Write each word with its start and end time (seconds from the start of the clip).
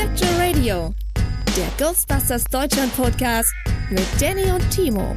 Spectral 0.00 0.40
Radio, 0.40 0.94
der 1.58 1.68
Ghostbusters 1.86 2.44
Deutschland 2.44 2.96
Podcast 2.96 3.52
mit 3.90 4.06
Danny 4.18 4.50
und 4.50 4.70
Timo. 4.70 5.14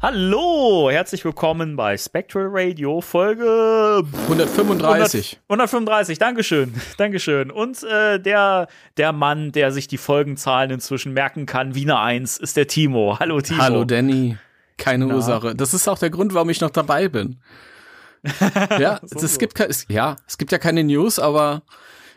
Hallo, 0.00 0.90
herzlich 0.92 1.24
willkommen 1.24 1.74
bei 1.74 1.96
Spectral 1.96 2.50
Radio 2.50 3.00
Folge 3.00 4.04
135. 4.28 5.40
100, 5.48 5.72
135, 5.72 6.18
Dankeschön, 6.20 6.72
Dankeschön. 6.96 7.50
Und 7.50 7.82
äh, 7.82 8.20
der, 8.20 8.68
der 8.96 9.12
Mann, 9.12 9.50
der 9.50 9.72
sich 9.72 9.88
die 9.88 9.98
Folgenzahlen 9.98 10.70
inzwischen 10.70 11.14
merken 11.14 11.46
kann, 11.46 11.74
Wiener 11.74 12.00
1, 12.00 12.36
ist 12.36 12.56
der 12.56 12.68
Timo. 12.68 13.18
Hallo 13.18 13.40
Timo. 13.40 13.60
Hallo 13.60 13.84
Danny. 13.84 14.38
Keine 14.78 15.06
Na. 15.06 15.16
Ursache. 15.16 15.56
Das 15.56 15.74
ist 15.74 15.88
auch 15.88 15.98
der 15.98 16.10
Grund, 16.10 16.32
warum 16.32 16.48
ich 16.48 16.60
noch 16.60 16.70
dabei 16.70 17.08
bin. 17.08 17.40
Ja, 18.78 19.00
so, 19.04 19.24
es 19.24 19.38
gibt 19.38 19.58
es, 19.60 19.86
ja, 19.88 20.16
es 20.26 20.38
gibt 20.38 20.52
ja 20.52 20.58
keine 20.58 20.84
News, 20.84 21.18
aber 21.18 21.62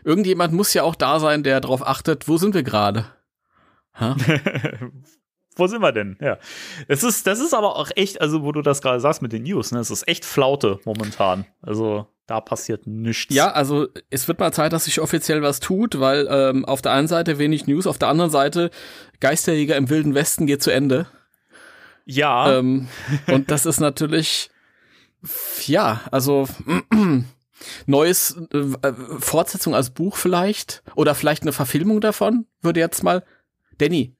irgendjemand 0.04 0.54
muss 0.54 0.74
ja 0.74 0.84
auch 0.84 0.96
da 0.96 1.20
sein, 1.20 1.44
der 1.44 1.62
darauf 1.62 1.86
achtet, 1.86 2.28
wo 2.28 2.38
sind 2.38 2.54
wir 2.54 2.64
gerade? 2.64 3.06
wo 5.56 5.68
sind 5.68 5.82
wir 5.82 5.92
denn? 5.92 6.18
Ja. 6.20 6.38
Es 6.88 7.04
ist, 7.04 7.28
das 7.28 7.40
ist 7.40 7.54
aber 7.54 7.76
auch 7.76 7.92
echt, 7.96 8.20
also 8.22 8.44
wo 8.44 8.52
du 8.52 8.62
das 8.62 8.82
gerade 8.82 9.00
sagst 9.00 9.22
mit 9.22 9.34
den 9.34 9.44
News, 9.44 9.72
ne, 9.72 9.80
es 9.80 9.92
ist 9.92 10.08
echt 10.08 10.26
Flaute 10.26 10.80
momentan. 10.86 11.46
Also 11.62 12.08
da 12.26 12.40
passiert 12.40 12.88
nichts. 12.88 13.34
Ja, 13.34 13.52
also 13.52 13.88
es 14.10 14.28
wird 14.28 14.40
mal 14.40 14.54
Zeit, 14.54 14.72
dass 14.72 14.86
sich 14.86 15.02
offiziell 15.02 15.42
was 15.42 15.60
tut, 15.60 16.00
weil 16.00 16.28
ähm, 16.30 16.66
auf 16.66 16.82
der 16.82 16.94
einen 16.94 17.08
Seite 17.08 17.38
wenig 17.38 17.68
News, 17.68 17.86
auf 17.86 18.00
der 18.00 18.08
anderen 18.08 18.32
Seite 18.32 18.72
Geisterjäger 19.20 19.76
im 19.76 19.90
Wilden 19.90 20.16
Westen 20.16 20.48
geht 20.48 20.64
zu 20.64 20.72
Ende. 20.72 21.08
Ja. 22.06 22.58
Ähm, 22.58 22.88
und 23.28 23.52
das 23.52 23.66
ist 23.66 23.80
natürlich, 23.80 24.50
ja, 25.66 26.02
also 26.12 26.48
neues 27.86 28.38
äh, 28.52 28.94
Fortsetzung 29.20 29.76
als 29.76 29.90
Buch 29.90 30.18
vielleicht 30.18 30.84
oder 30.96 31.16
vielleicht 31.16 31.44
eine 31.44 31.54
Verfilmung 31.54 32.02
davon 32.02 32.46
würde 32.62 32.80
jetzt 32.80 33.04
mal 33.04 33.24
Danny 33.78 34.16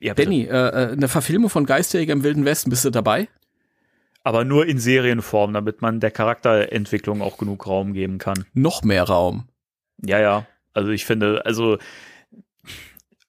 ja, 0.00 0.14
Danny, 0.14 0.44
äh, 0.44 0.48
äh, 0.48 0.92
eine 0.92 1.08
Verfilmung 1.08 1.50
von 1.50 1.66
Geisterjäger 1.66 2.12
im 2.12 2.22
Wilden 2.22 2.44
Westen, 2.44 2.70
bist 2.70 2.84
du 2.84 2.90
dabei? 2.90 3.28
Aber 4.22 4.44
nur 4.44 4.66
in 4.66 4.78
Serienform, 4.78 5.52
damit 5.52 5.82
man 5.82 6.00
der 6.00 6.10
Charakterentwicklung 6.10 7.22
auch 7.22 7.38
genug 7.38 7.66
Raum 7.66 7.92
geben 7.92 8.18
kann. 8.18 8.44
Noch 8.54 8.82
mehr 8.82 9.04
Raum. 9.04 9.48
Ja, 10.04 10.18
ja. 10.18 10.46
Also 10.72 10.90
ich 10.90 11.06
finde, 11.06 11.46
also 11.46 11.78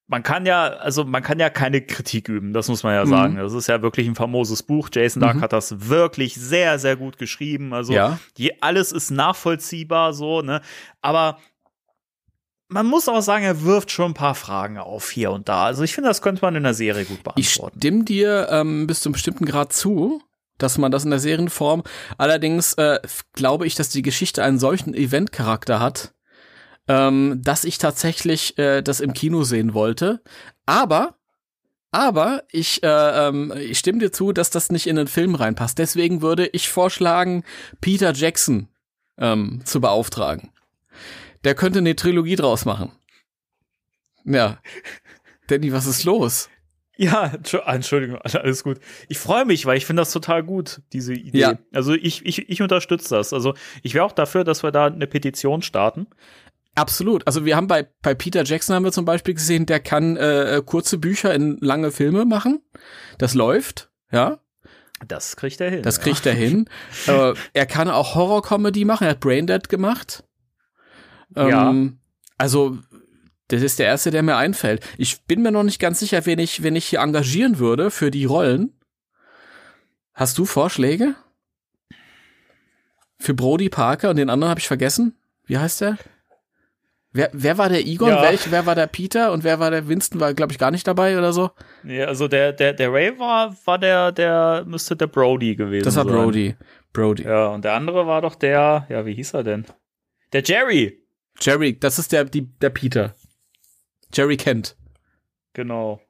man 0.08 0.24
kann 0.24 0.46
ja, 0.46 0.68
also 0.68 1.04
man 1.04 1.22
kann 1.22 1.40
ja 1.40 1.50
keine 1.50 1.82
Kritik 1.82 2.30
üben, 2.30 2.54
das 2.54 2.70
muss 2.70 2.84
man 2.84 2.96
ja 2.96 3.04
mhm. 3.06 3.10
sagen. 3.10 3.36
Das 3.36 3.54
ist 3.54 3.68
ja 3.68 3.82
wirklich 3.82 4.08
ein 4.08 4.16
famoses 4.16 4.64
Buch. 4.64 4.90
Jason 4.92 5.22
Dark 5.22 5.38
mhm. 5.38 5.42
hat 5.42 5.54
das 5.54 5.90
wirklich 5.90 6.36
sehr, 6.36 6.80
sehr 6.80 6.96
gut 6.96 7.18
geschrieben. 7.18 7.74
Also 7.74 7.94
ja. 7.94 8.18
je, 8.38 8.54
alles 8.62 8.94
ist 8.94 9.12
nachvollziehbar 9.12 10.14
so, 10.14 10.42
ne? 10.42 10.62
Aber 11.02 11.38
man 12.70 12.86
muss 12.86 13.08
auch 13.08 13.22
sagen, 13.22 13.44
er 13.44 13.64
wirft 13.64 13.92
schon 13.92 14.12
ein 14.12 14.14
paar 14.14 14.36
Fragen 14.36 14.78
auf 14.78 15.10
hier 15.12 15.32
und 15.32 15.50
da. 15.50 15.66
Also 15.66 15.84
ich 15.84 15.94
finde, 15.94 16.10
das 16.10 16.22
könnte 16.22 16.42
man 16.42 16.56
in 16.56 16.64
der 16.64 16.74
Serie 16.74 17.06
gut 17.06 17.24
beantworten. 17.24 17.40
Ich 17.40 17.52
stimme 17.52 18.04
dir 18.04 18.48
ähm, 18.50 18.88
bis 18.88 19.02
zum 19.02 19.12
bestimmten 19.14 19.46
Grad 19.46 19.74
zu, 19.74 20.22
dass 20.58 20.78
man 20.78 20.92
das 20.92 21.04
in 21.04 21.12
der 21.12 21.20
Serienform. 21.20 21.84
Allerdings 22.18 22.74
äh, 22.74 23.00
glaube 23.34 23.68
ich, 23.68 23.76
dass 23.76 23.90
die 23.90 24.02
Geschichte 24.02 24.44
einen 24.44 24.60
solchen 24.60 24.94
Eventcharakter 24.94 25.80
hat, 25.80 26.14
ähm, 26.88 27.42
dass 27.44 27.64
ich 27.64 27.78
tatsächlich 27.78 28.58
äh, 28.58 28.82
das 28.82 29.00
im 29.00 29.14
Kino 29.14 29.44
sehen 29.44 29.74
wollte. 29.74 30.22
Aber 30.66 31.16
aber 31.90 32.44
ich, 32.52 32.84
äh, 32.84 32.88
ähm, 33.28 33.54
ich 33.58 33.80
stimme 33.80 34.00
dir 34.00 34.12
zu, 34.12 34.34
dass 34.34 34.50
das 34.50 34.70
nicht 34.72 34.88
in 34.88 34.98
den 34.98 35.08
Film 35.08 35.36
reinpasst. 35.36 35.78
Deswegen 35.80 36.22
würde 36.22 36.48
ich 36.48 36.70
vorschlagen, 36.70 37.44
Peter 37.80 38.14
Jackson 38.14 38.68
ähm, 39.18 39.62
zu 39.64 39.80
beauftragen 39.80 40.52
der 41.48 41.56
könnte 41.56 41.80
eine 41.80 41.96
Trilogie 41.96 42.36
draus 42.36 42.66
machen. 42.66 42.92
Ja. 44.26 44.60
Danny, 45.48 45.72
was 45.72 45.86
ist 45.86 46.04
los? 46.04 46.50
Ja, 46.98 47.32
Entschuldigung, 47.66 48.18
alles 48.24 48.64
gut. 48.64 48.80
Ich 49.08 49.18
freue 49.18 49.46
mich, 49.46 49.66
weil 49.66 49.78
ich 49.78 49.86
finde 49.86 50.02
das 50.02 50.12
total 50.12 50.44
gut, 50.44 50.82
diese 50.92 51.14
Idee. 51.14 51.38
Ja. 51.38 51.58
Also 51.72 51.94
ich, 51.94 52.26
ich, 52.26 52.50
ich 52.50 52.62
unterstütze 52.62 53.16
das. 53.16 53.32
Also 53.32 53.54
ich 53.84 53.94
wäre 53.94 54.04
auch 54.04 54.12
dafür, 54.12 54.44
dass 54.44 54.62
wir 54.62 54.72
da 54.72 54.88
eine 54.88 55.08
Petition 55.08 55.62
starten. 55.62 56.08
Absolut. 56.78 57.26
Also 57.26 57.44
wir 57.44 57.56
haben 57.56 57.66
bei, 57.66 57.88
bei 58.04 58.14
Peter 58.14 58.44
Jackson 58.44 58.76
haben 58.76 58.84
wir 58.84 58.92
zum 58.92 59.04
Beispiel 59.04 59.34
gesehen, 59.34 59.66
der 59.66 59.80
kann 59.80 60.16
äh, 60.16 60.62
kurze 60.64 61.00
Bücher 61.00 61.34
in 61.34 61.58
lange 61.60 61.90
Filme 61.90 62.24
machen. 62.24 62.62
Das 63.18 63.34
läuft, 63.34 63.90
ja. 64.12 64.40
Das 65.08 65.36
kriegt 65.36 65.60
er 65.60 65.72
hin. 65.72 65.82
Das 65.82 66.00
kriegt 66.02 66.26
ja. 66.26 66.34
er 66.34 66.38
hin. 66.38 66.70
äh, 67.08 67.34
er 67.54 67.66
kann 67.66 67.90
auch 67.90 68.14
Horror-Comedy 68.14 68.86
machen. 68.86 69.06
Er 69.06 69.12
hat 69.12 69.22
Braindead 69.22 69.70
gemacht. 69.70 70.24
Ähm, 71.36 71.50
ja. 71.50 71.74
Also, 72.38 72.78
das 73.48 73.64
ist 73.64 73.80
der 73.80 73.88
erste, 73.88 74.12
der 74.12 74.22
mir 74.22 74.38
einfällt. 74.38 74.86
Ich 75.00 75.24
bin 75.24 75.42
mir 75.42 75.52
noch 75.52 75.64
nicht 75.64 75.80
ganz 75.80 76.00
sicher, 76.00 76.28
wen 76.28 76.38
ich, 76.38 76.62
wen 76.62 76.76
ich 76.76 76.86
hier 76.86 77.00
engagieren 77.00 77.58
würde 77.58 77.90
für 77.90 78.12
die 78.12 78.26
Rollen. 78.26 78.80
Hast 80.14 80.38
du 80.38 80.46
Vorschläge? 80.46 81.16
Für 83.18 83.34
Brody 83.34 83.70
Parker 83.70 84.12
und 84.12 84.18
den 84.18 84.30
anderen 84.30 84.52
habe 84.52 84.60
ich 84.60 84.68
vergessen. 84.68 85.18
Wie 85.46 85.58
heißt 85.58 85.82
der? 85.82 85.98
Wer, 87.14 87.30
wer 87.34 87.58
war 87.58 87.70
der 87.70 87.86
Egon? 87.86 88.10
Ja. 88.10 88.22
Welch, 88.22 88.52
wer 88.52 88.66
war 88.66 88.76
der 88.76 88.88
Peter 88.88 89.32
und 89.32 89.44
wer 89.44 89.60
war 89.60 89.72
der 89.72 89.88
Winston? 89.88 90.20
War, 90.20 90.34
glaube 90.34 90.52
ich, 90.52 90.60
gar 90.60 90.72
nicht 90.72 90.88
dabei 90.88 91.18
oder 91.18 91.34
so. 91.34 91.52
Nee, 91.84 92.04
also 92.04 92.28
der, 92.28 92.54
der, 92.54 92.74
der 92.74 92.92
Ray 92.92 93.18
war, 93.18 93.56
war 93.66 93.80
der, 93.80 94.12
der 94.12 94.66
müsste 94.68 94.96
der 94.96 95.08
Brody 95.08 95.56
gewesen 95.56 95.90
sein. 95.90 96.06
Das 96.06 96.14
war. 96.14 96.24
Brody. 96.24 96.56
Brody. 96.94 97.24
Ja, 97.24 97.48
und 97.48 97.64
der 97.64 97.74
andere 97.74 98.08
war 98.08 98.22
doch 98.22 98.36
der, 98.36 98.86
ja, 98.90 99.06
wie 99.06 99.14
hieß 99.14 99.34
er 99.34 99.44
denn? 99.44 99.66
Der 100.34 100.44
Jerry. 100.44 101.04
Jerry, 101.40 101.80
das 101.80 102.00
ist 102.00 102.12
der, 102.12 102.26
die, 102.26 102.48
der 102.60 102.70
Peter. 102.70 103.16
Jerry 104.14 104.38
Kent. 104.38 104.76
Genau. 105.54 106.02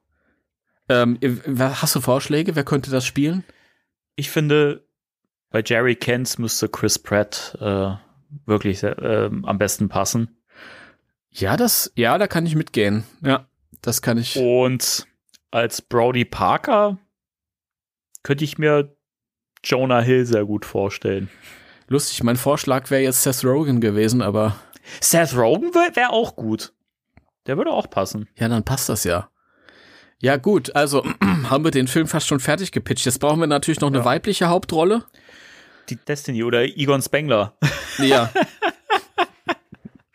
Ähm, 0.88 1.18
hast 1.58 1.94
du 1.94 2.00
Vorschläge? 2.00 2.56
Wer 2.56 2.64
könnte 2.64 2.90
das 2.90 3.04
spielen? 3.04 3.44
Ich 4.16 4.30
finde, 4.30 4.86
bei 5.50 5.62
Jerry 5.64 5.94
Kent 5.96 6.38
müsste 6.38 6.68
Chris 6.68 6.98
Pratt 6.98 7.56
äh, 7.60 7.92
wirklich 8.46 8.82
äh, 8.82 9.30
am 9.42 9.58
besten 9.58 9.88
passen. 9.88 10.37
Ja, 11.30 11.56
das, 11.56 11.92
ja, 11.94 12.18
da 12.18 12.26
kann 12.26 12.46
ich 12.46 12.54
mitgehen. 12.54 13.04
Ja, 13.22 13.46
das 13.82 14.02
kann 14.02 14.18
ich. 14.18 14.36
Und 14.36 15.06
als 15.50 15.82
Brody 15.82 16.24
Parker 16.24 16.98
könnte 18.22 18.44
ich 18.44 18.58
mir 18.58 18.96
Jonah 19.64 20.00
Hill 20.00 20.26
sehr 20.26 20.44
gut 20.44 20.64
vorstellen. 20.64 21.30
Lustig, 21.88 22.22
mein 22.22 22.36
Vorschlag 22.36 22.90
wäre 22.90 23.02
jetzt 23.02 23.22
Seth 23.22 23.44
Rogen 23.44 23.80
gewesen, 23.80 24.20
aber 24.20 24.56
Seth 25.00 25.34
Rogen 25.34 25.74
wäre 25.74 25.96
wär 25.96 26.10
auch 26.10 26.36
gut. 26.36 26.72
Der 27.46 27.56
würde 27.56 27.70
auch 27.70 27.88
passen. 27.88 28.28
Ja, 28.36 28.48
dann 28.48 28.64
passt 28.64 28.88
das 28.88 29.04
ja. 29.04 29.30
Ja, 30.20 30.36
gut, 30.36 30.74
also 30.74 31.04
haben 31.48 31.64
wir 31.64 31.70
den 31.70 31.88
Film 31.88 32.06
fast 32.06 32.26
schon 32.26 32.40
fertig 32.40 32.72
gepitcht. 32.72 33.06
Jetzt 33.06 33.20
brauchen 33.20 33.40
wir 33.40 33.46
natürlich 33.46 33.80
noch 33.80 33.88
eine 33.88 33.98
ja. 33.98 34.04
weibliche 34.04 34.48
Hauptrolle. 34.48 35.04
Die 35.88 35.96
Destiny 35.96 36.42
oder 36.44 36.64
Egon 36.64 37.00
Spengler. 37.00 37.56
Ja. 37.98 38.30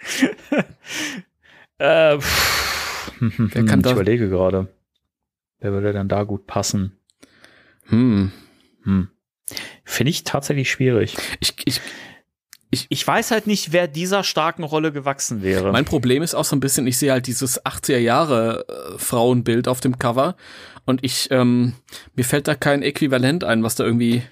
äh, 1.78 2.18
Wer 3.20 3.66
kann 3.66 3.82
ich 3.82 3.92
überlege 3.92 4.30
gerade. 4.30 4.68
Wer 5.60 5.72
würde 5.72 5.94
denn 5.94 6.10
da 6.10 6.24
gut 6.24 6.46
passen? 6.48 6.98
Hm. 7.86 8.32
Hm. 8.84 9.10
Finde 9.84 10.10
ich 10.10 10.24
tatsächlich 10.24 10.70
schwierig. 10.70 11.16
Ich, 11.40 11.56
ich, 11.66 11.82
ich, 12.70 12.88
ich 12.90 13.08
weiß 13.08 13.32
halt 13.32 13.48
nicht, 13.48 13.72
wer 13.72 13.88
dieser 13.88 14.24
starken 14.24 14.64
Rolle 14.64 14.92
gewachsen 14.92 15.44
wäre. 15.44 15.72
Mein 15.72 15.86
Problem 15.86 16.24
ist 16.24 16.34
auch 16.34 16.46
so 16.46 16.56
ein 16.56 16.60
bisschen, 16.60 16.88
ich 16.88 16.98
sehe 16.98 17.12
halt 17.12 17.28
dieses 17.28 17.64
80er 17.64 17.98
Jahre 17.98 18.66
äh, 18.68 18.98
Frauenbild 18.98 19.68
auf 19.68 19.80
dem 19.80 20.00
Cover 20.00 20.36
und 20.86 21.04
ich, 21.04 21.30
ähm, 21.32 21.74
mir 22.16 22.26
fällt 22.26 22.48
da 22.48 22.56
kein 22.56 22.82
Äquivalent 22.82 23.44
ein, 23.44 23.64
was 23.64 23.76
da 23.76 23.84
irgendwie 23.84 24.24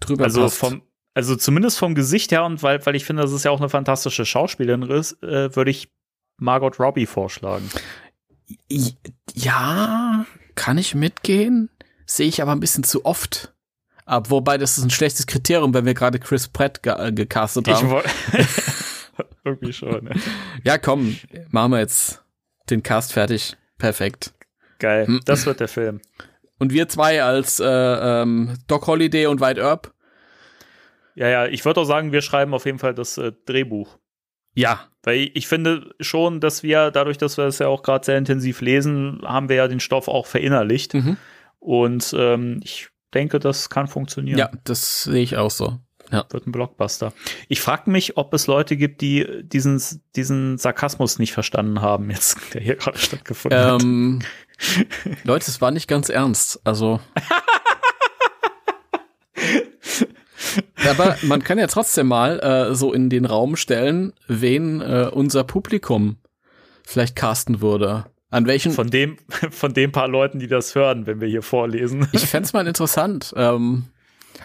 drüber 0.00 0.24
also 0.24 0.42
passt. 0.42 0.58
Vom, 0.58 0.82
also 1.14 1.36
zumindest 1.36 1.78
vom 1.78 1.94
Gesicht 1.94 2.32
her 2.32 2.44
und 2.44 2.62
weil, 2.62 2.84
weil 2.84 2.96
ich 2.96 3.04
finde, 3.04 3.22
das 3.22 3.32
ist 3.32 3.44
ja 3.44 3.50
auch 3.50 3.60
eine 3.60 3.68
fantastische 3.68 4.26
Schauspielerin 4.26 4.82
ist, 4.82 5.22
äh, 5.22 5.54
würde 5.54 5.70
ich 5.70 5.88
Margot 6.36 6.78
Robbie 6.80 7.06
vorschlagen. 7.06 7.70
Ja, 9.34 10.26
kann 10.54 10.78
ich 10.78 10.94
mitgehen, 10.94 11.70
sehe 12.06 12.28
ich 12.28 12.42
aber 12.42 12.52
ein 12.52 12.60
bisschen 12.60 12.84
zu 12.84 13.04
oft. 13.04 13.52
Ab, 14.06 14.30
wobei 14.30 14.58
das 14.58 14.76
ist 14.76 14.84
ein 14.84 14.90
schlechtes 14.90 15.26
Kriterium, 15.26 15.72
wenn 15.72 15.86
wir 15.86 15.94
gerade 15.94 16.18
Chris 16.18 16.48
Pratt 16.48 16.82
ge 16.82 16.92
äh, 16.92 17.10
gecastet 17.12 17.68
Ich 17.68 17.74
haben. 17.74 17.88
wollte. 17.90 18.10
Irgendwie 19.44 19.72
schon. 19.72 20.04
Ne? 20.04 20.10
Ja, 20.62 20.76
komm, 20.76 21.16
machen 21.50 21.72
wir 21.72 21.78
jetzt 21.78 22.22
den 22.68 22.82
Cast 22.82 23.12
fertig. 23.12 23.56
Perfekt. 23.78 24.34
Geil. 24.78 25.06
Hm. 25.06 25.20
Das 25.24 25.46
wird 25.46 25.60
der 25.60 25.68
Film. 25.68 26.00
Und 26.58 26.72
wir 26.72 26.88
zwei 26.88 27.22
als 27.22 27.60
äh, 27.60 27.66
ähm, 27.66 28.58
Doc 28.66 28.86
Holiday 28.86 29.26
und 29.26 29.40
White 29.40 29.60
Earp. 29.60 29.94
Ja, 31.14 31.28
ja, 31.28 31.46
ich 31.46 31.64
würde 31.64 31.80
auch 31.80 31.84
sagen, 31.84 32.12
wir 32.12 32.22
schreiben 32.22 32.54
auf 32.54 32.66
jeden 32.66 32.78
Fall 32.78 32.94
das 32.94 33.18
äh, 33.18 33.32
Drehbuch. 33.46 33.98
Ja, 34.56 34.88
Weil 35.02 35.30
ich 35.34 35.48
finde 35.48 35.94
schon, 36.00 36.40
dass 36.40 36.62
wir, 36.62 36.92
dadurch, 36.92 37.18
dass 37.18 37.36
wir 37.36 37.44
es 37.44 37.58
ja 37.58 37.66
auch 37.66 37.82
gerade 37.82 38.04
sehr 38.04 38.16
intensiv 38.18 38.60
lesen, 38.60 39.20
haben 39.24 39.48
wir 39.48 39.56
ja 39.56 39.68
den 39.68 39.80
Stoff 39.80 40.06
auch 40.06 40.26
verinnerlicht. 40.26 40.94
Mhm. 40.94 41.16
Und 41.58 42.14
ähm, 42.16 42.60
ich 42.62 42.88
denke, 43.14 43.40
das 43.40 43.68
kann 43.68 43.88
funktionieren. 43.88 44.38
ja, 44.38 44.50
das 44.64 45.04
sehe 45.04 45.22
ich 45.22 45.36
auch 45.36 45.50
so. 45.50 45.80
Wird 46.10 46.46
ein 46.46 46.52
Blockbuster. 46.52 47.12
Ich 47.48 47.60
frage 47.60 47.90
mich, 47.90 48.16
ob 48.16 48.32
es 48.34 48.46
Leute 48.46 48.76
gibt, 48.76 49.00
die 49.00 49.42
diesen, 49.42 49.82
diesen 50.14 50.58
Sarkasmus 50.58 51.18
nicht 51.18 51.32
verstanden 51.32 51.80
haben, 51.80 52.10
jetzt, 52.10 52.38
der 52.54 52.60
hier 52.60 52.76
gerade 52.76 52.98
stattgefunden 52.98 53.58
hat. 53.58 53.82
Ähm, 53.82 54.22
Leute, 55.24 55.50
es 55.50 55.60
war 55.60 55.70
nicht 55.70 55.88
ganz 55.88 56.08
ernst. 56.08 56.60
Also. 56.64 57.00
Aber 60.88 61.16
man 61.22 61.42
kann 61.42 61.58
ja 61.58 61.66
trotzdem 61.66 62.08
mal 62.08 62.40
äh, 62.40 62.74
so 62.74 62.92
in 62.92 63.10
den 63.10 63.24
Raum 63.24 63.56
stellen, 63.56 64.12
wen 64.28 64.80
äh, 64.80 65.08
unser 65.12 65.44
Publikum 65.44 66.16
vielleicht 66.86 67.16
casten 67.16 67.60
würde. 67.60 68.06
An 68.30 68.46
welchen. 68.46 68.72
Von 68.72 68.90
dem, 68.90 69.16
von 69.50 69.72
den 69.74 69.92
paar 69.92 70.08
Leuten, 70.08 70.38
die 70.38 70.48
das 70.48 70.74
hören, 70.74 71.06
wenn 71.06 71.20
wir 71.20 71.28
hier 71.28 71.42
vorlesen. 71.42 72.08
ich 72.12 72.26
fänd's 72.26 72.52
mal 72.52 72.66
interessant. 72.66 73.32
Ähm, 73.36 73.84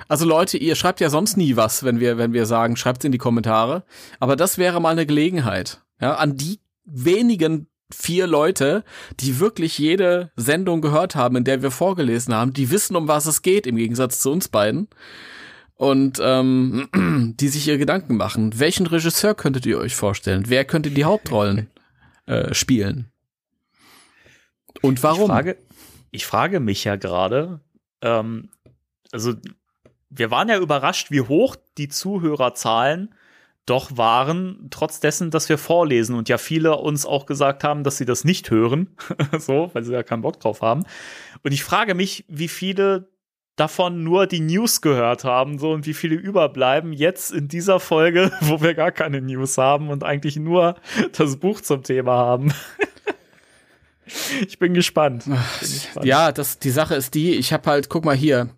also 0.07 0.25
Leute, 0.25 0.57
ihr 0.57 0.75
schreibt 0.75 0.99
ja 1.01 1.09
sonst 1.09 1.37
nie 1.37 1.55
was, 1.55 1.83
wenn 1.83 1.99
wir, 1.99 2.17
wenn 2.17 2.33
wir 2.33 2.45
sagen, 2.45 2.75
schreibt's 2.75 3.05
in 3.05 3.11
die 3.11 3.17
Kommentare. 3.17 3.83
Aber 4.19 4.35
das 4.35 4.57
wäre 4.57 4.79
mal 4.79 4.91
eine 4.91 5.05
Gelegenheit. 5.05 5.81
Ja, 5.99 6.15
an 6.15 6.35
die 6.35 6.59
wenigen 6.85 7.67
vier 7.91 8.27
Leute, 8.27 8.83
die 9.19 9.39
wirklich 9.39 9.77
jede 9.77 10.31
Sendung 10.35 10.81
gehört 10.81 11.15
haben, 11.15 11.35
in 11.37 11.43
der 11.43 11.61
wir 11.61 11.71
vorgelesen 11.71 12.33
haben, 12.33 12.53
die 12.53 12.69
wissen, 12.71 12.95
um 12.95 13.07
was 13.07 13.25
es 13.25 13.41
geht, 13.41 13.65
im 13.65 13.75
Gegensatz 13.75 14.19
zu 14.19 14.31
uns 14.31 14.47
beiden. 14.47 14.87
Und 15.79 16.19
ähm, 16.21 16.89
die 17.39 17.47
sich 17.47 17.65
ihr 17.65 17.77
Gedanken 17.77 18.17
machen. 18.17 18.59
Welchen 18.59 18.85
Regisseur 18.85 19.33
könntet 19.33 19.65
ihr 19.65 19.77
euch 19.77 19.95
vorstellen? 19.95 20.43
Wer 20.47 20.65
könnte 20.65 20.91
die 20.91 21.05
Hauptrollen 21.05 21.69
äh, 22.25 22.53
spielen? 22.53 23.09
Und 24.81 25.01
warum? 25.03 25.21
Ich 25.21 25.27
frage, 25.27 25.57
ich 26.11 26.25
frage 26.25 26.59
mich 26.59 26.83
ja 26.83 26.97
gerade, 26.97 27.61
ähm, 28.01 28.49
also 29.13 29.35
wir 30.09 30.31
waren 30.31 30.49
ja 30.49 30.59
überrascht, 30.59 31.11
wie 31.11 31.21
hoch 31.21 31.55
die 31.77 31.87
Zuhörerzahlen 31.87 33.15
doch 33.65 33.95
waren, 33.95 34.67
trotz 34.71 34.99
dessen, 34.99 35.31
dass 35.31 35.47
wir 35.47 35.57
vorlesen 35.57 36.15
und 36.15 36.27
ja 36.27 36.37
viele 36.37 36.75
uns 36.75 37.05
auch 37.05 37.25
gesagt 37.25 37.63
haben, 37.63 37.85
dass 37.85 37.95
sie 37.95 38.05
das 38.05 38.25
nicht 38.25 38.51
hören, 38.51 38.97
so, 39.39 39.69
weil 39.71 39.85
sie 39.85 39.93
ja 39.93 40.03
keinen 40.03 40.23
Bock 40.23 40.41
drauf 40.41 40.61
haben. 40.61 40.83
Und 41.43 41.53
ich 41.53 41.63
frage 41.63 41.95
mich, 41.95 42.25
wie 42.27 42.49
viele 42.49 43.07
davon 43.59 44.03
nur 44.03 44.27
die 44.27 44.39
News 44.39 44.81
gehört 44.81 45.23
haben, 45.23 45.59
so 45.59 45.71
und 45.71 45.85
wie 45.85 45.93
viele 45.93 46.15
überbleiben 46.15 46.93
jetzt 46.93 47.31
in 47.31 47.47
dieser 47.47 47.79
Folge, 47.79 48.31
wo 48.41 48.61
wir 48.61 48.73
gar 48.73 48.91
keine 48.91 49.21
News 49.21 49.57
haben 49.57 49.89
und 49.89 50.03
eigentlich 50.03 50.37
nur 50.37 50.75
das 51.17 51.37
Buch 51.37 51.61
zum 51.61 51.83
Thema 51.83 52.13
haben. 52.13 52.53
ich 54.47 54.59
bin 54.59 54.73
gespannt. 54.73 55.25
Bin 55.25 55.37
gespannt. 55.59 56.05
Ja, 56.05 56.31
das, 56.31 56.59
die 56.59 56.69
Sache 56.69 56.95
ist 56.95 57.13
die, 57.13 57.35
ich 57.35 57.51
habe 57.51 57.69
halt, 57.69 57.89
guck 57.89 58.05
mal 58.05 58.15
hier. 58.15 58.49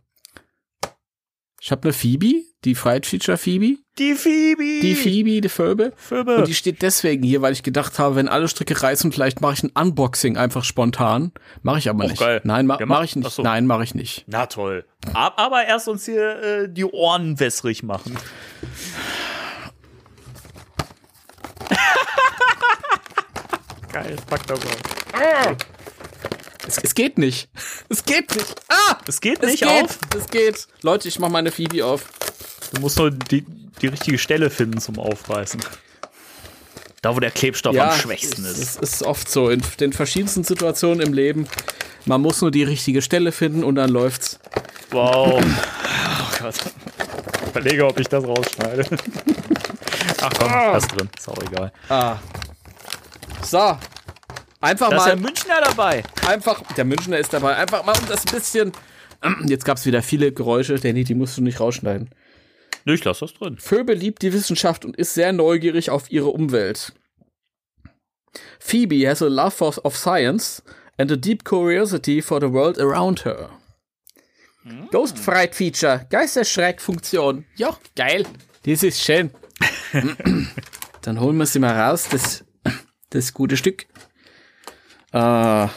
Ich 1.63 1.69
habe 1.71 1.83
eine 1.83 1.93
Phoebe, 1.93 2.41
die 2.65 2.73
Fried 2.73 3.05
Feature 3.05 3.37
Phoebe. 3.37 3.77
Die 3.99 4.15
Phoebe. 4.15 4.79
Die 4.81 4.95
Phoebe, 4.95 5.41
die 5.41 5.47
Phoebe. 5.49 5.93
Phoebe. 5.95 6.37
Und 6.37 6.47
die 6.47 6.55
steht 6.55 6.81
deswegen 6.81 7.21
hier, 7.21 7.43
weil 7.43 7.53
ich 7.53 7.61
gedacht 7.61 7.99
habe, 7.99 8.15
wenn 8.15 8.27
alle 8.27 8.47
Stricke 8.47 8.81
reißen, 8.81 9.11
vielleicht 9.11 9.41
mache 9.41 9.53
ich 9.53 9.63
ein 9.63 9.69
Unboxing 9.69 10.37
einfach 10.37 10.63
spontan. 10.63 11.31
Mache 11.61 11.77
ich 11.77 11.87
aber 11.87 12.05
Och, 12.05 12.09
nicht. 12.09 12.19
geil. 12.19 12.41
Nein, 12.45 12.65
ma 12.65 12.79
Ja, 12.79 12.87
mache 12.87 13.01
mach- 13.01 13.05
ich 13.05 13.15
nicht. 13.15 13.29
So. 13.29 13.43
Nein, 13.43 13.67
mache 13.67 13.83
ich 13.83 13.93
nicht. 13.93 14.23
Na 14.25 14.47
toll. 14.47 14.85
Ab- 15.13 15.35
Aber 15.37 15.63
erst 15.63 15.87
uns 15.87 16.05
hier 16.05 16.41
äh, 16.41 16.67
die 16.67 16.85
Ohren 16.85 17.39
wässrig 17.39 17.83
machen. 17.83 18.17
Geil, 23.91 24.15
pack 24.27 24.47
das 24.47 24.59
auf. 24.65 24.77
Es, 26.71 26.83
es 26.83 26.95
geht 26.95 27.17
nicht. 27.17 27.49
Es 27.89 28.03
geht 28.05 28.33
nicht. 28.35 28.55
Ah! 28.69 28.97
Es 29.07 29.19
geht 29.21 29.43
Es 29.43 29.51
nicht 29.51 29.63
geht. 29.63 29.69
auf. 29.69 29.99
Es 30.17 30.27
geht. 30.27 30.67
Leute, 30.81 31.07
ich 31.07 31.19
mache 31.19 31.31
meine 31.31 31.51
Phoebe 31.51 31.85
auf. 31.85 32.05
Du 32.73 32.81
musst 32.81 32.97
nur 32.97 33.11
die, 33.11 33.45
die 33.81 33.87
richtige 33.87 34.17
Stelle 34.17 34.49
finden 34.49 34.79
zum 34.79 34.97
Aufreißen. 34.97 35.59
Da, 37.01 37.15
wo 37.15 37.19
der 37.19 37.31
Klebstoff 37.31 37.77
am 37.77 37.97
schwächsten 37.99 38.45
ist. 38.45 38.59
Es 38.59 38.75
ist 38.77 39.03
oft 39.03 39.29
so 39.29 39.49
in 39.49 39.61
den 39.79 39.91
verschiedensten 39.91 40.43
Situationen 40.43 41.01
im 41.05 41.13
Leben. 41.13 41.47
Man 42.05 42.21
muss 42.21 42.41
nur 42.41 42.51
die 42.51 42.63
richtige 42.63 43.01
Stelle 43.01 43.31
finden 43.31 43.63
und 43.63 43.75
dann 43.75 43.89
läuft's. 43.89 44.39
Wow. 44.91 45.43
Oh 45.43 46.37
Gott. 46.39 46.55
Ich 47.43 47.49
überlege, 47.49 47.85
ob 47.87 47.99
ich 47.99 48.07
das 48.07 48.23
rausschneide. 48.23 48.85
Ach 50.21 50.31
komm, 50.39 50.51
das 50.73 50.83
ist 50.83 50.95
drin. 50.95 51.09
Ist 51.17 51.27
auch 51.27 51.43
egal. 51.43 51.71
Ah. 51.89 52.17
So. 53.43 53.77
Einfach 54.61 54.89
Da 54.89 54.97
ist 54.97 55.05
mal. 55.05 55.15
der 55.15 55.17
Münchner 55.17 55.61
dabei. 55.61 56.03
einfach, 56.27 56.61
der 56.73 56.85
Münchner 56.85 57.17
ist 57.17 57.33
dabei, 57.33 57.55
einfach 57.55 57.83
mal 57.83 57.97
um 57.97 58.07
das 58.07 58.23
bisschen. 58.23 58.71
Jetzt 59.45 59.65
gab's 59.65 59.85
wieder 59.85 60.01
viele 60.01 60.31
Geräusche, 60.31 60.75
Danny, 60.75 61.03
die 61.03 61.15
musst 61.15 61.37
du 61.37 61.41
nicht 61.41 61.59
rausschneiden. 61.59 62.09
Nö, 62.85 62.93
ich 62.93 63.03
lass 63.03 63.19
das 63.19 63.33
drin. 63.33 63.57
Phoebe 63.59 63.93
liebt 63.93 64.21
die 64.21 64.33
Wissenschaft 64.33 64.85
und 64.85 64.95
ist 64.97 65.13
sehr 65.13 65.33
neugierig 65.33 65.89
auf 65.89 66.11
ihre 66.11 66.29
Umwelt. 66.29 66.93
Phoebe 68.59 69.07
has 69.07 69.21
a 69.21 69.27
love 69.27 69.51
for, 69.51 69.73
of 69.83 69.95
science 69.95 70.63
and 70.97 71.11
a 71.11 71.15
deep 71.15 71.43
curiosity 71.43 72.21
for 72.21 72.39
the 72.39 72.51
world 72.51 72.79
around 72.79 73.25
her. 73.25 73.49
Ghost 74.91 75.17
Fright 75.17 75.55
Feature, 75.55 76.05
Geisterschreckfunktion. 76.11 77.45
Ja, 77.55 77.75
geil. 77.95 78.25
Das 78.63 78.83
ist 78.83 79.01
schön. 79.03 79.31
Dann 81.01 81.19
holen 81.19 81.37
wir 81.37 81.47
sie 81.47 81.57
mal 81.59 81.79
raus, 81.79 82.07
das, 82.11 82.43
das 83.09 83.33
gute 83.33 83.57
Stück. 83.57 83.87
Äh, 85.13 85.17
ja. 85.17 85.69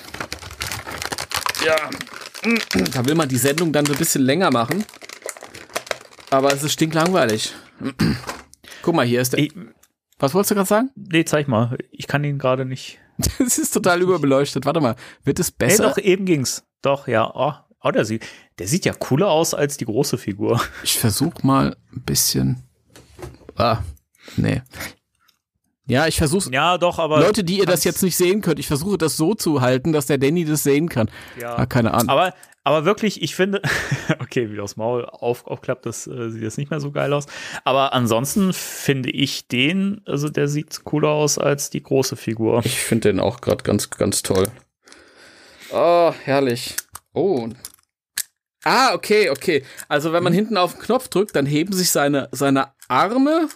Da 2.93 3.05
will 3.07 3.15
man 3.15 3.29
die 3.29 3.37
Sendung 3.39 3.73
dann 3.73 3.87
so 3.87 3.93
ein 3.93 3.99
bisschen 3.99 4.23
länger 4.23 4.51
machen. 4.51 4.85
Aber 6.31 6.53
es 6.53 6.63
ist 6.63 6.73
stinklangweilig. 6.73 7.55
Guck 8.83 8.95
mal, 8.95 9.07
hier 9.07 9.21
ist 9.21 9.33
der. 9.33 9.41
Ey, 9.41 9.53
Was 10.19 10.35
wolltest 10.35 10.51
du 10.51 10.55
gerade 10.57 10.69
sagen? 10.69 10.91
nee, 10.95 11.25
zeig 11.25 11.49
mal. 11.49 11.77
Ich 11.91 12.07
kann 12.07 12.25
ihn 12.25 12.39
gerade 12.39 12.65
nicht. 12.65 12.99
Das 13.39 13.59
ist 13.59 13.71
total 13.73 14.03
überbeleuchtet. 14.03 14.67
Warte 14.67 14.81
mal, 14.81 14.97
wird 15.23 15.39
es 15.39 15.49
Hey, 15.49 15.69
besser? 15.69 15.85
doch, 15.85 15.99
eben 15.99 16.25
ging's. 16.27 16.65
Doch, 16.83 17.07
ja. 17.09 17.31
Oh, 17.33 17.53
oh 17.83 17.91
der, 17.93 18.05
sieht, 18.05 18.27
der 18.59 18.67
sieht 18.67 18.85
ja 18.85 18.93
cooler 18.93 19.29
aus 19.31 19.55
als 19.55 19.77
die 19.77 19.85
große 19.85 20.19
Figur. 20.19 20.61
Ich 20.83 20.99
versuch 20.99 21.33
mal 21.45 21.77
ein 21.95 22.03
bisschen. 22.03 22.65
Ah, 23.57 23.79
nee. 24.37 24.63
Ja, 25.87 26.07
ich 26.07 26.17
versuche 26.17 26.51
Ja, 26.51 26.79
doch, 26.79 26.99
aber. 26.99 27.21
Leute, 27.21 27.45
die 27.45 27.59
ihr 27.59 27.67
das 27.67 27.85
jetzt 27.85 28.03
nicht 28.03 28.17
sehen 28.17 28.41
könnt, 28.41 28.59
ich 28.59 28.67
versuche 28.67 28.97
das 28.97 29.17
so 29.17 29.35
zu 29.35 29.61
halten, 29.61 29.93
dass 29.93 30.07
der 30.07 30.19
Danny 30.19 30.45
das 30.45 30.63
sehen 30.63 30.89
kann. 30.89 31.11
Ja. 31.41 31.57
Ah, 31.57 31.67
keine 31.67 31.93
Ahnung. 31.93 32.09
Aber, 32.09 32.33
aber 32.63 32.87
wirklich, 32.87 33.23
ich 33.23 33.35
finde, 33.35 33.61
okay, 34.21 34.51
wie 34.51 34.57
das 34.57 34.77
Maul 34.77 35.05
auf, 35.05 35.47
aufklappt, 35.47 35.85
das 35.85 36.07
äh, 36.07 36.31
sieht 36.31 36.43
jetzt 36.43 36.57
nicht 36.57 36.71
mehr 36.71 36.81
so 36.81 36.91
geil 36.91 37.13
aus. 37.13 37.27
Aber 37.65 37.93
ansonsten 37.93 38.55
finde 38.55 39.11
ich 39.11 39.47
den, 39.49 40.01
also 40.07 40.31
der 40.31 40.49
sieht 40.49 40.85
cooler 40.85 41.11
aus 41.11 41.39
als 41.39 41.69
die 41.69 41.83
große 41.83 42.17
Figur. 42.17 42.63
Ich 42.65 42.81
finde 42.81 43.11
den 43.11 43.21
auch 43.21 43.43
gerade 43.43 43.63
ganz, 43.63 43.91
ganz 43.91 44.23
toll. 44.23 44.49
Oh, 45.71 46.13
herrlich. 46.25 46.77
Oh. 47.13 47.49
Ah, 48.65 48.95
okay, 48.95 49.29
okay. 49.29 49.63
Also 49.89 50.15
wenn 50.15 50.23
man 50.23 50.33
hinten 50.33 50.57
auf 50.57 50.73
den 50.73 50.83
Knopf 50.83 51.09
drückt, 51.09 51.37
dann 51.37 51.45
heben 51.45 51.75
sich 51.75 51.91
seine, 51.91 52.31
seine 52.33 52.69
Arme 52.89 53.49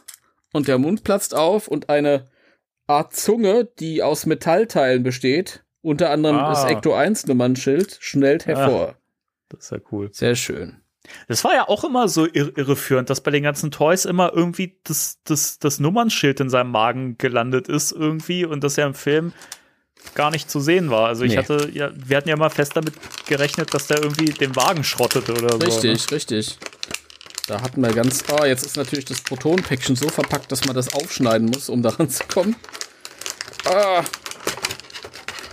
und 0.52 0.68
der 0.68 0.78
Mund 0.78 1.04
platzt 1.04 1.34
auf 1.34 1.68
und 1.68 1.88
eine 1.88 2.26
Art 2.86 3.14
Zunge, 3.14 3.68
die 3.78 4.02
aus 4.02 4.26
Metallteilen 4.26 5.02
besteht, 5.02 5.62
unter 5.82 6.10
anderem 6.10 6.36
Ah. 6.38 6.48
das 6.50 6.64
Ecto 6.64 6.94
1 6.94 7.26
Nummernschild, 7.26 7.98
schnellt 8.00 8.46
hervor. 8.46 8.96
Das 9.50 9.64
ist 9.64 9.70
ja 9.72 9.78
cool. 9.92 10.08
Sehr 10.12 10.34
schön. 10.36 10.80
Das 11.26 11.42
war 11.44 11.54
ja 11.54 11.68
auch 11.68 11.84
immer 11.84 12.06
so 12.08 12.26
irr 12.26 12.52
irreführend, 12.58 13.08
dass 13.08 13.22
bei 13.22 13.30
den 13.30 13.42
ganzen 13.42 13.70
Toys 13.70 14.04
immer 14.04 14.32
irgendwie 14.34 14.78
das, 14.84 15.20
das, 15.24 15.58
das 15.58 15.80
Nummernschild 15.80 16.40
in 16.40 16.50
seinem 16.50 16.70
Magen 16.70 17.16
gelandet 17.16 17.68
ist 17.68 17.92
irgendwie 17.92 18.44
und 18.44 18.62
dass 18.62 18.76
er 18.76 18.86
im 18.86 18.94
Film 18.94 19.32
gar 20.14 20.30
nicht 20.30 20.50
zu 20.50 20.60
sehen 20.60 20.90
war. 20.90 21.06
Also 21.08 21.24
ich 21.24 21.32
Nee. 21.32 21.38
hatte 21.38 21.70
ja, 21.72 21.90
wir 21.94 22.16
hatten 22.16 22.28
ja 22.28 22.36
mal 22.36 22.50
fest 22.50 22.72
damit 22.76 22.94
gerechnet, 23.26 23.72
dass 23.72 23.86
der 23.86 24.02
irgendwie 24.02 24.32
den 24.32 24.54
Wagen 24.54 24.84
schrottete 24.84 25.32
oder 25.32 25.52
so. 25.52 25.58
Richtig, 25.58 26.10
richtig. 26.12 26.58
Da 27.48 27.62
hatten 27.62 27.82
wir 27.82 27.92
ganz. 27.94 28.24
Oh, 28.30 28.44
jetzt 28.44 28.64
ist 28.64 28.76
natürlich 28.76 29.06
das 29.06 29.22
Protonenpäckchen 29.22 29.96
so 29.96 30.08
verpackt, 30.08 30.52
dass 30.52 30.66
man 30.66 30.76
das 30.76 30.92
aufschneiden 30.92 31.48
muss, 31.48 31.70
um 31.70 31.82
daran 31.82 32.10
zu 32.10 32.22
kommen. 32.24 32.54
Ah. 33.64 34.04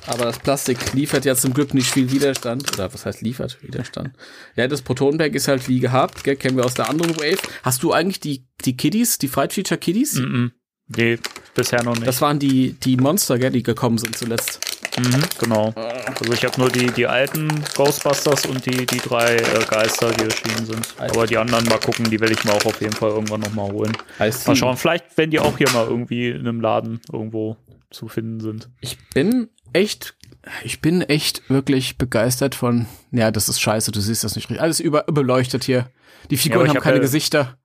Aber 0.08 0.26
das 0.26 0.38
Plastik 0.38 0.94
liefert 0.94 1.26
ja 1.26 1.36
zum 1.36 1.54
Glück 1.54 1.74
nicht 1.74 1.90
viel 1.90 2.12
Widerstand. 2.12 2.72
Oder 2.74 2.94
was 2.94 3.06
heißt 3.06 3.22
liefert 3.22 3.58
Widerstand? 3.64 4.12
Ja, 4.56 4.68
das 4.68 4.82
Protonpack 4.82 5.34
ist 5.36 5.48
halt 5.48 5.68
wie 5.68 5.80
gehabt, 5.80 6.24
gell? 6.24 6.36
kennen 6.36 6.58
wir 6.58 6.66
aus 6.66 6.76
der 6.76 6.90
anderen 6.90 7.16
Wave. 7.18 7.40
Hast 7.64 7.82
du 7.82 7.92
eigentlich 7.92 8.20
die, 8.20 8.46
die 8.64 8.78
Kiddies, 8.78 9.18
die 9.18 9.28
Fright 9.28 9.54
Feature 9.54 9.80
Kiddies? 9.80 10.16
Mm 10.16 10.24
-mm. 10.24 10.52
Nee, 10.88 11.20
bisher 11.56 11.84
noch 11.84 11.96
nicht. 11.96 12.08
Das 12.08 12.22
waren 12.22 12.40
die, 12.40 12.74
die 12.74 12.98
Monster, 12.98 13.40
gell, 13.40 13.52
die 13.52 13.64
gekommen 13.64 13.98
sind 13.98 14.18
zuletzt. 14.18 14.60
Mhm, 14.98 15.24
genau. 15.40 15.74
Also 15.76 16.32
ich 16.34 16.46
habe 16.46 16.60
nur 16.60 16.70
die, 16.70 16.88
die 16.88 17.06
alten 17.08 17.48
Ghostbusters 17.76 18.46
und 18.46 18.66
die, 18.66 18.86
die 18.86 18.98
drei 19.00 19.36
äh, 19.36 19.66
Geister, 19.70 20.12
die 20.12 20.24
erschienen 20.24 20.66
sind. 20.66 20.96
Aber 20.98 21.28
die 21.28 21.38
anderen 21.38 21.66
mal 21.66 21.80
gucken, 21.80 22.10
die 22.10 22.20
will 22.20 22.32
ich 22.32 22.44
mir 22.46 22.54
auch 22.54 22.66
auf 22.66 22.80
jeden 22.82 22.94
Fall 22.94 23.10
irgendwann 23.10 23.42
nochmal 23.42 23.72
holen. 23.72 23.92
Mal 24.20 24.56
schauen, 24.56 24.78
vielleicht, 24.78 25.06
wenn 25.18 25.32
die 25.32 25.40
auch 25.40 25.58
hier 25.58 25.70
mal 25.72 25.86
irgendwie 25.86 26.30
in 26.30 26.40
einem 26.48 26.62
Laden 26.62 27.02
irgendwo 27.12 27.58
zu 27.90 28.08
finden 28.08 28.40
sind. 28.40 28.70
Ich 28.82 28.98
bin 29.14 29.50
echt, 29.74 30.16
ich 30.64 30.82
bin 30.82 31.02
echt 31.02 31.50
wirklich 31.50 31.98
begeistert 31.98 32.56
von, 32.56 32.86
ja, 33.12 33.32
das 33.32 33.50
ist 33.50 33.60
scheiße, 33.62 33.92
du 33.92 34.00
siehst 34.00 34.24
das 34.24 34.36
nicht 34.36 34.50
richtig. 34.50 34.62
Alles 34.62 34.80
über, 34.80 35.08
überleuchtet 35.08 35.64
hier. 35.66 35.90
Die 36.30 36.38
Figuren 36.38 36.62
Ja, 36.64 36.70
haben 36.70 36.76
hab 36.78 36.84
keine 36.84 36.98
ja- 36.98 37.02
Gesichter. 37.02 37.58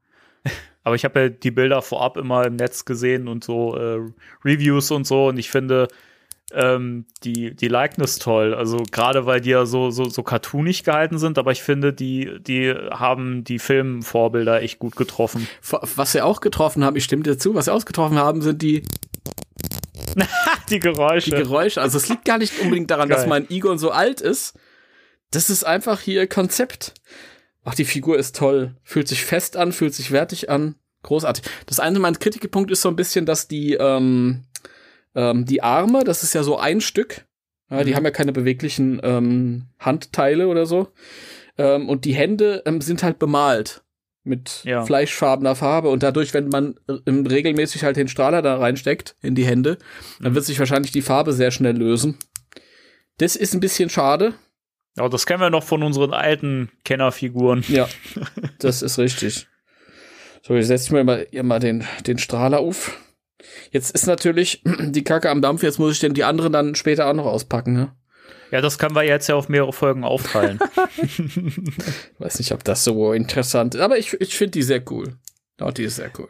Aber 0.82 0.94
ich 0.94 1.04
habe 1.04 1.20
ja 1.20 1.28
die 1.28 1.50
Bilder 1.50 1.82
vorab 1.82 2.16
immer 2.16 2.46
im 2.46 2.56
Netz 2.56 2.84
gesehen 2.87 3.28
und 3.28 3.44
so 3.44 3.76
äh, 3.76 4.00
Reviews 4.44 4.90
und 4.90 5.06
so 5.06 5.28
und 5.28 5.38
ich 5.38 5.50
finde 5.50 5.88
ähm, 6.52 7.07
die, 7.25 7.54
die 7.54 7.69
Likeness 7.69 8.19
toll. 8.19 8.54
Also 8.54 8.78
gerade 8.90 9.26
weil 9.26 9.40
die 9.40 9.50
ja 9.50 9.66
so, 9.66 9.90
so, 9.90 10.09
so 10.09 10.23
cartoonig 10.23 10.85
gehalten 10.85 11.19
sind, 11.19 11.38
aber 11.38 11.52
ich 11.52 11.62
finde, 11.62 11.92
die, 11.92 12.38
die 12.40 12.73
haben 12.90 13.45
die 13.45 13.59
Filmvorbilder 13.59 14.62
echt 14.62 14.78
gut 14.78 14.97
getroffen. 14.97 15.49
Was 15.62 16.12
sie 16.12 16.23
auch 16.23 16.40
getroffen 16.40 16.85
haben, 16.85 16.97
ich 16.97 17.04
stimme 17.04 17.23
dir 17.23 17.38
zu, 17.38 17.54
was 17.54 17.66
sie 17.66 17.73
ausgetroffen 17.73 18.19
haben, 18.19 18.42
sind 18.42 18.62
die, 18.62 18.83
Die 20.71 20.80
Geräusche. 20.80 21.30
die 21.30 21.37
Geräusche. 21.37 21.80
Also 21.80 21.99
es 21.99 22.09
liegt 22.09 22.25
gar 22.25 22.38
nicht 22.38 22.59
unbedingt 22.61 22.90
daran, 22.90 23.09
dass 23.09 23.26
mein 23.26 23.49
Egon 23.50 23.78
so 23.78 23.90
alt 23.90 24.21
ist. 24.21 24.54
Das 25.30 25.50
ist 25.50 25.64
einfach 25.64 26.00
hier 26.00 26.26
Konzept. 26.26 26.95
Ach, 27.64 27.75
die 27.75 27.85
Figur 27.85 28.19
ist 28.19 28.37
toll. 28.37 28.76
Fühlt 28.83 29.09
sich 29.09 29.25
fest 29.25 29.57
an, 29.57 29.73
fühlt 29.73 29.95
sich 29.95 30.11
wertig 30.11 30.50
an. 30.50 30.75
Großartig. 31.02 31.45
Das 31.66 31.80
eine, 31.80 31.99
mein 31.99 32.19
Kritikpunkt 32.19 32.71
ist 32.71 32.83
so 32.83 32.88
ein 32.88 32.97
bisschen, 32.97 33.26
dass 33.26 33.49
die, 33.49 33.75
ähm, 33.75 34.45
ähm, 35.14 35.44
die 35.46 35.62
Arme, 35.62 36.04
das 36.04 36.22
ist 36.22 36.34
ja 36.34 36.42
so 36.42 36.58
ein 36.58 36.80
Stück. 36.80 37.26
Ja, 37.70 37.84
die 37.84 37.92
Mhm. 37.92 37.96
haben 37.96 38.04
ja 38.04 38.10
keine 38.10 38.32
beweglichen 38.32 39.00
ähm, 39.04 39.66
Handteile 39.78 40.48
oder 40.48 40.66
so. 40.66 40.88
Ähm, 41.56 41.88
und 41.88 42.04
die 42.04 42.14
Hände 42.14 42.62
ähm, 42.66 42.80
sind 42.80 43.02
halt 43.02 43.18
bemalt 43.18 43.82
mit 44.24 44.62
Ja. 44.64 44.84
fleischfarbener 44.84 45.54
Farbe 45.54 45.88
und 45.88 46.02
dadurch, 46.02 46.34
wenn 46.34 46.48
man 46.48 46.74
äh, 46.88 46.92
regelmäßig 47.10 47.84
halt 47.84 47.96
den 47.96 48.08
Strahler 48.08 48.42
da 48.42 48.56
reinsteckt 48.58 49.16
in 49.22 49.34
die 49.34 49.46
Hände, 49.46 49.78
dann 50.20 50.34
wird 50.34 50.44
sich 50.44 50.58
wahrscheinlich 50.58 50.92
die 50.92 51.00
Farbe 51.02 51.32
sehr 51.32 51.50
schnell 51.50 51.76
lösen. 51.76 52.18
Das 53.18 53.36
ist 53.36 53.54
ein 53.54 53.60
bisschen 53.60 53.88
schade. 53.88 54.34
Ja, 54.96 55.08
das 55.08 55.24
kennen 55.24 55.40
wir 55.40 55.50
noch 55.50 55.62
von 55.64 55.82
unseren 55.82 56.12
alten 56.12 56.70
Kennerfiguren. 56.84 57.64
Ja, 57.68 57.88
das 58.58 58.82
ist 58.82 58.98
richtig. 58.98 59.46
So, 60.42 60.54
jetzt 60.54 60.66
setze 60.68 60.84
ich 60.86 60.90
mir 60.92 61.04
mal, 61.04 61.26
mal 61.42 61.60
den, 61.60 61.84
den 62.06 62.18
Strahler 62.18 62.58
auf. 62.60 62.98
Jetzt 63.70 63.90
ist 63.92 64.06
natürlich 64.06 64.62
die 64.80 65.04
Kacke 65.04 65.30
am 65.30 65.42
Dampf, 65.42 65.62
jetzt 65.62 65.78
muss 65.78 65.92
ich 65.92 66.00
denn 66.00 66.14
die 66.14 66.25
anderen 66.25 66.52
dann 66.52 66.75
später 66.75 67.06
auch 67.06 67.14
noch 67.14 67.26
auspacken, 67.26 67.73
ne? 67.75 67.92
Ja, 68.50 68.61
das 68.61 68.78
können 68.78 68.97
wir 68.97 69.04
jetzt 69.04 69.28
ja 69.28 69.37
auf 69.37 69.49
mehrere 69.49 69.73
Folgen 69.73 70.02
aufteilen. 70.02 70.59
Weiß 72.18 72.38
nicht, 72.38 72.52
ob 72.52 72.64
das 72.64 72.82
so 72.85 73.12
interessant 73.12 73.75
ist, 73.75 73.80
aber 73.80 73.99
ich, 73.99 74.14
ich 74.20 74.37
finde 74.37 74.52
die 74.52 74.62
sehr 74.62 74.82
cool. 74.90 75.16
Ja, 75.61 75.70
die 75.70 75.85
ist 75.85 75.97
sehr 75.97 76.11
cool. 76.18 76.28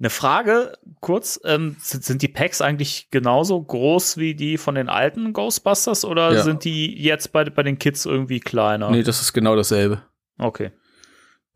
Eine 0.00 0.10
Frage 0.10 0.72
kurz, 1.00 1.40
ähm, 1.44 1.76
sind, 1.78 2.04
sind 2.04 2.22
die 2.22 2.28
Packs 2.28 2.60
eigentlich 2.60 3.08
genauso 3.10 3.62
groß 3.62 4.16
wie 4.16 4.34
die 4.34 4.58
von 4.58 4.74
den 4.74 4.88
alten 4.88 5.32
Ghostbusters 5.32 6.04
oder 6.04 6.32
Ja. 6.32 6.42
sind 6.42 6.64
die 6.64 7.00
jetzt 7.00 7.30
bei, 7.32 7.44
bei 7.44 7.62
den 7.62 7.78
Kids 7.78 8.04
irgendwie 8.04 8.40
kleiner? 8.40 8.90
Nee, 8.90 9.04
das 9.04 9.20
ist 9.20 9.32
genau 9.32 9.54
dasselbe. 9.54 10.02
Okay. 10.38 10.72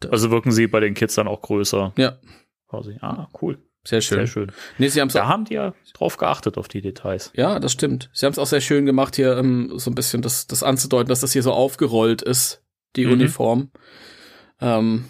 Also 0.08 0.30
wirken 0.30 0.52
sie 0.52 0.68
bei 0.68 0.78
den 0.78 0.94
Kids 0.94 1.16
dann 1.16 1.26
auch 1.26 1.42
größer. 1.42 1.92
Ja, 1.96 2.18
Quasi. 2.68 2.98
Ah, 3.00 3.28
cool. 3.42 3.58
Sehr 3.88 4.00
schön. 4.00 4.18
Sehr 4.18 4.26
schön. 4.26 4.52
Nee, 4.78 4.88
sie 4.88 5.00
haben 5.00 5.08
Da 5.08 5.26
haben 5.26 5.44
die 5.44 5.54
ja 5.54 5.74
drauf 5.94 6.16
geachtet, 6.16 6.58
auf 6.58 6.68
die 6.68 6.80
Details. 6.82 7.30
Ja, 7.34 7.58
das 7.58 7.72
stimmt. 7.72 8.10
Sie 8.12 8.26
haben 8.26 8.32
es 8.32 8.38
auch 8.38 8.46
sehr 8.46 8.60
schön 8.60 8.86
gemacht, 8.86 9.16
hier 9.16 9.36
ähm, 9.38 9.72
so 9.76 9.90
ein 9.90 9.94
bisschen 9.94 10.22
das, 10.22 10.46
das 10.46 10.62
anzudeuten, 10.62 11.08
dass 11.08 11.20
das 11.20 11.32
hier 11.32 11.42
so 11.42 11.52
aufgerollt 11.52 12.22
ist, 12.22 12.62
die 12.96 13.06
Mhm. 13.06 13.12
Uniform. 13.12 13.70
Ähm, 14.60 15.04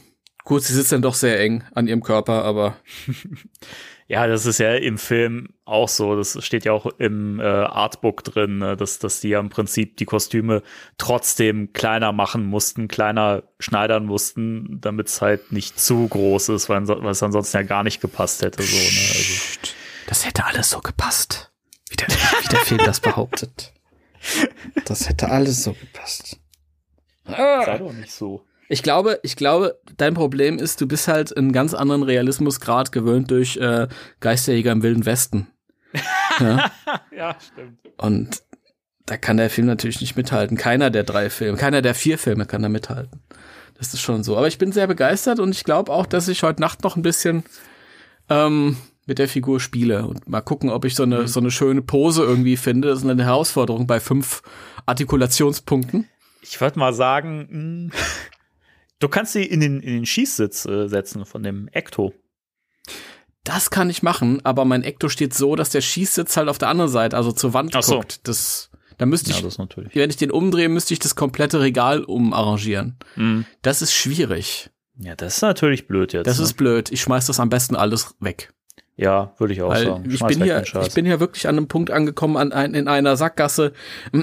gut, 0.44 0.62
sie 0.62 0.75
sitzt 0.75 0.92
dann 0.92 1.02
doch 1.02 1.14
sehr 1.14 1.40
eng 1.40 1.64
an 1.75 1.87
ihrem 1.88 2.02
Körper, 2.02 2.44
aber 2.44 2.76
Ja, 4.06 4.26
das 4.26 4.47
ist 4.47 4.58
ja 4.58 4.75
im 4.75 4.97
Film 4.97 5.49
auch 5.68 5.88
so. 5.88 6.16
Das 6.16 6.42
steht 6.44 6.64
ja 6.64 6.72
auch 6.72 6.87
im 6.98 7.40
äh, 7.40 7.44
Artbook 7.44 8.25
drin, 8.25 8.58
ne, 8.58 8.76
dass, 8.76 8.98
dass 8.98 9.20
die 9.20 9.28
ja 9.28 9.40
im 9.40 9.50
Prinzip 9.50 9.96
die 9.96 10.04
Kostüme 10.04 10.62
trotzdem 10.96 11.72
kleiner 11.72 12.12
machen 12.12 12.44
mussten, 12.44 12.88
kleiner 12.88 13.44
schneidern 13.58 14.06
mussten, 14.06 14.80
damit 14.80 15.08
es 15.08 15.20
halt 15.20 15.52
nicht 15.52 15.78
zu 15.78 16.08
groß 16.08 16.50
ist, 16.50 16.68
weil, 16.68 16.87
weil 16.88 17.10
es 17.10 17.22
ansonsten 17.22 17.58
ja 17.58 17.62
gar 17.62 17.84
nicht 17.84 18.00
gepasst 18.00 18.42
hätte. 18.42 18.62
So, 18.62 18.76
ne? 18.76 18.82
also, 18.82 19.72
das 20.06 20.26
hätte 20.26 20.44
alles 20.44 20.70
so 20.70 20.80
gepasst. 20.80 21.52
Wie 21.90 21.96
der, 21.96 22.08
wie 22.08 22.48
der 22.48 22.60
Film 22.60 22.80
das 22.84 23.00
behauptet. 23.00 23.72
Das 24.84 25.08
hätte 25.08 25.30
alles 25.30 25.62
so 25.62 25.75
gepasst. 25.75 26.40
sei 27.25 27.78
doch 27.78 27.92
nicht 27.92 28.12
so. 28.12 28.44
Ich 28.68 28.82
glaube, 28.82 29.18
ich 29.22 29.37
glaube, 29.37 29.80
dein 29.96 30.14
Problem 30.14 30.58
ist, 30.58 30.80
du 30.80 30.87
bist 30.87 31.08
halt 31.08 31.34
einen 31.37 31.52
ganz 31.52 31.72
anderen 31.72 32.02
Realismusgrad 32.02 32.92
gewöhnt 32.92 33.30
durch 33.30 33.56
äh, 33.56 33.88
Geisterjäger 34.20 34.72
im 34.72 34.82
Wilden 34.82 35.06
Westen. 35.06 35.48
Ja? 36.40 36.71
Ja, 37.11 37.37
stimmt. 37.40 37.78
Und 37.97 38.42
da 39.07 39.16
kann 39.16 39.38
der 39.38 39.50
Film 39.50 39.66
natürlich 39.66 40.00
nicht 40.00 40.16
mithalten. 40.16 40.57
Keiner 40.57 40.90
der 40.90 41.04
drei 41.04 41.30
Filme, 41.30 41.57
keiner 41.57 41.83
der 41.83 41.95
vier 41.95 42.18
Filme 42.18 42.47
kann 42.47 42.62
da 42.62 42.68
mithalten. 42.68 43.23
Das 43.78 43.95
ist 43.95 44.00
schon 44.00 44.23
so. 44.23 44.37
Aber 44.37 44.49
ich 44.49 44.59
bin 44.59 44.73
sehr 44.73 44.87
begeistert 44.87 45.38
und 45.40 45.50
ich 45.50 45.64
glaube 45.64 45.92
auch, 45.92 46.07
dass 46.07 46.28
ich 46.28 46.42
heute 46.42 46.61
Nacht 46.61 46.83
noch 46.85 46.97
ein 46.97 47.02
bisschen 47.02 47.45
ähm, 48.28 48.76
mit 49.07 49.18
der 49.18 49.28
Figur 49.28 49.61
spiele 49.61 50.07
und 50.07 50.28
mal 50.28 50.42
gucken, 50.42 50.68
ob 50.68 50.85
ich 50.85 50.95
so 50.95 51.04
eine, 51.04 51.28
so 51.28 51.40
eine 51.40 51.50
schöne 51.50 51.80
Pose 51.80 52.23
irgendwie 52.23 52.57
finde. 52.57 52.88
Das 52.88 52.99
ist 53.02 53.09
eine 53.09 53.25
Herausforderung 53.25 53.87
bei 53.87 54.00
fünf 54.00 54.42
Artikulationspunkten. 54.85 56.09
Ich 56.42 56.61
würde 56.61 56.78
mal 56.78 56.92
sagen, 56.92 57.88
mh, 57.90 57.97
du 58.99 59.09
kannst 59.09 59.33
sie 59.33 59.45
in 59.45 59.61
den, 59.61 59.80
in 59.80 59.95
den 59.95 60.07
Schießsitz 60.07 60.66
äh, 60.66 60.88
setzen 60.88 61.25
von 61.25 61.42
dem 61.42 61.68
Ecto. 61.68 62.12
Das 63.45 63.71
kann 63.71 63.88
ich 63.88 64.02
machen, 64.02 64.45
aber 64.45 64.64
mein 64.64 64.85
Ekto 64.85 65.09
steht 65.09 65.33
so, 65.33 65.57
dass 65.57 65.71
der 65.71 65.80
Schießsitz 65.80 66.37
halt 66.37 66.49
auf 66.49 66.59
der 66.59 66.68
anderen 66.68 66.90
Seite, 66.90 67.16
also 67.16 67.33
zur 67.33 67.54
Wand 67.54 67.75
Ach 67.75 67.83
so. 67.83 67.97
guckt. 67.97 68.21
Das, 68.28 68.71
da 68.99 69.07
müsste 69.07 69.30
ich, 69.30 69.37
Ja, 69.38 69.42
das 69.42 69.59
natürlich. 69.59 69.95
wenn 69.95 70.11
ich 70.11 70.16
den 70.16 70.30
umdrehe, 70.30 70.68
müsste 70.68 70.92
ich 70.92 71.00
das 71.00 71.14
komplette 71.16 71.61
Regal 71.61 72.04
umarrangieren. 72.04 72.97
Mhm. 73.16 73.47
Das 73.62 73.80
ist 73.80 73.92
schwierig. 73.95 74.71
Ja, 74.99 75.14
das 75.14 75.37
ist 75.37 75.42
natürlich 75.42 75.87
blöd 75.87 76.12
jetzt. 76.12 76.26
Das 76.26 76.38
ne? 76.38 76.45
ist 76.45 76.54
blöd. 76.54 76.90
Ich 76.90 77.00
schmeiß 77.00 77.26
das 77.26 77.40
am 77.40 77.49
besten 77.49 77.76
alles 77.76 78.16
weg. 78.21 78.52
Ja, 78.97 79.33
würde 79.38 79.52
ich 79.54 79.62
auch 79.62 79.68
Weil 79.71 79.87
sagen. 79.87 80.11
ich 80.11 80.21
bin, 80.21 80.42
hier, 80.42 80.62
ich 80.64 80.92
bin 80.95 81.07
hier 81.07 81.21
wirklich 81.21 81.47
an 81.47 81.57
einem 81.57 81.68
Punkt 81.68 81.92
angekommen, 81.92 82.37
an 82.37 82.52
ein, 82.52 82.75
in 82.75 82.88
einer 82.88 83.16
Sackgasse, 83.16 83.73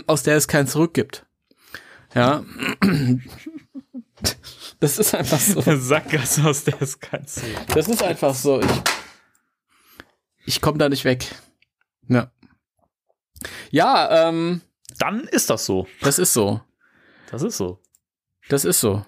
aus 0.06 0.24
der 0.24 0.36
es 0.36 0.50
kein 0.50 0.68
Zurück 0.68 0.94
gibt. 0.94 1.26
Ja. 2.14 2.44
Das 4.80 4.98
ist 4.98 5.14
einfach 5.16 5.40
so. 5.40 5.62
Sackgasse, 5.62 6.44
aus 6.46 6.64
der 6.64 6.82
es 6.82 7.00
kein 7.00 7.26
Zug. 7.28 7.44
Das 7.74 7.88
ist 7.88 8.04
einfach 8.04 8.34
so. 8.34 8.60
Ich, 8.62 8.68
ich 10.46 10.62
komme 10.62 10.78
da 10.78 10.90
nicht 10.90 11.06
weg. 11.06 11.36
Ja. 12.08 12.32
Ja, 13.72 14.28
ähm, 14.30 14.62
Dann 14.98 15.22
ist 15.22 15.50
das 15.50 15.66
so. 15.66 15.88
das 16.02 16.20
ist 16.20 16.34
so. 16.34 16.62
Das 17.32 17.42
ist 17.42 17.58
so. 17.58 17.82
Das 18.50 18.66
ist 18.66 18.80
so. 18.80 19.06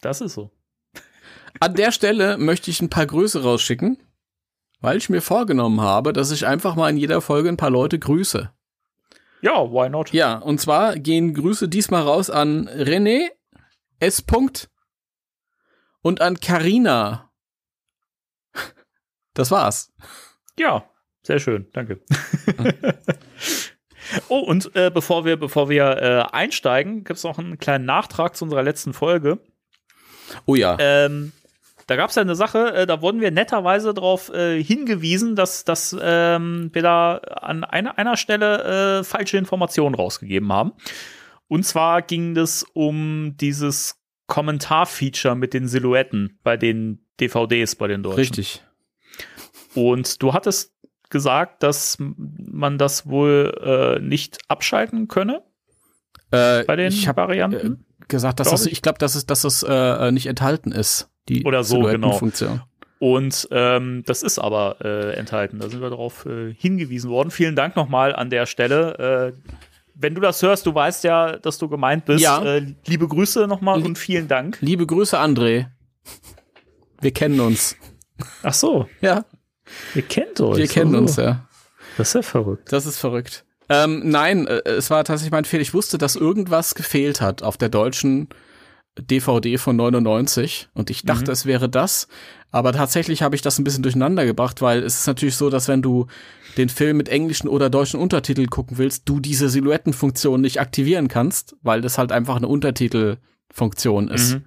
Das 0.00 0.20
ist 0.20 0.34
so. 0.34 0.50
An 1.60 1.74
der 1.74 1.92
Stelle 1.92 2.38
möchte 2.38 2.70
ich 2.70 2.80
ein 2.80 2.88
paar 2.90 3.06
Grüße 3.06 3.42
rausschicken, 3.42 3.98
weil 4.80 4.96
ich 4.96 5.10
mir 5.10 5.20
vorgenommen 5.20 5.80
habe, 5.80 6.12
dass 6.12 6.30
ich 6.30 6.46
einfach 6.46 6.74
mal 6.74 6.88
in 6.88 6.96
jeder 6.96 7.20
Folge 7.20 7.48
ein 7.50 7.58
paar 7.58 7.70
Leute 7.70 7.98
grüße. 7.98 8.50
Ja, 9.42 9.70
why 9.70 9.88
not? 9.88 10.12
Ja, 10.12 10.38
und 10.38 10.60
zwar 10.60 10.96
gehen 10.96 11.34
Grüße 11.34 11.68
diesmal 11.68 12.02
raus 12.02 12.30
an 12.30 12.68
René 12.68 13.28
S. 13.98 14.22
Punkt 14.22 14.70
und 16.02 16.20
an 16.20 16.40
Karina. 16.40 17.30
Das 19.34 19.50
war's. 19.50 19.92
Ja, 20.60 20.84
sehr 21.22 21.38
schön. 21.38 21.68
Danke. 21.72 22.00
oh, 24.28 24.40
und 24.40 24.76
äh, 24.76 24.90
bevor 24.92 25.24
wir, 25.24 25.38
bevor 25.38 25.70
wir 25.70 25.84
äh, 25.84 26.34
einsteigen, 26.36 27.02
gibt's 27.02 27.24
noch 27.24 27.38
einen 27.38 27.58
kleinen 27.58 27.86
Nachtrag 27.86 28.36
zu 28.36 28.44
unserer 28.44 28.62
letzten 28.62 28.92
Folge. 28.92 29.38
Oh 30.44 30.54
ja. 30.54 30.76
Ähm, 30.78 31.32
da 31.86 31.96
gab 31.96 32.10
es 32.10 32.16
ja 32.16 32.22
eine 32.22 32.34
Sache, 32.34 32.74
äh, 32.74 32.86
da 32.86 33.00
wurden 33.00 33.22
wir 33.22 33.30
netterweise 33.30 33.94
darauf 33.94 34.28
äh, 34.34 34.62
hingewiesen, 34.62 35.34
dass, 35.34 35.64
dass 35.64 35.96
ähm, 35.98 36.68
wir 36.74 36.82
da 36.82 37.16
an 37.16 37.64
einer, 37.64 37.96
einer 37.96 38.18
Stelle 38.18 38.98
äh, 38.98 39.04
falsche 39.04 39.38
Informationen 39.38 39.94
rausgegeben 39.94 40.52
haben. 40.52 40.72
Und 41.48 41.64
zwar 41.64 42.02
ging 42.02 42.36
es 42.36 42.66
um 42.74 43.34
dieses 43.40 43.98
Kommentarfeature 44.26 45.34
mit 45.36 45.54
den 45.54 45.66
Silhouetten 45.66 46.38
bei 46.42 46.58
den 46.58 47.06
DVDs, 47.18 47.76
bei 47.76 47.88
den 47.88 48.02
Deutschen. 48.02 48.20
Richtig. 48.20 48.62
Und 49.74 50.22
du 50.22 50.32
hattest 50.32 50.74
gesagt, 51.10 51.62
dass 51.62 51.96
man 51.98 52.78
das 52.78 53.06
wohl 53.08 53.98
äh, 53.98 54.00
nicht 54.04 54.38
abschalten 54.48 55.08
könne 55.08 55.42
Äh, 56.30 56.64
bei 56.64 56.76
den 56.76 56.88
ich 56.88 57.08
habe 57.08 57.22
Varianten. 57.22 57.84
gesagt, 58.08 58.38
dass 58.40 58.48
glaub 58.48 58.54
das, 58.58 58.66
ich. 58.66 58.72
ich 58.72 58.82
glaube, 58.82 58.98
dass 58.98 59.14
es, 59.16 59.26
dass 59.26 59.44
es 59.44 59.62
äh, 59.62 60.12
nicht 60.12 60.26
enthalten 60.26 60.70
ist. 60.72 61.08
Die 61.28 61.44
Oder 61.44 61.64
so, 61.64 61.76
genau. 61.80 61.88
Silhouettenfunktion. 61.88 62.62
Und 63.00 63.48
ähm, 63.50 64.02
das 64.06 64.22
ist 64.22 64.38
aber 64.38 64.76
äh, 64.84 65.14
enthalten. 65.14 65.58
Da 65.58 65.68
sind 65.70 65.80
wir 65.80 65.88
darauf 65.90 66.26
äh, 66.26 66.52
hingewiesen 66.54 67.10
worden. 67.10 67.30
Vielen 67.30 67.56
Dank 67.56 67.74
nochmal 67.74 68.14
an 68.14 68.28
der 68.30 68.46
Stelle. 68.46 69.32
Äh, 69.36 69.50
wenn 69.94 70.14
du 70.14 70.20
das 70.20 70.42
hörst, 70.42 70.66
du 70.66 70.74
weißt 70.74 71.04
ja, 71.04 71.36
dass 71.38 71.58
du 71.58 71.68
gemeint 71.68 72.04
bist. 72.04 72.22
Ja. 72.22 72.42
Äh, 72.44 72.74
liebe 72.86 73.08
Grüße 73.08 73.46
nochmal 73.46 73.82
und 73.82 73.96
vielen 73.98 74.28
Dank. 74.28 74.58
Liebe 74.60 74.86
Grüße, 74.86 75.18
André. 75.18 75.66
Wir 77.00 77.10
kennen 77.12 77.40
uns. 77.40 77.74
Ach 78.42 78.52
so, 78.54 78.86
Ja, 79.00 79.24
ihr 79.94 80.02
kennt 80.02 80.40
euch. 80.40 80.58
wir 80.58 80.68
kennen 80.68 80.94
uns, 80.94 81.16
ja. 81.16 81.46
Das 81.96 82.08
ist 82.08 82.14
ja 82.14 82.22
verrückt. 82.22 82.72
Das 82.72 82.86
ist 82.86 82.98
verrückt. 82.98 83.44
Ähm, 83.68 84.02
nein, 84.04 84.46
äh, 84.46 84.62
es 84.68 84.90
war 84.90 85.04
tatsächlich 85.04 85.32
mein 85.32 85.44
Fehler. 85.44 85.62
Ich 85.62 85.74
wusste, 85.74 85.98
dass 85.98 86.16
irgendwas 86.16 86.74
gefehlt 86.74 87.20
hat 87.20 87.42
auf 87.42 87.56
der 87.56 87.68
deutschen 87.68 88.28
DVD 88.98 89.56
von 89.58 89.76
99 89.76 90.68
und 90.74 90.90
ich 90.90 91.04
dachte, 91.04 91.30
es 91.30 91.46
wäre 91.46 91.68
das. 91.68 92.08
Aber 92.50 92.72
tatsächlich 92.72 93.22
habe 93.22 93.36
ich 93.36 93.42
das 93.42 93.58
ein 93.58 93.64
bisschen 93.64 93.84
durcheinander 93.84 94.26
gebracht, 94.26 94.60
weil 94.60 94.82
es 94.82 95.00
ist 95.00 95.06
natürlich 95.06 95.36
so, 95.36 95.50
dass 95.50 95.68
wenn 95.68 95.82
du 95.82 96.06
den 96.56 96.68
Film 96.68 96.96
mit 96.96 97.08
englischen 97.08 97.48
oder 97.48 97.70
deutschen 97.70 98.00
Untertiteln 98.00 98.50
gucken 98.50 98.78
willst, 98.78 99.08
du 99.08 99.20
diese 99.20 99.48
Silhouettenfunktion 99.48 100.40
nicht 100.40 100.60
aktivieren 100.60 101.06
kannst, 101.06 101.56
weil 101.62 101.80
das 101.80 101.96
halt 101.96 102.10
einfach 102.10 102.36
eine 102.36 102.48
Untertitelfunktion 102.48 104.08
ist. 104.08 104.34
Mhm. 104.34 104.44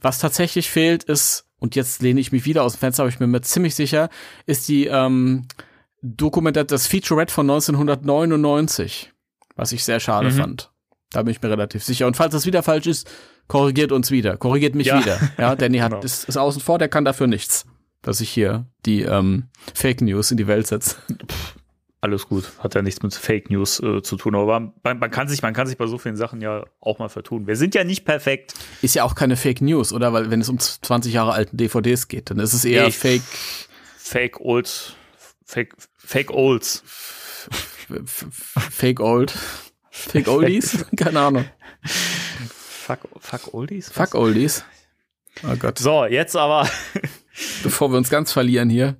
Was 0.00 0.18
tatsächlich 0.18 0.70
fehlt, 0.70 1.04
ist, 1.04 1.44
und 1.64 1.74
jetzt 1.76 2.02
lehne 2.02 2.20
ich 2.20 2.30
mich 2.30 2.44
wieder 2.44 2.62
aus 2.62 2.74
dem 2.74 2.78
Fenster, 2.80 3.02
aber 3.02 3.10
ich 3.10 3.18
bin 3.18 3.30
mir 3.30 3.40
ziemlich 3.40 3.74
sicher, 3.74 4.10
ist 4.46 4.68
die 4.68 4.86
ähm, 4.86 5.46
Dokumentat 6.02 6.70
das 6.70 6.86
Featurette 6.86 7.32
von 7.32 7.48
1999, 7.50 9.12
was 9.56 9.72
ich 9.72 9.82
sehr 9.82 9.98
schade 9.98 10.28
Mhm. 10.30 10.34
fand. 10.36 10.70
Da 11.10 11.22
bin 11.22 11.30
ich 11.30 11.40
mir 11.40 11.48
relativ 11.50 11.82
sicher. 11.82 12.06
Und 12.06 12.16
falls 12.16 12.32
das 12.32 12.44
wieder 12.44 12.62
falsch 12.62 12.86
ist, 12.86 13.10
korrigiert 13.48 13.92
uns 13.92 14.10
wieder, 14.10 14.36
korrigiert 14.36 14.74
mich 14.74 14.88
Ja. 14.88 15.00
wieder. 15.00 15.18
Ja, 15.38 15.56
Danny 15.56 15.78
hat 15.78 15.92
Genau. 15.92 16.02
ist, 16.02 16.28
ist 16.28 16.36
außen 16.36 16.60
vor, 16.60 16.78
der 16.78 16.88
kann 16.88 17.04
dafür 17.04 17.26
nichts, 17.26 17.64
dass 18.02 18.20
ich 18.20 18.30
hier 18.30 18.66
die 18.84 19.02
ähm, 19.02 19.44
Fake 19.74 20.00
News 20.02 20.30
in 20.30 20.36
die 20.36 20.46
Welt 20.46 20.66
setze. 20.66 20.96
Alles 22.04 22.28
gut. 22.28 22.52
Hat 22.58 22.74
ja 22.74 22.82
nichts 22.82 23.02
mit 23.02 23.14
Fake 23.14 23.48
News 23.48 23.80
äh, 23.80 24.02
zu 24.02 24.16
tun. 24.16 24.34
Aber 24.34 24.60
man, 24.82 24.98
man, 24.98 25.10
kann 25.10 25.26
sich, 25.26 25.40
man 25.40 25.54
kann 25.54 25.66
sich 25.66 25.78
bei 25.78 25.86
so 25.86 25.96
vielen 25.96 26.16
Sachen 26.16 26.42
ja 26.42 26.62
auch 26.78 26.98
mal 26.98 27.08
vertun. 27.08 27.46
Wir 27.46 27.56
sind 27.56 27.74
ja 27.74 27.82
nicht 27.82 28.04
perfekt. 28.04 28.52
Ist 28.82 28.94
ja 28.94 29.04
auch 29.04 29.14
keine 29.14 29.36
Fake 29.36 29.62
News, 29.62 29.90
oder? 29.90 30.12
Weil 30.12 30.30
wenn 30.30 30.42
es 30.42 30.50
um 30.50 30.58
20 30.58 31.14
Jahre 31.14 31.32
alten 31.32 31.56
DVDs 31.56 32.08
geht, 32.08 32.28
dann 32.28 32.38
ist 32.40 32.52
es 32.52 32.66
eher 32.66 32.84
Nee. 32.84 32.90
Fake, 32.90 33.22
Fake 33.96 34.38
Old. 34.38 34.94
Fake, 35.46 35.74
Fake 35.96 36.30
Olds. 36.30 36.82
Fake 38.70 39.00
Old, 39.00 39.32
Fake 39.90 40.28
Oldies, 40.28 40.84
keine 40.96 41.20
Ahnung. 41.20 41.46
Fuck, 41.84 43.08
fuck 43.18 43.54
Oldies? 43.54 43.88
Was? 43.88 44.10
Fuck 44.10 44.14
Oldies. 44.14 44.62
Oh 45.42 45.56
Gott. 45.56 45.78
So, 45.78 46.04
jetzt 46.04 46.36
aber 46.36 46.68
Bevor 47.62 47.90
wir 47.90 47.96
uns 47.96 48.10
ganz 48.10 48.30
verlieren 48.30 48.68
hier. 48.68 48.96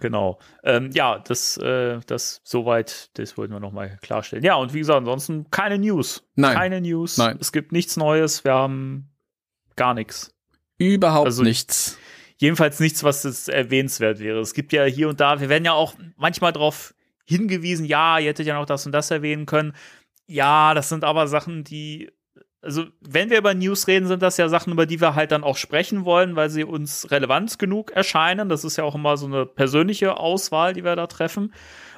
Genau. 0.00 0.38
Ähm, 0.64 0.90
ja, 0.92 1.18
das, 1.18 1.56
äh, 1.58 2.00
das 2.06 2.40
soweit, 2.44 3.10
das 3.18 3.36
wollten 3.36 3.52
wir 3.52 3.60
nochmal 3.60 3.98
klarstellen. 4.02 4.44
Ja, 4.44 4.54
und 4.56 4.72
wie 4.74 4.78
gesagt, 4.80 4.98
ansonsten 4.98 5.50
keine 5.50 5.78
News. 5.78 6.26
Nein. 6.34 6.54
Keine 6.56 6.80
News. 6.80 7.18
Nein. 7.18 7.36
Es 7.40 7.52
gibt 7.52 7.72
nichts 7.72 7.96
Neues. 7.96 8.44
Wir 8.44 8.54
haben 8.54 9.10
gar 9.76 9.94
nichts. 9.94 10.34
Überhaupt 10.78 11.26
Also- 11.26 11.42
nichts. 11.42 11.98
Jedenfalls 12.38 12.80
nichts, 12.80 13.04
was 13.04 13.22
jetzt 13.22 13.48
erwähnenswert 13.48 14.18
wäre. 14.18 14.40
Es 14.40 14.52
gibt 14.52 14.72
ja 14.72 14.82
hier 14.84 15.08
und 15.08 15.20
da, 15.20 15.40
wir 15.40 15.48
werden 15.48 15.64
ja 15.64 15.74
auch 15.74 15.94
manchmal 16.16 16.52
darauf 16.52 16.92
hingewiesen, 17.24 17.86
ja, 17.86 18.18
ihr 18.18 18.30
hättet 18.30 18.46
ja 18.48 18.54
noch 18.58 18.66
das 18.66 18.84
und 18.84 18.90
das 18.90 19.12
erwähnen 19.12 19.46
können. 19.46 19.74
Ja, 20.26 20.74
das 20.74 20.88
sind 20.88 21.04
aber 21.04 21.28
Sachen, 21.28 21.62
die, 21.62 22.10
also 22.62 22.84
wenn 23.00 23.28
wir 23.28 23.38
über 23.38 23.54
News 23.54 23.88
reden, 23.88 24.06
sind 24.06 24.22
das 24.22 24.36
ja 24.36 24.48
Sachen, 24.48 24.72
über 24.72 24.86
die 24.86 25.00
wir 25.00 25.16
halt 25.16 25.32
dann 25.32 25.42
auch 25.42 25.56
sprechen 25.56 26.04
wollen, 26.04 26.36
weil 26.36 26.48
sie 26.48 26.64
uns 26.64 27.10
relevant 27.10 27.58
genug 27.58 27.90
erscheinen. 27.90 28.48
Das 28.48 28.64
ist 28.64 28.76
ja 28.76 28.84
auch 28.84 28.94
immer 28.94 29.16
so 29.16 29.26
eine 29.26 29.46
persönliche 29.46 30.16
Auswahl, 30.16 30.72
die 30.72 30.84
wir 30.84 30.94
da 30.94 31.08
treffen. 31.08 31.52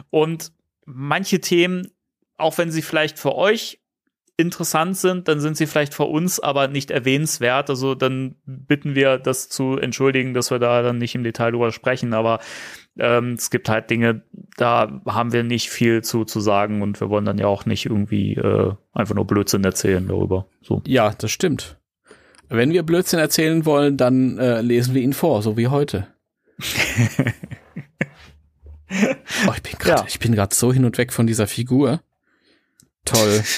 Und 0.09 0.53
manche 0.87 1.41
Themen, 1.41 1.93
auch 2.39 2.57
wenn 2.57 2.71
sie 2.71 2.83
vielleicht 2.83 3.19
für 3.19 3.35
euch 3.35 3.81
interessant 4.37 4.97
sind, 4.97 5.29
dann 5.29 5.39
sind 5.39 5.57
sie 5.57 5.67
vielleicht 5.67 5.95
für 5.95 6.05
uns 6.05 6.41
aber 6.41 6.67
nicht 6.67 6.91
erwähnenswert. 6.91 7.69
Also 7.69 7.95
dann 7.95 8.37
bitten 8.47 8.95
wir 8.95 9.19
das 9.19 9.49
zu 9.49 9.77
entschuldigen, 9.77 10.35
dass 10.35 10.51
wir 10.51 10.59
da 10.59 10.83
dann 10.83 10.99
nicht 10.99 11.15
im 11.15 11.25
Detail 11.25 11.53
drüber 11.53 11.73
sprechen. 11.73 12.15
Aber 12.15 12.41
ähm, 12.99 13.33
es 13.35 13.51
gibt 13.51 13.69
halt 13.69 13.91
Dinge, 13.91 14.23
da 14.57 15.01
haben 15.07 15.33
wir 15.33 15.43
nicht 15.43 15.69
viel 15.71 16.03
zu, 16.03 16.25
zu 16.25 16.41
sagen 16.41 16.83
und 16.83 17.01
wir 17.01 17.09
wollen 17.11 17.25
dann 17.25 17.39
ja 17.39 17.47
auch 17.47 17.67
nicht 17.67 17.87
irgendwie 17.87 18.35
äh, 18.35 18.73
einfach 18.93 19.15
nur 19.15 19.27
Blödsinn 19.27 19.65
erzählen 19.65 20.07
darüber. 20.07 20.47
So. 20.63 20.83
Ja, 20.87 21.13
das 21.17 21.31
stimmt. 21.31 21.79
Wenn 22.49 22.73
wir 22.73 22.83
Blödsinn 22.83 23.19
erzählen 23.19 23.65
wollen, 23.65 23.97
dann 23.97 24.39
äh, 24.39 24.61
lesen 24.61 24.95
wir 24.95 25.03
ihn 25.03 25.13
vor, 25.13 25.43
so 25.43 25.57
wie 25.57 25.69
heute. 25.69 26.07
oh, 29.49 29.53
ich 29.57 29.63
bin 29.63 29.79
gerade 29.79 30.05
Ja. 30.09 30.19
bin 30.21 30.47
so 30.51 30.73
hin 30.73 30.85
und 30.85 30.99
weg 30.99 31.13
von 31.13 31.27
dieser 31.27 31.47
Figur. 31.47 32.01
Toll. 33.05 33.43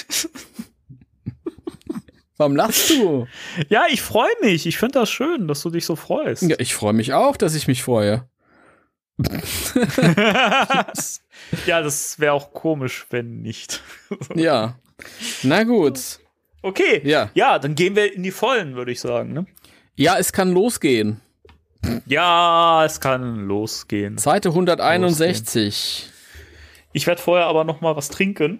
Warum 2.37 2.55
lachst 2.55 2.91
du? 2.91 3.27
Ja, 3.69 3.85
ich 3.89 4.01
freue 4.03 4.29
mich. 4.41 4.67
Ich 4.67 4.77
finde 4.77 4.99
das 4.99 5.09
schön, 5.09 5.47
dass 5.47 5.61
du 5.61 5.71
dich 5.71 5.85
so 5.85 5.95
freust. 5.95 6.43
Ja, 6.43 6.55
ich 6.59 6.75
freue 6.75 6.93
mich 6.93 7.13
auch, 7.13 7.35
dass 7.35 7.55
ich 7.55 7.67
mich 7.67 7.81
freue. 7.83 8.29
Ja, 11.65 11.81
das 11.81 12.19
wäre 12.19 12.33
auch 12.33 12.53
komisch, 12.53 13.05
wenn 13.09 13.41
nicht. 13.41 13.81
Ja. 14.35 14.79
Na 15.43 15.63
gut. 15.63 16.19
Okay. 16.61 17.01
Ja. 17.03 17.29
Ja, 17.35 17.59
dann 17.59 17.75
gehen 17.75 17.95
wir 17.95 18.13
in 18.13 18.23
die 18.23 18.31
Vollen, 18.31 18.75
würde 18.75 18.91
ich 18.91 18.99
sagen. 18.99 19.31
Ne? 19.33 19.45
Ja, 19.95 20.17
es 20.17 20.31
kann 20.33 20.51
losgehen. 20.51 21.21
Ja, 22.07 22.83
es 22.85 22.99
kann 22.99 23.45
losgehen. 23.47 24.17
Seite 24.17 24.49
161. 24.49 26.09
Ich 26.93 27.05
werde 27.05 27.21
vorher 27.21 27.45
aber 27.45 27.63
noch 27.63 27.81
mal 27.81 27.95
was 27.95 28.09
trinken. 28.09 28.59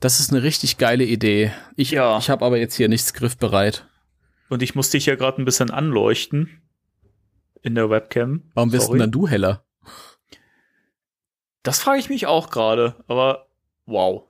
Das 0.00 0.18
ist 0.20 0.32
eine 0.32 0.42
richtig 0.42 0.78
geile 0.78 1.04
Idee. 1.04 1.52
Ich, 1.76 1.92
Ja. 1.92 2.18
ich 2.18 2.28
habe 2.28 2.44
aber 2.44 2.58
jetzt 2.58 2.74
hier 2.74 2.88
nichts 2.88 3.14
griffbereit. 3.14 3.86
Und 4.48 4.62
ich 4.62 4.74
muss 4.74 4.90
dich 4.90 5.04
hier 5.04 5.16
gerade 5.16 5.40
ein 5.40 5.44
bisschen 5.44 5.70
anleuchten 5.70 6.60
in 7.62 7.74
der 7.76 7.88
Webcam. 7.90 8.42
Warum 8.54 8.70
bist 8.70 8.86
Sorry. 8.86 8.98
denn 8.98 9.00
dann 9.04 9.12
du 9.12 9.28
heller? 9.28 9.64
Das 11.62 11.80
frage 11.80 12.00
ich 12.00 12.08
mich 12.08 12.26
auch 12.26 12.50
gerade, 12.50 12.96
aber 13.06 13.48
wow. 13.86 14.24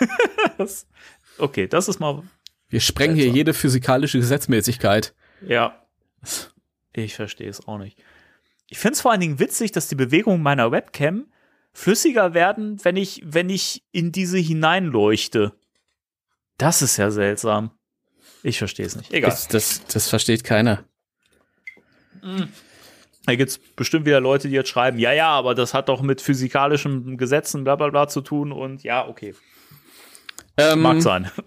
das, 0.58 0.86
okay, 1.38 1.66
das 1.66 1.88
ist 1.88 2.00
mal 2.00 2.22
Wir 2.68 2.80
sprengen 2.80 3.16
hier 3.16 3.28
jede 3.28 3.54
physikalische 3.54 4.18
Gesetzmäßigkeit. 4.18 5.14
ja. 5.46 5.80
Ich 6.96 7.16
verstehe 7.16 7.50
es 7.50 7.66
auch 7.66 7.78
nicht. 7.78 7.98
Ich 8.68 8.78
finde 8.78 8.94
es 8.94 9.00
vor 9.00 9.10
allen 9.10 9.20
Dingen 9.20 9.40
witzig, 9.40 9.72
dass 9.72 9.88
die 9.88 9.96
Bewegungen 9.96 10.42
meiner 10.42 10.70
Webcam 10.70 11.26
flüssiger 11.72 12.34
werden, 12.34 12.82
wenn 12.84 12.96
ich 12.96 13.20
wenn 13.24 13.50
ich 13.50 13.84
in 13.90 14.12
diese 14.12 14.38
hineinleuchte. 14.38 15.52
Das 16.56 16.82
ist 16.82 16.96
ja 16.96 17.10
seltsam. 17.10 17.72
Ich 18.44 18.58
verstehe 18.58 18.86
es 18.86 18.94
nicht. 18.94 19.12
Egal. 19.12 19.30
Das, 19.30 19.48
das, 19.48 19.84
das 19.86 20.08
versteht 20.08 20.44
keiner. 20.44 20.84
Da 23.26 23.34
gibt 23.36 23.50
es 23.50 23.58
bestimmt 23.58 24.06
wieder 24.06 24.20
Leute, 24.20 24.48
die 24.48 24.54
jetzt 24.54 24.68
schreiben, 24.68 24.98
ja, 24.98 25.12
ja, 25.12 25.28
aber 25.28 25.54
das 25.54 25.72
hat 25.72 25.88
doch 25.88 26.02
mit 26.02 26.20
physikalischen 26.20 27.16
Gesetzen 27.16 27.64
bla 27.64 27.76
bla 27.76 27.88
bla 27.88 28.08
zu 28.08 28.20
tun 28.20 28.52
und 28.52 28.82
ja, 28.82 29.06
okay. 29.08 29.34
Ähm, 30.56 30.82
Mag 30.82 31.02
sein. 31.02 31.30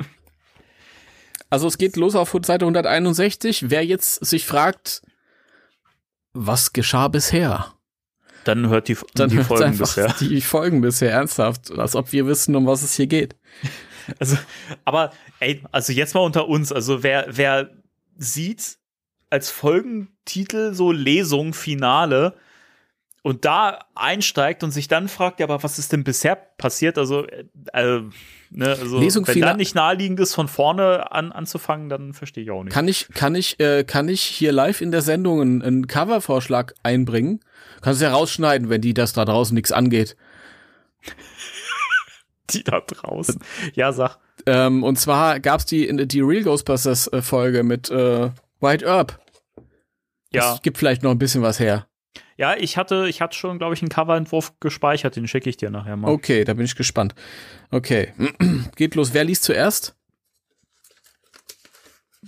Also 1.49 1.67
es 1.67 1.77
geht 1.77 1.95
los 1.95 2.15
auf 2.15 2.35
Seite 2.43 2.65
161. 2.65 3.69
Wer 3.69 3.85
jetzt 3.85 4.25
sich 4.25 4.45
fragt, 4.45 5.01
was 6.33 6.73
geschah 6.73 7.07
bisher? 7.07 7.73
Dann 8.43 8.69
hört 8.69 8.87
die, 8.87 8.97
Dann 9.15 9.29
die 9.29 9.37
hört 9.37 9.47
Folgen 9.47 9.77
bisher. 9.77 10.13
die 10.19 10.41
Folgen 10.41 10.81
bisher 10.81 11.11
ernsthaft, 11.11 11.71
als 11.71 11.95
ob 11.95 12.11
wir 12.11 12.27
wissen, 12.27 12.55
um 12.55 12.65
was 12.65 12.83
es 12.83 12.95
hier 12.95 13.07
geht. 13.07 13.35
Also, 14.19 14.37
aber 14.85 15.11
ey, 15.41 15.61
also 15.73 15.91
jetzt 15.91 16.15
mal 16.15 16.21
unter 16.21 16.47
uns, 16.47 16.71
also 16.71 17.03
wer, 17.03 17.27
wer 17.29 17.71
sieht 18.15 18.77
als 19.29 19.49
Folgentitel 19.49 20.73
so 20.73 20.91
Lesung, 20.91 21.53
Finale 21.53 22.35
und 23.27 23.43
da 23.43 23.79
einsteigt 23.93 24.63
und 24.63 24.71
sich 24.71 24.87
dann 24.87 25.09
fragt, 25.09 25.41
ja, 25.41 25.45
aber 25.47 25.61
was 25.61 25.79
ist 25.79 25.91
denn 25.91 26.05
bisher 26.05 26.35
passiert? 26.35 26.97
Also, 26.97 27.25
äh, 27.27 27.43
äh, 27.73 28.01
ne, 28.51 28.69
also 28.69 28.99
Lesung, 28.99 29.27
wenn 29.27 29.41
da 29.41 29.53
nicht 29.53 29.75
naheliegend 29.75 30.19
ist, 30.21 30.33
von 30.33 30.47
vorne 30.47 31.11
an, 31.11 31.33
anzufangen, 31.33 31.89
dann 31.89 32.13
verstehe 32.13 32.45
ich 32.45 32.51
auch 32.51 32.63
nicht. 32.63 32.73
Kann 32.73 32.87
ich, 32.87 33.09
kann 33.13 33.35
ich, 33.35 33.59
äh, 33.59 33.83
kann 33.83 34.07
ich 34.07 34.21
hier 34.21 34.53
live 34.53 34.79
in 34.79 34.91
der 34.91 35.01
Sendung 35.01 35.41
einen, 35.41 35.61
einen 35.61 35.87
Covervorschlag 35.87 36.73
einbringen? 36.83 37.41
Kannst 37.81 37.99
du 37.99 38.05
ja 38.05 38.13
rausschneiden, 38.13 38.69
wenn 38.69 38.79
die 38.79 38.93
das 38.93 39.11
da 39.11 39.25
draußen 39.25 39.53
nichts 39.53 39.73
angeht. 39.73 40.15
die 42.51 42.63
da 42.63 42.79
draußen. 42.79 43.39
Ja, 43.73 43.91
sag. 43.91 44.19
Ähm, 44.45 44.83
und 44.85 44.97
zwar 44.97 45.41
gab's 45.41 45.65
die, 45.65 46.07
die 46.07 46.21
Real 46.21 46.43
Ghostbusters 46.43 47.09
Folge 47.21 47.63
mit 47.63 47.89
äh, 47.89 48.29
White 48.59 48.85
Earp. 48.85 49.19
Ja. 50.31 50.51
Das 50.51 50.61
gibt 50.61 50.77
vielleicht 50.77 51.03
noch 51.03 51.11
ein 51.11 51.19
bisschen 51.19 51.41
was 51.41 51.59
her. 51.59 51.87
Ja, 52.37 52.55
ich 52.55 52.77
hatte, 52.77 53.07
ich 53.09 53.21
hatte 53.21 53.35
schon, 53.35 53.57
glaube 53.57 53.73
ich, 53.73 53.81
einen 53.81 53.89
Coverentwurf 53.89 54.53
gespeichert, 54.59 55.15
den 55.15 55.27
schicke 55.27 55.49
ich 55.49 55.57
dir 55.57 55.71
nachher 55.71 55.95
mal. 55.97 56.11
Okay, 56.11 56.43
da 56.43 56.53
bin 56.53 56.65
ich 56.65 56.75
gespannt. 56.75 57.15
Okay, 57.71 58.13
geht 58.75 58.95
los. 58.95 59.13
Wer 59.13 59.23
liest 59.23 59.43
zuerst? 59.43 59.95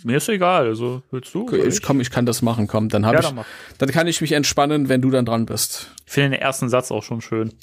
Mir 0.03 0.17
ist 0.17 0.29
egal, 0.29 0.67
also 0.67 1.01
willst 1.09 1.33
du? 1.33 1.41
Okay, 1.41 1.65
ich, 1.67 1.81
komm, 1.81 1.99
ich 1.99 2.11
kann 2.11 2.25
das 2.25 2.41
machen, 2.41 2.67
komm. 2.67 2.89
Dann, 2.89 3.05
hab 3.05 3.13
Ja, 3.13 3.19
ich, 3.21 3.25
dann 3.25 3.45
dann 3.79 3.89
kann 3.89 4.07
ich 4.07 4.21
mich 4.21 4.33
entspannen, 4.33 4.87
wenn 4.87 5.01
du 5.01 5.09
dann 5.09 5.25
dran 5.25 5.45
bist. 5.45 5.91
Ich 6.05 6.13
finde 6.13 6.37
den 6.37 6.41
ersten 6.41 6.69
Satz 6.69 6.91
auch 6.91 7.03
schon 7.03 7.21
schön. 7.21 7.53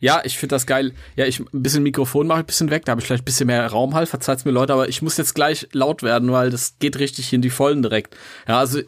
Ja, 0.00 0.20
ich 0.24 0.36
finde 0.36 0.56
das 0.56 0.66
geil. 0.66 0.92
Ja, 1.14 1.26
ich 1.26 1.38
ein 1.38 1.62
bisschen 1.62 1.82
Mikrofon 1.84 2.26
mache 2.26 2.40
ich 2.40 2.44
ein 2.44 2.46
bisschen 2.46 2.70
weg, 2.70 2.84
da 2.84 2.90
habe 2.92 3.00
ich 3.00 3.06
vielleicht 3.06 3.22
ein 3.22 3.24
bisschen 3.24 3.46
mehr 3.46 3.66
Raum 3.66 3.94
halt, 3.94 4.08
verzeiht's 4.08 4.44
mir 4.44 4.50
Leute, 4.50 4.72
aber 4.72 4.88
ich 4.88 5.00
muss 5.00 5.16
jetzt 5.16 5.34
gleich 5.34 5.68
laut 5.72 6.02
werden, 6.02 6.32
weil 6.32 6.50
das 6.50 6.78
geht 6.80 6.98
richtig 6.98 7.32
in 7.32 7.40
die 7.40 7.50
Vollen 7.50 7.82
direkt. 7.82 8.16
Ja, 8.48 8.58
also 8.58 8.80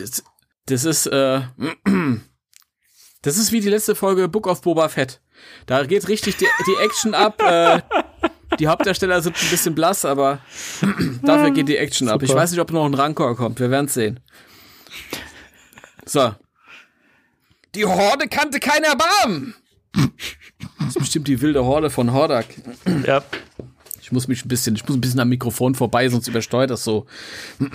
das 0.67 0.85
ist 0.85 1.07
äh, 1.07 1.41
das 3.23 3.39
ist 3.39 3.53
wie 3.53 3.61
die 3.61 3.71
letzte 3.71 3.95
Folge 3.95 4.29
Book 4.29 4.49
of 4.49 4.61
Boba 4.61 4.89
Fett. 4.89 5.21
Da 5.67 5.85
geht 5.85 6.09
richtig 6.09 6.37
die, 6.37 6.47
die 6.67 6.85
Action 6.85 7.15
ab. 7.15 7.41
Äh, 7.43 7.81
die 8.59 8.69
Hauptdarsteller 8.69 9.23
sind 9.23 9.37
ein 9.37 9.51
bisschen 9.51 9.75
blass, 9.75 10.05
aber 10.05 10.41
dafür 11.23 11.51
geht 11.51 11.69
die 11.69 11.77
Action 11.77 12.09
ab. 12.09 12.23
Ich 12.23 12.29
Super. 12.29 12.41
weiß 12.41 12.51
nicht, 12.53 12.61
ob 12.61 12.71
noch 12.73 12.85
ein 12.85 12.95
Rancor 12.95 13.37
kommt. 13.37 13.61
Wir 13.61 13.71
werden's 13.71 13.95
sehen. 13.95 14.21
So. 16.05 16.35
Die 17.75 17.87
Horde 17.87 18.29
kannte 18.29 18.61
kein 18.61 18.83
Erbarmen. 18.83 19.55
Das 20.79 20.89
ist 20.89 20.99
bestimmt 20.99 21.29
die 21.29 21.41
wilde 21.41 21.65
Horde 21.65 21.91
von 21.91 22.13
Hordak. 22.13 22.47
Ja. 23.07 23.23
Ich 24.01 24.11
muss 24.13 24.29
mich 24.29 24.45
ein 24.45 24.49
bisschen, 24.49 24.75
ich 24.75 24.87
muss 24.87 24.97
ein 24.97 25.01
bisschen 25.01 25.21
am 25.21 25.29
Mikrofon 25.29 25.75
vorbei, 25.75 26.09
sonst 26.09 26.29
übersteuert 26.29 26.71
das 26.71 26.85
so. 26.85 27.07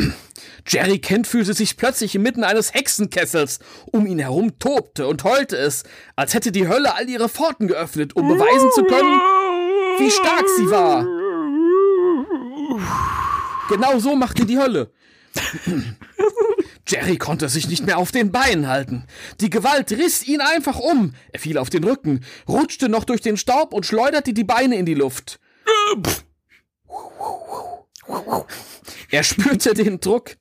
Jerry 0.67 0.99
Kent 0.99 1.25
fühlte 1.25 1.53
sich 1.53 1.77
plötzlich 1.77 2.13
inmitten 2.13 2.43
eines 2.43 2.73
Hexenkessels. 2.73 3.59
Um 3.85 4.05
ihn 4.05 4.19
herum 4.19 4.59
tobte 4.59 5.07
und 5.07 5.23
heulte 5.23 5.55
es, 5.55 5.83
als 6.15 6.33
hätte 6.33 6.51
die 6.51 6.67
Hölle 6.67 6.93
all 6.95 7.09
ihre 7.09 7.29
Pforten 7.29 7.67
geöffnet, 7.67 8.15
um 8.15 8.27
beweisen 8.27 8.69
zu 8.75 8.83
können, 8.83 9.19
wie 9.99 10.12
stark 10.12 10.45
sie 10.57 10.69
war. 10.69 11.05
Genau 13.69 13.99
so 13.99 14.15
machte 14.15 14.45
die 14.45 14.57
Hölle. 14.57 14.91
Jerry 16.88 17.17
konnte 17.17 17.49
sich 17.49 17.67
nicht 17.67 17.86
mehr 17.86 17.97
auf 17.97 18.12
den 18.12 18.31
Beinen 18.31 18.67
halten. 18.67 19.03
Die 19.41 19.49
Gewalt 19.49 19.91
riss 19.91 20.25
ihn 20.25 20.39
einfach 20.39 20.79
um. 20.79 21.13
Er 21.33 21.39
fiel 21.39 21.57
auf 21.57 21.69
den 21.69 21.83
Rücken, 21.83 22.23
rutschte 22.47 22.88
noch 22.88 23.03
durch 23.03 23.21
den 23.21 23.36
Staub 23.36 23.73
und 23.73 23.86
schleuderte 23.86 24.33
die 24.33 24.45
Beine 24.45 24.77
in 24.77 24.86
die 24.86 24.93
Luft. 24.93 25.39
Er 29.12 29.23
spürte 29.23 29.73
den 29.73 29.99
Druck. 29.99 30.38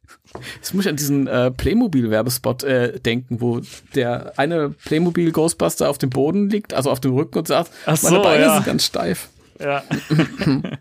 Jetzt 0.56 0.74
muss 0.74 0.84
ich 0.84 0.90
an 0.90 0.96
diesen 0.96 1.26
äh, 1.26 1.50
Playmobil-Werbespot 1.50 2.62
äh, 2.62 3.00
denken, 3.00 3.40
wo 3.40 3.60
der 3.94 4.34
eine 4.36 4.70
Playmobil-Ghostbuster 4.70 5.88
auf 5.88 5.98
dem 5.98 6.10
Boden 6.10 6.50
liegt, 6.50 6.74
also 6.74 6.90
auf 6.90 7.00
dem 7.00 7.14
Rücken 7.14 7.38
und 7.38 7.48
sagt, 7.48 7.70
Ach 7.86 8.00
meine 8.02 8.16
so, 8.16 8.22
Beine 8.22 8.44
ja. 8.44 8.54
sind 8.54 8.66
ganz 8.66 8.84
steif. 8.84 9.30
Ja. 9.60 9.82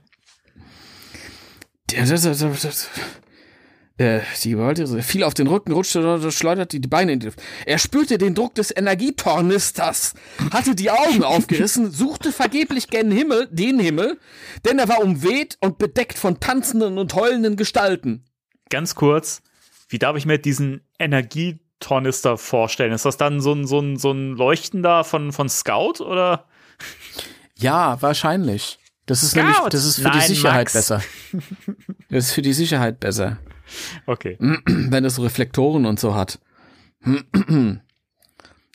Äh, 3.97 4.19
die 4.43 4.49
Gewalt 4.49 4.77
er 4.77 4.87
fiel 5.03 5.23
auf 5.23 5.33
den 5.33 5.47
Rücken, 5.47 5.71
rutschte, 5.71 6.29
schleuderte 6.29 6.81
die 6.81 6.87
Beine 6.87 7.13
in 7.13 7.19
die 7.21 7.27
Luft. 7.27 7.41
Er 7.65 7.77
spürte 7.77 8.17
den 8.17 8.35
Druck 8.35 8.53
des 8.55 8.75
Energietornisters, 8.75 10.15
hatte 10.51 10.75
die 10.75 10.91
Augen 10.91 11.23
aufgerissen, 11.23 11.91
suchte 11.91 12.33
vergeblich 12.33 12.89
gen 12.89 13.09
Himmel, 13.09 13.47
den 13.51 13.79
Himmel, 13.79 14.19
denn 14.65 14.79
er 14.79 14.89
war 14.89 15.01
umweht 15.01 15.57
und 15.61 15.77
bedeckt 15.77 16.17
von 16.17 16.41
tanzenden 16.41 16.97
und 16.97 17.13
heulenden 17.13 17.55
Gestalten. 17.55 18.25
Ganz 18.69 18.95
kurz, 18.95 19.41
wie 19.87 19.99
darf 19.99 20.17
ich 20.17 20.25
mir 20.25 20.39
diesen 20.39 20.81
Energietornister 20.99 22.37
vorstellen? 22.37 22.91
Ist 22.91 23.05
das 23.05 23.15
dann 23.15 23.39
so 23.39 23.53
ein, 23.53 23.65
so 23.65 23.79
ein, 23.79 23.95
so 23.95 24.11
ein 24.11 24.33
Leuchtender 24.33 25.05
von, 25.05 25.31
von 25.31 25.47
Scout 25.47 26.03
oder? 26.03 26.47
Ja, 27.57 28.01
wahrscheinlich. 28.01 28.79
Das 29.05 29.21
ist 29.23 29.31
Scout! 29.31 29.41
nämlich, 29.41 29.57
das 29.69 29.85
ist 29.85 29.95
für 29.97 30.09
die 30.09 30.17
Nein, 30.17 30.27
Sicherheit 30.27 30.59
Max. 30.65 30.73
besser. 30.73 31.01
Das 32.09 32.25
ist 32.25 32.31
für 32.31 32.41
die 32.41 32.53
Sicherheit 32.53 32.99
besser. 32.99 33.37
Okay. 34.05 34.37
wenn 34.65 35.05
es 35.05 35.15
so 35.15 35.21
Reflektoren 35.23 35.85
und 35.85 35.99
so 35.99 36.15
hat. 36.15 36.39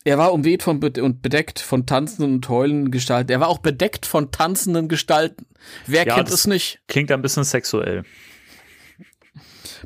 Er 0.02 0.16
war 0.16 0.32
umweht 0.32 0.62
von 0.62 0.80
be 0.80 1.02
und 1.02 1.20
bedeckt 1.20 1.58
von 1.60 1.84
tanzenden 1.84 2.36
und 2.36 2.48
heulenden 2.48 2.90
Gestalten. 2.90 3.32
Er 3.32 3.40
war 3.40 3.48
auch 3.48 3.58
bedeckt 3.58 4.06
von 4.06 4.30
tanzenden 4.30 4.88
Gestalten. 4.88 5.44
Wer 5.86 6.06
Ja, 6.06 6.14
kennt 6.14 6.28
das- 6.28 6.34
es 6.40 6.46
nicht? 6.46 6.80
Klingt 6.88 7.12
ein 7.12 7.20
bisschen 7.20 7.44
sexuell. 7.44 8.04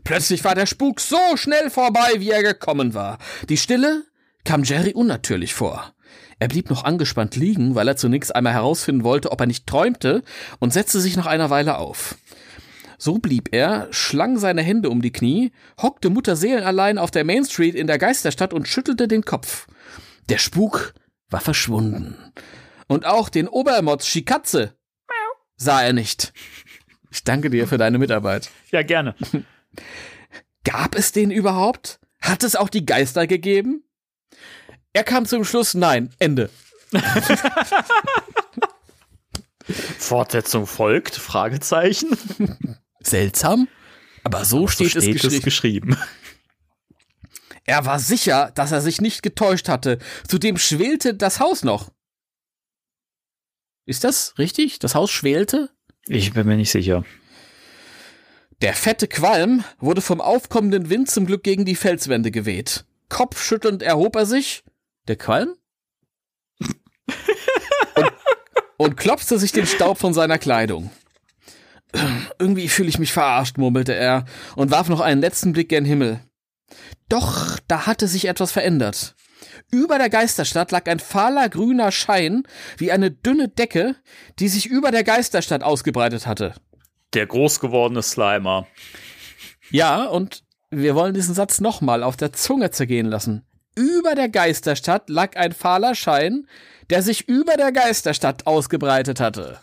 Plötzlich 0.04 0.44
war 0.44 0.54
der 0.54 0.66
Spuk 0.66 1.00
so 1.00 1.18
schnell 1.36 1.68
vorbei, 1.70 2.08
wie 2.18 2.30
er 2.30 2.42
gekommen 2.44 2.94
war. 2.94 3.18
Die 3.48 3.56
Stille 3.56 4.04
kam 4.44 4.62
Jerry 4.62 4.92
unnatürlich 4.92 5.52
vor. 5.54 5.93
Er 6.44 6.48
blieb 6.48 6.68
noch 6.68 6.84
angespannt 6.84 7.36
liegen, 7.36 7.74
weil 7.74 7.88
er 7.88 7.96
zunächst 7.96 8.36
einmal 8.36 8.52
herausfinden 8.52 9.02
wollte, 9.02 9.32
ob 9.32 9.40
er 9.40 9.46
nicht 9.46 9.66
träumte, 9.66 10.22
und 10.58 10.74
setzte 10.74 11.00
sich 11.00 11.16
nach 11.16 11.24
einer 11.24 11.48
Weile 11.48 11.78
auf. 11.78 12.18
So 12.98 13.16
blieb 13.16 13.54
er, 13.54 13.88
schlang 13.92 14.36
seine 14.36 14.60
Hände 14.60 14.90
um 14.90 15.00
die 15.00 15.10
Knie, 15.10 15.52
hockte 15.80 16.10
mutterseelenallein 16.10 16.98
auf 16.98 17.10
der 17.10 17.24
Main 17.24 17.46
Street 17.46 17.74
in 17.74 17.86
der 17.86 17.96
Geisterstadt 17.96 18.52
und 18.52 18.68
schüttelte 18.68 19.08
den 19.08 19.24
Kopf. 19.24 19.68
Der 20.28 20.36
Spuk 20.36 20.92
war 21.30 21.40
verschwunden. 21.40 22.14
Und 22.88 23.06
auch 23.06 23.30
den 23.30 23.48
Obermods 23.48 24.06
Schikatze 24.06 24.74
sah 25.56 25.80
er 25.80 25.94
nicht. 25.94 26.34
Ich 27.10 27.24
danke 27.24 27.48
dir 27.48 27.66
für 27.66 27.78
deine 27.78 27.96
Mitarbeit. 27.96 28.50
Ja, 28.70 28.82
gerne. 28.82 29.14
Gab 30.64 30.94
es 30.94 31.10
den 31.10 31.30
überhaupt? 31.30 32.00
Hat 32.20 32.42
es 32.42 32.54
auch 32.54 32.68
die 32.68 32.84
Geister 32.84 33.26
gegeben? 33.26 33.83
Er 34.94 35.04
kam 35.04 35.26
zum 35.26 35.44
Schluss, 35.44 35.74
nein, 35.74 36.14
Ende. 36.18 36.50
Fortsetzung 39.98 40.66
folgt? 40.66 41.16
Fragezeichen. 41.16 42.16
Seltsam, 43.00 43.68
aber 44.22 44.44
so 44.44 44.68
steht, 44.68 44.92
so 44.92 45.00
steht 45.00 45.16
es 45.16 45.24
es 45.24 45.42
geschrieben. 45.42 45.90
geschrieben. 45.90 45.98
Er 47.66 47.84
war 47.86 47.98
sicher, 47.98 48.52
dass 48.54 48.72
er 48.72 48.80
sich 48.80 49.00
nicht 49.00 49.22
getäuscht 49.22 49.68
hatte. 49.68 49.98
Zudem 50.28 50.58
schwelte 50.58 51.14
das 51.14 51.40
Haus 51.40 51.64
noch. 51.64 51.90
Ist 53.86 54.04
das 54.04 54.38
richtig? 54.38 54.78
Das 54.78 54.94
Haus 54.94 55.10
schwelte? 55.10 55.70
Ich 56.06 56.32
bin 56.34 56.46
mir 56.46 56.56
nicht 56.56 56.70
sicher. 56.70 57.04
Der 58.62 58.74
fette 58.74 59.08
Qualm 59.08 59.64
wurde 59.78 60.02
vom 60.02 60.20
aufkommenden 60.20 60.88
Wind 60.88 61.10
zum 61.10 61.26
Glück 61.26 61.42
gegen 61.42 61.64
die 61.64 61.74
Felswände 61.74 62.30
geweht. 62.30 62.84
Kopfschüttelnd 63.08 63.82
erhob 63.82 64.14
er 64.16 64.26
sich. 64.26 64.62
Der 65.08 65.16
Qualm? 65.16 65.54
und, 67.96 68.12
und 68.76 68.96
klopfte 68.96 69.38
sich 69.38 69.52
den 69.52 69.66
Staub 69.66 69.98
von 69.98 70.14
seiner 70.14 70.38
Kleidung. 70.38 70.90
Irgendwie 72.38 72.68
fühle 72.68 72.88
ich 72.88 72.98
mich 72.98 73.12
verarscht, 73.12 73.58
murmelte 73.58 73.94
er 73.94 74.24
und 74.56 74.70
warf 74.70 74.88
noch 74.88 75.00
einen 75.00 75.20
letzten 75.20 75.52
Blick 75.52 75.68
gen 75.68 75.84
Himmel. 75.84 76.20
Doch, 77.08 77.58
da 77.68 77.86
hatte 77.86 78.08
sich 78.08 78.26
etwas 78.26 78.50
verändert. 78.50 79.14
Über 79.70 79.98
der 79.98 80.10
Geisterstadt 80.10 80.72
lag 80.72 80.86
ein 80.86 80.98
fahler 80.98 81.48
grüner 81.48 81.92
Schein 81.92 82.44
wie 82.78 82.90
eine 82.90 83.10
dünne 83.10 83.48
Decke, 83.48 83.96
die 84.38 84.48
sich 84.48 84.66
über 84.66 84.90
der 84.90 85.04
Geisterstadt 85.04 85.62
ausgebreitet 85.62 86.26
hatte. 86.26 86.54
Der 87.12 87.26
groß 87.26 87.60
gewordene 87.60 88.02
Slimer. 88.02 88.66
Ja, 89.70 90.04
und 90.04 90.44
wir 90.70 90.94
wollen 90.94 91.14
diesen 91.14 91.34
Satz 91.34 91.60
nochmal 91.60 92.02
auf 92.02 92.16
der 92.16 92.32
Zunge 92.32 92.70
zergehen 92.70 93.06
lassen. 93.06 93.46
Über 93.74 94.14
der 94.14 94.28
Geisterstadt 94.28 95.08
lag 95.10 95.36
ein 95.36 95.52
fahler 95.52 95.94
Schein, 95.94 96.46
der 96.90 97.02
sich 97.02 97.28
über 97.28 97.56
der 97.56 97.72
Geisterstadt 97.72 98.46
ausgebreitet 98.46 99.20
hatte. 99.20 99.58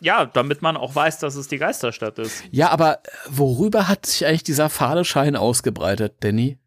Ja, 0.00 0.24
damit 0.26 0.62
man 0.62 0.76
auch 0.76 0.94
weiß, 0.94 1.18
dass 1.18 1.34
es 1.34 1.46
die 1.48 1.58
Geisterstadt 1.58 2.18
ist. 2.18 2.42
Ja, 2.50 2.70
aber 2.70 3.00
äh, 3.04 3.08
worüber 3.28 3.86
hat 3.86 4.06
sich 4.06 4.24
eigentlich 4.26 4.42
dieser 4.44 4.70
fahle 4.70 5.04
Schein 5.04 5.36
ausgebreitet, 5.36 6.14
Danny? 6.20 6.58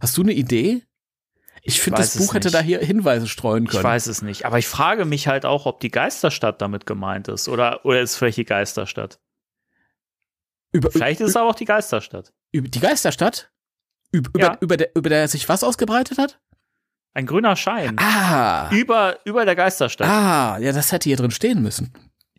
Hast 0.00 0.16
du 0.16 0.22
eine 0.22 0.32
Idee? 0.32 0.82
Ich 1.64 1.80
finde, 1.80 1.98
das 2.00 2.16
Buch 2.16 2.34
hätte 2.34 2.50
da 2.50 2.60
hier 2.60 2.80
Hinweise 2.80 3.28
streuen 3.28 3.64
Ich 3.66 3.70
können. 3.70 3.84
weiß 3.84 4.06
es 4.06 4.22
nicht. 4.22 4.46
Aber 4.46 4.58
ich 4.58 4.66
frage 4.66 5.04
mich 5.04 5.28
halt 5.28 5.44
auch, 5.44 5.66
ob 5.66 5.78
die 5.80 5.90
Geisterstadt 5.90 6.60
damit 6.62 6.86
gemeint 6.86 7.28
ist. 7.28 7.46
Oder, 7.48 7.84
oder 7.84 8.00
ist 8.00 8.16
vielleicht 8.16 8.38
die 8.38 8.44
Geisterstadt? 8.44 9.20
Über, 10.72 10.90
Vielleicht 10.90 11.20
ist 11.20 11.28
es 11.30 11.36
aber 11.36 11.50
auch 11.50 11.54
die 11.54 11.66
Geisterstadt. 11.66 12.32
über 12.50 12.66
die 12.66 12.80
Geisterstadt? 12.80 13.51
Über, 14.12 14.30
Ja. 14.38 14.46
über, 14.52 14.62
über, 14.62 14.76
der, 14.76 14.90
über 14.94 15.08
der 15.08 15.28
sich 15.28 15.48
was 15.48 15.64
ausgebreitet 15.64 16.18
hat? 16.18 16.38
Ein 17.14 17.26
grüner 17.26 17.56
Schein. 17.56 17.96
Ah. 17.98 18.70
Über, 18.70 19.18
über 19.24 19.44
der 19.44 19.56
Geisterstadt. 19.56 20.08
Ah, 20.08 20.58
ja, 20.58 20.72
das 20.72 20.92
hätte 20.92 21.08
hier 21.08 21.16
drin 21.16 21.30
stehen 21.30 21.62
müssen. 21.62 21.92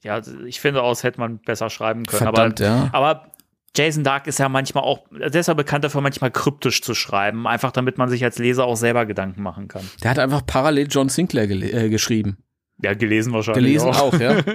Ja, 0.03 0.21
ich 0.45 0.59
finde, 0.59 0.81
aus 0.81 1.03
hätte 1.03 1.19
man 1.19 1.39
besser 1.39 1.69
schreiben 1.69 2.05
können. 2.05 2.23
Verdammt, 2.23 2.61
aber, 2.61 2.69
ja. 2.69 2.89
aber 2.91 3.31
Jason 3.75 4.03
Dark 4.03 4.27
ist 4.27 4.39
ja 4.39 4.49
manchmal 4.49 4.83
auch, 4.83 5.05
der 5.11 5.33
ist 5.33 5.47
ja 5.47 5.53
bekannt 5.53 5.83
dafür, 5.83 6.01
manchmal 6.01 6.31
kryptisch 6.31 6.81
zu 6.81 6.93
schreiben. 6.93 7.47
Einfach 7.47 7.71
damit 7.71 7.97
man 7.97 8.09
sich 8.09 8.23
als 8.23 8.37
Leser 8.37 8.65
auch 8.65 8.75
selber 8.75 9.05
Gedanken 9.05 9.41
machen 9.41 9.67
kann. 9.67 9.87
Der 10.03 10.11
hat 10.11 10.19
einfach 10.19 10.45
parallel 10.45 10.87
John 10.89 11.09
Sinclair 11.09 11.49
äh, 11.49 11.89
geschrieben. 11.89 12.37
Ja, 12.81 12.93
gelesen 12.93 13.33
wahrscheinlich. 13.33 13.63
Gelesen 13.63 13.89
auch. 13.89 14.13
auch, 14.13 14.19
ja. 14.19 14.37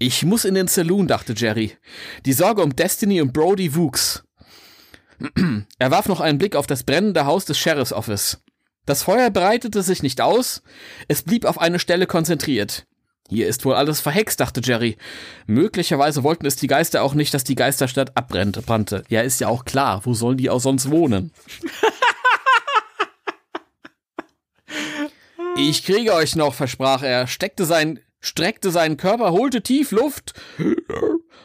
Ich 0.00 0.24
muss 0.24 0.44
in 0.44 0.54
den 0.54 0.68
Saloon, 0.68 1.08
dachte 1.08 1.34
Jerry. 1.36 1.72
Die 2.24 2.32
Sorge 2.32 2.62
um 2.62 2.76
Destiny 2.76 3.20
und 3.20 3.32
Brody 3.32 3.74
wuchs. 3.74 4.22
Er 5.78 5.90
warf 5.90 6.08
noch 6.08 6.20
einen 6.20 6.38
Blick 6.38 6.56
auf 6.56 6.66
das 6.66 6.84
brennende 6.84 7.26
Haus 7.26 7.44
des 7.44 7.58
Sheriff's 7.58 7.92
Office. 7.92 8.38
Das 8.86 9.02
Feuer 9.02 9.30
breitete 9.30 9.82
sich 9.82 10.02
nicht 10.02 10.20
aus, 10.20 10.62
es 11.08 11.22
blieb 11.22 11.44
auf 11.44 11.60
eine 11.60 11.78
Stelle 11.78 12.06
konzentriert. 12.06 12.86
Hier 13.28 13.46
ist 13.46 13.66
wohl 13.66 13.74
alles 13.74 14.00
verhext, 14.00 14.40
dachte 14.40 14.62
Jerry. 14.64 14.96
Möglicherweise 15.46 16.22
wollten 16.22 16.46
es 16.46 16.56
die 16.56 16.66
Geister 16.66 17.02
auch 17.02 17.12
nicht, 17.12 17.34
dass 17.34 17.44
die 17.44 17.56
Geisterstadt 17.56 18.16
abbrannte. 18.16 19.04
Ja, 19.08 19.20
ist 19.20 19.40
ja 19.40 19.48
auch 19.48 19.66
klar. 19.66 20.00
Wo 20.04 20.14
sollen 20.14 20.38
die 20.38 20.48
auch 20.48 20.60
sonst 20.60 20.90
wohnen? 20.90 21.32
ich 25.58 25.84
kriege 25.84 26.14
euch 26.14 26.36
noch, 26.36 26.54
versprach 26.54 27.02
er, 27.02 27.26
steckte 27.26 27.66
sein, 27.66 28.00
streckte 28.20 28.70
seinen 28.70 28.96
Körper, 28.96 29.32
holte 29.32 29.62
tief 29.62 29.90
Luft 29.90 30.32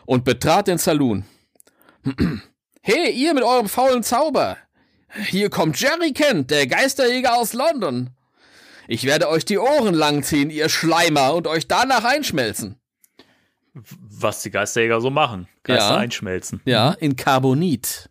und 0.05 0.23
betrat 0.23 0.69
den 0.69 0.77
Saloon. 0.77 1.25
hey, 2.83 3.11
ihr 3.11 3.33
mit 3.33 3.43
eurem 3.43 3.69
faulen 3.69 4.03
Zauber! 4.03 4.57
Hier 5.29 5.49
kommt 5.49 5.79
Jerry 5.79 6.11
Kent, 6.11 6.51
der 6.51 6.67
Geisterjäger 6.67 7.35
aus 7.35 7.53
London. 7.53 8.09
Ich 8.87 9.05
werde 9.05 9.29
euch 9.29 9.45
die 9.45 9.57
Ohren 9.57 9.93
langziehen, 9.93 10.49
ihr 10.49 10.67
Schleimer, 10.67 11.33
und 11.33 11.47
euch 11.47 11.67
danach 11.67 12.03
einschmelzen. 12.03 12.75
Was 13.73 14.41
die 14.41 14.51
Geisterjäger 14.51 14.99
so 15.01 15.09
machen. 15.09 15.47
Geister 15.63 15.91
ja. 15.91 15.97
einschmelzen. 15.97 16.61
Ja, 16.65 16.91
in 16.91 17.15
Carbonit. 17.15 18.09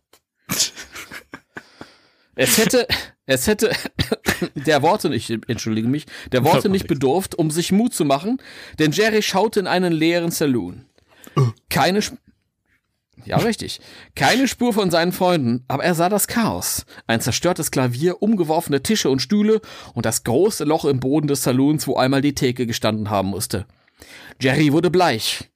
es 2.35 2.57
hätte, 2.57 2.87
es 3.27 3.45
hätte 3.45 3.71
der 4.55 4.81
Worte 4.81 5.09
nicht, 5.09 5.29
entschuldige 5.47 5.87
mich, 5.87 6.07
der 6.31 6.43
Worte 6.43 6.69
nicht 6.69 6.87
bedurft, 6.87 7.35
um 7.35 7.51
sich 7.51 7.71
Mut 7.71 7.93
zu 7.93 8.05
machen, 8.05 8.41
denn 8.79 8.91
Jerry 8.91 9.21
schaute 9.21 9.59
in 9.59 9.67
einen 9.67 9.93
leeren 9.93 10.31
Saloon. 10.31 10.85
Keine, 11.69 12.01
ja, 13.25 13.37
richtig. 13.37 13.79
Keine 14.15 14.47
Spur 14.47 14.73
von 14.73 14.91
seinen 14.91 15.11
Freunden, 15.11 15.63
aber 15.67 15.83
er 15.83 15.95
sah 15.95 16.09
das 16.09 16.27
Chaos. 16.27 16.85
Ein 17.07 17.21
zerstörtes 17.21 17.71
Klavier, 17.71 18.21
umgeworfene 18.21 18.83
Tische 18.83 19.09
und 19.09 19.21
Stühle 19.21 19.61
und 19.93 20.05
das 20.05 20.23
große 20.23 20.63
Loch 20.63 20.85
im 20.85 20.99
Boden 20.99 21.27
des 21.27 21.43
Saloons, 21.43 21.87
wo 21.87 21.95
einmal 21.95 22.21
die 22.21 22.35
Theke 22.35 22.65
gestanden 22.65 23.09
haben 23.09 23.29
musste. 23.29 23.65
Jerry 24.41 24.73
wurde 24.73 24.89
bleich. 24.89 25.49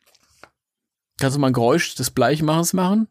Kannst 1.19 1.35
du 1.35 1.41
mal 1.41 1.47
ein 1.47 1.53
Geräusch 1.53 1.95
des 1.95 2.11
Bleichmachens 2.11 2.73
machen? 2.73 3.07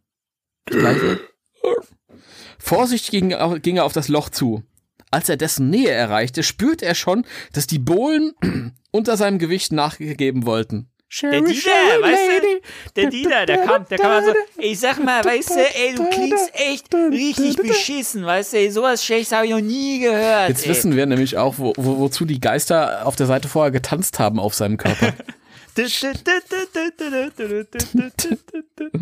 Vorsichtig 2.59 3.11
ging, 3.11 3.35
ging 3.63 3.77
er 3.77 3.85
auf 3.85 3.93
das 3.93 4.09
Loch 4.09 4.29
zu. 4.31 4.63
Als 5.11 5.29
er 5.29 5.37
dessen 5.37 5.71
Nähe 5.71 5.91
erreichte, 5.91 6.43
spürte 6.43 6.85
er 6.85 6.95
schon, 6.95 7.25
dass 7.53 7.67
die 7.67 7.79
Bohlen 7.79 8.33
unter 8.91 9.17
seinem 9.17 9.39
Gewicht 9.39 9.73
nachgegeben 9.73 10.47
wollten. 10.47 10.89
Der 11.23 11.41
Dieter, 11.41 11.71
weißt 12.03 12.23
du, 12.43 12.61
der 12.97 13.11
Dieter, 13.11 13.47
der 13.47 13.59
kommt, 13.59 13.91
der 13.91 13.99
kommt 13.99 14.27
so, 14.27 14.33
ich 14.59 14.79
sag 14.79 15.03
mal, 15.03 15.25
weißt 15.25 15.51
du, 15.51 15.55
ey, 15.55 15.95
du 15.95 16.09
klingst 16.11 16.51
echt 16.53 16.95
richtig 16.95 17.57
beschissen, 17.57 18.27
weißt 18.27 18.53
du, 18.53 18.57
ey, 18.59 18.71
sowas 18.71 19.03
Schlechtes 19.03 19.33
habe 19.33 19.47
ich 19.47 19.53
noch 19.53 19.61
nie 19.61 20.01
gehört. 20.01 20.51
Jetzt 20.51 20.65
ey. 20.65 20.71
wissen 20.71 20.95
wir 20.95 21.07
nämlich 21.07 21.39
auch, 21.39 21.55
wo, 21.57 21.73
wo, 21.77 21.99
wozu 21.99 22.27
die 22.27 22.39
Geister 22.39 23.07
auf 23.07 23.17
der 23.17 23.27
Seite 23.27 23.49
vorher 23.49 23.71
getanzt 23.71 24.19
haben 24.19 24.39
auf 24.39 24.55
seinem 24.55 24.77
Körper. 24.77 25.15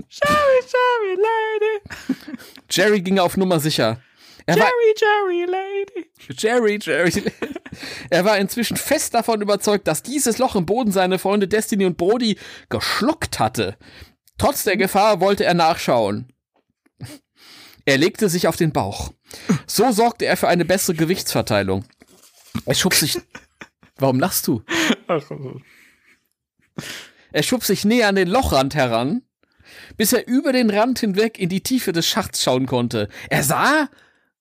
Sherry, 0.08 0.60
Sherry, 0.66 1.16
Lady. 1.16 2.28
Jerry 2.70 3.00
ging 3.00 3.18
auf 3.18 3.36
Nummer 3.36 3.60
sicher. 3.60 3.98
Er 4.46 4.56
Jerry, 4.56 4.68
war, 4.68 4.94
Jerry, 5.00 5.44
Lady. 5.50 6.06
Jerry, 6.36 6.78
Jerry. 6.80 7.32
Er 8.10 8.24
war 8.24 8.38
inzwischen 8.38 8.76
fest 8.76 9.14
davon 9.14 9.40
überzeugt, 9.40 9.88
dass 9.88 10.02
dieses 10.02 10.38
Loch 10.38 10.54
im 10.54 10.66
Boden 10.66 10.92
seine 10.92 11.18
Freunde 11.18 11.48
Destiny 11.48 11.86
und 11.86 11.96
Brody 11.96 12.38
geschluckt 12.68 13.38
hatte. 13.38 13.76
Trotz 14.38 14.64
der 14.64 14.76
Gefahr 14.76 15.20
wollte 15.20 15.44
er 15.44 15.54
nachschauen. 15.54 16.32
Er 17.84 17.98
legte 17.98 18.28
sich 18.28 18.46
auf 18.46 18.56
den 18.56 18.72
Bauch. 18.72 19.12
So 19.66 19.90
sorgte 19.92 20.26
er 20.26 20.36
für 20.36 20.48
eine 20.48 20.64
bessere 20.64 20.94
Gewichtsverteilung. 20.94 21.84
Er 22.66 22.74
schob 22.74 22.94
sich. 22.94 23.18
Warum 23.96 24.20
lachst 24.20 24.46
du? 24.46 24.62
Er 27.32 27.42
schob 27.42 27.64
sich 27.64 27.84
näher 27.84 28.08
an 28.08 28.16
den 28.16 28.28
Lochrand 28.28 28.74
heran, 28.74 29.22
bis 29.96 30.12
er 30.12 30.26
über 30.26 30.52
den 30.52 30.70
Rand 30.70 30.98
hinweg 31.00 31.38
in 31.38 31.48
die 31.48 31.62
Tiefe 31.62 31.92
des 31.92 32.06
Schachts 32.06 32.42
schauen 32.42 32.66
konnte. 32.66 33.08
Er 33.28 33.42
sah 33.42 33.88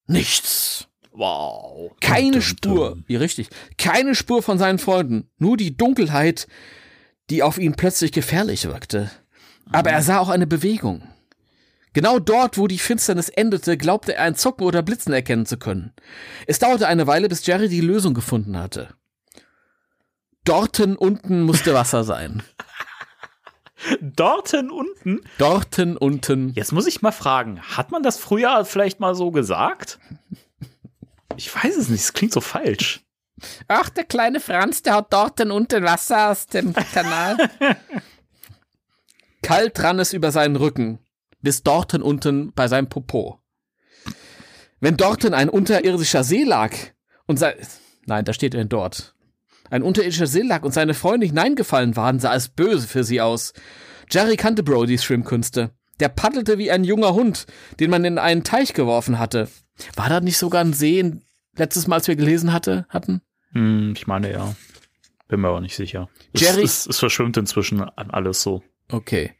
Nichts. 0.07 0.87
Wow. 1.11 1.91
Keine 2.01 2.41
Spur. 2.41 2.97
Ja, 3.07 3.19
richtig. 3.19 3.49
Keine 3.77 4.15
Spur 4.15 4.41
von 4.41 4.57
seinen 4.57 4.79
Freunden. 4.79 5.29
Nur 5.37 5.57
die 5.57 5.77
Dunkelheit, 5.77 6.47
die 7.29 7.43
auf 7.43 7.57
ihn 7.57 7.73
plötzlich 7.75 8.11
gefährlich 8.11 8.65
wirkte. 8.65 9.11
Aber 9.71 9.91
er 9.91 10.01
sah 10.01 10.19
auch 10.19 10.29
eine 10.29 10.47
Bewegung. 10.47 11.03
Genau 11.93 12.17
dort, 12.17 12.57
wo 12.57 12.67
die 12.67 12.79
Finsternis 12.79 13.29
endete, 13.29 13.77
glaubte 13.77 14.15
er 14.15 14.23
ein 14.23 14.35
Zucken 14.35 14.65
oder 14.65 14.81
Blitzen 14.81 15.13
erkennen 15.13 15.45
zu 15.45 15.57
können. 15.57 15.93
Es 16.47 16.57
dauerte 16.57 16.87
eine 16.87 17.05
Weile, 17.05 17.29
bis 17.29 17.45
Jerry 17.45 17.69
die 17.69 17.81
Lösung 17.81 18.15
gefunden 18.15 18.57
hatte. 18.57 18.95
Dorten 20.43 20.95
unten 20.97 21.43
musste 21.43 21.73
Wasser 21.73 22.03
sein. 22.03 22.43
Dorten 24.01 24.71
unten? 24.71 25.21
Dorten 25.37 25.97
unten. 25.97 26.53
Jetzt 26.53 26.71
muss 26.71 26.87
ich 26.87 27.01
mal 27.01 27.11
fragen, 27.11 27.61
hat 27.61 27.91
man 27.91 28.03
das 28.03 28.17
früher 28.17 28.65
vielleicht 28.65 28.99
mal 28.99 29.15
so 29.15 29.31
gesagt? 29.31 29.99
Ich 31.37 31.53
weiß 31.53 31.75
es 31.77 31.89
nicht, 31.89 32.01
es 32.01 32.13
klingt 32.13 32.33
so 32.33 32.41
falsch. 32.41 33.01
Ach, 33.67 33.89
der 33.89 34.03
kleine 34.03 34.39
Franz, 34.39 34.83
der 34.83 34.95
hat 34.95 35.11
dorten 35.11 35.51
unten 35.51 35.83
Wasser 35.83 36.31
aus 36.31 36.47
dem 36.47 36.73
Kanal. 36.73 37.37
Kalt 39.41 39.81
rann 39.83 39.99
es 39.99 40.13
über 40.13 40.31
seinen 40.31 40.55
Rücken, 40.55 40.99
bis 41.41 41.63
dorten 41.63 42.01
unten 42.01 42.53
bei 42.53 42.67
seinem 42.67 42.87
Popo. 42.87 43.39
Wenn 44.79 44.97
dorten 44.97 45.33
ein 45.33 45.49
unterirdischer 45.49 46.23
See 46.23 46.43
lag 46.43 46.71
und 47.25 47.37
sein, 47.37 47.55
nein, 48.05 48.25
da 48.25 48.33
steht 48.33 48.53
er 48.53 48.65
dort 48.65 49.15
ein 49.73 49.81
unterirdischer 49.81 50.27
See 50.27 50.43
lag 50.43 50.63
und 50.63 50.71
seine 50.71 50.93
Freunde 50.93 51.25
hineingefallen 51.25 51.95
waren, 51.95 52.19
sah 52.19 52.35
es 52.35 52.47
böse 52.47 52.87
für 52.87 53.03
sie 53.03 53.21
aus. 53.21 53.53
Jerry 54.09 54.37
kannte 54.37 54.61
Brodys 54.61 55.03
Schwimmkünste. 55.03 55.71
Der 55.99 56.09
paddelte 56.09 56.59
wie 56.59 56.69
ein 56.69 56.83
junger 56.83 57.13
Hund, 57.15 57.47
den 57.79 57.89
man 57.89 58.05
in 58.05 58.19
einen 58.19 58.43
Teich 58.43 58.73
geworfen 58.73 59.17
hatte. 59.17 59.49
War 59.95 60.09
da 60.09 60.21
nicht 60.21 60.37
sogar 60.37 60.63
ein 60.63 60.73
See, 60.73 61.13
letztes 61.55 61.87
Mal, 61.87 61.95
als 61.95 62.07
wir 62.07 62.15
gelesen 62.15 62.53
hatte, 62.53 62.85
hatten? 62.89 63.21
Hm, 63.53 63.93
ich 63.95 64.05
meine 64.05 64.31
ja. 64.31 64.55
Bin 65.27 65.41
mir 65.41 65.47
aber 65.47 65.61
nicht 65.61 65.75
sicher. 65.75 66.07
Jerry 66.35 66.63
es, 66.63 66.81
es, 66.81 66.87
es 66.87 66.99
verschwimmt 66.99 67.37
inzwischen 67.37 67.81
an 67.81 68.11
alles 68.11 68.43
so. 68.43 68.61
Okay. 68.91 69.31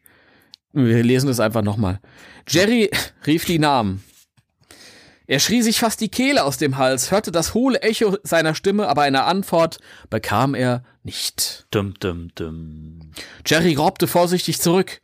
Wir 0.71 1.03
lesen 1.03 1.27
das 1.27 1.39
einfach 1.39 1.61
nochmal. 1.61 1.99
Jerry 2.47 2.89
rief 3.27 3.45
die 3.45 3.59
Namen. 3.59 4.03
Er 5.25 5.39
schrie 5.39 5.61
sich 5.61 5.79
fast 5.79 6.01
die 6.01 6.09
Kehle 6.09 6.43
aus 6.43 6.57
dem 6.57 6.77
Hals, 6.77 7.11
hörte 7.11 7.31
das 7.31 7.53
hohle 7.53 7.81
Echo 7.81 8.17
seiner 8.23 8.55
Stimme, 8.55 8.87
aber 8.87 9.03
eine 9.03 9.23
Antwort 9.23 9.79
bekam 10.09 10.53
er 10.53 10.83
nicht. 11.03 11.65
Dum, 11.71 11.93
dum, 11.99 12.29
dum. 12.35 13.11
Jerry 13.45 13.75
raubte 13.75 14.07
vorsichtig 14.07 14.59
zurück. 14.59 14.99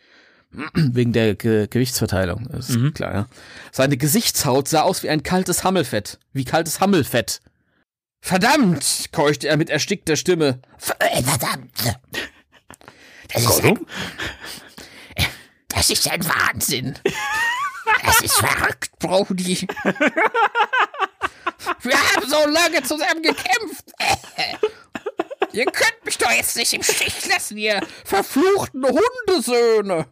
Wegen 0.73 1.13
der 1.13 1.35
Ge 1.35 1.67
Gewichtsverteilung, 1.67 2.47
ist 2.47 2.71
mhm. 2.71 2.93
klar, 2.93 3.13
ja. 3.13 3.27
Seine 3.71 3.97
Gesichtshaut 3.97 4.67
sah 4.67 4.81
aus 4.81 5.03
wie 5.03 5.09
ein 5.09 5.23
kaltes 5.23 5.63
Hammelfett. 5.63 6.19
Wie 6.33 6.43
kaltes 6.43 6.79
Hammelfett. 6.79 7.41
Verdammt! 8.21 9.05
keuchte 9.11 9.47
er 9.47 9.57
mit 9.57 9.69
erstickter 9.69 10.15
Stimme. 10.15 10.59
Verdammt! 10.77 11.71
Das 13.31 13.43
ist 13.43 13.63
ein, 13.63 13.79
das 15.69 15.89
ist 15.89 16.11
ein 16.11 16.25
Wahnsinn. 16.25 16.95
Es 18.07 18.21
ist 18.21 18.37
verrückt, 18.37 18.91
Brody. 18.99 19.67
Wir 21.81 21.97
haben 21.97 22.27
so 22.27 22.47
lange 22.49 22.83
zusammen 22.83 23.21
gekämpft. 23.21 23.91
Ihr 25.53 25.65
könnt 25.65 26.05
mich 26.05 26.17
doch 26.17 26.31
jetzt 26.31 26.55
nicht 26.57 26.73
im 26.73 26.83
Stich 26.83 27.27
lassen, 27.27 27.57
ihr 27.57 27.81
verfluchten 28.05 28.85
Hundesöhne. 28.85 30.05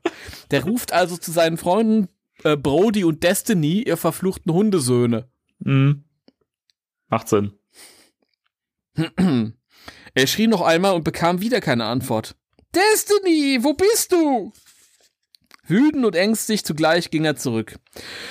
Der 0.49 0.63
ruft 0.63 0.91
also 0.91 1.15
zu 1.15 1.31
seinen 1.31 1.57
Freunden 1.57 2.09
äh, 2.43 2.57
Brody 2.57 3.03
und 3.03 3.23
Destiny, 3.23 3.83
ihr 3.83 3.97
verfluchten 3.97 4.51
Hundesöhne. 4.51 5.29
Mhm. 5.59 6.05
Macht 7.07 7.29
Sinn. 7.29 7.53
Er 10.15 10.25
schrie 10.25 10.47
noch 10.47 10.61
einmal 10.61 10.95
und 10.95 11.03
bekam 11.03 11.39
wieder 11.39 11.61
keine 11.61 11.85
Antwort. 11.85 12.35
Destiny, 12.73 13.59
wo 13.61 13.73
bist 13.73 14.11
du? 14.11 14.51
Wütend 15.67 16.05
und 16.05 16.15
ängstlich 16.15 16.63
zugleich 16.65 17.11
ging 17.11 17.25
er 17.25 17.35
zurück. 17.35 17.75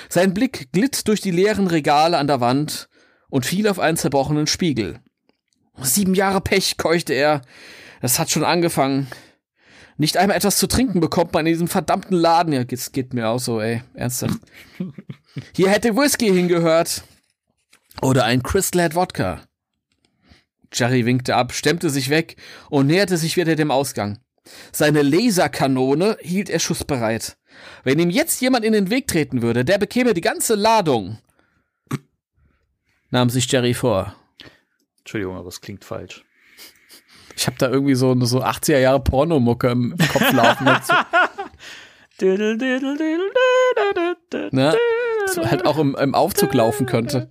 Sein 0.08 0.34
Blick 0.34 0.72
glitt 0.72 1.06
durch 1.08 1.20
die 1.20 1.30
leeren 1.30 1.66
Regale 1.66 2.18
an 2.18 2.26
der 2.26 2.40
Wand 2.40 2.88
und 3.28 3.46
fiel 3.46 3.68
auf 3.68 3.78
einen 3.78 3.96
zerbrochenen 3.96 4.46
Spiegel. 4.46 5.00
Sieben 5.80 6.14
Jahre 6.14 6.40
Pech, 6.40 6.76
keuchte 6.78 7.12
er. 7.12 7.42
Das 8.00 8.18
hat 8.18 8.30
schon 8.30 8.44
angefangen. 8.44 9.08
Nicht 9.98 10.16
einmal 10.16 10.36
etwas 10.36 10.58
zu 10.58 10.66
trinken 10.66 11.00
bekommt 11.00 11.32
man 11.32 11.46
in 11.46 11.52
diesem 11.52 11.68
verdammten 11.68 12.16
Laden. 12.16 12.52
Ja, 12.52 12.62
es 12.70 12.92
geht 12.92 13.14
mir 13.14 13.28
auch 13.28 13.38
so, 13.38 13.60
ey. 13.60 13.82
Ernsthaft. 13.94 14.38
Hier 15.54 15.70
hätte 15.70 15.96
Whisky 15.96 16.28
hingehört. 16.28 17.02
Oder 18.02 18.24
ein 18.24 18.42
Crystal 18.42 18.94
Wodka. 18.94 19.42
Jerry 20.72 21.06
winkte 21.06 21.36
ab, 21.36 21.52
stemmte 21.52 21.88
sich 21.88 22.10
weg 22.10 22.36
und 22.68 22.86
näherte 22.86 23.16
sich 23.16 23.36
wieder 23.36 23.56
dem 23.56 23.70
Ausgang. 23.70 24.18
Seine 24.72 25.02
Laserkanone 25.02 26.16
hielt 26.20 26.50
er 26.50 26.58
schussbereit. 26.58 27.36
Wenn 27.84 27.98
ihm 27.98 28.10
jetzt 28.10 28.40
jemand 28.40 28.64
in 28.64 28.72
den 28.72 28.90
Weg 28.90 29.06
treten 29.06 29.42
würde, 29.42 29.64
der 29.64 29.78
bekäme 29.78 30.14
die 30.14 30.20
ganze 30.20 30.54
Ladung. 30.54 31.18
Nahm 33.10 33.30
sich 33.30 33.50
Jerry 33.50 33.74
vor. 33.74 34.14
Entschuldigung, 34.98 35.36
aber 35.36 35.48
es 35.48 35.60
klingt 35.60 35.84
falsch. 35.84 36.24
Ich 37.36 37.46
habe 37.46 37.56
da 37.58 37.68
irgendwie 37.68 37.94
so 37.94 38.10
eine 38.10 38.26
so 38.26 38.42
80er 38.42 38.78
Jahre 38.78 39.00
Pornomucke 39.00 39.68
im 39.68 39.94
Kopf 40.12 40.32
laufen. 40.32 40.66
diddle, 42.20 42.56
Ne? 44.50 44.74
So 45.26 45.44
halt 45.44 45.66
auch 45.66 45.78
im, 45.78 45.94
im 45.96 46.14
Aufzug 46.14 46.54
laufen 46.54 46.86
könnte. 46.86 47.28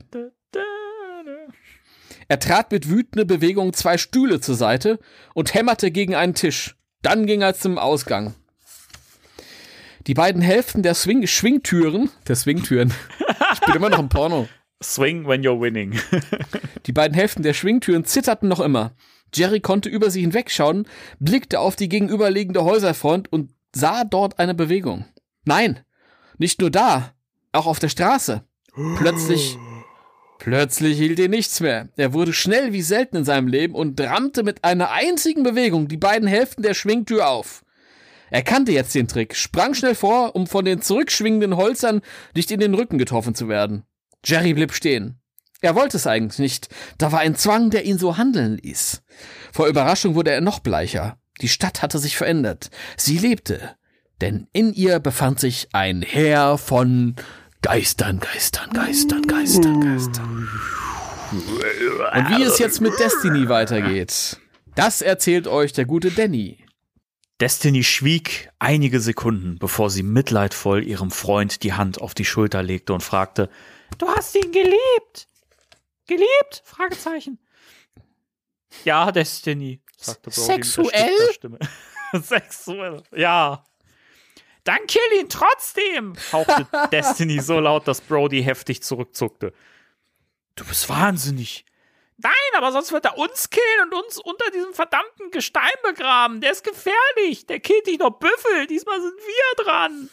Er 2.27 2.39
trat 2.39 2.71
mit 2.71 2.89
wütender 2.89 3.25
Bewegung 3.25 3.73
zwei 3.73 3.97
Stühle 3.97 4.39
zur 4.41 4.55
Seite 4.55 4.99
und 5.33 5.53
hämmerte 5.53 5.91
gegen 5.91 6.15
einen 6.15 6.33
Tisch. 6.33 6.74
Dann 7.05 7.27
ging 7.27 7.41
er 7.43 7.53
zum 7.53 7.77
Ausgang. 7.77 8.33
Die 10.07 10.15
beiden 10.15 10.41
Hälften 10.41 10.81
der 10.81 10.95
Swing 10.95 11.27
Schwingtüren, 11.27 12.09
der 12.27 12.35
Swingtüren, 12.35 12.91
ich 13.53 13.59
bin 13.59 13.75
immer 13.75 13.91
noch 13.91 13.99
im 13.99 14.09
Porno. 14.09 14.47
Swing 14.81 15.27
when 15.27 15.43
you're 15.43 15.61
winning. 15.61 15.99
Die 16.87 16.91
beiden 16.91 17.15
Hälften 17.15 17.43
der 17.43 17.53
Schwingtüren 17.53 18.05
zitterten 18.05 18.49
noch 18.49 18.59
immer. 18.59 18.95
Jerry 19.31 19.59
konnte 19.59 19.87
über 19.87 20.09
sie 20.09 20.21
hinwegschauen, 20.21 20.87
blickte 21.19 21.59
auf 21.59 21.75
die 21.75 21.89
gegenüberliegende 21.89 22.63
Häuserfront 22.63 23.31
und 23.31 23.53
sah 23.75 24.03
dort 24.03 24.39
eine 24.39 24.55
Bewegung. 24.55 25.05
Nein, 25.43 25.81
nicht 26.39 26.59
nur 26.59 26.71
da, 26.71 27.13
auch 27.51 27.67
auf 27.67 27.77
der 27.77 27.89
Straße. 27.89 28.43
Plötzlich, 28.97 29.57
plötzlich 30.39 30.97
hielt 30.97 31.19
ihn 31.19 31.31
nichts 31.31 31.59
mehr. 31.59 31.89
Er 31.97 32.13
wurde 32.13 32.33
schnell 32.33 32.73
wie 32.73 32.81
selten 32.81 33.17
in 33.17 33.25
seinem 33.25 33.47
Leben 33.47 33.75
und 33.75 33.99
rammte 33.99 34.43
mit 34.43 34.63
einer 34.63 34.91
einzigen 34.91 35.43
Bewegung 35.43 35.87
die 35.87 35.97
beiden 35.97 36.27
Hälften 36.27 36.61
der 36.61 36.73
Schwingtür 36.73 37.27
auf. 37.27 37.63
Er 38.31 38.41
kannte 38.41 38.71
jetzt 38.71 38.95
den 38.95 39.07
Trick, 39.07 39.35
sprang 39.35 39.73
schnell 39.73 39.95
vor, 39.95 40.35
um 40.35 40.47
von 40.47 40.65
den 40.65 40.81
zurückschwingenden 40.81 41.55
Holzern 41.55 42.01
nicht 42.35 42.51
in 42.51 42.59
den 42.59 42.73
Rücken 42.73 42.97
getroffen 42.97 43.35
zu 43.35 43.47
werden. 43.47 43.83
Jerry 44.23 44.53
blieb 44.53 44.73
stehen. 44.73 45.19
Er 45.61 45.75
wollte 45.75 45.97
es 45.97 46.07
eigentlich 46.07 46.39
nicht. 46.39 46.69
Da 46.97 47.11
war 47.11 47.19
ein 47.19 47.35
Zwang, 47.35 47.69
der 47.69 47.85
ihn 47.85 47.97
so 47.97 48.17
handeln 48.17 48.57
ließ. 48.57 49.03
Vor 49.51 49.67
Überraschung 49.67 50.15
wurde 50.15 50.31
er 50.31 50.41
noch 50.41 50.59
bleicher. 50.59 51.17
Die 51.41 51.47
Stadt 51.47 51.81
hatte 51.81 51.99
sich 51.99 52.17
verändert. 52.17 52.69
Sie 52.97 53.17
lebte. 53.17 53.75
Denn 54.21 54.47
in 54.53 54.73
ihr 54.73 54.99
befand 54.99 55.39
sich 55.39 55.69
ein 55.73 56.01
Heer 56.01 56.57
von 56.57 57.15
Geistern, 57.65 58.19
Geistern, 58.19 58.69
Geistern, 58.73 59.23
Geistern, 59.23 59.81
Geistern. 59.81 60.47
Und 61.31 62.29
wie 62.37 62.43
es 62.43 62.59
jetzt 62.59 62.79
mit 62.79 62.93
Destiny 62.99 63.49
weitergeht, 63.49 64.39
das 64.75 65.01
erzählt 65.01 65.47
euch 65.47 65.73
der 65.73 65.85
gute 65.85 66.11
Danny. 66.11 66.63
Destiny 67.41 67.83
schwieg 67.83 68.51
einige 68.59 68.99
Sekunden, 68.99 69.57
bevor 69.57 69.89
sie 69.89 70.03
mitleidvoll 70.03 70.83
ihrem 70.83 71.09
Freund 71.09 71.63
die 71.63 71.73
Hand 71.73 71.99
auf 71.99 72.13
die 72.13 72.23
Schulter 72.23 72.61
legte 72.61 72.93
und 72.93 73.01
fragte, 73.01 73.49
Du 73.97 74.07
hast 74.09 74.35
ihn 74.35 74.51
geliebt. 74.51 75.27
Geliebt? 76.05 76.61
Fragezeichen. 76.65 77.39
Ja, 78.83 79.11
Destiny, 79.11 79.81
sagte 79.97 80.29
Brody 80.29 80.45
Sexuell? 80.45 81.33
Stimme. 81.33 81.57
Sexuell. 82.13 83.01
Ja. 83.15 83.63
Dann 84.65 84.85
kill 84.87 85.19
ihn 85.21 85.29
trotzdem, 85.29 86.15
hauchte 86.33 86.67
Destiny 86.91 87.39
so 87.39 87.59
laut, 87.59 87.87
dass 87.87 88.01
Brody 88.01 88.43
heftig 88.43 88.83
zurückzuckte. 88.83 89.53
Du 90.55 90.65
bist 90.65 90.89
wahnsinnig. 90.89 91.65
Nein, 92.17 92.33
aber 92.57 92.71
sonst 92.71 92.91
wird 92.91 93.05
er 93.05 93.17
uns 93.17 93.49
killen 93.49 93.91
und 93.91 93.93
uns 93.93 94.17
unter 94.17 94.49
diesem 94.51 94.73
verdammten 94.73 95.31
Gestein 95.31 95.73
begraben. 95.83 96.41
Der 96.41 96.51
ist 96.51 96.63
gefährlich. 96.63 97.45
Der 97.45 97.59
killt 97.59 97.87
dich 97.87 97.99
noch 97.99 98.19
Büffel. 98.19 98.67
Diesmal 98.67 99.01
sind 99.01 99.13
wir 99.17 99.63
dran. 99.63 100.09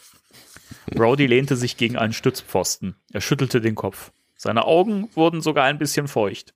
Brody 0.91 1.25
lehnte 1.25 1.55
sich 1.55 1.77
gegen 1.77 1.97
einen 1.97 2.13
Stützpfosten. 2.13 2.95
Er 3.11 3.21
schüttelte 3.21 3.61
den 3.61 3.75
Kopf. 3.75 4.11
Seine 4.35 4.65
Augen 4.65 5.09
wurden 5.15 5.41
sogar 5.41 5.63
ein 5.63 5.79
bisschen 5.79 6.07
feucht. 6.09 6.53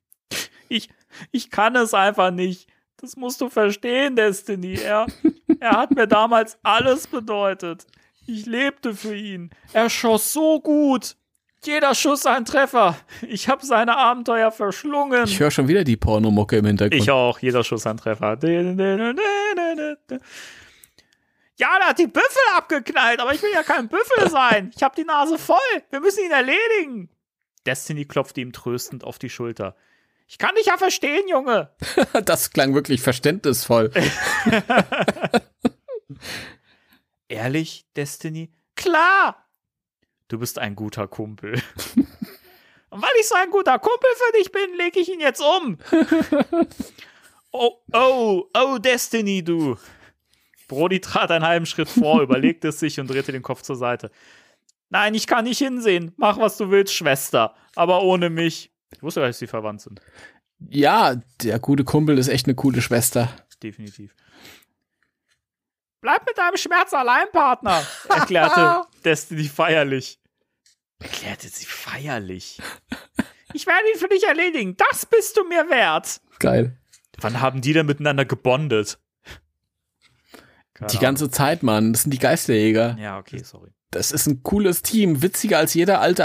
Ich, 0.68 0.90
ich 1.32 1.50
kann 1.50 1.74
es 1.76 1.94
einfach 1.94 2.30
nicht. 2.30 2.68
Das 2.98 3.16
musst 3.16 3.40
du 3.40 3.48
verstehen, 3.48 4.16
Destiny. 4.16 4.74
Er, 4.74 5.06
er 5.60 5.72
hat 5.72 5.90
mir 5.90 6.06
damals 6.06 6.58
alles 6.62 7.06
bedeutet. 7.06 7.86
Ich 8.26 8.46
lebte 8.46 8.94
für 8.94 9.16
ihn. 9.16 9.50
Er 9.72 9.88
schoss 9.88 10.32
so 10.32 10.60
gut. 10.60 11.16
Jeder 11.64 11.94
Schuss 11.94 12.24
ein 12.26 12.44
Treffer. 12.44 12.96
Ich 13.26 13.48
habe 13.48 13.64
seine 13.66 13.96
Abenteuer 13.96 14.52
verschlungen. 14.52 15.24
Ich 15.24 15.40
höre 15.40 15.50
schon 15.50 15.66
wieder 15.66 15.82
die 15.82 15.96
Pornomucke 15.96 16.58
im 16.58 16.66
Hintergrund. 16.66 17.02
Ich 17.02 17.10
auch, 17.10 17.38
jeder 17.40 17.64
Schuss 17.64 17.86
ein 17.86 17.96
Treffer. 17.96 18.38
Ja, 21.56 21.78
der 21.78 21.88
hat 21.88 21.98
die 21.98 22.06
Büffel 22.06 22.42
abgeknallt, 22.56 23.18
aber 23.18 23.34
ich 23.34 23.42
will 23.42 23.50
ja 23.52 23.64
kein 23.64 23.88
Büffel 23.88 24.30
sein. 24.30 24.70
Ich 24.76 24.82
habe 24.82 24.94
die 24.94 25.04
Nase 25.04 25.38
voll. 25.38 25.56
Wir 25.90 26.00
müssen 26.00 26.24
ihn 26.24 26.30
erledigen. 26.30 27.10
Destiny 27.66 28.04
klopfte 28.04 28.40
ihm 28.40 28.52
tröstend 28.52 29.02
auf 29.02 29.18
die 29.18 29.28
Schulter. 29.28 29.74
Ich 30.28 30.36
kann 30.36 30.54
dich 30.54 30.66
ja 30.66 30.76
verstehen, 30.76 31.26
Junge. 31.28 31.70
Das 32.24 32.50
klang 32.50 32.74
wirklich 32.74 33.00
verständnisvoll. 33.00 33.90
Ehrlich, 37.28 37.86
Destiny? 37.96 38.52
Klar. 38.76 39.48
Du 40.28 40.38
bist 40.38 40.58
ein 40.58 40.76
guter 40.76 41.08
Kumpel. 41.08 41.54
Und 42.90 43.02
weil 43.02 43.10
ich 43.20 43.26
so 43.26 43.34
ein 43.34 43.50
guter 43.50 43.78
Kumpel 43.78 44.08
für 44.16 44.38
dich 44.38 44.52
bin, 44.52 44.76
lege 44.76 45.00
ich 45.00 45.08
ihn 45.08 45.20
jetzt 45.20 45.40
um. 45.40 45.78
Oh, 47.50 47.78
oh, 47.92 48.44
oh, 48.54 48.78
Destiny, 48.78 49.42
du. 49.42 49.76
Brody 50.68 51.00
trat 51.00 51.30
einen 51.30 51.46
halben 51.46 51.66
Schritt 51.66 51.88
vor, 51.88 52.20
überlegte 52.20 52.68
es 52.68 52.78
sich 52.78 53.00
und 53.00 53.08
drehte 53.08 53.32
den 53.32 53.42
Kopf 53.42 53.62
zur 53.62 53.76
Seite. 53.76 54.10
Nein, 54.90 55.14
ich 55.14 55.26
kann 55.26 55.44
nicht 55.44 55.58
hinsehen. 55.58 56.12
Mach, 56.16 56.38
was 56.38 56.58
du 56.58 56.70
willst, 56.70 56.94
Schwester. 56.94 57.54
Aber 57.74 58.02
ohne 58.02 58.30
mich. 58.30 58.70
Ich 58.94 59.02
wusste 59.02 59.20
gar 59.20 59.26
nicht, 59.26 59.34
dass 59.34 59.40
sie 59.40 59.46
verwandt 59.46 59.80
sind. 59.80 60.00
Ja, 60.68 61.16
der 61.42 61.58
gute 61.60 61.84
Kumpel 61.84 62.18
ist 62.18 62.28
echt 62.28 62.46
eine 62.46 62.54
coole 62.54 62.82
Schwester. 62.82 63.28
Definitiv. 63.62 64.14
Bleib 66.00 66.26
mit 66.26 66.38
deinem 66.38 66.56
Schmerz 66.56 66.92
allein, 66.92 67.26
Partner, 67.32 67.84
erklärte 68.08 68.82
Destiny 69.04 69.44
feierlich. 69.44 70.20
Erklärte 71.00 71.48
sie 71.48 71.64
feierlich. 71.64 72.60
Ich 73.52 73.66
werde 73.66 73.88
ihn 73.92 73.98
für 73.98 74.08
dich 74.08 74.24
erledigen. 74.24 74.76
Das 74.76 75.06
bist 75.06 75.36
du 75.36 75.44
mir 75.44 75.68
wert. 75.70 76.20
Geil. 76.38 76.76
Wann 77.20 77.40
haben 77.40 77.60
die 77.60 77.72
denn 77.72 77.86
miteinander 77.86 78.24
gebondet? 78.24 78.98
Keine 80.74 80.90
Die 80.90 80.98
ganze 80.98 81.30
Zeit, 81.30 81.62
Mann. 81.62 81.92
Das 81.92 82.02
sind 82.02 82.12
die 82.12 82.18
Geisterjäger. 82.18 82.96
Ja, 83.00 83.18
okay, 83.18 83.42
sorry. 83.42 83.70
Das 83.90 84.12
ist 84.12 84.26
ein 84.26 84.42
cooles 84.42 84.82
Team. 84.82 85.22
Witziger 85.22 85.58
als 85.58 85.74
jeder 85.74 86.00
alte 86.00 86.24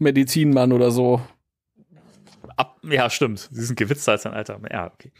Apachen-Medizinmann 0.00 0.72
oder 0.72 0.90
so. 0.90 1.20
Ab, 2.56 2.78
ja, 2.82 3.08
stimmt. 3.08 3.48
Sie 3.52 3.62
sind 3.62 3.76
gewitzter 3.76 4.12
als 4.12 4.26
ein 4.26 4.32
Alter. 4.32 4.60
Ja, 4.70 4.92
okay. 4.92 5.12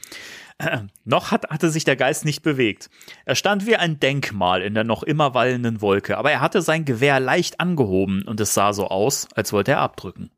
Äh, 0.58 0.80
noch 1.04 1.30
hat, 1.30 1.48
hatte 1.48 1.70
sich 1.70 1.84
der 1.84 1.96
Geist 1.96 2.24
nicht 2.24 2.42
bewegt. 2.42 2.90
Er 3.24 3.34
stand 3.34 3.66
wie 3.66 3.76
ein 3.76 4.00
Denkmal 4.00 4.62
in 4.62 4.74
der 4.74 4.84
noch 4.84 5.02
immer 5.02 5.32
wallenden 5.32 5.80
Wolke, 5.80 6.18
aber 6.18 6.30
er 6.30 6.40
hatte 6.40 6.60
sein 6.60 6.84
Gewehr 6.84 7.20
leicht 7.20 7.60
angehoben 7.60 8.22
und 8.22 8.40
es 8.40 8.52
sah 8.52 8.72
so 8.72 8.88
aus, 8.88 9.28
als 9.34 9.52
wollte 9.52 9.72
er 9.72 9.80
abdrücken. 9.80 10.30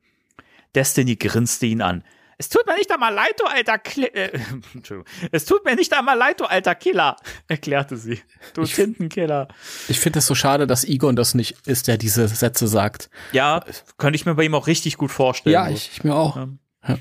Destiny 0.75 1.17
grinste 1.17 1.67
ihn 1.67 1.83
an. 1.83 2.05
Es 2.39 2.49
tut 2.49 2.67
mir 2.67 2.75
nicht 2.77 2.91
einmal 2.91 3.13
leid, 3.15 3.35
du 3.39 3.45
alter 3.45 3.79
Kli 3.79 4.07
äh, 4.07 4.39
Entschuldigung. 4.75 5.05
Es 5.31 5.45
tut 5.45 5.65
mir 5.65 5.75
nicht 5.77 5.93
einmal 5.93 6.17
leid, 6.19 6.41
du 6.41 6.45
alter 6.45 6.75
Killer, 6.75 7.17
erklärte 7.49 7.97
sie. 7.97 8.21
Du 8.55 8.65
Tintenkiller. 8.65 9.49
Ich 9.89 10.01
finde 10.01 10.19
es 10.21 10.27
so 10.27 10.35
schade, 10.35 10.67
dass 10.67 10.85
Egon 10.85 11.15
das 11.17 11.35
nicht 11.35 11.57
ist, 11.67 11.89
der 11.89 11.99
diese 11.99 12.27
Sätze 12.29 12.67
sagt. 12.69 13.11
Ja, 13.33 13.65
könnte 13.99 14.17
ich 14.17 14.27
mir 14.27 14.35
bei 14.35 14.45
ihm 14.45 14.55
auch 14.55 14.67
richtig 14.67 14.97
gut 14.97 15.11
vorstellen. 15.13 15.53
Ja, 15.55 15.69
ich, 15.69 15.91
ich 15.93 16.05
mir 16.05 16.15
auch. 16.15 16.37
Ähm. 16.37 16.59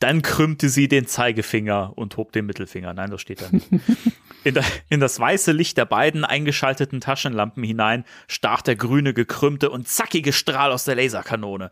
Dann 0.00 0.20
krümmte 0.22 0.68
sie 0.68 0.88
den 0.88 1.06
Zeigefinger 1.06 1.92
und 1.96 2.16
hob 2.18 2.32
den 2.32 2.44
Mittelfinger. 2.46 2.92
Nein, 2.92 3.10
das 3.10 3.22
steht 3.22 3.40
da 3.40 3.46
nicht. 3.50 3.68
In, 4.42 4.54
da- 4.54 4.64
in 4.90 5.00
das 5.00 5.18
weiße 5.18 5.52
Licht 5.52 5.78
der 5.78 5.86
beiden 5.86 6.24
eingeschalteten 6.26 7.00
Taschenlampen 7.00 7.62
hinein 7.64 8.04
stach 8.28 8.60
der 8.60 8.76
grüne, 8.76 9.14
gekrümmte 9.14 9.70
und 9.70 9.88
zackige 9.88 10.34
Strahl 10.34 10.72
aus 10.72 10.84
der 10.84 10.96
Laserkanone. 10.96 11.70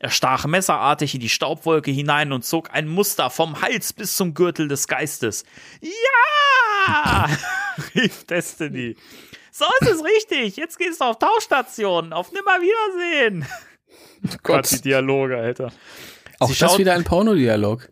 Er 0.00 0.10
stach 0.10 0.46
messerartig 0.46 1.14
in 1.14 1.20
die 1.20 1.28
Staubwolke 1.28 1.90
hinein 1.90 2.32
und 2.32 2.44
zog 2.44 2.72
ein 2.72 2.86
Muster 2.86 3.30
vom 3.30 3.60
Hals 3.62 3.92
bis 3.92 4.16
zum 4.16 4.32
Gürtel 4.32 4.68
des 4.68 4.86
Geistes. 4.86 5.44
Ja! 5.80 7.26
rief 7.94 8.24
Destiny. 8.24 8.96
So 9.50 9.64
ist 9.80 9.90
es 9.90 10.04
richtig. 10.04 10.56
Jetzt 10.56 10.78
gehst 10.78 11.00
du 11.00 11.04
auf 11.04 11.18
Tauchstation. 11.18 12.12
Auf 12.12 12.30
Nimmerwiedersehen. 12.32 13.44
Gott, 14.44 14.70
die 14.70 14.80
Dialoge, 14.82 15.36
Alter. 15.36 15.72
Auch 16.38 16.48
Sie 16.48 16.58
das 16.58 16.78
wieder 16.78 16.94
ein 16.94 17.04
Pornodialog. 17.04 17.88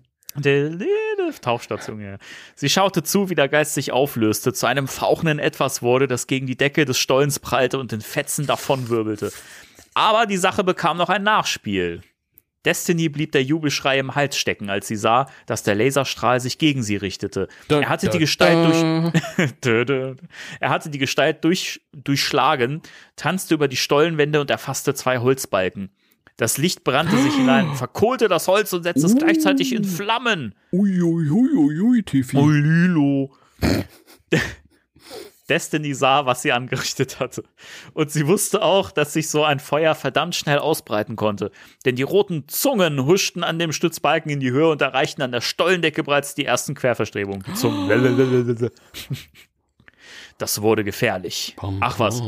Tauchstation, 1.41 2.01
ja. 2.01 2.19
Sie 2.55 2.69
schaute 2.69 3.03
zu, 3.03 3.31
wie 3.31 3.35
der 3.35 3.49
Geist 3.49 3.75
sich 3.75 3.91
auflöste, 3.91 4.53
zu 4.53 4.67
einem 4.67 4.87
fauchenden 4.87 5.39
Etwas 5.39 5.83
wurde, 5.83 6.07
das 6.07 6.27
gegen 6.27 6.47
die 6.47 6.57
Decke 6.57 6.85
des 6.85 6.99
Stollens 6.99 7.41
prallte 7.41 7.79
und 7.79 7.93
in 7.93 8.01
Fetzen 8.01 8.47
davonwirbelte. 8.47 9.33
Aber 9.97 10.27
die 10.27 10.37
Sache 10.37 10.63
bekam 10.63 10.99
noch 10.99 11.09
ein 11.09 11.23
Nachspiel. 11.23 12.03
Destiny 12.67 13.09
blieb 13.09 13.33
der 13.33 13.43
Jubelschrei 13.43 13.99
im 13.99 14.15
Hals 14.15 14.37
stecken, 14.37 14.69
als 14.69 14.89
sie 14.89 14.97
sah, 14.97 15.27
dass 15.47 15.63
der 15.63 15.75
Laserstrahl 15.75 16.39
sich 16.39 16.59
gegen 16.59 16.83
sie 16.83 16.97
richtete. 16.97 17.49
Er 17.71 17.89
hatte 17.89 18.11
die 18.11 18.19
Gestalt 18.19 18.67
durch, 18.67 19.51
Dö, 19.65 19.87
dö. 19.87 20.17
Er 20.61 20.69
hatte 20.69 20.91
die 20.91 20.99
Gestalt 20.99 21.43
durch, 21.45 21.81
durchschlagen, 21.95 22.83
tanzte 23.15 23.55
über 23.55 23.69
die 23.69 23.77
Stollenwände 23.77 24.39
und 24.39 24.51
erfasste 24.51 24.93
zwei 24.93 25.19
Holzbalken. 25.19 25.89
Das 26.37 26.59
Licht 26.59 26.85
brannte 26.85 27.17
sich 27.17 27.35
hinein, 27.35 27.75
verkohlte 27.75 28.29
das 28.29 28.49
Holz 28.49 28.75
und 28.75 28.83
setzte 28.83 29.07
es 29.07 29.17
gleichzeitig 29.17 29.73
in 29.73 29.85
Flammen. 29.85 30.55
Uiuiuiui, 30.73 31.31
ui, 31.31 31.57
ui, 31.57 31.81
ui, 31.81 32.03
Tiffy. 32.03 32.37
Oh, 32.37 32.51
Lilo. 32.51 33.35
Destiny 35.49 35.95
sah, 35.95 36.27
was 36.27 36.43
sie 36.43 36.53
angerichtet 36.53 37.21
hatte. 37.21 37.45
Und 37.95 38.11
sie 38.11 38.27
wusste 38.27 38.63
auch, 38.63 38.91
dass 38.91 39.13
sich 39.13 39.31
so 39.31 39.45
ein 39.45 39.61
Feuer 39.61 39.95
verdammt 39.95 40.35
schnell 40.35 40.59
ausbreiten 40.59 41.17
konnte. 41.17 41.51
Denn 41.85 41.97
die 41.97 42.03
roten 42.03 42.49
Zungen 42.49 43.07
huschten 43.07 43.45
an 43.45 43.59
dem 43.59 43.73
Stützbalken 43.73 44.31
in 44.31 44.41
die 44.41 44.51
Höhe 44.51 44.69
und 44.69 44.83
erreichten 44.83 45.23
an 45.23 45.33
der 45.33 45.41
Stollendecke 45.41 46.03
bereits 46.03 46.35
die 46.35 46.45
ersten 46.45 46.75
Querverstrebungen. 46.75 47.45
Die 47.47 47.55
Zungen. 47.55 48.71
Das 50.39 50.61
wurde 50.61 50.85
gefährlich. 50.85 51.57
Ach 51.81 51.99
was. 51.99 52.21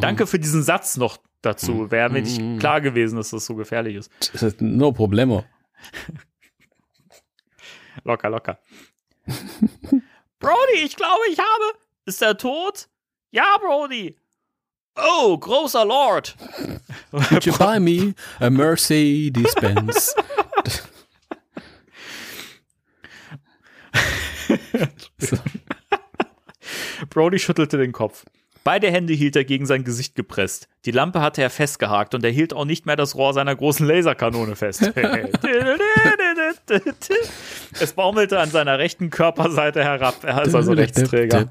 Danke 0.00 0.28
für 0.28 0.38
diesen 0.38 0.62
Satz 0.62 0.96
noch 0.96 1.16
dazu. 1.42 1.90
Wäre 1.90 2.08
mir 2.08 2.22
nicht 2.22 2.40
klar 2.60 2.80
gewesen, 2.80 3.16
dass 3.16 3.30
das 3.30 3.46
so 3.46 3.56
gefährlich 3.56 3.96
ist. 3.96 4.12
Das 4.32 4.44
ist 4.44 4.60
no 4.60 4.92
problemo. 4.92 5.44
Locker, 8.04 8.30
locker. 8.30 8.58
Brody, 10.38 10.84
ich 10.84 10.96
glaube, 10.96 11.22
ich 11.32 11.38
habe. 11.38 11.78
Ist 12.08 12.22
er 12.22 12.38
tot? 12.38 12.88
Ja, 13.32 13.58
Brody. 13.60 14.16
Oh, 14.96 15.36
großer 15.36 15.84
Lord. 15.84 16.34
Would 17.10 17.44
you 17.44 17.52
buy 17.52 17.78
me 17.78 18.14
a 18.40 18.48
Mercedes 18.48 19.54
Benz? 19.56 20.14
Brody 27.10 27.38
schüttelte 27.38 27.76
den 27.76 27.92
Kopf. 27.92 28.24
Beide 28.64 28.90
Hände 28.90 29.12
hielt 29.12 29.36
er 29.36 29.44
gegen 29.44 29.66
sein 29.66 29.84
Gesicht 29.84 30.14
gepresst. 30.14 30.66
Die 30.86 30.90
Lampe 30.92 31.20
hatte 31.20 31.42
er 31.42 31.50
festgehakt 31.50 32.14
und 32.14 32.24
er 32.24 32.30
hielt 32.30 32.54
auch 32.54 32.64
nicht 32.64 32.86
mehr 32.86 32.96
das 32.96 33.16
Rohr 33.16 33.34
seiner 33.34 33.54
großen 33.54 33.86
Laserkanone 33.86 34.56
fest. 34.56 34.80
es 37.80 37.92
baumelte 37.92 38.38
an 38.38 38.50
seiner 38.50 38.78
rechten 38.78 39.10
Körperseite 39.10 39.82
herab. 39.82 40.24
Er 40.24 40.42
ist 40.42 40.54
also 40.54 40.72
Rechtsträger. 40.72 41.48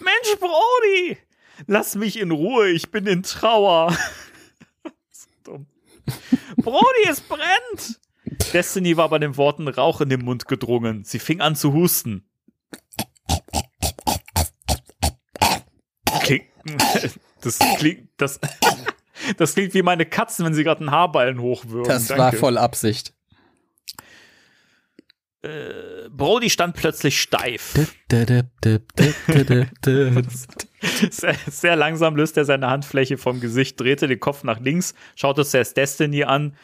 Mensch, 0.00 0.38
Brody! 0.40 1.18
Lass 1.66 1.94
mich 1.94 2.18
in 2.18 2.30
Ruhe, 2.30 2.68
ich 2.70 2.90
bin 2.90 3.06
in 3.06 3.22
Trauer. 3.22 3.96
dumm. 5.44 5.66
Brody, 6.56 7.08
es 7.08 7.20
brennt! 7.20 8.00
Destiny 8.52 8.96
war 8.96 9.08
bei 9.08 9.18
den 9.18 9.36
Worten 9.36 9.68
Rauch 9.68 10.00
in 10.00 10.08
den 10.08 10.24
Mund 10.24 10.48
gedrungen. 10.48 11.04
Sie 11.04 11.18
fing 11.18 11.40
an 11.40 11.56
zu 11.56 11.72
husten. 11.72 12.28
Klingt, 16.22 16.46
das 17.42 17.58
klingt, 17.76 18.08
das, 18.16 18.40
das 19.36 19.54
klingt 19.54 19.74
wie 19.74 19.82
meine 19.82 20.06
Katzen, 20.06 20.44
wenn 20.44 20.54
sie 20.54 20.64
gerade 20.64 20.80
einen 20.80 20.90
Haarballen 20.90 21.40
hochwürgen. 21.40 21.88
Das 21.88 22.08
Danke. 22.08 22.22
war 22.22 22.32
voll 22.32 22.58
Absicht. 22.58 23.14
Äh, 25.42 26.08
Brody 26.08 26.48
stand 26.48 26.74
plötzlich 26.74 27.20
steif. 27.20 27.74
Sehr, 31.10 31.34
sehr 31.50 31.76
langsam 31.76 32.14
löste 32.14 32.40
er 32.40 32.44
seine 32.44 32.68
Handfläche 32.68 33.16
vom 33.16 33.40
Gesicht, 33.40 33.80
drehte 33.80 34.06
den 34.06 34.20
Kopf 34.20 34.44
nach 34.44 34.60
links, 34.60 34.94
schaute 35.14 35.44
zuerst 35.44 35.78
Destiny 35.78 36.24
an 36.24 36.56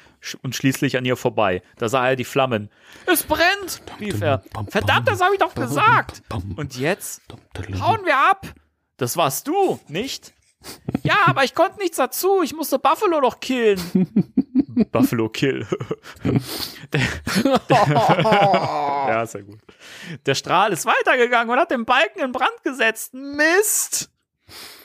und 0.43 0.55
schließlich 0.55 0.99
an 0.99 1.07
ihr 1.07 1.17
vorbei. 1.17 1.63
Da 1.79 1.89
sah 1.89 2.11
er 2.11 2.17
die 2.17 2.25
Flammen. 2.25 2.71
Es 3.07 3.23
brennt, 3.23 3.83
rief 3.99 4.21
er. 4.21 4.43
Verdammt, 4.69 5.09
das 5.09 5.23
habe 5.23 5.35
ich 5.35 5.41
doch 5.41 5.55
gesagt. 5.55 6.23
Und 6.57 6.77
jetzt 6.77 7.23
hauen 7.81 8.05
wir 8.05 8.17
ab. 8.31 8.47
Das 8.99 9.17
warst 9.17 9.49
du, 9.49 9.81
nicht? 9.89 10.35
Ja, 11.03 11.17
aber 11.27 11.45
ich 11.45 11.55
konnte 11.55 11.79
nichts 11.79 11.97
dazu. 11.97 12.43
Ich 12.43 12.55
musste 12.55 12.79
Buffalo 12.79 13.21
doch 13.21 13.41
killen. 13.41 13.81
Buffalo 14.93 15.29
Kill. 15.29 15.67
ja, 17.69 19.27
sehr 19.27 19.43
gut. 19.43 19.59
Der 20.27 20.35
Strahl 20.35 20.73
ist 20.73 20.87
weitergegangen 20.87 21.51
und 21.51 21.59
hat 21.59 21.71
den 21.71 21.85
Balken 21.85 22.21
in 22.21 22.33
Brand 22.33 22.63
gesetzt. 22.63 23.13
Mist! 23.15 24.11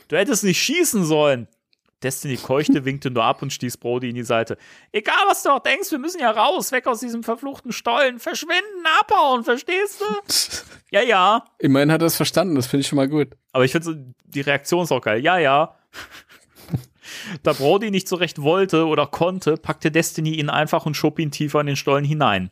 Du 0.08 0.18
hättest 0.18 0.44
nicht 0.44 0.62
schießen 0.62 1.04
sollen. 1.06 1.48
Destiny 2.06 2.38
keuchte, 2.38 2.86
winkte 2.86 3.10
nur 3.10 3.24
ab 3.24 3.42
und 3.42 3.52
stieß 3.52 3.78
Brody 3.78 4.10
in 4.10 4.16
die 4.16 4.24
Seite. 4.24 4.58
Egal, 4.92 5.16
was 5.28 5.42
du 5.42 5.50
auch 5.50 5.60
denkst, 5.60 5.90
wir 5.90 5.98
müssen 5.98 6.20
ja 6.20 6.30
raus, 6.30 6.72
weg 6.72 6.86
aus 6.86 7.00
diesem 7.00 7.24
verfluchten 7.24 7.72
Stollen. 7.72 8.20
Verschwinden, 8.20 8.86
abhauen, 9.00 9.44
verstehst 9.44 10.02
du? 10.02 10.06
ja, 10.92 11.02
ja. 11.02 11.46
Immerhin 11.58 11.92
hat 11.92 12.02
er 12.02 12.08
es 12.08 12.16
verstanden, 12.16 12.56
das 12.56 12.68
finde 12.68 12.82
ich 12.82 12.88
schon 12.88 12.98
mal 12.98 13.10
gut. 13.10 13.30
Aber 13.54 13.66
ich 13.66 13.72
finde 13.72 14.14
die 14.24 14.42
Reaktion 14.42 14.84
ist 14.84 14.92
auch 14.92 15.02
geil. 15.02 15.20
Ja, 15.24 15.40
ja. 15.40 15.76
Da 17.44 17.54
Brody 17.54 17.92
nicht 17.92 18.08
so 18.08 18.16
recht 18.16 18.42
wollte 18.42 18.86
oder 18.88 19.08
konnte, 19.08 19.58
packte 19.58 19.92
Destiny 19.92 20.36
ihn 20.36 20.50
einfach 20.50 20.86
und 20.86 20.96
schob 20.96 21.20
ihn 21.20 21.32
tiefer 21.32 21.62
in 21.62 21.68
den 21.68 21.76
Stollen 21.76 22.06
hinein, 22.06 22.52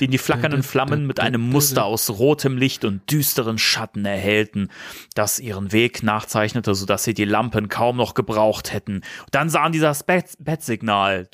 den 0.00 0.10
die 0.10 0.18
flackernden 0.18 0.62
Flammen 0.62 1.06
mit 1.06 1.20
einem 1.20 1.40
Muster 1.40 1.84
aus 1.84 2.10
rotem 2.10 2.56
Licht 2.56 2.84
und 2.84 3.10
düsteren 3.10 3.58
Schatten 3.58 4.04
erhellten, 4.04 4.68
das 5.14 5.38
ihren 5.38 5.72
Weg 5.72 6.02
nachzeichnete, 6.02 6.74
sodass 6.74 7.04
sie 7.04 7.14
die 7.14 7.24
Lampen 7.24 7.68
kaum 7.68 7.96
noch 7.96 8.14
gebraucht 8.14 8.72
hätten. 8.72 9.02
Dann 9.30 9.48
sahen 9.50 9.72
sie 9.72 9.80
das 9.80 10.02
Bet- 10.02 10.36
Bettsignal. 10.38 11.28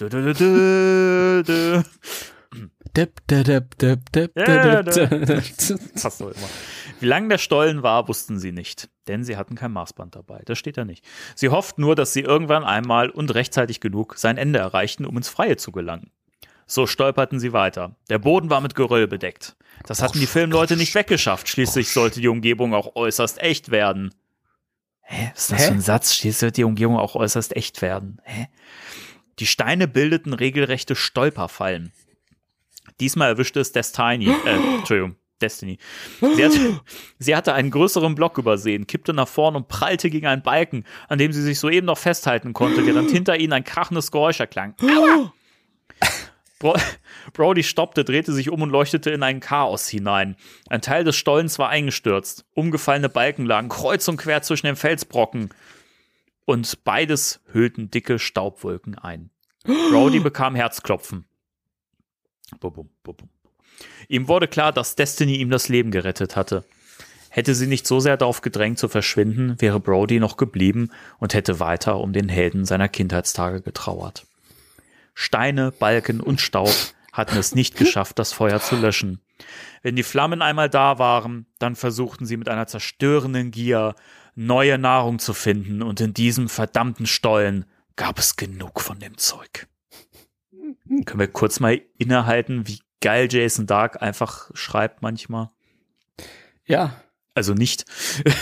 Ja, 4.36 4.82
dip, 4.82 5.26
dip. 5.26 5.54
Passt 6.02 6.18
so 6.18 6.28
immer. 6.28 6.48
Wie 6.98 7.06
lang 7.06 7.28
der 7.28 7.38
Stollen 7.38 7.82
war, 7.82 8.08
wussten 8.08 8.38
sie 8.38 8.52
nicht, 8.52 8.88
denn 9.11 9.24
sie 9.24 9.36
hatten 9.36 9.56
kein 9.56 9.72
Maßband 9.72 10.14
dabei. 10.14 10.42
Das 10.44 10.58
steht 10.58 10.76
da 10.76 10.84
nicht. 10.84 11.04
Sie 11.34 11.48
hofften 11.48 11.82
nur, 11.82 11.96
dass 11.96 12.12
sie 12.12 12.20
irgendwann 12.20 12.64
einmal 12.64 13.11
und 13.11 13.34
rechtzeitig 13.34 13.80
genug 13.80 14.14
sein 14.16 14.38
Ende 14.38 14.61
erreichten, 14.61 15.04
um 15.04 15.16
ins 15.16 15.28
Freie 15.28 15.56
zu 15.56 15.72
gelangen. 15.72 16.11
So 16.66 16.86
stolperten 16.86 17.40
sie 17.40 17.52
weiter. 17.52 17.96
Der 18.08 18.20
Boden 18.20 18.48
war 18.48 18.61
mit 18.61 18.76
Geröll 18.76 19.08
bedeckt. 19.08 19.56
Das 19.86 20.02
hatten 20.02 20.20
die 20.20 20.26
Filmleute 20.26 20.76
nicht 20.76 20.94
weggeschafft. 20.94 21.48
Schließlich 21.48 21.90
sollte 21.90 22.20
die 22.20 22.28
Umgebung 22.28 22.74
auch 22.74 22.94
äußerst 22.94 23.40
echt 23.40 23.72
werden. 23.72 24.14
Hä? 25.02 25.32
Was 25.34 25.42
ist 25.42 25.52
das 25.52 25.61
Hä? 25.61 25.66
für 25.66 25.72
ein 25.72 25.80
Satz? 25.80 26.14
Schließlich 26.14 26.38
sollte 26.38 26.56
die 26.56 26.64
Umgebung 26.64 26.96
auch 26.96 27.16
äußerst 27.16 27.56
echt 27.56 27.82
werden. 27.82 28.20
Hä? 28.22 28.46
Die 29.40 29.46
Steine 29.46 29.88
bildeten 29.88 30.32
regelrechte 30.32 30.94
Stolperfallen. 30.94 31.92
Diesmal 33.00 33.30
erwischte 33.30 33.58
es 33.58 33.72
Destiny, 33.72 34.28
äh, 34.28 34.76
Entschuldigung, 34.76 35.16
Destiny. 35.41 35.78
Sie 36.20 36.45
hatte, 36.45 36.80
sie 37.18 37.36
hatte 37.36 37.53
einen 37.55 37.70
größeren 37.70 38.14
Block 38.14 38.38
übersehen, 38.38 38.86
kippte 38.86 39.12
nach 39.12 39.28
vorn 39.28 39.57
und 39.57 39.68
prallte 39.68 40.11
gegen 40.11 40.26
einen 40.26 40.43
Balken, 40.43 40.84
an 41.09 41.18
dem 41.18 41.32
sie 41.32 41.43
sich 41.43 41.59
soeben 41.59 41.86
noch 41.86 41.99
festhalten 41.99 42.53
konnte, 42.53 42.86
während 42.86 43.11
hinter 43.12 43.36
ihnen 43.36 43.53
ein 43.53 43.64
krachendes 43.64 44.11
Geräusch 44.11 44.41
erklang. 44.41 44.74
Aua! 44.82 45.32
Bro 46.59 46.76
Brody 47.32 47.62
stoppte, 47.62 48.05
drehte 48.05 48.32
sich 48.32 48.51
um 48.51 48.61
und 48.62 48.70
leuchtete 48.70 49.11
in 49.11 49.22
ein 49.22 49.41
Chaos 49.41 49.88
hinein. 49.88 50.36
Ein 50.68 50.82
Teil 50.82 51.05
des 51.05 51.16
Stollens 51.16 51.59
war 51.59 51.68
eingestürzt. 51.70 52.45
Umgefallene 52.55 53.09
Balken 53.09 53.47
lagen 53.47 53.68
kreuz 53.68 54.09
und 54.09 54.16
quer 54.16 54.43
zwischen 54.43 54.66
den 54.66 54.76
Felsbrocken. 54.76 55.51
Und 56.45 56.84
beides 56.84 57.41
hüllten 57.53 57.91
dicke 57.91 58.18
Staubwolken 58.18 58.99
ein. 58.99 59.30
Brody 59.64 60.20
bekam 60.20 60.55
Herzklopfen. 60.55 61.24
Bum, 62.59 62.72
bum, 62.72 62.91
bum, 63.03 63.16
bum. 63.16 63.28
Ihm 64.08 64.28
wurde 64.28 64.48
klar, 64.48 64.72
dass 64.72 64.96
Destiny 64.96 65.36
ihm 65.36 65.50
das 65.50 65.68
Leben 65.68 65.90
gerettet 65.90 66.36
hatte. 66.36 66.64
Hätte 67.30 67.54
sie 67.54 67.68
nicht 67.68 67.86
so 67.86 68.00
sehr 68.00 68.16
darauf 68.16 68.40
gedrängt 68.40 68.78
zu 68.78 68.88
verschwinden, 68.88 69.60
wäre 69.60 69.78
Brody 69.78 70.18
noch 70.18 70.36
geblieben 70.36 70.90
und 71.18 71.32
hätte 71.32 71.60
weiter 71.60 71.98
um 71.98 72.12
den 72.12 72.28
Helden 72.28 72.64
seiner 72.64 72.88
Kindheitstage 72.88 73.60
getrauert. 73.60 74.26
Steine, 75.14 75.70
Balken 75.70 76.20
und 76.20 76.40
Staub 76.40 76.74
hatten 77.12 77.36
es 77.36 77.54
nicht 77.54 77.76
geschafft, 77.76 78.18
das 78.18 78.32
Feuer 78.32 78.60
zu 78.60 78.76
löschen. 78.76 79.20
Wenn 79.82 79.96
die 79.96 80.02
Flammen 80.02 80.42
einmal 80.42 80.68
da 80.68 80.98
waren, 80.98 81.46
dann 81.58 81.76
versuchten 81.76 82.26
sie 82.26 82.36
mit 82.36 82.48
einer 82.48 82.66
zerstörenden 82.66 83.50
Gier 83.50 83.94
neue 84.34 84.78
Nahrung 84.78 85.18
zu 85.18 85.32
finden 85.32 85.82
und 85.82 86.00
in 86.00 86.14
diesem 86.14 86.48
verdammten 86.48 87.06
Stollen 87.06 87.64
gab 87.96 88.18
es 88.18 88.36
genug 88.36 88.80
von 88.80 88.98
dem 88.98 89.18
Zeug. 89.18 89.68
Können 91.04 91.20
wir 91.20 91.28
kurz 91.28 91.60
mal 91.60 91.80
innehalten, 91.98 92.66
wie 92.66 92.80
geil 93.01 93.28
Jason 93.30 93.66
Dark 93.66 94.03
einfach 94.03 94.51
schreibt 94.55 95.03
manchmal? 95.03 95.51
Ja, 96.66 96.94
Also 97.34 97.55
nicht. 97.55 97.84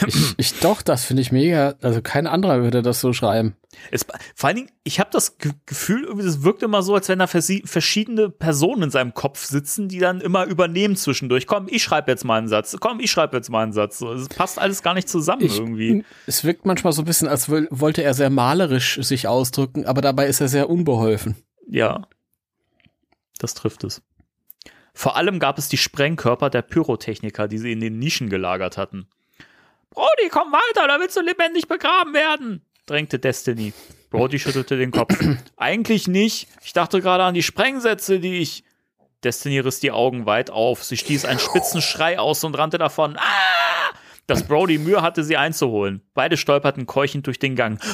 ich, 0.07 0.35
ich 0.39 0.59
doch, 0.61 0.83
das 0.83 1.05
finde 1.05 1.23
ich 1.23 1.31
mega. 1.33 1.75
Also 1.83 2.03
kein 2.03 2.27
anderer 2.27 2.63
würde 2.63 2.83
das 2.83 3.01
so 3.01 3.13
schreiben. 3.13 3.55
Es, 3.91 4.05
vor 4.35 4.49
allen 4.49 4.57
Dingen, 4.57 4.71
ich 4.83 4.99
habe 4.99 5.11
das 5.13 5.39
Ge 5.39 5.53
Gefühl, 5.67 6.05
irgendwie, 6.05 6.25
das 6.27 6.43
wirkt 6.43 6.63
immer 6.63 6.83
so, 6.83 6.95
als 6.95 7.09
wenn 7.09 7.19
da 7.21 7.27
versi- 7.27 7.67
verschiedene 7.67 8.29
Personen 8.31 8.85
in 8.85 8.91
seinem 8.91 9.15
Kopf 9.15 9.45
sitzen, 9.45 9.89
die 9.89 9.99
dann 9.99 10.21
immer 10.21 10.47
übernehmen 10.47 10.97
zwischendurch. 10.97 11.47
Komm, 11.47 11.69
ich 11.69 11.83
schreibe 11.83 12.11
jetzt 12.11 12.25
mal 12.25 12.39
einen 12.39 12.49
Satz. 12.49 12.77
Komm, 12.81 12.99
ich 13.01 13.11
schreibe 13.11 13.37
jetzt 13.37 13.51
mal 13.51 13.63
einen 13.63 13.73
Satz. 13.73 13.99
So, 13.99 14.13
Es 14.13 14.29
passt 14.29 14.59
alles 14.59 14.83
gar 14.83 14.95
nicht 14.95 15.09
zusammen 15.09 15.43
Ich, 15.43 15.59
irgendwie. 15.59 16.05
Es 16.27 16.45
wirkt 16.45 16.67
manchmal 16.67 16.93
so 16.93 17.03
ein 17.03 17.05
bisschen, 17.05 17.29
als 17.29 17.49
woll- 17.49 17.69
wollte 17.71 18.03
er 18.03 18.15
sehr 18.15 18.31
malerisch 18.31 18.99
sich 19.03 19.29
ausdrücken, 19.29 19.87
aber 19.87 20.01
dabei 20.01 20.27
ist 20.27 20.41
er 20.41 20.49
sehr 20.49 20.69
unbeholfen. 20.69 21.37
Ja. 21.69 22.09
Das 23.39 23.55
trifft 23.55 23.85
es. 23.85 24.03
Vor 24.99 25.15
allem 25.15 25.39
gab 25.39 25.59
es 25.59 25.69
die 25.69 25.77
Sprengkörper 25.77 26.51
der 26.51 26.63
Pyrotechniker, 26.63 27.47
die 27.47 27.59
sie 27.59 27.71
in 27.71 27.79
den 27.79 28.01
Nischen 28.01 28.29
gelagert 28.29 28.77
hatten. 28.77 29.07
Brody, 29.91 30.29
komm 30.29 30.51
weiter, 30.51 30.89
da 30.89 30.99
willst 30.99 31.17
du 31.17 31.21
lebendig 31.21 31.69
begraben 31.69 32.15
werden. 32.15 32.63
drängte 32.87 33.21
Destiny. 33.21 33.73
Brody 34.11 34.41
schüttelte 34.41 34.77
den 34.77 34.91
Kopf. 34.91 35.17
Eigentlich 35.57 36.09
nicht. 36.09 36.49
Ich 36.65 36.73
dachte 36.73 37.01
gerade 37.01 37.23
an 37.23 37.35
die 37.35 37.45
Sprengsätze, 37.45 38.19
die 38.19 38.39
ich. 38.39 38.65
Destiny 39.23 39.61
riss 39.61 39.79
die 39.79 39.93
Augen 39.93 40.27
weit 40.27 40.51
auf. 40.51 40.83
Sie 40.83 40.97
stieß 40.97 41.27
einen 41.27 41.39
spitzen 41.39 41.81
Schrei 41.81 42.19
aus 42.19 42.43
und 42.43 42.59
rannte 42.59 42.79
davon. 42.79 43.17
Ah! 43.19 43.95
Dass 44.27 44.43
Brody 44.43 44.79
Mühe 44.79 45.01
hatte, 45.01 45.23
sie 45.23 45.37
einzuholen. 45.37 46.03
Beide 46.15 46.37
stolperten 46.37 46.87
keuchend 46.87 47.29
durch 47.29 47.39
den 47.39 47.55
Gang. 47.55 47.81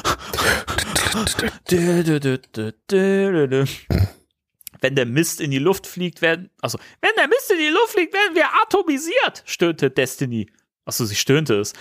Wenn 4.81 4.95
der 4.95 5.05
Mist 5.05 5.41
in 5.41 5.51
die 5.51 5.59
Luft 5.59 5.87
fliegt, 5.87 6.21
werden. 6.21 6.49
Also, 6.61 6.77
wenn 7.01 7.11
der 7.17 7.27
Mist 7.27 7.51
in 7.51 7.57
die 7.59 7.69
Luft 7.69 7.93
fliegt, 7.93 8.13
werden 8.13 8.35
wir 8.35 8.45
atomisiert, 8.61 9.43
stöhnte 9.45 9.89
Destiny. 9.89 10.47
Achso, 10.85 11.05
sie 11.05 11.15
stöhnte 11.15 11.55
es. 11.55 11.73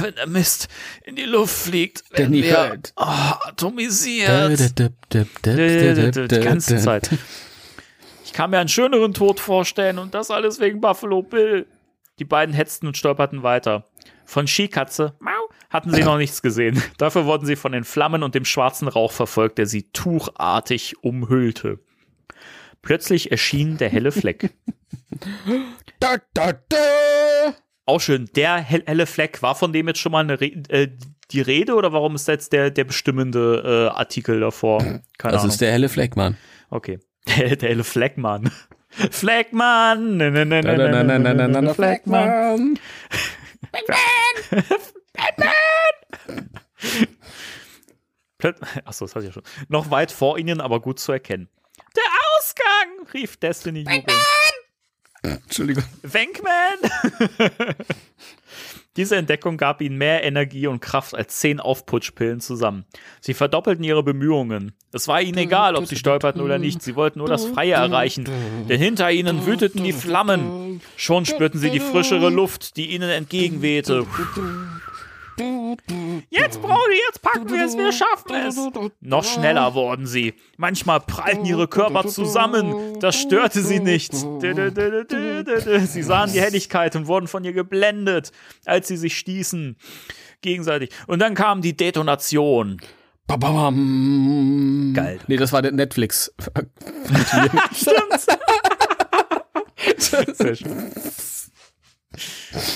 Wenn 0.00 0.14
der 0.14 0.28
Mist 0.28 0.68
in 1.04 1.16
die 1.16 1.24
Luft 1.24 1.56
fliegt, 1.56 2.04
werden 2.12 2.32
Danny 2.32 2.44
wir 2.44 2.56
hört. 2.56 2.92
ah, 2.94 3.40
atomisiert. 3.42 4.28
Die 6.30 6.40
ganze 6.40 6.76
Zeit. 6.78 7.10
Ich 8.24 8.32
kann 8.32 8.50
mir 8.50 8.58
einen 8.58 8.68
schöneren 8.68 9.14
Tod 9.14 9.40
vorstellen 9.40 9.98
und 9.98 10.14
das 10.14 10.30
alles 10.30 10.60
wegen 10.60 10.80
Buffalo 10.80 11.22
Bill. 11.22 11.66
Die 12.18 12.24
beiden 12.24 12.54
hetzten 12.54 12.86
und 12.86 12.96
stolperten 12.96 13.42
weiter. 13.42 13.84
Von 14.24 14.46
Skikatze 14.46 15.14
hatten 15.70 15.92
sie 15.92 16.02
noch 16.02 16.16
nichts 16.18 16.40
gesehen. 16.42 16.82
Dafür 16.98 17.26
wurden 17.26 17.46
sie 17.46 17.56
von 17.56 17.72
den 17.72 17.84
Flammen 17.84 18.22
und 18.22 18.34
dem 18.34 18.44
schwarzen 18.44 18.88
Rauch 18.88 19.12
verfolgt, 19.12 19.58
der 19.58 19.66
sie 19.66 19.90
tuchartig 19.92 20.94
umhüllte. 21.02 21.78
Plötzlich 22.86 23.32
erschien 23.32 23.78
der 23.78 23.88
helle 23.88 24.12
Fleck. 24.12 24.50
Da, 25.98 26.18
da, 26.34 26.52
da. 26.52 27.54
Auch 27.84 28.00
schön, 28.00 28.30
der 28.36 28.56
hell- 28.58 28.84
helle 28.86 29.06
Fleck, 29.06 29.42
war 29.42 29.56
von 29.56 29.72
dem 29.72 29.88
jetzt 29.88 29.98
schon 29.98 30.12
mal 30.12 30.20
eine 30.20 30.40
Re 30.40 30.46
äh, 30.68 30.88
die 31.32 31.40
Rede 31.40 31.74
oder 31.74 31.92
warum 31.92 32.14
ist 32.14 32.28
jetzt 32.28 32.52
der, 32.52 32.70
der 32.70 32.84
bestimmende 32.84 33.88
äh, 33.92 33.96
Artikel 33.96 34.38
davor? 34.38 34.78
Keine 34.78 35.02
Das 35.32 35.40
Ahnung. 35.42 35.48
ist 35.50 35.60
der 35.60 35.72
helle 35.72 35.88
Fleckmann. 35.88 36.36
Okay. 36.70 37.00
Der, 37.26 37.56
der 37.56 37.68
helle 37.70 37.82
Fleckmann. 37.82 38.52
Fleckmann! 39.10 40.16
Ne, 40.16 40.30
ne, 40.30 40.46
ne, 40.46 40.60
ne, 40.62 40.76
ne, 40.78 41.18
ne, 41.18 41.34
ne, 41.48 41.62
da, 41.62 41.74
Fleckmann. 41.74 42.78
Plöt 48.38 48.56
Achso, 48.84 49.06
das 49.06 49.14
hatte 49.14 49.24
ich 49.26 49.30
ja 49.30 49.32
schon. 49.32 49.42
Noch 49.68 49.90
weit 49.90 50.12
vor 50.12 50.38
ihnen, 50.38 50.60
aber 50.60 50.80
gut 50.80 50.98
zu 51.00 51.12
erkennen. 51.12 51.48
Der 51.96 52.02
Ausgang! 52.38 53.06
rief 53.14 53.36
Destiny 53.36 53.80
jubelnd. 53.80 54.12
Entschuldigung. 55.22 55.84
Wenkman! 56.02 56.78
Diese 58.96 59.16
Entdeckung 59.16 59.58
gab 59.58 59.82
ihnen 59.82 59.98
mehr 59.98 60.24
Energie 60.24 60.66
und 60.66 60.80
Kraft 60.80 61.14
als 61.14 61.38
zehn 61.38 61.60
Aufputschpillen 61.60 62.40
zusammen. 62.40 62.86
Sie 63.20 63.34
verdoppelten 63.34 63.84
ihre 63.84 64.02
Bemühungen. 64.02 64.72
Es 64.92 65.06
war 65.06 65.20
ihnen 65.20 65.36
egal, 65.36 65.76
ob 65.76 65.86
sie 65.86 65.96
stolperten 65.96 66.40
oder 66.40 66.58
nicht. 66.58 66.80
Sie 66.80 66.96
wollten 66.96 67.18
nur 67.18 67.28
das 67.28 67.44
Freie 67.44 67.74
erreichen. 67.74 68.26
Denn 68.68 68.80
hinter 68.80 69.10
ihnen 69.10 69.44
wüteten 69.44 69.84
die 69.84 69.92
Flammen. 69.92 70.80
Schon 70.96 71.26
spürten 71.26 71.60
sie 71.60 71.70
die 71.70 71.80
frischere 71.80 72.30
Luft, 72.30 72.78
die 72.78 72.86
ihnen 72.86 73.10
entgegenwehte. 73.10 74.06
Jetzt, 76.30 76.62
Brody, 76.62 76.96
jetzt 77.06 77.20
packen 77.22 77.50
wir 77.50 77.64
es, 77.64 77.76
wir 77.76 77.92
schaffen 77.92 78.34
es. 78.34 78.56
Noch 79.00 79.24
schneller 79.24 79.74
wurden 79.74 80.06
sie. 80.06 80.34
Manchmal 80.56 81.00
prallten 81.00 81.44
ihre 81.44 81.68
Körper 81.68 82.06
zusammen. 82.06 82.98
Das 83.00 83.16
störte 83.16 83.60
sie 83.60 83.80
nicht. 83.80 84.14
Sie 84.14 86.02
sahen 86.02 86.32
die 86.32 86.40
Helligkeit 86.40 86.96
und 86.96 87.06
wurden 87.06 87.28
von 87.28 87.44
ihr 87.44 87.52
geblendet, 87.52 88.32
als 88.64 88.88
sie 88.88 88.96
sich 88.96 89.18
stießen. 89.18 89.76
Gegenseitig. 90.40 90.90
Und 91.06 91.18
dann 91.18 91.34
kam 91.34 91.60
die 91.60 91.76
Detonation. 91.76 92.80
Babam. 93.26 94.92
Geil. 94.94 95.18
Nee, 95.26 95.36
das 95.36 95.52
war 95.52 95.60
der 95.60 95.72
Netflix. 95.72 96.32
Sehr 99.98 100.54
schön. 100.54 100.92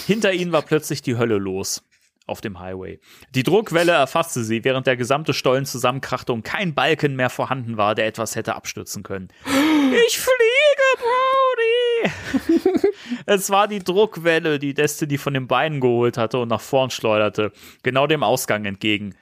Hinter 0.07 0.33
ihnen 0.33 0.53
war 0.53 0.63
plötzlich 0.63 1.03
die 1.03 1.17
Hölle 1.17 1.39
los. 1.39 1.83
Auf 2.31 2.41
dem 2.41 2.61
Highway. 2.61 3.01
Die 3.35 3.43
Druckwelle 3.43 3.91
erfasste 3.91 4.45
sie, 4.45 4.63
während 4.63 4.87
der 4.87 4.97
gesamte 4.97 5.35
Stollen 5.35 5.67
zusammenkrachte 5.67 6.33
und 6.33 6.45
kein 6.45 6.75
Balken 6.75 7.17
mehr 7.17 7.29
vorhanden 7.29 7.77
war, 7.77 7.97
der 7.97 8.07
etwas 8.07 8.37
hätte 8.37 8.55
abstützen 8.55 9.03
können. 9.03 9.29
Ich 10.07 10.21
fliege, 10.21 12.13
Brody! 12.55 12.87
es 13.27 13.51
war 13.51 13.67
die 13.67 13.81
Druckwelle, 13.81 14.61
die 14.61 14.73
Destiny 14.73 15.19
von 15.19 15.35
den 15.35 15.49
Beinen 15.49 15.81
geholt 15.81 16.17
hatte 16.17 16.39
und 16.39 16.47
nach 16.47 16.61
vorn 16.61 16.91
schleuderte, 16.91 17.51
genau 17.83 18.07
dem 18.07 18.23
Ausgang 18.23 18.65
entgegen. 18.65 19.17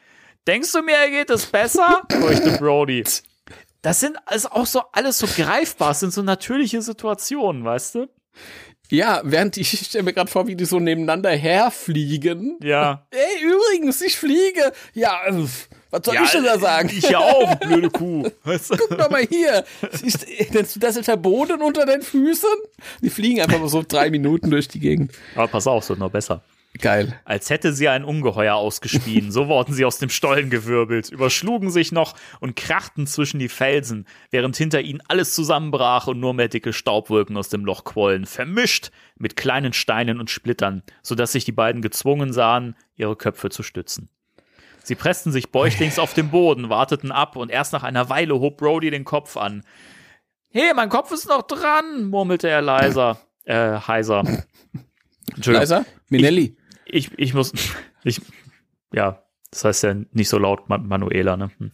Denkst 0.46 0.70
du 0.72 0.82
mir, 0.82 1.08
geht 1.10 1.30
es 1.30 1.46
besser? 1.46 2.02
keuchte 2.20 2.58
Brody. 2.58 3.02
Das 3.80 4.00
sind 4.00 4.18
also 4.26 4.50
auch 4.50 4.66
so 4.66 4.82
alles 4.92 5.16
so 5.16 5.26
greifbar, 5.26 5.92
es 5.92 6.00
sind 6.00 6.12
so 6.12 6.20
natürliche 6.20 6.82
Situationen, 6.82 7.64
weißt 7.64 7.94
du? 7.94 8.08
Ja, 8.90 9.20
während 9.24 9.56
die, 9.56 9.60
ich 9.62 9.86
stelle 9.86 10.04
mir 10.04 10.12
gerade 10.12 10.30
vor, 10.30 10.46
wie 10.46 10.56
die 10.56 10.64
so 10.64 10.80
nebeneinander 10.80 11.30
herfliegen. 11.30 12.58
Ja. 12.62 13.06
Ey, 13.10 13.44
übrigens, 13.44 14.00
ich 14.00 14.16
fliege. 14.16 14.72
Ja, 14.94 15.20
äh, 15.26 15.44
was 15.90 16.04
soll 16.04 16.16
ich 16.22 16.30
denn 16.30 16.44
da 16.44 16.58
sagen? 16.58 16.90
Ich 16.92 17.08
ja 17.08 17.18
auch, 17.18 17.54
blöde 17.60 17.88
Kuh. 17.88 18.30
Guck 18.44 18.98
doch 18.98 19.10
mal 19.10 19.24
hier. 19.24 19.64
Du 19.80 20.78
das 20.80 20.96
ist 20.96 21.08
der 21.08 21.16
Boden 21.16 21.62
unter 21.62 21.86
den 21.86 22.02
Füßen? 22.02 22.50
Die 23.00 23.08
fliegen 23.08 23.40
einfach 23.40 23.58
mal 23.58 23.68
so 23.68 23.82
drei 23.86 24.10
Minuten 24.10 24.50
durch 24.50 24.68
die 24.68 24.80
Gegend. 24.80 25.12
Aber 25.34 25.48
pass 25.48 25.66
auf, 25.66 25.84
es 25.84 25.88
wird 25.88 25.98
noch 25.98 26.10
besser. 26.10 26.42
Geil. 26.76 27.18
Als 27.24 27.50
hätte 27.50 27.72
sie 27.72 27.88
ein 27.88 28.04
Ungeheuer 28.04 28.54
ausgespien. 28.54 29.32
So 29.32 29.48
wurden 29.48 29.72
sie 29.72 29.84
aus 29.84 29.98
dem 29.98 30.10
Stollen 30.10 30.50
gewirbelt, 30.50 31.08
überschlugen 31.08 31.70
sich 31.70 31.92
noch 31.92 32.14
und 32.40 32.56
krachten 32.56 33.06
zwischen 33.06 33.40
die 33.40 33.48
Felsen, 33.48 34.06
während 34.30 34.56
hinter 34.56 34.80
ihnen 34.80 35.02
alles 35.08 35.34
zusammenbrach 35.34 36.06
und 36.06 36.20
nur 36.20 36.34
mehr 36.34 36.48
dicke 36.48 36.72
Staubwolken 36.72 37.36
aus 37.36 37.48
dem 37.48 37.64
Loch 37.64 37.84
quollen, 37.84 38.26
vermischt 38.26 38.90
mit 39.16 39.36
kleinen 39.36 39.72
Steinen 39.72 40.20
und 40.20 40.30
Splittern, 40.30 40.82
sodass 41.02 41.32
sich 41.32 41.44
die 41.44 41.52
beiden 41.52 41.82
gezwungen 41.82 42.32
sahen, 42.32 42.76
ihre 42.96 43.16
Köpfe 43.16 43.48
zu 43.48 43.62
stützen. 43.62 44.08
Sie 44.84 44.94
pressten 44.94 45.32
sich 45.32 45.50
bäuchlings 45.50 45.98
auf 45.98 46.14
den 46.14 46.30
Boden, 46.30 46.70
warteten 46.70 47.12
ab 47.12 47.36
und 47.36 47.50
erst 47.50 47.72
nach 47.72 47.82
einer 47.82 48.08
Weile 48.08 48.38
hob 48.38 48.58
Brody 48.58 48.90
den 48.90 49.04
Kopf 49.04 49.36
an. 49.36 49.64
Hey, 50.50 50.72
mein 50.74 50.88
Kopf 50.88 51.12
ist 51.12 51.28
noch 51.28 51.42
dran, 51.42 52.06
murmelte 52.06 52.48
er 52.48 52.62
leiser, 52.62 53.18
äh, 53.44 53.78
heiser. 53.80 54.22
Entschuldigung. 55.34 55.60
Leiser? 55.60 55.86
Minelli. 56.08 56.56
Ich, 56.88 57.10
ich 57.18 57.34
muss, 57.34 57.52
ich, 58.04 58.20
ja, 58.92 59.22
das 59.50 59.64
heißt 59.64 59.82
ja 59.84 59.94
nicht 60.12 60.28
so 60.28 60.38
laut 60.38 60.68
Ma- 60.68 60.78
Manuela, 60.78 61.36
ne? 61.36 61.50
Hm. 61.58 61.70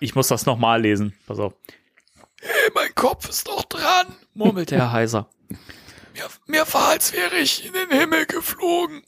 Ich 0.00 0.14
muss 0.14 0.28
das 0.28 0.46
nochmal 0.46 0.82
lesen. 0.82 1.14
Pass 1.26 1.38
auf. 1.38 1.54
Hey, 2.40 2.70
mein 2.74 2.94
Kopf 2.94 3.28
ist 3.28 3.46
noch 3.46 3.64
dran, 3.64 4.14
murmelte 4.34 4.76
Herr 4.76 4.92
Heiser. 4.92 5.30
Mir, 6.12 6.28
mir 6.46 6.72
war, 6.74 6.88
als 6.88 7.12
wäre 7.12 7.36
ich 7.38 7.64
in 7.66 7.72
den 7.72 7.90
Himmel 7.90 8.26
geflogen. 8.26 9.02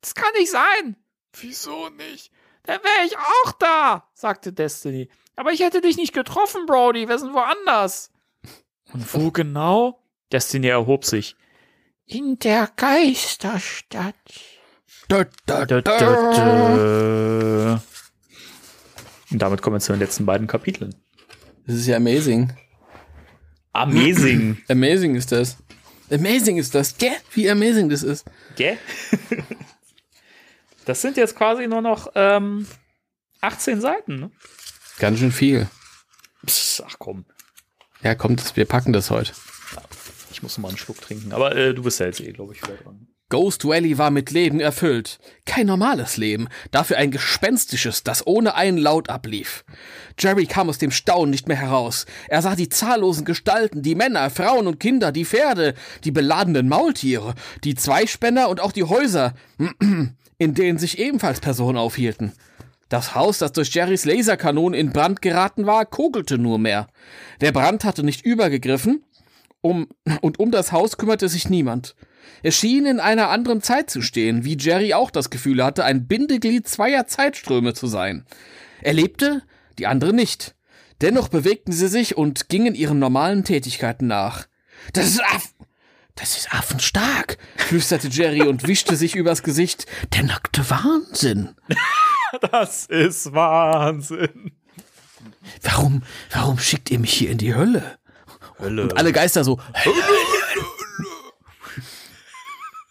Das 0.00 0.14
kann 0.14 0.32
nicht 0.38 0.50
sein. 0.50 0.96
Wieso 1.40 1.88
nicht? 1.90 2.30
Dann 2.64 2.78
wäre 2.82 3.06
ich 3.06 3.16
auch 3.18 3.52
da, 3.58 4.08
sagte 4.14 4.52
Destiny. 4.52 5.08
Aber 5.34 5.50
ich 5.50 5.60
hätte 5.60 5.80
dich 5.80 5.96
nicht 5.96 6.12
getroffen, 6.14 6.66
Brody. 6.66 7.08
Wir 7.08 7.18
sind 7.18 7.34
woanders. 7.34 8.12
Und 8.92 9.12
wo 9.14 9.30
genau? 9.32 10.04
Destiny 10.30 10.68
erhob 10.68 11.04
sich. 11.04 11.36
In 12.06 12.38
der 12.38 12.68
Geisterstadt. 12.76 14.14
Da, 15.08 15.24
da, 15.46 15.64
Da, 15.66 15.80
da, 15.80 15.90
da. 15.90 17.82
Und 19.30 19.38
damit 19.38 19.62
kommen 19.62 19.76
wir 19.76 19.80
zu 19.80 19.92
den 19.92 19.98
letzten 20.00 20.26
beiden 20.26 20.46
Kapiteln. 20.46 20.94
Das 21.66 21.76
ist 21.76 21.86
ja 21.86 21.96
amazing. 21.96 22.52
Amazing. 23.72 24.58
Amazing 24.68 25.14
ist 25.14 25.32
das. 25.32 25.56
Amazing 26.10 26.58
ist 26.58 26.74
das. 26.74 26.98
Gell? 26.98 27.16
Wie 27.32 27.48
amazing 27.48 27.88
das 27.88 28.02
ist. 28.02 28.26
Gell? 28.56 28.76
Das 30.84 31.00
sind 31.00 31.16
jetzt 31.16 31.36
quasi 31.36 31.66
nur 31.66 31.80
noch 31.80 32.10
ähm, 32.14 32.66
18 33.40 33.80
Seiten. 33.80 34.16
Ne? 34.20 34.30
Ganz 34.98 35.20
schön 35.20 35.32
viel. 35.32 35.68
Psst, 36.44 36.82
ach 36.86 36.96
komm, 36.98 37.24
Ja, 38.02 38.14
kommt, 38.14 38.40
das, 38.40 38.56
wir 38.56 38.66
packen 38.66 38.92
das 38.92 39.10
heute. 39.10 39.32
Ich 40.42 40.44
muss 40.44 40.58
mal 40.58 40.70
einen 40.70 40.76
Schluck 40.76 41.00
trinken. 41.00 41.32
Aber 41.32 41.54
äh, 41.54 41.72
du 41.72 41.84
bist 41.84 42.00
ja 42.00 42.06
jetzt 42.06 42.18
eh, 42.18 42.32
glaube 42.32 42.52
ich, 42.52 42.62
wieder 42.62 42.74
dran. 42.74 43.06
Ghost 43.28 43.64
Valley 43.64 43.96
war 43.96 44.10
mit 44.10 44.32
Leben 44.32 44.58
erfüllt. 44.58 45.20
Kein 45.46 45.68
normales 45.68 46.16
Leben, 46.16 46.48
dafür 46.72 46.96
ein 46.96 47.12
gespenstisches, 47.12 48.02
das 48.02 48.26
ohne 48.26 48.56
einen 48.56 48.76
Laut 48.76 49.08
ablief. 49.08 49.64
Jerry 50.18 50.46
kam 50.46 50.68
aus 50.68 50.78
dem 50.78 50.90
Staunen 50.90 51.30
nicht 51.30 51.46
mehr 51.46 51.58
heraus. 51.58 52.06
Er 52.26 52.42
sah 52.42 52.56
die 52.56 52.68
zahllosen 52.68 53.24
Gestalten, 53.24 53.82
die 53.82 53.94
Männer, 53.94 54.30
Frauen 54.30 54.66
und 54.66 54.80
Kinder, 54.80 55.12
die 55.12 55.24
Pferde, 55.24 55.74
die 56.02 56.10
beladenen 56.10 56.68
Maultiere, 56.68 57.34
die 57.62 57.76
Zweispänner 57.76 58.48
und 58.48 58.60
auch 58.60 58.72
die 58.72 58.84
Häuser, 58.84 59.34
in 60.38 60.54
denen 60.54 60.78
sich 60.78 60.98
ebenfalls 60.98 61.38
Personen 61.38 61.78
aufhielten. 61.78 62.32
Das 62.88 63.14
Haus, 63.14 63.38
das 63.38 63.52
durch 63.52 63.72
Jerrys 63.72 64.04
Laserkanonen 64.04 64.78
in 64.78 64.92
Brand 64.92 65.22
geraten 65.22 65.66
war, 65.66 65.86
kokelte 65.86 66.36
nur 66.36 66.58
mehr. 66.58 66.88
Der 67.40 67.52
Brand 67.52 67.84
hatte 67.84 68.02
nicht 68.02 68.26
übergegriffen, 68.26 69.04
um, 69.62 69.88
und 70.20 70.38
um 70.38 70.50
das 70.50 70.72
Haus 70.72 70.98
kümmerte 70.98 71.28
sich 71.28 71.48
niemand. 71.48 71.94
Er 72.42 72.52
schien 72.52 72.86
in 72.86 73.00
einer 73.00 73.30
anderen 73.30 73.62
Zeit 73.62 73.88
zu 73.88 74.02
stehen, 74.02 74.44
wie 74.44 74.56
Jerry 74.58 74.94
auch 74.94 75.10
das 75.10 75.30
Gefühl 75.30 75.64
hatte, 75.64 75.84
ein 75.84 76.06
Bindeglied 76.06 76.68
zweier 76.68 77.06
Zeitströme 77.06 77.72
zu 77.72 77.86
sein. 77.86 78.26
Er 78.82 78.92
lebte, 78.92 79.42
die 79.78 79.86
andere 79.86 80.12
nicht. 80.12 80.54
Dennoch 81.00 81.28
bewegten 81.28 81.72
sie 81.72 81.88
sich 81.88 82.16
und 82.16 82.48
gingen 82.48 82.74
ihren 82.74 82.98
normalen 82.98 83.44
Tätigkeiten 83.44 84.06
nach. 84.06 84.46
Das 84.92 85.06
ist 85.06 85.22
Aff 85.22 85.52
das 86.14 86.36
ist 86.36 86.52
affenstark, 86.52 87.38
flüsterte 87.56 88.08
Jerry 88.08 88.42
und 88.42 88.68
wischte 88.68 88.96
sich 88.96 89.16
übers 89.16 89.42
Gesicht. 89.42 89.86
Der 90.12 90.24
nackte 90.24 90.68
Wahnsinn. 90.70 91.54
Das 92.50 92.86
ist 92.86 93.34
Wahnsinn. 93.34 94.52
Warum, 95.60 96.02
warum 96.30 96.58
schickt 96.58 96.90
ihr 96.90 96.98
mich 96.98 97.12
hier 97.12 97.30
in 97.30 97.36
die 97.36 97.54
Hölle? 97.54 97.98
Hölle. 98.62 98.82
Und 98.82 98.96
alle 98.96 99.12
Geister 99.12 99.44
so. 99.44 99.58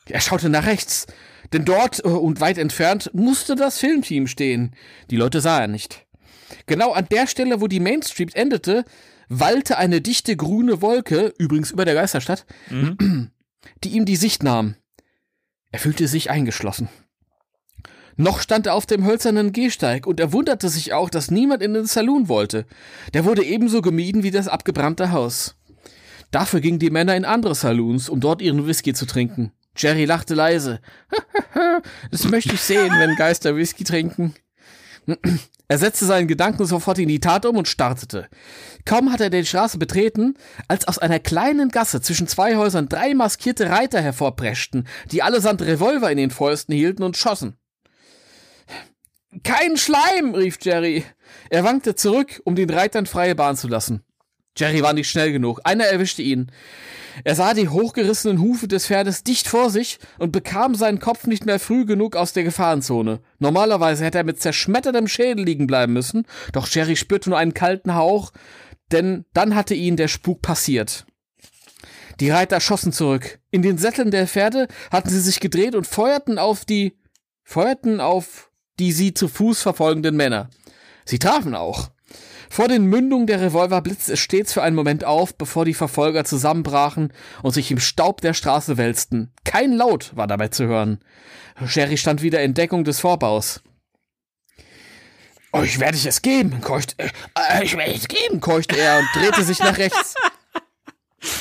Er 0.10 0.20
schaute 0.20 0.50
nach 0.50 0.66
rechts, 0.66 1.08
denn 1.54 1.66
dort 1.66 2.04
äh, 2.04 2.10
und 2.10 2.42
weit 2.42 2.58
entfernt 2.58 3.12
musste 3.14 3.56
das 3.56 3.78
Filmteam 3.80 4.28
stehen. 4.28 4.76
Die 5.10 5.16
Leute 5.16 5.42
sah 5.42 5.62
er 5.62 5.68
nicht. 5.68 6.06
Genau 6.66 6.92
an 6.92 7.08
der 7.10 7.28
Stelle, 7.28 7.62
wo 7.62 7.68
die 7.68 7.80
Main 7.80 8.04
Street 8.04 8.36
endete, 8.36 8.84
wallte 9.30 9.78
eine 9.78 10.02
dichte 10.02 10.36
grüne 10.36 10.82
Wolke, 10.82 11.34
übrigens 11.38 11.72
über 11.72 11.86
der 11.86 11.94
Geisterstadt, 11.94 12.46
die 13.84 13.90
ihm 13.90 14.06
die 14.06 14.18
Sicht 14.18 14.44
nahm. 14.44 14.76
Er 15.72 15.80
fühlte 15.80 16.08
sich 16.08 16.30
eingeschlossen. 16.30 16.90
Noch 18.18 18.42
stand 18.42 18.68
er 18.68 18.76
auf 18.76 18.86
dem 18.86 19.06
hölzernen 19.06 19.54
Gehsteig 19.54 20.06
und 20.06 20.20
er 20.20 20.34
wunderte 20.34 20.68
sich 20.68 20.92
auch, 20.94 21.10
dass 21.10 21.32
niemand 21.32 21.64
in 21.64 21.74
den 21.74 21.86
Saloon 21.86 22.28
wollte. 22.28 22.66
Der 23.14 23.24
wurde 23.24 23.44
ebenso 23.44 23.82
gemieden 23.82 24.22
wie 24.22 24.32
das 24.32 24.50
abgebrannte 24.50 25.12
Haus. 25.12 25.56
Dafür 26.32 26.62
gingen 26.62 26.80
die 26.80 26.90
Männer 26.90 27.16
in 27.16 27.26
andere 27.26 27.56
Saloons, 27.56 28.10
um 28.10 28.20
dort 28.20 28.42
ihren 28.42 28.66
Whisky 28.66 28.94
zu 28.94 29.06
trinken. 29.06 29.52
Jerry 29.76 30.06
lachte 30.06 30.34
leise. 30.34 30.80
das 32.12 32.28
möchte 32.30 32.54
ich 32.54 32.62
sehen, 32.62 32.92
wenn 32.98 33.16
Geister 33.16 33.56
Whisky 33.56 33.84
trinken. 33.84 34.34
Er 35.68 35.78
setzte 35.78 36.06
seinen 36.06 36.28
Gedanken 36.28 36.66
sofort 36.66 37.00
in 37.00 37.08
die 37.08 37.20
Tat 37.20 37.46
um 37.46 37.58
und 37.58 37.68
startete. 37.68 38.28
Kaum 38.86 39.12
hatte 39.12 39.26
er 39.26 39.30
die 39.30 39.46
Straße 39.46 39.78
betreten, 39.78 40.36
als 40.68 40.88
aus 40.88 40.98
einer 40.98 41.20
kleinen 41.20 41.70
Gasse 41.70 42.02
zwischen 42.02 42.28
zwei 42.28 42.56
Häusern 42.56 42.90
drei 42.90 43.14
maskierte 43.14 43.70
Reiter 43.70 44.02
hervorpreschten, 44.02 44.88
die 45.12 45.24
allesamt 45.24 45.62
Revolver 45.62 46.12
in 46.12 46.18
den 46.18 46.32
Fäusten 46.32 46.76
hielten 46.76 47.04
und 47.04 47.18
schossen. 47.18 47.56
Kein 49.44 49.78
Schleim, 49.78 50.36
rief 50.36 50.58
Jerry. 50.62 51.06
Er 51.50 51.64
wankte 51.64 51.96
zurück, 51.96 52.42
um 52.44 52.56
den 52.56 52.70
Reitern 52.70 53.06
freie 53.06 53.34
Bahn 53.34 53.56
zu 53.56 53.70
lassen. 53.70 54.04
Jerry 54.58 54.82
war 54.82 54.94
nicht 54.94 55.10
schnell 55.10 55.32
genug. 55.32 55.62
Einer 55.64 55.86
erwischte 55.86 56.22
ihn. 56.22 56.52
Er 57.24 57.36
sah 57.36 57.54
die 57.54 57.70
hochgerissenen 57.70 58.40
Hufe 58.40 58.68
des 58.68 58.88
Pferdes 58.88 59.24
dicht 59.24 59.48
vor 59.48 59.70
sich 59.70 60.00
und 60.18 60.32
bekam 60.32 60.76
seinen 60.76 61.00
Kopf 61.00 61.28
nicht 61.28 61.46
mehr 61.46 61.60
früh 61.60 61.86
genug 61.86 62.16
aus 62.16 62.34
der 62.34 62.44
Gefahrenzone. 62.44 63.20
Normalerweise 63.40 64.06
hätte 64.06 64.20
er 64.20 64.24
mit 64.24 64.42
zerschmettertem 64.42 65.08
Schädel 65.08 65.46
liegen 65.46 65.68
bleiben 65.68 65.94
müssen, 65.94 66.26
doch 66.54 66.68
Jerry 66.68 66.96
spürte 66.96 67.30
nur 67.30 67.40
einen 67.40 67.54
kalten 67.54 67.96
Hauch, 67.96 68.32
denn 68.92 69.26
dann 69.34 69.56
hatte 69.56 69.74
ihn 69.74 69.98
der 69.98 70.08
Spuk 70.08 70.42
passiert. 70.42 71.06
Die 72.20 72.30
Reiter 72.30 72.60
schossen 72.60 72.94
zurück. 72.94 73.40
In 73.50 73.62
den 73.62 73.78
Sätteln 73.78 74.12
der 74.12 74.28
Pferde 74.28 74.68
hatten 74.92 75.10
sie 75.10 75.22
sich 75.22 75.40
gedreht 75.40 75.76
und 75.76 75.88
feuerten 75.88 76.38
auf 76.38 76.66
die, 76.66 76.98
feuerten 77.44 78.00
auf 78.00 78.52
die 78.80 78.92
sie 78.92 79.14
zu 79.14 79.28
Fuß 79.28 79.62
verfolgenden 79.62 80.16
Männer. 80.16 80.50
Sie 81.06 81.20
trafen 81.20 81.56
auch. 81.56 81.92
Vor 82.52 82.68
den 82.68 82.84
Mündungen 82.84 83.28
der 83.28 83.40
Revolver 83.40 83.80
blitzte 83.80 84.12
es 84.12 84.20
stets 84.20 84.52
für 84.52 84.62
einen 84.62 84.76
Moment 84.76 85.06
auf, 85.06 85.34
bevor 85.34 85.64
die 85.64 85.74
Verfolger 85.74 86.26
zusammenbrachen 86.26 87.14
und 87.44 87.54
sich 87.54 87.72
im 87.72 87.80
Staub 87.80 88.20
der 88.20 88.34
Straße 88.34 88.76
wälzten. 88.76 89.32
Kein 89.46 89.72
Laut 89.72 90.12
war 90.18 90.28
dabei 90.28 90.50
zu 90.50 90.66
hören. 90.66 91.00
Sherry 91.66 91.96
stand 91.96 92.22
wieder 92.22 92.44
in 92.44 92.54
Deckung 92.54 92.84
des 92.84 93.00
Vorbaus. 93.00 93.62
Euch 95.54 95.80
werde 95.80 95.96
ich 95.96 96.06
es 96.06 96.22
geben, 96.22 96.60
keuchte, 96.60 96.96
äh, 97.00 97.64
ich 97.64 97.78
werde 97.78 97.94
es 97.94 98.10
geben, 98.10 98.42
keuchte 98.42 98.78
er 98.78 99.00
und 99.00 99.08
drehte 99.16 99.46
sich 99.46 99.60
nach 99.60 99.78
rechts. 99.78 100.16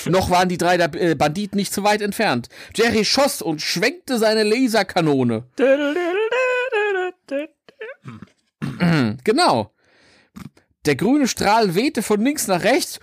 Noch 0.04 0.30
waren 0.30 0.48
die 0.48 0.58
drei 0.58 0.76
äh, 0.76 1.16
Banditen 1.16 1.56
nicht 1.56 1.74
zu 1.74 1.82
weit 1.82 2.02
entfernt. 2.02 2.48
Jerry 2.76 3.04
schoss 3.04 3.42
und 3.42 3.60
schwenkte 3.60 4.16
seine 4.16 4.44
Laserkanone. 4.44 5.42
genau. 9.24 9.72
Der 10.86 10.96
grüne 10.96 11.28
Strahl 11.28 11.74
wehte 11.74 12.02
von 12.02 12.20
links 12.24 12.46
nach 12.46 12.62
rechts 12.62 13.00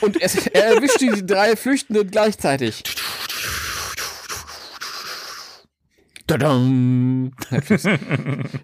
und 0.00 0.20
es, 0.20 0.46
er 0.46 0.74
erwischte 0.74 1.10
die 1.10 1.26
drei 1.26 1.56
Flüchtenden 1.56 2.10
gleichzeitig. 2.10 2.84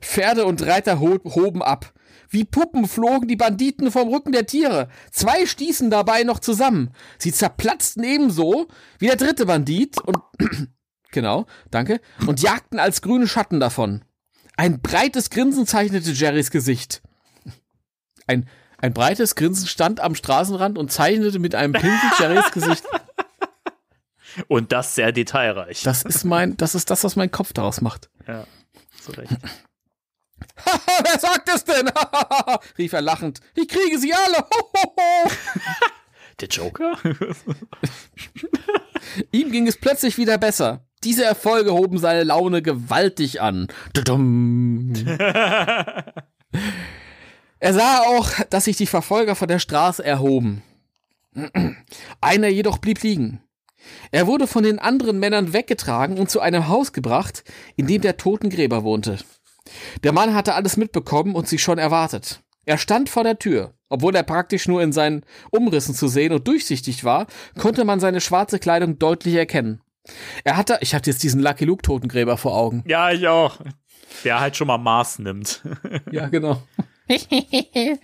Pferde 0.00 0.44
und 0.44 0.62
Reiter 0.66 1.00
hoben 1.00 1.62
ab. 1.62 1.94
Wie 2.28 2.44
Puppen 2.44 2.86
flogen 2.86 3.28
die 3.28 3.36
Banditen 3.36 3.90
vom 3.90 4.08
Rücken 4.08 4.32
der 4.32 4.46
Tiere. 4.46 4.88
Zwei 5.10 5.46
stießen 5.46 5.88
dabei 5.88 6.24
noch 6.24 6.40
zusammen. 6.40 6.90
Sie 7.18 7.32
zerplatzten 7.32 8.04
ebenso 8.04 8.68
wie 8.98 9.06
der 9.06 9.16
dritte 9.16 9.46
Bandit 9.46 9.98
und 10.02 10.18
genau, 11.12 11.46
danke, 11.70 12.00
und 12.26 12.42
jagten 12.42 12.78
als 12.78 13.00
grüne 13.00 13.26
Schatten 13.26 13.60
davon. 13.60 14.04
Ein 14.56 14.82
breites 14.82 15.30
Grinsen 15.30 15.66
zeichnete 15.66 16.10
Jerrys 16.10 16.50
Gesicht. 16.50 17.02
Ein, 18.26 18.48
ein 18.78 18.92
breites 18.92 19.34
Grinsen 19.34 19.66
stand 19.66 20.00
am 20.00 20.14
Straßenrand 20.14 20.78
und 20.78 20.90
zeichnete 20.92 21.38
mit 21.38 21.54
einem 21.54 21.72
Pinsel 21.72 22.10
Jerrys 22.18 22.50
Gesicht. 22.52 22.84
Und 24.48 24.72
das 24.72 24.96
sehr 24.96 25.12
detailreich. 25.12 25.84
Das 25.84 26.02
ist 26.02 26.24
mein, 26.24 26.56
das 26.56 26.74
ist 26.74 26.90
das, 26.90 27.04
was 27.04 27.14
mein 27.14 27.30
Kopf 27.30 27.52
daraus 27.52 27.80
macht. 27.80 28.10
Ja, 28.26 28.44
zu 29.00 29.12
Recht. 29.12 29.30
Wer 31.04 31.18
sagt 31.20 31.48
es 31.54 31.62
denn? 31.64 31.88
rief 32.78 32.92
er 32.92 33.00
lachend. 33.00 33.40
Ich 33.54 33.68
kriege 33.68 33.96
sie 33.98 34.12
alle. 34.12 34.44
Der 36.40 36.48
Joker? 36.48 36.98
Ihm 39.30 39.52
ging 39.52 39.68
es 39.68 39.76
plötzlich 39.76 40.18
wieder 40.18 40.36
besser. 40.38 40.84
Diese 41.04 41.24
Erfolge 41.24 41.72
hoben 41.72 41.98
seine 41.98 42.24
Laune 42.24 42.62
gewaltig 42.62 43.40
an. 43.40 43.68
Er 47.64 47.72
sah 47.72 48.00
auch, 48.00 48.28
dass 48.50 48.66
sich 48.66 48.76
die 48.76 48.86
Verfolger 48.86 49.34
von 49.34 49.48
der 49.48 49.58
Straße 49.58 50.04
erhoben. 50.04 50.62
Einer 52.20 52.48
jedoch 52.48 52.76
blieb 52.76 53.02
liegen. 53.02 53.40
Er 54.10 54.26
wurde 54.26 54.46
von 54.46 54.64
den 54.64 54.78
anderen 54.78 55.18
Männern 55.18 55.54
weggetragen 55.54 56.18
und 56.18 56.28
zu 56.28 56.40
einem 56.40 56.68
Haus 56.68 56.92
gebracht, 56.92 57.42
in 57.76 57.86
dem 57.86 58.02
der 58.02 58.18
Totengräber 58.18 58.84
wohnte. 58.84 59.16
Der 60.02 60.12
Mann 60.12 60.34
hatte 60.34 60.54
alles 60.54 60.76
mitbekommen 60.76 61.34
und 61.34 61.48
sie 61.48 61.56
schon 61.56 61.78
erwartet. 61.78 62.42
Er 62.66 62.76
stand 62.76 63.08
vor 63.08 63.24
der 63.24 63.38
Tür. 63.38 63.72
Obwohl 63.88 64.14
er 64.14 64.24
praktisch 64.24 64.68
nur 64.68 64.82
in 64.82 64.92
seinen 64.92 65.24
Umrissen 65.50 65.94
zu 65.94 66.06
sehen 66.08 66.34
und 66.34 66.46
durchsichtig 66.46 67.02
war, 67.02 67.26
konnte 67.58 67.86
man 67.86 67.98
seine 67.98 68.20
schwarze 68.20 68.58
Kleidung 68.58 68.98
deutlich 68.98 69.36
erkennen. 69.36 69.80
Er 70.44 70.58
hatte, 70.58 70.76
ich 70.82 70.94
hatte 70.94 71.08
jetzt 71.08 71.22
diesen 71.22 71.40
Lucky 71.40 71.64
Luke 71.64 71.80
Totengräber 71.80 72.36
vor 72.36 72.54
Augen. 72.54 72.84
Ja, 72.86 73.10
ich 73.10 73.26
auch. 73.26 73.56
Der 74.22 74.40
halt 74.40 74.54
schon 74.54 74.66
mal 74.66 74.76
Maß 74.76 75.20
nimmt. 75.20 75.62
Ja, 76.10 76.28
genau. 76.28 76.62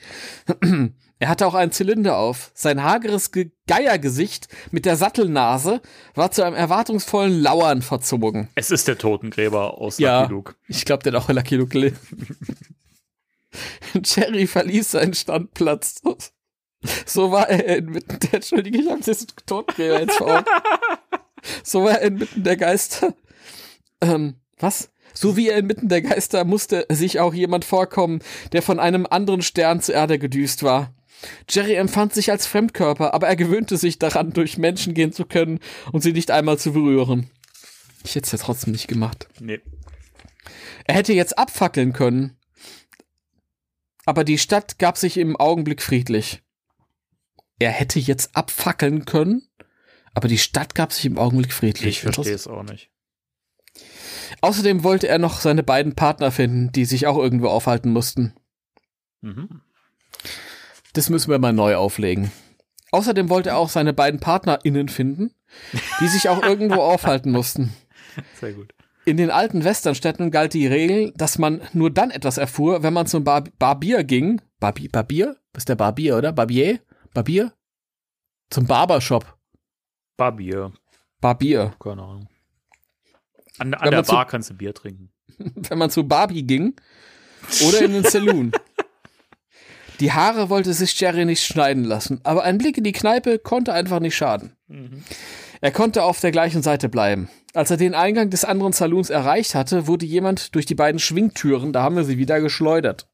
er 1.19 1.29
hatte 1.29 1.47
auch 1.47 1.55
einen 1.55 1.73
Zylinder 1.73 2.17
auf. 2.19 2.51
Sein 2.55 2.83
hageres 2.83 3.33
Ge 3.33 3.51
Geiergesicht 3.67 4.49
mit 4.73 4.85
der 4.85 4.97
Sattelnase 4.97 5.81
war 6.15 6.31
zu 6.33 6.43
einem 6.43 6.57
erwartungsvollen 6.57 7.41
Lauern 7.41 7.83
verzogen. 7.83 8.49
Es 8.57 8.71
ist 8.71 8.89
der 8.89 8.99
Totengräber 8.99 9.79
aus 9.79 9.99
Ja. 9.99 10.23
Lucky 10.23 10.33
Luke. 10.33 10.55
Ich 10.69 10.85
glaube, 10.85 11.03
der 11.03 11.13
hat 11.13 11.23
auch 11.23 11.29
in 11.29 11.37
Lucky 11.37 11.57
Luke 11.57 11.71
gelebt. 11.71 11.99
Jerry 14.05 14.47
verließ 14.47 14.93
seinen 14.93 15.15
Standplatz. 15.15 16.03
So 17.07 17.31
war 17.31 17.49
er 17.49 17.79
inmitten 17.79 18.19
der, 18.21 18.35
Entschuldige, 18.35 18.79
ich 18.79 18.89
habe 18.89 19.01
jetzt 19.05 19.47
Totengräber 19.47 20.01
jetzt 20.01 20.17
vor 20.17 20.39
Augen. 20.39 20.45
So 21.65 21.85
war 21.85 21.93
er 21.93 22.03
inmitten 22.03 22.45
der 22.45 22.59
Geister. 22.59 23.15
Ähm, 24.03 24.35
was? 24.59 24.91
So 25.15 25.37
wie 25.37 25.49
er 25.49 25.59
inmitten 25.59 25.89
der 25.89 26.03
Geister 26.03 26.45
musste 26.45 26.87
sich 26.91 27.21
auch 27.21 27.35
jemand 27.35 27.65
vorkommen, 27.65 28.21
der 28.53 28.63
von 28.63 28.79
einem 28.79 29.07
anderen 29.09 29.43
Stern 29.43 29.81
zur 29.81 29.95
Erde 29.95 30.19
gedüst 30.19 30.63
war. 30.63 30.95
Jerry 31.49 31.75
empfand 31.75 32.15
sich 32.15 32.31
als 32.31 32.47
Fremdkörper, 32.47 33.13
aber 33.13 33.29
er 33.29 33.37
gewöhnte 33.37 33.77
sich 33.77 33.99
daran, 33.99 34.33
durch 34.33 34.59
Menschen 34.59 34.95
gehen 34.95 35.13
zu 35.13 35.25
können 35.25 35.61
und 35.93 36.03
sie 36.03 36.13
nicht 36.13 36.31
einmal 36.31 36.59
zu 36.59 36.73
berühren. 36.73 37.31
Ich 38.05 38.15
hätte 38.15 38.27
es 38.27 38.33
ja 38.33 38.39
trotzdem 38.39 38.73
nicht 38.73 38.89
gemacht. 38.89 39.29
Nee. 39.39 39.61
Er 40.85 40.95
hätte 40.95 41.13
jetzt 41.13 41.39
abfackeln 41.39 41.93
können. 41.93 42.39
Aber 44.07 44.25
die 44.25 44.39
Stadt 44.39 44.79
gab 44.79 44.97
sich 44.97 45.19
im 45.19 45.37
Augenblick 45.37 45.83
friedlich. 45.83 46.43
Er 47.59 47.71
hätte 47.71 47.99
jetzt 47.99 48.35
abfackeln 48.35 49.05
können, 49.05 49.47
aber 50.15 50.29
die 50.29 50.39
Stadt 50.39 50.75
gab 50.75 50.93
sich 50.93 51.05
im 51.05 51.19
Augenblick 51.19 51.53
friedlich. 51.53 51.99
Ich 51.99 52.01
verstehe 52.01 52.35
es 52.35 52.47
auch 52.47 52.63
nicht. 52.63 52.91
Außerdem 54.41 54.84
wollte 54.84 55.09
er 55.09 55.18
noch 55.18 55.41
seine 55.41 55.62
beiden 55.62 55.95
Partner 55.95 56.30
finden, 56.30 56.72
die 56.72 56.84
sich 56.84 57.07
auch 57.07 57.18
irgendwo 57.18 57.49
aufhalten 57.49 57.93
mussten. 57.93 58.34
Mhm. 59.20 59.62
Das 60.93 61.11
müssen 61.11 61.30
wir 61.30 61.38
mal 61.38 61.53
neu 61.53 61.76
auflegen. 61.76 62.32
Außerdem 62.93 63.28
wollte 63.28 63.51
er 63.51 63.59
auch 63.59 63.68
seine 63.68 63.93
beiden 63.93 64.20
PartnerInnen 64.20 64.88
finden, 64.88 65.32
die 66.01 66.09
sich 66.09 66.28
auch 66.28 66.43
irgendwo 66.43 66.80
aufhalten 66.80 67.30
mussten. 67.30 67.72
Sehr 68.34 68.53
gut. 68.53 68.74
In 69.05 69.16
den 69.16 69.30
alten 69.30 69.64
Westernstädten 69.64 70.30
galt 70.30 70.55
die 70.55 70.66
Regel, 70.66 71.12
dass 71.16 71.38
man 71.38 71.62
nur 71.72 71.91
dann 71.91 72.11
etwas 72.11 72.38
erfuhr, 72.38 72.82
wenn 72.82 72.93
man 72.93 73.07
zum 73.07 73.24
Bar 73.24 73.45
Barbier 73.59 74.05
ging. 74.05 74.43
Barbi 74.59 74.88
Barbier? 74.88 75.36
Was 75.53 75.62
ist 75.62 75.68
der 75.68 75.76
Barbier, 75.76 76.16
oder? 76.16 76.32
Barbier? 76.32 76.80
Barbier? 77.14 77.53
Zum 78.51 78.66
Barbershop. 78.66 79.38
Barbier. 80.16 80.72
Barbier. 81.20 81.74
Keine 81.80 82.03
Ahnung. 82.03 82.28
An, 83.61 83.75
an 83.75 83.91
der 83.91 83.99
man 83.99 84.05
zu- 84.05 84.13
Bar 84.13 84.27
kannst 84.27 84.51
du 84.51 84.55
Bier 84.55 84.75
trinken. 84.75 85.11
wenn 85.39 85.79
man 85.79 85.91
zu 85.91 86.07
Barbie 86.07 86.43
ging 86.45 86.75
oder 87.67 87.83
in 87.83 87.93
den 87.93 88.05
Saloon. 88.05 88.53
Die 90.01 90.13
Haare 90.13 90.49
wollte 90.49 90.73
sich 90.73 90.99
Jerry 90.99 91.27
nicht 91.27 91.45
schneiden 91.45 91.85
lassen, 91.85 92.21
aber 92.23 92.43
ein 92.43 92.57
Blick 92.57 92.79
in 92.79 92.85
die 92.85 92.93
Kneipe 92.93 93.39
konnte 93.39 93.75
einfach 93.75 94.01
nicht 94.01 94.17
schaden. 94.17 94.57
Er 95.61 95.73
konnte 95.73 96.05
auf 96.05 96.21
der 96.21 96.31
gleichen 96.31 96.63
Seite 96.63 96.89
bleiben. 96.89 97.29
Als 97.53 97.71
er 97.71 97.77
den 97.77 97.95
Eingang 97.95 98.31
des 98.31 98.47
anderen 98.47 98.73
Saloons 98.73 99.11
erreicht 99.11 99.55
hatte, 99.55 99.87
wurde 99.87 100.07
jemand 100.07 100.55
durch 100.55 100.65
die 100.65 100.75
beiden 100.75 100.99
Schwingtüren, 100.99 101.75
da 101.75 101.83
haben 101.83 101.97
wir 101.97 102.05
sie 102.05 102.17
wieder, 102.17 102.41
geschleudert. 102.41 103.09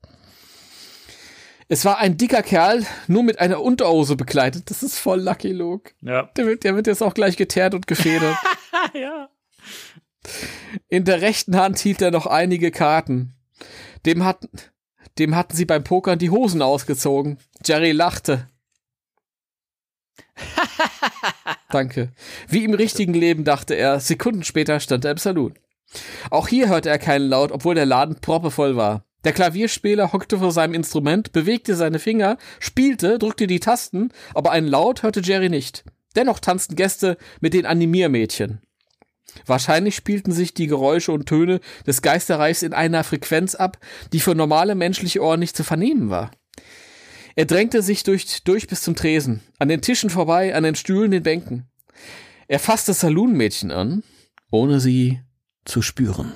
Es 1.69 1.85
war 1.85 1.99
ein 1.99 2.17
dicker 2.17 2.43
Kerl, 2.43 2.85
nur 3.09 3.25
mit 3.25 3.41
einer 3.41 3.61
Unterhose 3.61 4.15
bekleidet. 4.15 4.71
Das 4.71 4.85
ist 4.85 4.97
voll 4.97 5.21
Lucky 5.21 5.51
Luke. 5.51 5.91
Ja. 6.03 6.31
Der 6.37 6.47
wird, 6.47 6.63
der 6.63 6.77
wird 6.77 6.87
jetzt 6.87 7.03
auch 7.03 7.15
gleich 7.15 7.37
geteert 7.37 7.75
und 7.75 7.89
gefedert. 7.89 8.37
ja. 8.95 9.29
In 10.89 11.05
der 11.05 11.21
rechten 11.21 11.57
Hand 11.57 11.79
hielt 11.79 12.03
er 12.03 12.11
noch 12.11 12.27
einige 12.27 12.71
Karten. 12.71 13.35
Dem 14.05 14.25
hatten, 14.25 14.49
dem 15.19 15.35
hatten 15.35 15.57
sie 15.57 15.65
beim 15.65 15.85
Pokern 15.85 16.19
die 16.19 16.31
Hosen 16.31 16.63
ausgezogen. 16.63 17.39
Jerry 17.65 17.93
lachte. 17.93 18.49
Danke. 21.71 22.13
Wie 22.49 22.65
im 22.65 22.75
richtigen 22.75 23.15
Leben, 23.15 23.45
dachte 23.45 23.75
er. 23.75 24.01
Sekunden 24.01 24.45
später 24.45 24.81
stand 24.81 25.05
er 25.05 25.13
im 25.13 25.19
Saloon. 25.19 25.55
Auch 26.31 26.49
hier 26.49 26.69
hörte 26.69 26.91
er 26.91 26.99
keinen 26.99 27.29
Laut, 27.29 27.53
obwohl 27.53 27.75
der 27.75 27.87
Laden 27.87 28.21
proppevoll 28.21 28.77
war. 28.77 29.05
Der 29.25 29.33
Klavierspieler 29.33 30.13
hockte 30.13 30.39
vor 30.39 30.53
seinem 30.53 30.75
Instrument, 30.75 31.33
bewegte 31.33 31.75
seine 31.75 31.99
Finger, 31.99 32.37
spielte, 32.61 33.19
drückte 33.19 33.47
die 33.47 33.61
Tasten, 33.61 34.11
aber 34.35 34.53
einen 34.53 34.69
Laut 34.69 35.03
hörte 35.03 35.21
Jerry 35.21 35.49
nicht. 35.49 35.85
Dennoch 36.15 36.39
tanzten 36.39 36.77
Gäste 36.77 37.17
mit 37.41 37.53
den 37.53 37.67
Animiermädchen. 37.67 38.61
Wahrscheinlich 39.45 39.95
spielten 39.95 40.33
sich 40.33 40.55
die 40.55 40.67
Geräusche 40.67 41.13
und 41.13 41.27
Töne 41.27 41.61
des 41.87 42.03
Geisterreichs 42.03 42.63
in 42.63 42.73
einer 42.73 43.05
Frequenz 43.05 43.55
ab, 43.55 43.79
die 44.13 44.21
für 44.21 44.35
normale 44.35 44.75
menschliche 44.75 45.23
Ohren 45.23 45.41
nicht 45.41 45.57
zu 45.57 45.65
vernehmen 45.65 46.11
war. 46.11 46.31
Er 47.35 47.45
drängte 47.45 47.83
sich 47.83 48.03
durch, 48.03 48.45
durch 48.45 48.67
bis 48.67 48.83
zum 48.83 48.97
Tresen, 48.97 49.43
an 49.59 49.69
den 49.69 49.83
Tischen 49.83 50.09
vorbei, 50.09 50.55
an 50.55 50.63
den 50.63 50.75
Stühlen, 50.75 51.11
den 51.11 51.23
Bänken. 51.23 51.69
Er 52.49 52.59
fasste 52.59 52.95
Saloonmädchen 52.95 53.71
an, 53.71 54.03
ohne 54.51 54.81
sie 54.81 55.21
zu 55.65 55.83
spüren. 55.83 56.33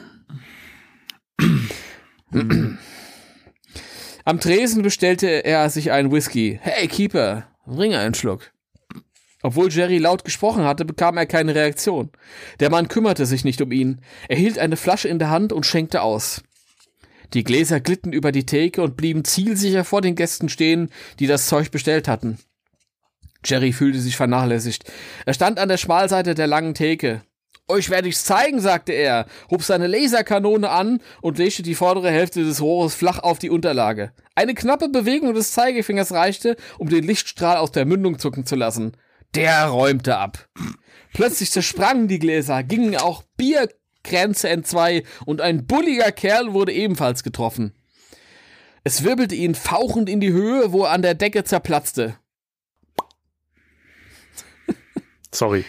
Am 4.24 4.40
Tresen 4.40 4.82
bestellte 4.82 5.44
er 5.44 5.70
sich 5.70 5.90
einen 5.90 6.12
Whisky. 6.12 6.58
Hey, 6.60 6.86
Keeper, 6.86 7.48
bring 7.64 7.94
einen 7.94 8.14
Schluck. 8.14 8.52
Obwohl 9.42 9.72
Jerry 9.72 9.98
laut 9.98 10.24
gesprochen 10.24 10.64
hatte, 10.64 10.84
bekam 10.84 11.16
er 11.16 11.26
keine 11.26 11.54
Reaktion. 11.54 12.10
Der 12.60 12.70
Mann 12.70 12.88
kümmerte 12.88 13.24
sich 13.24 13.44
nicht 13.44 13.60
um 13.62 13.72
ihn. 13.72 14.00
Er 14.28 14.36
hielt 14.36 14.58
eine 14.58 14.76
Flasche 14.76 15.08
in 15.08 15.18
der 15.18 15.30
Hand 15.30 15.52
und 15.52 15.64
schenkte 15.64 16.02
aus. 16.02 16.42
Die 17.32 17.44
Gläser 17.44 17.80
glitten 17.80 18.12
über 18.12 18.32
die 18.32 18.44
Theke 18.44 18.82
und 18.82 18.96
blieben 18.96 19.24
zielsicher 19.24 19.84
vor 19.84 20.02
den 20.02 20.16
Gästen 20.16 20.48
stehen, 20.48 20.90
die 21.20 21.26
das 21.26 21.46
Zeug 21.46 21.70
bestellt 21.70 22.08
hatten. 22.08 22.38
Jerry 23.44 23.72
fühlte 23.72 24.00
sich 24.00 24.16
vernachlässigt. 24.16 24.84
Er 25.24 25.32
stand 25.32 25.58
an 25.58 25.68
der 25.68 25.78
Schmalseite 25.78 26.34
der 26.34 26.46
langen 26.46 26.74
Theke. 26.74 27.22
Euch 27.68 27.88
werde 27.88 28.08
ich's 28.08 28.24
zeigen, 28.24 28.60
sagte 28.60 28.92
er, 28.92 29.26
hob 29.48 29.62
seine 29.62 29.86
Laserkanone 29.86 30.68
an 30.68 31.00
und 31.22 31.38
legte 31.38 31.62
die 31.62 31.76
vordere 31.76 32.10
Hälfte 32.10 32.42
des 32.42 32.60
Rohres 32.60 32.94
flach 32.94 33.20
auf 33.20 33.38
die 33.38 33.48
Unterlage. 33.48 34.12
Eine 34.34 34.54
knappe 34.54 34.88
Bewegung 34.88 35.34
des 35.34 35.52
Zeigefingers 35.52 36.10
reichte, 36.12 36.56
um 36.78 36.88
den 36.88 37.04
Lichtstrahl 37.04 37.58
aus 37.58 37.70
der 37.70 37.86
Mündung 37.86 38.18
zucken 38.18 38.44
zu 38.44 38.56
lassen. 38.56 38.96
Der 39.34 39.66
räumte 39.66 40.16
ab. 40.16 40.48
Plötzlich 41.12 41.50
zersprangen 41.50 42.08
die 42.08 42.18
Gläser, 42.18 42.62
gingen 42.62 42.96
auch 42.96 43.22
Bierkränze 43.36 44.48
entzwei 44.48 45.04
und 45.26 45.40
ein 45.40 45.66
bulliger 45.66 46.12
Kerl 46.12 46.52
wurde 46.52 46.72
ebenfalls 46.72 47.22
getroffen. 47.22 47.74
Es 48.82 49.04
wirbelte 49.04 49.34
ihn 49.34 49.54
fauchend 49.54 50.08
in 50.08 50.20
die 50.20 50.32
Höhe, 50.32 50.72
wo 50.72 50.84
er 50.84 50.90
an 50.90 51.02
der 51.02 51.14
Decke 51.14 51.44
zerplatzte. 51.44 52.16
Sorry. 55.32 55.64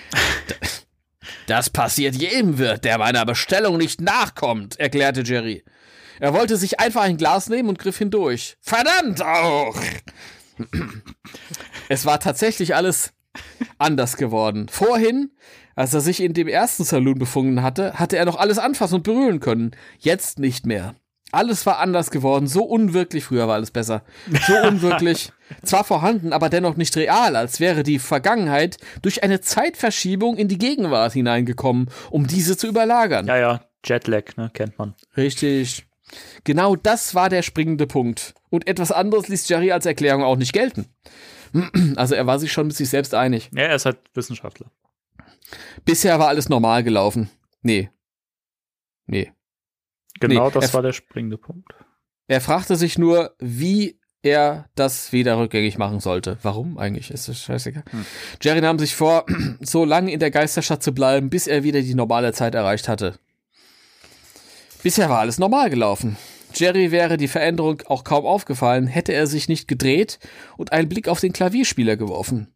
Das 1.47 1.69
passiert 1.69 2.15
jedem 2.15 2.57
Wirt, 2.57 2.85
der 2.85 2.97
meiner 2.97 3.25
Bestellung 3.25 3.77
nicht 3.77 3.99
nachkommt, 3.99 4.79
erklärte 4.79 5.21
Jerry. 5.21 5.63
Er 6.19 6.33
wollte 6.33 6.55
sich 6.55 6.79
einfach 6.79 7.01
ein 7.01 7.17
Glas 7.17 7.49
nehmen 7.49 7.69
und 7.69 7.79
griff 7.79 7.97
hindurch. 7.97 8.57
Verdammt 8.61 9.21
auch! 9.21 9.75
Es 11.89 12.05
war 12.05 12.19
tatsächlich 12.19 12.75
alles 12.75 13.11
anders 13.77 14.17
geworden. 14.17 14.67
Vorhin, 14.69 15.31
als 15.75 15.93
er 15.93 16.01
sich 16.01 16.21
in 16.21 16.33
dem 16.33 16.47
ersten 16.47 16.83
Saloon 16.83 17.19
befunden 17.19 17.61
hatte, 17.61 17.93
hatte 17.93 18.17
er 18.17 18.25
noch 18.25 18.37
alles 18.37 18.57
anfassen 18.57 18.95
und 18.95 19.03
berühren 19.03 19.39
können. 19.39 19.71
Jetzt 19.99 20.39
nicht 20.39 20.65
mehr. 20.65 20.95
Alles 21.31 21.65
war 21.65 21.79
anders 21.79 22.11
geworden, 22.11 22.45
so 22.45 22.63
unwirklich, 22.63 23.23
früher 23.23 23.47
war 23.47 23.55
alles 23.55 23.71
besser. 23.71 24.03
So 24.47 24.53
unwirklich, 24.67 25.31
zwar 25.63 25.85
vorhanden, 25.85 26.33
aber 26.33 26.49
dennoch 26.49 26.75
nicht 26.75 26.95
real, 26.97 27.37
als 27.37 27.61
wäre 27.61 27.83
die 27.83 27.99
Vergangenheit 27.99 28.77
durch 29.01 29.23
eine 29.23 29.39
Zeitverschiebung 29.39 30.35
in 30.35 30.49
die 30.49 30.57
Gegenwart 30.57 31.13
hineingekommen, 31.13 31.89
um 32.09 32.27
diese 32.27 32.57
zu 32.57 32.67
überlagern. 32.67 33.27
Ja, 33.27 33.37
ja. 33.37 33.61
Jetlag, 33.83 34.35
ne, 34.37 34.51
kennt 34.53 34.77
man. 34.77 34.93
Richtig. 35.17 35.85
Genau 36.43 36.75
das 36.75 37.15
war 37.15 37.29
der 37.29 37.41
springende 37.41 37.87
Punkt. 37.87 38.35
Und 38.49 38.67
etwas 38.67 38.91
anderes 38.91 39.27
ließ 39.27 39.47
Jerry 39.47 39.71
als 39.71 39.85
Erklärung 39.85 40.23
auch 40.23 40.35
nicht 40.35 40.53
gelten. 40.53 40.85
Also 41.95 42.15
er 42.15 42.27
war 42.27 42.39
sich 42.39 42.51
schon 42.51 42.67
mit 42.67 42.75
sich 42.75 42.89
selbst 42.89 43.13
einig. 43.13 43.49
Ja, 43.53 43.63
er 43.63 43.75
ist 43.75 43.85
halt 43.85 43.97
Wissenschaftler. 44.13 44.71
Bisher 45.85 46.19
war 46.19 46.27
alles 46.29 46.49
normal 46.49 46.83
gelaufen. 46.83 47.29
Nee. 47.61 47.89
Nee. 49.05 49.31
Genau, 50.19 50.45
Nee, 50.47 50.51
das 50.53 50.69
er- 50.69 50.73
war 50.75 50.81
der 50.81 50.93
springende 50.93 51.37
Punkt. 51.37 51.73
Er 52.27 52.39
fragte 52.41 52.75
sich 52.75 52.97
nur, 52.97 53.35
wie 53.39 53.99
er 54.23 54.69
das 54.75 55.11
wieder 55.11 55.37
rückgängig 55.37 55.77
machen 55.77 55.99
sollte. 55.99 56.37
Warum 56.43 56.77
eigentlich? 56.77 57.09
Ist 57.11 57.27
das 57.27 57.39
scheißegal. 57.41 57.83
Jerry 58.39 58.61
nahm 58.61 58.77
sich 58.79 58.95
vor, 58.95 59.25
so 59.61 59.83
lange 59.83 60.11
in 60.11 60.19
der 60.19 60.31
Geisterstadt 60.31 60.83
zu 60.83 60.93
bleiben, 60.93 61.29
bis 61.29 61.47
er 61.47 61.63
wieder 61.63 61.81
die 61.81 61.95
normale 61.95 62.31
Zeit 62.31 62.53
erreicht 62.55 62.87
hatte. 62.87 63.17
Bisher 64.83 65.09
war 65.09 65.19
alles 65.19 65.39
normal 65.39 65.69
gelaufen. 65.69 66.17
Jerry 66.53 66.91
wäre 66.91 67.17
die 67.17 67.27
Veränderung 67.27 67.81
auch 67.87 68.03
kaum 68.03 68.25
aufgefallen, 68.25 68.87
hätte 68.87 69.13
er 69.13 69.27
sich 69.27 69.47
nicht 69.47 69.67
gedreht 69.67 70.19
und 70.57 70.71
einen 70.71 70.89
Blick 70.89 71.07
auf 71.07 71.19
den 71.19 71.33
Klavierspieler 71.33 71.97
geworfen. 71.97 72.53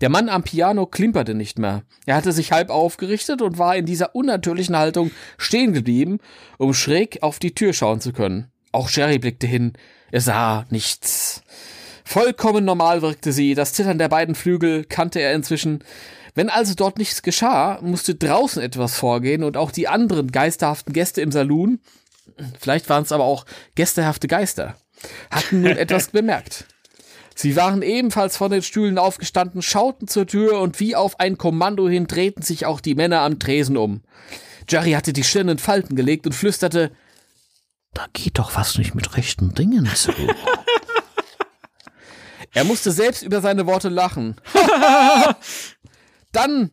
Der 0.00 0.10
Mann 0.10 0.28
am 0.28 0.44
Piano 0.44 0.86
klimperte 0.86 1.34
nicht 1.34 1.58
mehr. 1.58 1.82
Er 2.06 2.14
hatte 2.14 2.32
sich 2.32 2.52
halb 2.52 2.70
aufgerichtet 2.70 3.42
und 3.42 3.58
war 3.58 3.76
in 3.76 3.84
dieser 3.84 4.14
unnatürlichen 4.14 4.76
Haltung 4.76 5.10
stehen 5.38 5.72
geblieben, 5.72 6.18
um 6.56 6.72
schräg 6.72 7.22
auf 7.22 7.40
die 7.40 7.54
Tür 7.54 7.72
schauen 7.72 8.00
zu 8.00 8.12
können. 8.12 8.52
Auch 8.70 8.90
Jerry 8.90 9.18
blickte 9.18 9.46
hin. 9.46 9.72
Er 10.12 10.20
sah 10.20 10.66
nichts. 10.70 11.42
Vollkommen 12.04 12.64
normal 12.64 13.02
wirkte 13.02 13.32
sie. 13.32 13.54
Das 13.54 13.72
Zittern 13.72 13.98
der 13.98 14.08
beiden 14.08 14.34
Flügel 14.34 14.84
kannte 14.84 15.20
er 15.20 15.34
inzwischen. 15.34 15.82
Wenn 16.34 16.48
also 16.48 16.74
dort 16.74 16.98
nichts 16.98 17.22
geschah, 17.22 17.80
musste 17.82 18.14
draußen 18.14 18.62
etwas 18.62 18.96
vorgehen 18.96 19.42
und 19.42 19.56
auch 19.56 19.72
die 19.72 19.88
anderen 19.88 20.30
geisterhaften 20.30 20.92
Gäste 20.92 21.20
im 21.20 21.32
Saloon, 21.32 21.80
vielleicht 22.58 22.88
waren 22.88 23.02
es 23.02 23.12
aber 23.12 23.24
auch 23.24 23.44
gästehafte 23.74 24.28
Geister, 24.28 24.76
hatten 25.30 25.62
nun 25.62 25.72
etwas 25.76 26.08
bemerkt. 26.08 26.66
Sie 27.34 27.54
waren 27.54 27.82
ebenfalls 27.82 28.36
von 28.36 28.50
den 28.50 28.62
Stühlen 28.62 28.98
aufgestanden, 28.98 29.62
schauten 29.62 30.08
zur 30.08 30.26
Tür 30.26 30.60
und 30.60 30.80
wie 30.80 30.96
auf 30.96 31.20
ein 31.20 31.38
Kommando 31.38 31.88
hin 31.88 32.08
drehten 32.08 32.42
sich 32.42 32.66
auch 32.66 32.80
die 32.80 32.96
Männer 32.96 33.20
am 33.20 33.38
Tresen 33.38 33.76
um. 33.76 34.02
Jerry 34.68 34.92
hatte 34.92 35.12
die 35.12 35.22
Stirn 35.22 35.48
in 35.48 35.58
Falten 35.58 35.94
gelegt 35.94 36.26
und 36.26 36.32
flüsterte, 36.32 36.90
da 37.94 38.06
geht 38.12 38.38
doch 38.38 38.56
was 38.56 38.76
nicht 38.76 38.94
mit 38.94 39.16
rechten 39.16 39.54
Dingen 39.54 39.86
zu. 39.94 40.12
er 42.52 42.64
musste 42.64 42.90
selbst 42.90 43.22
über 43.22 43.40
seine 43.40 43.66
Worte 43.66 43.88
lachen. 43.88 44.36
Dann, 46.32 46.70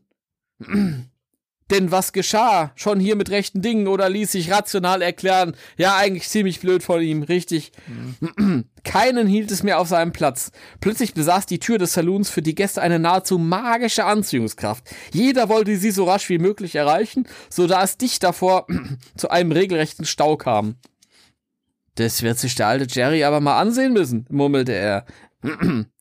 denn 1.71 1.91
was 1.91 2.13
geschah 2.13 2.71
schon 2.75 2.99
hier 2.99 3.15
mit 3.15 3.31
rechten 3.31 3.61
Dingen 3.61 3.87
oder 3.87 4.07
ließ 4.07 4.31
sich 4.31 4.51
rational 4.51 5.01
erklären? 5.01 5.55
Ja, 5.77 5.97
eigentlich 5.97 6.29
ziemlich 6.29 6.59
blöd 6.59 6.83
von 6.83 7.01
ihm, 7.01 7.23
richtig. 7.23 7.71
Keinen 8.83 9.27
hielt 9.27 9.49
es 9.49 9.63
mehr 9.63 9.79
auf 9.79 9.87
seinem 9.87 10.11
Platz. 10.11 10.51
Plötzlich 10.79 11.15
besaß 11.15 11.47
die 11.47 11.59
Tür 11.59 11.79
des 11.79 11.93
Saloons 11.93 12.29
für 12.29 12.43
die 12.43 12.53
Gäste 12.53 12.81
eine 12.81 12.99
nahezu 12.99 13.39
magische 13.39 14.05
Anziehungskraft. 14.05 14.83
Jeder 15.11 15.49
wollte 15.49 15.75
sie 15.77 15.91
so 15.91 16.03
rasch 16.03 16.29
wie 16.29 16.37
möglich 16.37 16.75
erreichen, 16.75 17.27
so 17.49 17.65
da 17.65 17.83
es 17.83 17.97
dicht 17.97 18.23
davor 18.23 18.67
zu 19.17 19.29
einem 19.29 19.51
regelrechten 19.51 20.05
Stau 20.05 20.37
kam. 20.37 20.75
Das 21.95 22.21
wird 22.21 22.37
sich 22.37 22.55
der 22.55 22.67
alte 22.67 22.87
Jerry 22.87 23.23
aber 23.23 23.39
mal 23.39 23.59
ansehen 23.59 23.93
müssen, 23.93 24.27
murmelte 24.29 24.73
er. 24.73 25.05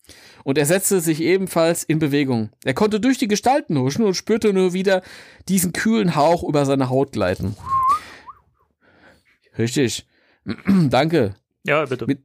und 0.44 0.56
er 0.58 0.66
setzte 0.66 1.00
sich 1.00 1.20
ebenfalls 1.20 1.82
in 1.82 1.98
Bewegung. 1.98 2.50
Er 2.64 2.74
konnte 2.74 3.00
durch 3.00 3.18
die 3.18 3.28
Gestalten 3.28 3.76
huschen 3.78 4.04
und 4.04 4.14
spürte 4.14 4.52
nur 4.52 4.72
wieder 4.72 5.02
diesen 5.48 5.72
kühlen 5.72 6.14
Hauch 6.14 6.44
über 6.44 6.64
seine 6.64 6.88
Haut 6.90 7.12
gleiten. 7.12 7.56
Richtig. 9.58 10.06
Danke. 10.90 11.34
Ja, 11.64 11.84
bitte. 11.86 12.06
Mit- 12.06 12.22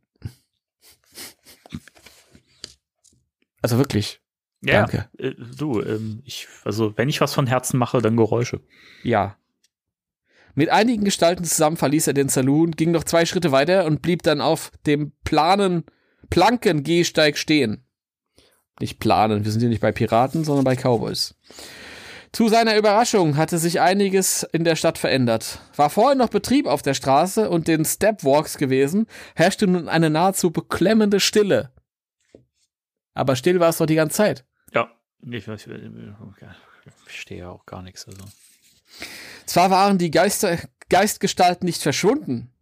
Also 3.61 3.77
wirklich. 3.77 4.21
ja, 4.61 4.85
danke. 4.85 5.09
Äh, 5.17 5.33
du, 5.57 5.81
ähm, 5.81 6.21
ich, 6.25 6.47
also 6.63 6.97
wenn 6.97 7.09
ich 7.09 7.19
was 7.21 7.33
von 7.33 7.47
Herzen 7.47 7.77
mache, 7.77 8.01
dann 8.01 8.15
Geräusche. 8.17 8.61
Ja. 9.03 9.37
Mit 10.55 10.69
einigen 10.69 11.03
Gestalten 11.03 11.43
zusammen 11.43 11.77
verließ 11.77 12.07
er 12.07 12.13
den 12.13 12.29
Saloon, 12.29 12.71
ging 12.71 12.91
noch 12.91 13.03
zwei 13.03 13.25
Schritte 13.25 13.51
weiter 13.51 13.85
und 13.85 14.01
blieb 14.01 14.23
dann 14.23 14.41
auf 14.41 14.71
dem 14.85 15.11
planen 15.23 15.83
Planken-Gehsteig 16.29 17.37
stehen. 17.37 17.85
Nicht 18.79 18.99
planen, 18.99 19.43
wir 19.43 19.51
sind 19.51 19.61
hier 19.61 19.69
nicht 19.69 19.81
bei 19.81 19.91
Piraten, 19.91 20.43
sondern 20.43 20.63
bei 20.63 20.75
Cowboys. 20.75 21.35
Zu 22.31 22.47
seiner 22.47 22.77
Überraschung 22.77 23.37
hatte 23.37 23.57
sich 23.57 23.81
einiges 23.81 24.43
in 24.43 24.63
der 24.63 24.75
Stadt 24.75 24.97
verändert. 24.97 25.59
War 25.75 25.89
vorher 25.89 26.15
noch 26.15 26.29
Betrieb 26.29 26.67
auf 26.67 26.81
der 26.81 26.93
Straße 26.93 27.49
und 27.49 27.67
den 27.67 27.85
Stepwalks 27.85 28.57
gewesen, 28.57 29.07
herrschte 29.35 29.65
nun 29.65 29.89
eine 29.89 30.09
nahezu 30.09 30.51
beklemmende 30.51 31.19
Stille. 31.19 31.71
Aber 33.15 33.35
still 33.35 33.59
war 33.59 33.69
es 33.69 33.77
doch 33.77 33.87
die 33.87 33.95
ganze 33.95 34.17
Zeit. 34.17 34.45
Ja. 34.73 34.91
Ich, 35.29 35.47
weiß, 35.47 35.67
ich 35.67 36.93
verstehe 37.03 37.39
ja 37.39 37.49
auch 37.49 37.65
gar 37.65 37.81
nichts. 37.81 38.07
Also. 38.07 38.21
Zwar 39.45 39.71
waren 39.71 39.97
die 39.97 40.11
Geister, 40.11 40.57
Geistgestalten 40.89 41.65
nicht 41.65 41.81
verschwunden. 41.81 42.53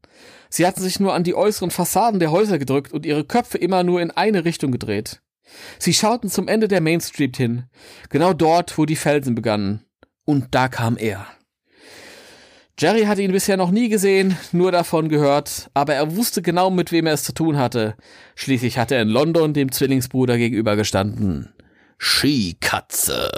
Sie 0.49 0.65
hatten 0.65 0.81
sich 0.81 0.99
nur 0.99 1.13
an 1.13 1.23
die 1.23 1.35
äußeren 1.35 1.71
Fassaden 1.71 2.19
der 2.19 2.31
Häuser 2.31 2.57
gedrückt 2.57 2.93
und 2.93 3.05
ihre 3.05 3.25
Köpfe 3.25 3.57
immer 3.57 3.83
nur 3.83 4.01
in 4.01 4.11
eine 4.11 4.45
Richtung 4.45 4.71
gedreht. 4.71 5.21
Sie 5.79 5.93
schauten 5.93 6.29
zum 6.29 6.47
Ende 6.47 6.67
der 6.67 6.81
Main 6.81 7.01
Street 7.01 7.37
hin, 7.37 7.63
genau 8.09 8.33
dort, 8.33 8.77
wo 8.77 8.85
die 8.85 8.95
Felsen 8.95 9.35
begannen. 9.35 9.83
Und 10.25 10.53
da 10.53 10.67
kam 10.67 10.97
er. 10.97 11.25
Jerry 12.79 13.05
hatte 13.05 13.23
ihn 13.23 13.31
bisher 13.31 13.57
noch 13.57 13.71
nie 13.71 13.89
gesehen, 13.89 14.37
nur 14.51 14.71
davon 14.71 15.09
gehört, 15.09 15.71
aber 15.73 15.95
er 15.95 16.15
wusste 16.15 16.43
genau, 16.43 16.69
mit 16.69 16.91
wem 16.91 17.07
er 17.07 17.13
es 17.13 17.23
zu 17.23 17.33
tun 17.33 17.57
hatte. 17.57 17.95
Schließlich 18.35 18.77
hatte 18.77 18.93
er 18.95 19.01
in 19.01 19.09
London 19.09 19.53
dem 19.53 19.71
Zwillingsbruder 19.71 20.37
gegenübergestanden. 20.37 21.55
Skikatze. 21.97 23.31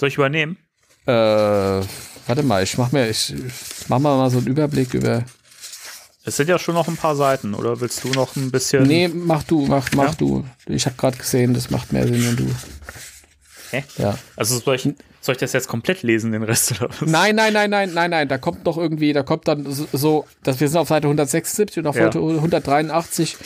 Soll 0.00 0.08
ich 0.08 0.14
übernehmen? 0.14 0.56
Äh, 1.04 1.12
warte 1.12 2.42
mal, 2.42 2.62
ich 2.62 2.78
mach 2.78 2.92
mir, 2.92 3.10
ich 3.10 3.34
mach 3.88 3.98
mal, 3.98 4.16
mal 4.16 4.30
so 4.30 4.38
einen 4.38 4.46
Überblick 4.46 4.94
über. 4.94 5.24
Es 6.24 6.36
sind 6.36 6.48
ja 6.48 6.58
schon 6.58 6.74
noch 6.74 6.86
ein 6.88 6.96
paar 6.96 7.16
Seiten, 7.16 7.54
oder 7.54 7.80
willst 7.80 8.04
du 8.04 8.08
noch 8.10 8.36
ein 8.36 8.50
bisschen? 8.50 8.82
Nee, 8.84 9.08
mach 9.08 9.42
du, 9.42 9.66
mach, 9.66 9.88
mach 9.94 10.08
Ja? 10.10 10.14
du. 10.18 10.44
Ich 10.66 10.84
habe 10.86 10.96
gerade 10.96 11.16
gesehen, 11.16 11.54
das 11.54 11.70
macht 11.70 11.92
mehr 11.92 12.06
Sinn, 12.06 12.22
wenn 12.26 12.36
du. 12.36 12.46
Hä? 13.70 13.84
Ja. 13.96 14.18
Also 14.36 14.58
soll 14.58 14.74
ich, 14.76 14.82
soll 15.20 15.32
ich 15.34 15.38
das 15.38 15.52
jetzt 15.54 15.68
komplett 15.68 16.02
lesen, 16.02 16.32
den 16.32 16.42
Rest 16.42 16.72
oder 16.72 16.90
was? 16.90 17.08
Nein, 17.08 17.36
nein, 17.36 17.52
nein, 17.54 17.70
nein, 17.70 17.92
nein, 17.94 18.10
nein. 18.10 18.28
Da 18.28 18.36
kommt 18.36 18.64
noch 18.66 18.76
irgendwie, 18.76 19.12
da 19.12 19.22
kommt 19.22 19.48
dann 19.48 19.64
so- 19.92 20.26
dass 20.42 20.60
wir 20.60 20.68
sind 20.68 20.78
auf 20.78 20.88
Seite 20.88 21.06
176 21.08 21.78
und 21.78 21.86
auf 21.86 21.96
Ja. 21.96 22.04
Seite 22.04 22.18
183 22.18 23.36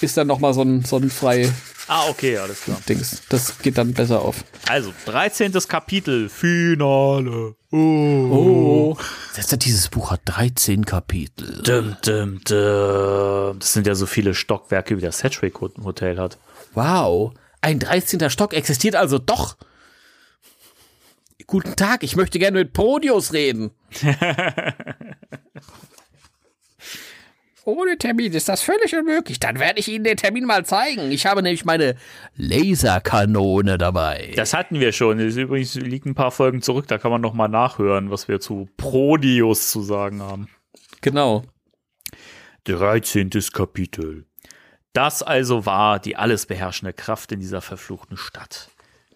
ist 0.00 0.16
dann 0.16 0.26
noch 0.28 0.38
mal 0.38 0.54
so 0.54 0.62
ein, 0.62 0.84
so 0.84 0.96
ein 0.98 1.10
frei 1.10 1.50
Ah, 1.92 2.08
okay, 2.08 2.38
alles 2.38 2.60
klar. 2.60 2.80
Dings. 2.88 3.20
Das 3.30 3.58
geht 3.58 3.76
dann 3.76 3.92
besser 3.92 4.22
auf. 4.22 4.44
Also, 4.68 4.94
13. 5.06 5.52
Kapitel, 5.66 6.28
Finale. 6.28 7.56
Oh. 7.72 7.76
Oh. 7.76 8.96
Das, 9.34 9.48
dieses 9.48 9.88
Buch 9.88 10.12
hat 10.12 10.20
13 10.24 10.86
Kapitel. 10.86 11.60
Dum, 11.64 11.96
dum, 12.02 12.40
dum. 12.44 13.58
Das 13.58 13.72
sind 13.72 13.88
ja 13.88 13.96
so 13.96 14.06
viele 14.06 14.34
Stockwerke, 14.34 14.96
wie 14.96 15.00
das 15.00 15.18
Sedgwick 15.18 15.60
Hotel 15.60 16.20
hat. 16.20 16.38
Wow. 16.74 17.32
Ein 17.60 17.80
13. 17.80 18.30
Stock 18.30 18.54
existiert 18.54 18.94
also 18.94 19.18
doch. 19.18 19.56
Guten 21.48 21.74
Tag, 21.74 22.04
ich 22.04 22.14
möchte 22.14 22.38
gerne 22.38 22.58
mit 22.58 22.72
Podius 22.72 23.32
reden. 23.32 23.72
Ohne 27.70 27.96
Termin 27.98 28.32
ist 28.32 28.48
das 28.48 28.62
völlig 28.62 28.94
unmöglich. 28.96 29.38
Dann 29.38 29.58
werde 29.58 29.78
ich 29.78 29.88
Ihnen 29.88 30.04
den 30.04 30.16
Termin 30.16 30.44
mal 30.44 30.64
zeigen. 30.64 31.12
Ich 31.12 31.26
habe 31.26 31.42
nämlich 31.42 31.64
meine 31.64 31.94
Laserkanone 32.36 33.78
dabei. 33.78 34.32
Das 34.34 34.54
hatten 34.54 34.80
wir 34.80 34.92
schon. 34.92 35.18
Das 35.18 35.36
übrigens 35.36 35.74
liegt 35.76 36.06
ein 36.06 36.14
paar 36.14 36.32
Folgen 36.32 36.62
zurück. 36.62 36.88
Da 36.88 36.98
kann 36.98 37.10
man 37.10 37.20
noch 37.20 37.34
mal 37.34 37.48
nachhören, 37.48 38.10
was 38.10 38.26
wir 38.26 38.40
zu 38.40 38.68
Prodius 38.76 39.70
zu 39.70 39.82
sagen 39.82 40.20
haben. 40.22 40.48
Genau. 41.00 41.44
13. 42.64 43.30
Kapitel. 43.52 44.26
Das 44.92 45.22
also 45.22 45.66
war 45.66 46.00
die 46.00 46.16
alles 46.16 46.46
beherrschende 46.46 46.92
Kraft 46.92 47.30
in 47.30 47.38
dieser 47.38 47.60
verfluchten 47.60 48.16
Stadt. 48.16 48.69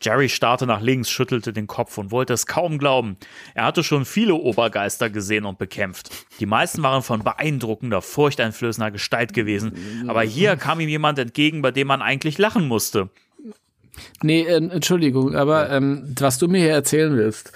Jerry 0.05 0.29
starrte 0.29 0.67
nach 0.67 0.81
links, 0.83 1.09
schüttelte 1.09 1.53
den 1.53 1.67
Kopf 1.67 1.97
und 1.97 2.11
wollte 2.11 2.33
es 2.35 2.47
kaum 2.47 2.79
glauben. 2.79 3.17
Er 3.55 3.65
hatte 3.65 3.83
schon 3.83 4.05
viele 4.05 4.35
Obergeister 4.35 5.09
gesehen 5.09 5.45
und 5.47 5.57
bekämpft. 5.59 6.11
Die 6.41 6.47
meisten 6.47 6.83
waren 6.83 7.03
von 7.03 7.23
beeindruckender, 7.25 8.03
furchteinflößender 8.03 8.91
Gestalt 8.91 9.33
gewesen. 9.33 10.05
Aber 10.09 10.23
hier 10.23 10.57
kam 10.57 10.81
ihm 10.81 10.89
jemand 10.89 11.19
entgegen, 11.19 11.63
bei 11.63 11.71
dem 11.71 11.87
man 11.87 12.03
eigentlich 12.03 12.37
lachen 12.39 12.69
musste. 12.69 13.09
Nee, 14.23 14.43
äh, 14.43 14.57
Entschuldigung, 14.57 15.35
aber 15.37 15.71
ähm, 15.71 16.15
was 16.19 16.39
du 16.39 16.49
mir 16.49 16.59
hier 16.61 16.73
erzählen 16.73 17.17
willst, 17.17 17.53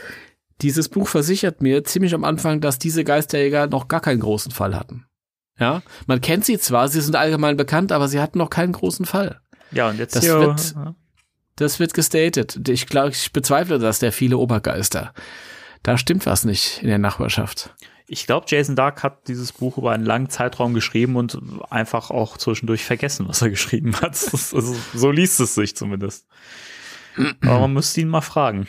dieses 0.63 0.89
Buch 0.89 1.09
versichert 1.09 1.61
mir 1.63 1.85
ziemlich 1.85 2.15
am 2.15 2.25
Anfang, 2.25 2.61
dass 2.61 2.79
diese 2.79 3.05
Geisterjäger 3.05 3.67
noch 3.67 3.89
gar 3.89 4.01
keinen 4.01 4.21
großen 4.21 4.53
Fall 4.53 4.75
hatten. 4.77 5.05
Ja, 5.59 5.83
man 6.07 6.21
kennt 6.21 6.45
sie 6.45 6.59
zwar, 6.59 6.89
sie 6.89 7.01
sind 7.01 7.17
allgemein 7.17 7.57
bekannt, 7.57 7.91
aber 7.91 8.07
sie 8.07 8.21
hatten 8.21 8.39
noch 8.39 8.51
keinen 8.51 8.73
großen 8.73 9.05
Fall. 9.07 9.41
Ja, 9.73 9.89
und 9.89 9.99
jetzt 9.99 10.15
Das 10.17 10.25
hier, 10.25 10.39
wird- 10.41 10.75
Das 11.59 11.81
wird 11.81 11.93
gestated. 11.93 12.69
Ich 12.69 12.87
glaube, 12.87 13.11
ich 13.11 13.33
bezweifle, 13.33 13.81
dass 13.81 13.99
der 13.99 14.13
viele 14.13 14.39
Obergeister. 14.39 15.13
Da 15.83 15.99
stimmt 15.99 16.25
was 16.25 16.45
nicht 16.45 16.83
in 16.83 16.89
der 16.89 16.99
Nachbarschaft. 16.99 17.75
Ich 18.07 18.27
glaube, 18.27 18.47
Jason 18.49 18.77
Dark 18.77 19.03
hat 19.03 19.27
dieses 19.27 19.53
Buch 19.53 19.77
über 19.77 19.91
einen 19.91 20.07
langen 20.07 20.31
Zeitraum 20.31 20.73
geschrieben 20.73 21.17
und 21.17 21.37
einfach 21.69 22.11
auch 22.11 22.37
zwischendurch 22.37 22.85
vergessen, 22.85 23.27
was 23.29 23.43
er 23.43 23.51
geschrieben 23.51 23.95
hat. 23.97 24.13
Also, 24.33 24.77
so 24.95 25.11
liest 25.11 25.41
es 25.41 25.57
sich 25.57 25.75
zumindest. 25.75 26.29
Aber 27.43 27.61
man 27.61 27.73
müsste 27.73 28.01
ihn 28.01 28.09
mal 28.09 28.21
fragen. 28.21 28.69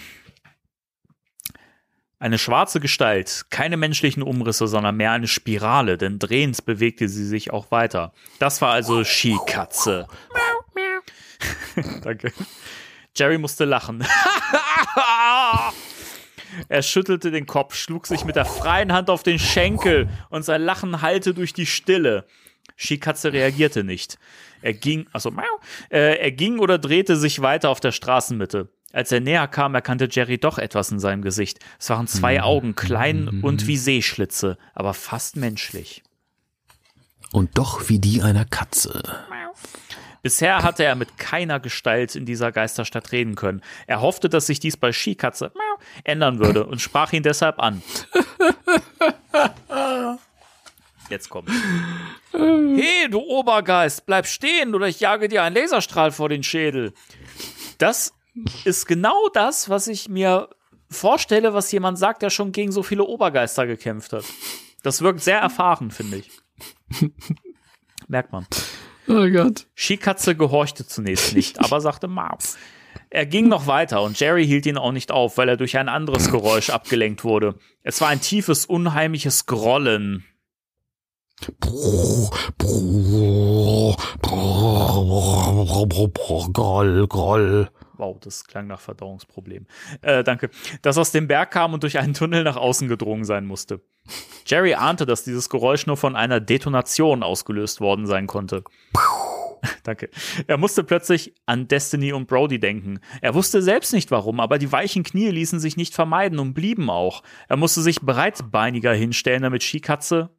Eine 2.18 2.40
schwarze 2.40 2.80
Gestalt, 2.80 3.46
keine 3.52 3.78
menschlichen 3.78 4.24
Umrisse, 4.24 4.68
sondern 4.68 4.98
mehr 4.98 5.12
eine 5.12 5.28
Spirale, 5.28 5.98
denn 5.98 6.18
drehend 6.18 6.66
bewegte 6.66 7.08
sie 7.08 7.26
sich 7.26 7.54
auch 7.54 7.70
weiter. 7.72 8.14
Das 8.40 8.62
war 8.62 8.72
also 8.72 9.04
Skikatze. 9.04 10.08
Danke. 12.02 12.34
Jerry 13.20 13.38
musste 13.38 13.66
lachen. 13.66 14.06
Er 16.68 16.82
schüttelte 16.82 17.32
den 17.32 17.46
Kopf, 17.46 17.76
schlug 17.76 18.08
sich 18.08 18.26
mit 18.26 18.36
der 18.36 18.46
freien 18.46 18.92
Hand 18.92 19.10
auf 19.10 19.24
den 19.24 19.40
Schenkel 19.40 20.10
und 20.30 20.44
sein 20.44 20.62
Lachen 20.62 21.02
hallte 21.02 21.34
durch 21.34 21.54
die 21.54 21.68
Stille. 21.68 22.26
Skikatze 22.76 23.32
reagierte 23.32 23.84
nicht. 23.84 24.18
Er 24.62 24.74
ging, 24.74 25.08
also, 25.14 25.32
äh, 25.90 26.18
er 26.18 26.32
ging 26.32 26.60
oder 26.60 26.78
drehte 26.78 27.16
sich 27.16 27.42
weiter 27.42 27.70
auf 27.70 27.80
der 27.80 27.92
Straßenmitte. 27.92 28.70
Als 28.92 29.12
er 29.12 29.20
näher 29.20 29.48
kam, 29.48 29.76
erkannte 29.76 30.10
Jerry 30.10 30.40
doch 30.40 30.58
etwas 30.58 30.92
in 30.92 31.00
seinem 31.00 31.22
Gesicht. 31.22 31.60
Es 31.80 31.90
waren 31.92 32.08
zwei 32.08 32.42
Augen, 32.42 32.76
klein 32.76 33.42
und 33.44 33.68
wie 33.68 33.78
Seeschlitze, 33.78 34.58
aber 34.74 34.94
fast 34.94 35.36
menschlich. 35.36 36.04
Und 37.32 37.58
doch 37.58 37.90
wie 37.90 38.00
die 38.00 38.24
einer 38.24 38.46
Katze. 38.46 39.04
Bisher 40.22 40.64
hatte 40.64 40.84
er 40.84 40.96
mit 40.96 41.18
keiner 41.18 41.60
Gestalt 41.60 42.16
in 42.16 42.26
dieser 42.26 42.52
Geisterstadt 42.52 43.12
reden 43.12 43.36
können. 43.36 43.62
Er 43.88 44.02
hoffte, 44.02 44.30
dass 44.30 44.48
sich 44.48 44.60
dies 44.60 44.78
bei 44.78 44.92
Skikatze 44.92 45.52
ändern 46.04 46.40
würde 46.40 46.66
und 46.66 46.82
sprach 46.82 47.14
ihn 47.14 47.24
deshalb 47.24 47.60
an. 47.60 47.82
Jetzt 51.10 51.30
kommt. 51.30 51.50
Hey, 52.32 53.10
du 53.10 53.20
Obergeist, 53.20 54.06
bleib 54.06 54.28
stehen 54.28 54.76
oder 54.76 54.88
ich 54.88 55.00
jage 55.00 55.28
dir 55.28 55.44
einen 55.44 55.56
Laserstrahl 55.56 56.12
vor 56.12 56.30
den 56.30 56.44
Schädel. 56.44 56.94
Das 57.78 58.14
ist 58.66 58.86
genau 58.86 59.30
das, 59.34 59.70
was 59.70 59.88
ich 59.88 60.10
mir 60.10 60.50
vorstelle, 60.90 61.54
was 61.54 61.72
jemand 61.72 61.98
sagt, 61.98 62.22
der 62.22 62.30
schon 62.30 62.52
gegen 62.52 62.72
so 62.72 62.84
viele 62.84 63.04
Obergeister 63.04 63.66
gekämpft 63.66 64.14
hat. 64.14 64.26
Das 64.84 65.02
wirkt 65.02 65.22
sehr 65.22 65.40
erfahren, 65.40 65.92
finde 65.92 66.18
ich. 66.18 66.32
Merkt 68.08 68.32
man. 68.32 68.46
Oh 69.10 69.28
Gott. 69.28 69.66
Skikatze 69.76 70.36
gehorchte 70.36 70.86
zunächst 70.86 71.36
nicht, 71.36 71.60
aber 71.60 71.82
sagte 71.82 72.08
Mau. 72.08 72.38
Er 73.10 73.26
ging 73.26 73.48
noch 73.48 73.66
weiter 73.66 74.04
und 74.04 74.20
Jerry 74.20 74.46
hielt 74.46 74.68
ihn 74.68 74.78
auch 74.78 74.92
nicht 74.92 75.12
auf, 75.12 75.38
weil 75.38 75.50
er 75.50 75.58
durch 75.58 75.78
ein 75.78 75.90
anderes 75.90 76.30
Geräusch 76.30 76.70
abgelenkt 76.70 77.24
wurde. 77.24 77.56
Es 77.82 78.02
war 78.02 78.10
ein 78.10 78.22
tiefes, 78.22 78.68
unheimliches 78.68 79.48
Grollen. 79.48 80.26
Groll, 86.54 87.08
Groll. 87.08 87.70
Wow, 87.98 88.18
das 88.22 88.46
klang 88.46 88.68
nach 88.68 88.80
Verdauungsproblem. 88.80 89.66
Äh, 90.02 90.24
danke. 90.24 90.50
Das 90.82 90.98
aus 90.98 91.12
dem 91.12 91.28
Berg 91.28 91.52
kam 91.52 91.74
und 91.74 91.84
durch 91.84 92.00
einen 92.00 92.14
Tunnel 92.14 92.44
nach 92.44 92.56
außen 92.56 92.88
gedrungen 92.88 93.26
sein 93.26 93.46
musste. 93.46 93.82
Jerry 94.46 94.74
ahnte, 94.74 95.06
dass 95.06 95.26
dieses 95.26 95.50
Geräusch 95.50 95.86
nur 95.86 95.98
von 95.98 96.16
einer 96.16 96.40
Detonation 96.40 97.24
ausgelöst 97.24 97.82
worden 97.82 98.06
sein 98.06 98.26
konnte. 98.26 98.64
Danke. 99.84 100.10
Er 100.48 100.58
musste 100.58 100.84
plötzlich 100.84 101.36
an 101.46 101.68
Destiny 101.68 102.14
und 102.14 102.28
Brody 102.28 102.60
denken. 102.60 103.00
Er 103.22 103.34
wusste 103.34 103.62
selbst 103.62 103.94
nicht 103.94 104.12
warum, 104.12 104.40
aber 104.40 104.58
die 104.58 104.72
weichen 104.72 105.04
Knie 105.04 105.30
ließen 105.30 105.60
sich 105.60 105.78
nicht 105.78 105.94
vermeiden 105.94 106.40
und 106.40 106.54
blieben 106.54 106.90
auch. 106.90 107.24
Er 107.48 107.58
musste 107.58 107.82
sich 107.82 108.02
breitbeiniger 108.02 108.94
hinstellen, 108.94 109.44
damit 109.44 109.64
Skikatze 109.64 110.30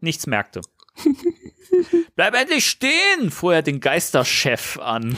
nichts 0.00 0.26
merkte. 0.26 0.60
Bleib 2.16 2.34
endlich 2.34 2.66
stehen, 2.66 3.30
fuhr 3.30 3.54
er 3.54 3.62
den 3.62 3.80
Geisterchef 3.80 4.78
an. 4.78 5.16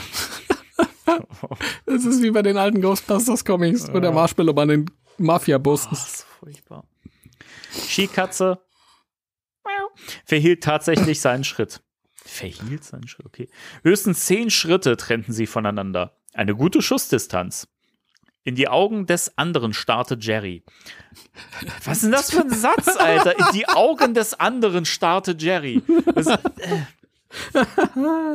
Das 1.85 2.05
ist 2.05 2.21
wie 2.21 2.31
bei 2.31 2.41
den 2.41 2.57
alten 2.57 2.81
Ghostbusters 2.81 3.43
Comics, 3.43 3.91
wo 3.91 3.99
der 3.99 4.11
Marshmallow 4.11 4.53
bei 4.53 4.65
den 4.65 4.85
Mafia-Bossen. 5.17 5.89
Das 5.91 6.07
ist 6.07 6.23
furchtbar. 6.23 6.85
Skikatze 7.71 8.59
verhielt 10.25 10.63
tatsächlich 10.63 11.19
seinen 11.19 11.43
Schritt. 11.43 11.81
Verhielt 12.29 12.83
seinen 12.83 13.07
Schritt, 13.07 13.25
okay. 13.25 13.49
Höchstens 13.83 14.25
zehn 14.25 14.49
Schritte 14.49 14.97
trennten 14.97 15.33
sie 15.33 15.47
voneinander. 15.47 16.15
Eine 16.33 16.55
gute 16.55 16.81
Schussdistanz. 16.81 17.67
In 18.43 18.55
die 18.55 18.67
Augen 18.67 19.05
des 19.05 19.37
anderen 19.37 19.73
starrte 19.73 20.17
Jerry. 20.19 20.63
Was 21.83 21.97
ist 21.97 22.03
denn 22.03 22.11
das 22.11 22.31
für 22.31 22.41
ein 22.41 22.49
Satz, 22.49 22.87
Alter? 22.95 23.37
In 23.37 23.45
die 23.53 23.67
Augen 23.67 24.13
des 24.13 24.39
anderen 24.39 24.85
starrte 24.85 25.35
Jerry. 25.37 25.83
Das, 26.15 26.27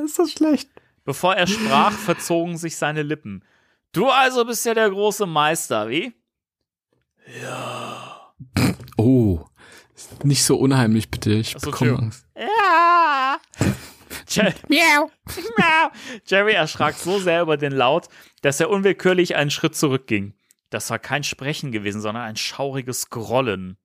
ist 0.05 0.19
das 0.19 0.31
schlecht? 0.31 0.69
bevor 1.05 1.35
er 1.35 1.47
sprach, 1.47 1.93
verzogen 1.93 2.57
sich 2.57 2.77
seine 2.77 3.03
Lippen. 3.03 3.45
Du 3.93 4.09
also 4.09 4.45
bist 4.45 4.65
ja 4.67 4.75
der 4.75 4.91
große 4.91 5.27
Meister, 5.27 5.89
wie? 5.89 6.13
Oh, 8.97 9.45
nicht 10.23 10.45
so 10.45 10.57
unheimlich, 10.57 11.11
bitte. 11.11 11.33
Ich 11.33 11.57
Ach 11.57 11.61
so, 11.61 11.71
bekomme. 11.71 11.99
Angst. 11.99 12.27
Ja. 12.37 13.39
Miau. 14.69 15.11
Miau. 15.57 15.91
Jerry 16.27 16.53
erschrak 16.53 16.95
so 16.95 17.19
sehr 17.19 17.43
über 17.43 17.57
den 17.57 17.73
Laut, 17.73 18.09
dass 18.43 18.61
er 18.61 18.71
unwillkürlich 18.71 19.37
einen 19.37 19.51
Schritt 19.51 19.77
zurückging. 19.77 20.35
Das 20.71 20.91
war 20.91 20.99
kein 20.99 21.25
Sprechen 21.25 21.73
gewesen, 21.73 22.01
sondern 22.01 22.25
ein 22.25 22.37
schauriges 22.37 23.11
Grollen. 23.11 23.77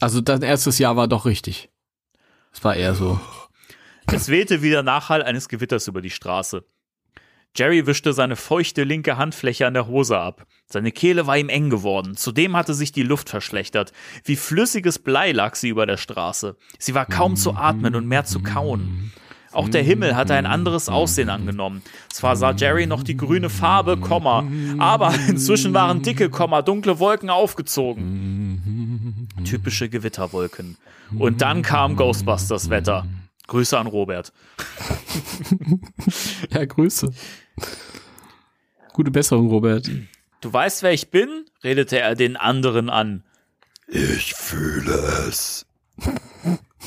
Also 0.00 0.20
dein 0.20 0.42
erstes 0.42 0.78
Jahr 0.78 0.96
war 0.96 1.08
doch 1.08 1.26
richtig. 1.26 1.70
Es 2.52 2.62
war 2.62 2.76
eher 2.76 2.94
so. 2.94 3.20
Es 4.12 4.28
wehte 4.28 4.62
wie 4.62 4.70
der 4.70 4.82
Nachhall 4.82 5.22
eines 5.22 5.48
Gewitters 5.48 5.88
über 5.88 6.02
die 6.02 6.10
Straße. 6.10 6.64
Jerry 7.54 7.86
wischte 7.86 8.14
seine 8.14 8.36
feuchte 8.36 8.82
linke 8.82 9.18
Handfläche 9.18 9.66
an 9.66 9.74
der 9.74 9.86
Hose 9.86 10.18
ab. 10.18 10.46
Seine 10.66 10.90
Kehle 10.90 11.26
war 11.26 11.36
ihm 11.36 11.50
eng 11.50 11.68
geworden. 11.68 12.16
Zudem 12.16 12.56
hatte 12.56 12.72
sich 12.72 12.92
die 12.92 13.02
Luft 13.02 13.28
verschlechtert. 13.28 13.92
Wie 14.24 14.36
flüssiges 14.36 14.98
Blei 14.98 15.32
lag 15.32 15.54
sie 15.54 15.68
über 15.68 15.84
der 15.84 15.98
Straße. 15.98 16.56
Sie 16.78 16.94
war 16.94 17.04
kaum 17.04 17.36
zu 17.36 17.54
atmen 17.54 17.94
und 17.94 18.06
mehr 18.06 18.24
zu 18.24 18.40
kauen. 18.40 19.12
Auch 19.52 19.68
der 19.68 19.82
Himmel 19.82 20.16
hatte 20.16 20.34
ein 20.34 20.46
anderes 20.46 20.88
Aussehen 20.88 21.28
angenommen. 21.28 21.82
Zwar 22.08 22.36
sah 22.36 22.52
Jerry 22.52 22.86
noch 22.86 23.02
die 23.02 23.18
grüne 23.18 23.50
Farbe, 23.50 23.98
Komma, 23.98 24.46
aber 24.78 25.14
inzwischen 25.28 25.74
waren 25.74 26.00
dicke, 26.00 26.30
Komma, 26.30 26.62
dunkle 26.62 26.98
Wolken 26.98 27.28
aufgezogen. 27.28 29.28
Typische 29.44 29.90
Gewitterwolken. 29.90 30.78
Und 31.18 31.42
dann 31.42 31.60
kam 31.60 31.96
Ghostbusters 31.96 32.70
Wetter. 32.70 33.06
Grüße 33.46 33.78
an 33.78 33.86
Robert. 33.86 34.32
Ja, 36.50 36.64
Grüße. 36.64 37.12
Gute 38.92 39.10
Besserung, 39.10 39.48
Robert. 39.48 39.90
Du 40.40 40.52
weißt, 40.52 40.82
wer 40.82 40.92
ich 40.92 41.10
bin? 41.10 41.46
redete 41.62 42.00
er 42.00 42.14
den 42.14 42.36
anderen 42.36 42.90
an. 42.90 43.24
Ich 43.86 44.34
fühle 44.34 44.94
es. 45.28 45.66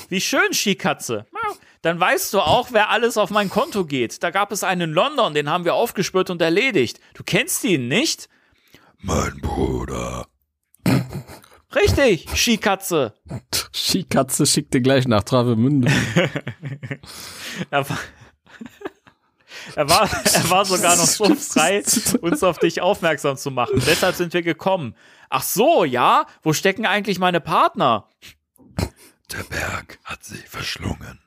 Wie 0.09 0.21
schön, 0.21 0.53
Skikatze. 0.53 1.25
Dann 1.81 1.99
weißt 1.99 2.33
du 2.33 2.39
auch, 2.39 2.69
wer 2.71 2.89
alles 2.89 3.17
auf 3.17 3.29
mein 3.29 3.49
Konto 3.49 3.85
geht. 3.85 4.23
Da 4.23 4.31
gab 4.31 4.51
es 4.51 4.63
einen 4.63 4.89
in 4.89 4.91
London, 4.91 5.33
den 5.33 5.49
haben 5.49 5.65
wir 5.65 5.75
aufgespürt 5.75 6.29
und 6.29 6.41
erledigt. 6.41 6.99
Du 7.13 7.23
kennst 7.23 7.63
ihn, 7.63 7.87
nicht? 7.87 8.27
Mein 8.97 9.37
Bruder. 9.39 10.27
Richtig, 11.75 12.27
Skikatze. 12.35 13.13
Skikatze 13.73 14.45
schickt 14.45 14.73
dir 14.73 14.81
gleich 14.81 15.07
nach 15.07 15.23
Travemünde. 15.23 15.91
Er 19.75 19.89
war, 19.89 20.09
er 20.33 20.49
war, 20.49 20.65
sogar 20.65 20.95
noch 20.95 21.05
so 21.05 21.33
frei, 21.35 21.83
uns 22.21 22.43
auf 22.43 22.59
dich 22.59 22.81
aufmerksam 22.81 23.37
zu 23.37 23.51
machen. 23.51 23.81
Deshalb 23.85 24.15
sind 24.15 24.33
wir 24.33 24.43
gekommen. 24.43 24.95
Ach 25.29 25.43
so, 25.43 25.83
ja? 25.83 26.27
Wo 26.43 26.53
stecken 26.53 26.85
eigentlich 26.85 27.19
meine 27.19 27.41
Partner? 27.41 28.07
Der 29.31 29.43
Berg 29.43 29.99
hat 30.03 30.23
sie 30.23 30.37
verschlungen. 30.37 31.24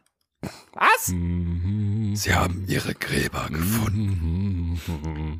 Was? 0.74 1.06
Sie 1.06 2.34
haben 2.34 2.64
ihre 2.68 2.94
Gräber 2.94 3.48
gefunden. 3.50 4.80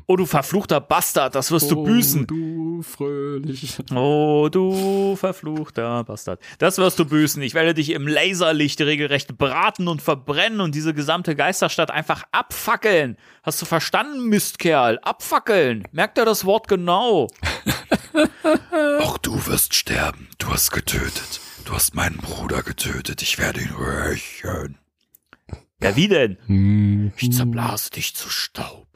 Oh, 0.05 0.17
du 0.17 0.25
verfluchter 0.25 0.81
Bastard, 0.81 1.33
das 1.33 1.51
wirst 1.51 1.71
du 1.71 1.83
büßen. 1.83 2.23
Oh, 2.23 2.25
du 2.25 2.83
fröhlich. 2.83 3.77
Oh, 3.95 4.49
du 4.51 5.15
verfluchter 5.15 6.03
Bastard. 6.03 6.41
Das 6.57 6.77
wirst 6.77 6.99
du 6.99 7.05
büßen. 7.05 7.41
Ich 7.41 7.53
werde 7.53 7.73
dich 7.73 7.91
im 7.91 8.05
Laserlicht 8.05 8.81
regelrecht 8.81 9.37
braten 9.37 9.87
und 9.87 10.01
verbrennen 10.01 10.59
und 10.59 10.75
diese 10.75 10.93
gesamte 10.93 11.35
Geisterstadt 11.37 11.91
einfach 11.91 12.23
abfackeln. 12.33 13.15
Hast 13.43 13.61
du 13.61 13.65
verstanden, 13.65 14.27
Mistkerl? 14.27 14.99
Abfackeln. 15.03 15.87
Merkt 15.93 16.17
er 16.17 16.25
das 16.25 16.43
Wort 16.43 16.67
genau? 16.67 17.27
Auch 18.99 19.17
du 19.17 19.45
wirst 19.47 19.73
sterben. 19.73 20.27
Du 20.37 20.49
hast 20.49 20.71
getötet. 20.71 21.39
Du 21.63 21.73
hast 21.73 21.95
meinen 21.95 22.17
Bruder 22.17 22.61
getötet. 22.61 23.21
Ich 23.21 23.37
werde 23.37 23.61
ihn 23.61 23.73
rächen. 23.73 24.77
Ja, 25.81 25.95
wie 25.95 26.07
denn? 26.07 26.37
Hm. 26.47 27.13
Ich 27.17 27.31
zerblase 27.31 27.91
dich 27.91 28.15
zu 28.15 28.29
Staub. 28.29 28.87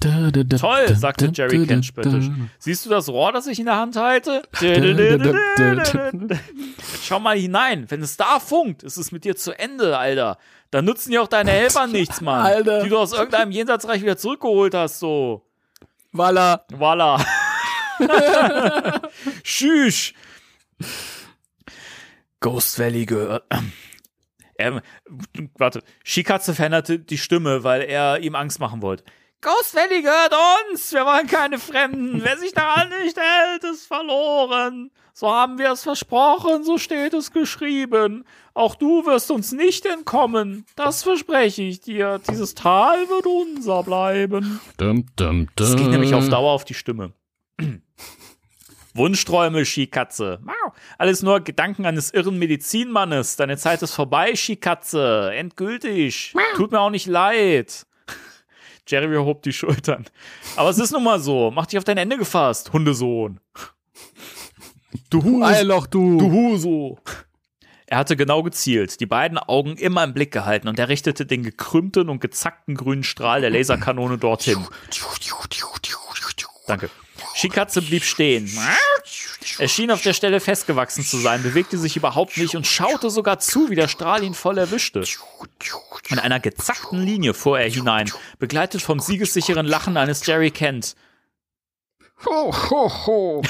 Da, 0.00 0.30
da, 0.30 0.42
da, 0.42 0.56
Toll, 0.56 0.96
sagte 0.96 1.30
Jerry 1.32 1.66
Kent 1.66 1.84
spöttisch. 1.84 2.28
Siehst 2.58 2.86
du 2.86 2.90
das 2.90 3.08
Rohr, 3.08 3.32
das 3.32 3.46
ich 3.46 3.58
in 3.58 3.66
der 3.66 3.76
Hand 3.76 3.96
halte? 3.96 4.42
Schau 7.02 7.20
mal 7.20 7.36
hinein. 7.36 7.86
Wenn 7.88 8.02
es 8.02 8.16
da 8.16 8.40
funkt, 8.40 8.82
ist 8.82 8.96
es 8.96 9.12
mit 9.12 9.24
dir 9.24 9.36
zu 9.36 9.56
Ende, 9.56 9.96
Alter. 9.98 10.38
Dann 10.70 10.86
nutzen 10.86 11.10
dir 11.10 11.22
auch 11.22 11.28
deine 11.28 11.50
Helfer 11.50 11.86
nichts, 11.86 12.20
Mann. 12.20 12.44
Alter. 12.44 12.82
Die 12.82 12.88
du 12.88 12.98
aus 12.98 13.12
irgendeinem 13.12 13.52
Jenseitsreich 13.52 14.02
wieder 14.02 14.16
zurückgeholt 14.16 14.74
hast, 14.74 14.98
so. 14.98 15.46
Walla. 16.12 16.64
Voila. 16.72 17.24
Tschüss. 19.42 20.14
Ghost 22.40 22.78
Valley 22.78 23.06
gehört. 23.06 23.44
Er, 24.56 24.82
warte, 25.56 25.82
Shikatze 26.04 26.54
veränderte 26.54 26.98
die 26.98 27.18
Stimme, 27.18 27.64
weil 27.64 27.82
er 27.82 28.20
ihm 28.20 28.34
Angst 28.34 28.60
machen 28.60 28.82
wollte. 28.82 29.04
Ghost 29.40 29.74
Valley 29.74 30.02
gehört 30.02 30.32
uns. 30.70 30.92
Wir 30.92 31.04
wollen 31.04 31.26
keine 31.26 31.58
Fremden. 31.58 32.22
Wer 32.22 32.38
sich 32.38 32.52
daran 32.52 32.90
nicht 33.02 33.16
hält, 33.16 33.64
ist 33.64 33.86
verloren. 33.86 34.92
So 35.14 35.30
haben 35.30 35.58
wir 35.58 35.72
es 35.72 35.82
versprochen, 35.82 36.62
so 36.62 36.78
steht 36.78 37.12
es 37.12 37.32
geschrieben. 37.32 38.24
Auch 38.54 38.76
du 38.76 39.04
wirst 39.04 39.30
uns 39.32 39.50
nicht 39.52 39.84
entkommen. 39.84 40.64
Das 40.76 41.02
verspreche 41.02 41.62
ich 41.62 41.80
dir. 41.80 42.20
Dieses 42.30 42.54
Tal 42.54 43.08
wird 43.08 43.26
unser 43.26 43.82
bleiben. 43.82 44.60
Dum, 44.76 45.06
dum, 45.16 45.48
dum. 45.56 45.66
Es 45.66 45.76
geht 45.76 45.88
nämlich 45.88 46.14
auf 46.14 46.28
Dauer 46.28 46.52
auf 46.52 46.64
die 46.64 46.74
Stimme. 46.74 47.12
Wunschträume, 48.94 49.64
Skikatze. 49.64 50.38
Mau. 50.42 50.52
Alles 50.98 51.22
nur 51.22 51.40
Gedanken 51.40 51.86
eines 51.86 52.10
irren 52.12 52.38
Medizinmannes. 52.38 53.36
Deine 53.36 53.56
Zeit 53.56 53.82
ist 53.82 53.94
vorbei, 53.94 54.34
Skikatze. 54.36 55.30
Endgültig. 55.34 56.34
Tut 56.56 56.72
mir 56.72 56.80
auch 56.80 56.90
nicht 56.90 57.06
leid. 57.06 57.86
Jerry 58.86 59.14
hob 59.16 59.42
die 59.42 59.52
Schultern. 59.52 60.04
Aber 60.56 60.70
es 60.70 60.78
ist 60.78 60.92
nun 60.92 61.04
mal 61.04 61.20
so. 61.20 61.50
Mach 61.50 61.66
dich 61.66 61.78
auf 61.78 61.84
dein 61.84 61.98
Ende 61.98 62.18
gefasst, 62.18 62.72
Hundesohn. 62.72 63.40
Du 65.08 65.22
Hus. 65.22 65.44
Eierloch, 65.44 65.86
du. 65.86 66.18
Du 66.18 66.30
Huso. 66.30 66.98
Er 67.86 67.98
hatte 67.98 68.16
genau 68.16 68.42
gezielt, 68.42 69.00
die 69.00 69.06
beiden 69.06 69.36
Augen 69.36 69.76
immer 69.76 70.02
im 70.02 70.14
Blick 70.14 70.32
gehalten 70.32 70.66
und 70.66 70.78
er 70.78 70.88
richtete 70.88 71.26
den 71.26 71.42
gekrümmten 71.42 72.08
und 72.08 72.20
gezackten 72.20 72.74
grünen 72.74 73.04
Strahl 73.04 73.42
der 73.42 73.50
Laserkanone 73.50 74.16
dorthin. 74.16 74.56
Danke. 76.66 76.88
Shikatze 77.34 77.82
blieb 77.82 78.04
stehen. 78.04 78.50
Er 79.58 79.68
schien 79.68 79.90
auf 79.90 80.02
der 80.02 80.12
Stelle 80.12 80.40
festgewachsen 80.40 81.04
zu 81.04 81.16
sein, 81.18 81.42
bewegte 81.42 81.78
sich 81.78 81.96
überhaupt 81.96 82.36
nicht 82.36 82.54
und 82.54 82.66
schaute 82.66 83.10
sogar 83.10 83.38
zu, 83.38 83.70
wie 83.70 83.74
der 83.74 83.88
Strahl 83.88 84.22
ihn 84.22 84.34
voll 84.34 84.58
erwischte. 84.58 85.04
In 86.08 86.18
einer 86.18 86.40
gezackten 86.40 87.02
Linie 87.02 87.34
fuhr 87.34 87.58
er 87.60 87.70
hinein, 87.70 88.10
begleitet 88.38 88.82
vom 88.82 89.00
siegessicheren 89.00 89.66
Lachen 89.66 89.96
eines 89.96 90.24
Jerry 90.26 90.50
Kent. 90.50 90.94
Ho, 92.24 92.52
ho, 92.52 93.06
ho. 93.06 93.42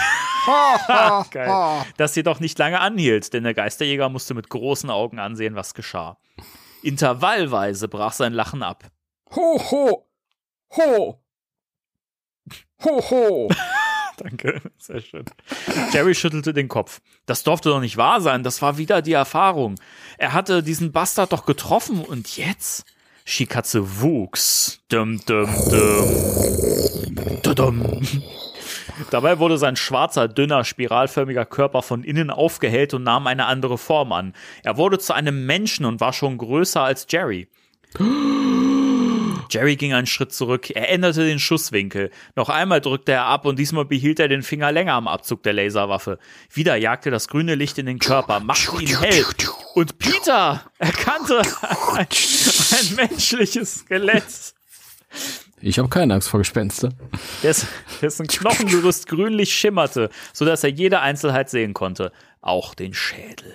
Ha, 0.47 1.25
ha. 1.35 1.87
Das 1.97 2.15
jedoch 2.17 2.41
nicht 2.41 2.59
lange 2.59 2.81
anhielt, 2.81 3.33
denn 3.33 3.45
der 3.45 3.55
Geisterjäger 3.55 4.09
musste 4.09 4.35
mit 4.35 4.49
großen 4.49 4.91
Augen 4.91 5.19
ansehen, 5.19 5.55
was 5.55 5.75
geschah. 5.75 6.19
Intervallweise 6.83 7.87
brach 7.89 8.13
sein 8.13 8.33
Lachen 8.33 8.63
ab. 8.63 8.85
Ho, 9.37 9.63
ho. 9.71 10.09
Ho. 10.77 11.22
Ho, 12.85 13.01
ho. 13.11 13.49
Danke, 14.19 14.61
sehr 14.79 15.01
schön. 15.01 15.25
Jerry 15.93 16.15
schüttelte 16.15 16.53
den 16.53 16.69
Kopf. 16.69 17.01
Das 17.27 17.43
durfte 17.43 17.71
doch 17.71 17.81
nicht 17.81 17.97
wahr 17.97 18.21
sein, 18.21 18.43
das 18.43 18.63
war 18.63 18.79
wieder 18.79 19.03
die 19.03 19.13
Erfahrung. 19.15 19.77
Er 20.19 20.33
hatte 20.33 20.63
diesen 20.63 20.93
Bastard 20.93 21.33
doch 21.33 21.47
getroffen 21.47 22.05
und 22.05 22.37
jetzt? 22.37 22.85
Shikatze 23.25 24.01
wuchs. 24.01 24.81
Dum, 24.89 25.21
dum, 25.27 25.49
dum. 25.71 27.41
Dudum. 27.43 28.03
Dabei 29.11 29.39
wurde 29.39 29.59
sein 29.59 29.77
schwarzer, 29.77 30.29
dünner, 30.29 30.65
spiralförmiger 30.65 31.45
Körper 31.45 31.83
von 31.83 32.05
innen 32.05 32.31
aufgehellt 32.31 32.95
und 32.95 33.03
nahm 33.03 33.27
eine 33.27 33.47
andere 33.47 33.79
Form 33.79 34.13
an. 34.13 34.35
Er 34.63 34.77
wurde 34.77 34.99
zu 34.99 35.13
einem 35.13 35.47
Menschen 35.47 35.87
und 35.87 36.01
war 36.01 36.13
schon 36.13 36.39
größer 36.39 36.83
als 36.83 37.07
Jerry. 37.09 37.49
Jerry 39.53 39.77
ging 39.77 39.93
einen 39.93 40.07
Schritt 40.07 40.33
zurück. 40.33 40.71
Er 40.71 40.89
änderte 40.89 41.27
den 41.27 41.39
Schusswinkel. 41.39 42.11
Noch 42.37 42.49
einmal 42.49 42.81
drückte 42.81 43.13
er 43.13 43.25
ab 43.25 43.45
und 43.45 43.59
diesmal 43.59 43.85
behielt 43.85 44.19
er 44.19 44.29
den 44.29 44.43
Finger 44.43 44.73
länger 44.73 44.95
am 44.95 45.09
Abzug 45.09 45.43
der 45.43 45.53
Laserwaffe. 45.53 46.19
Wieder 46.51 46.77
jagte 46.77 47.11
das 47.11 47.29
grüne 47.29 47.55
Licht 47.55 47.77
in 47.77 47.87
den 47.87 47.99
Körper, 47.99 48.41
machte 48.41 48.83
ihn 48.83 48.99
hell. 48.99 49.25
Und 49.75 49.99
Peter 49.99 50.63
erkannte 50.79 51.43
ein, 51.93 52.07
ein 52.07 52.95
menschliches 52.97 53.81
Skelett. 53.81 54.55
Ich 55.61 55.79
habe 55.79 55.89
keine 55.89 56.15
Angst 56.15 56.31
vor 56.31 56.41
Gespenster. 56.41 56.89
Des, 57.43 57.67
dessen 58.01 58.27
Knochengerüst 58.27 59.07
grünlich 59.07 59.55
schimmerte, 59.55 60.09
sodass 60.33 60.65
er 60.65 60.71
jede 60.71 61.01
Einzelheit 61.01 61.51
sehen 61.51 61.75
konnte. 61.75 62.11
Auch 62.41 62.75
den 62.75 62.95
Schädel. 62.95 63.55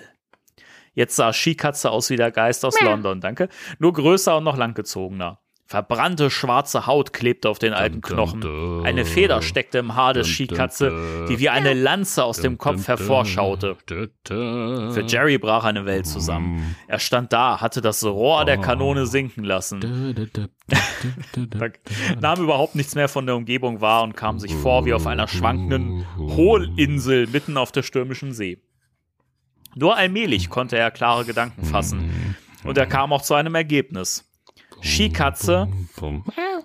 Jetzt 0.94 1.16
sah 1.16 1.32
Skikatze 1.32 1.90
aus 1.90 2.08
wie 2.10 2.16
der 2.16 2.30
Geist 2.30 2.64
aus 2.64 2.80
London, 2.80 3.20
danke. 3.20 3.48
Nur 3.78 3.92
größer 3.92 4.38
und 4.38 4.44
noch 4.44 4.56
langgezogener. 4.56 5.38
Verbrannte 5.68 6.30
schwarze 6.30 6.86
Haut 6.86 7.12
klebte 7.12 7.50
auf 7.50 7.58
den 7.58 7.74
alten 7.74 8.00
Knochen. 8.00 8.86
Eine 8.86 9.04
Feder 9.04 9.42
steckte 9.42 9.76
im 9.76 9.94
Haar 9.94 10.14
des 10.14 10.26
Skikatze, 10.26 11.26
die 11.28 11.40
wie 11.40 11.50
eine 11.50 11.74
Lanze 11.74 12.24
aus 12.24 12.40
dem 12.40 12.56
Kopf 12.56 12.88
hervorschaute. 12.88 13.76
Für 14.24 15.04
Jerry 15.06 15.36
brach 15.36 15.64
eine 15.64 15.84
Welt 15.84 16.06
zusammen. 16.06 16.74
Er 16.86 16.98
stand 16.98 17.34
da, 17.34 17.60
hatte 17.60 17.82
das 17.82 18.02
Rohr 18.02 18.46
der 18.46 18.56
Kanone 18.56 19.04
sinken 19.04 19.44
lassen, 19.44 19.80
nahm 22.18 22.42
überhaupt 22.42 22.74
nichts 22.74 22.94
mehr 22.94 23.08
von 23.10 23.26
der 23.26 23.36
Umgebung 23.36 23.82
wahr 23.82 24.04
und 24.04 24.16
kam 24.16 24.38
sich 24.38 24.54
vor 24.54 24.86
wie 24.86 24.94
auf 24.94 25.06
einer 25.06 25.28
schwankenden 25.28 26.06
Hohlinsel 26.16 27.26
mitten 27.26 27.58
auf 27.58 27.72
der 27.72 27.82
stürmischen 27.82 28.32
See. 28.32 28.62
Nur 29.74 29.98
allmählich 29.98 30.48
konnte 30.48 30.78
er 30.78 30.90
klare 30.90 31.26
Gedanken 31.26 31.66
fassen. 31.66 32.36
Und 32.64 32.78
er 32.78 32.86
kam 32.86 33.12
auch 33.12 33.22
zu 33.22 33.34
einem 33.34 33.54
Ergebnis. 33.54 34.27
Skikatze, 34.82 35.68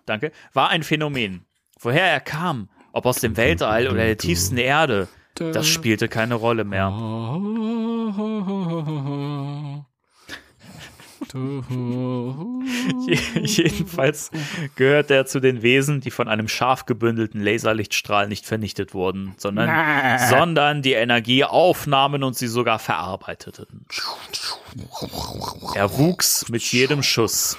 danke, 0.05 0.31
war 0.53 0.69
ein 0.69 0.83
Phänomen. 0.83 1.45
Woher 1.79 2.05
er 2.05 2.19
kam, 2.19 2.69
ob 2.91 3.05
aus 3.05 3.19
dem 3.19 3.35
Weltall 3.37 3.87
oder 3.87 4.05
der 4.05 4.17
tiefsten 4.17 4.57
Erde, 4.57 5.07
das 5.35 5.67
spielte 5.67 6.07
keine 6.07 6.35
Rolle 6.35 6.63
mehr. 6.63 6.89
Jedenfalls 13.41 14.31
gehört 14.75 15.11
er 15.11 15.25
zu 15.25 15.39
den 15.39 15.61
Wesen, 15.61 16.01
die 16.01 16.11
von 16.11 16.27
einem 16.27 16.47
scharf 16.47 16.85
gebündelten 16.85 17.41
Laserlichtstrahl 17.41 18.27
nicht 18.27 18.45
vernichtet 18.45 18.93
wurden, 18.93 19.33
sondern, 19.37 19.69
sondern 20.29 20.81
die 20.81 20.93
Energie 20.93 21.43
aufnahmen 21.43 22.23
und 22.23 22.35
sie 22.35 22.47
sogar 22.47 22.79
verarbeiteten. 22.79 23.85
Er 25.75 25.97
wuchs 25.97 26.49
mit 26.49 26.63
jedem 26.71 27.03
Schuss. 27.03 27.57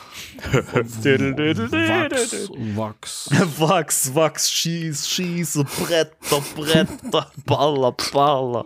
Wachs, 2.76 2.76
Wachs. 2.76 3.30
Wachs, 3.58 4.14
Wachs, 4.14 4.50
schieß, 4.50 5.08
schieße, 5.08 5.64
Bretter, 5.64 6.42
Bretter, 6.54 7.30
Baller, 7.46 7.94
Baller. 8.12 8.64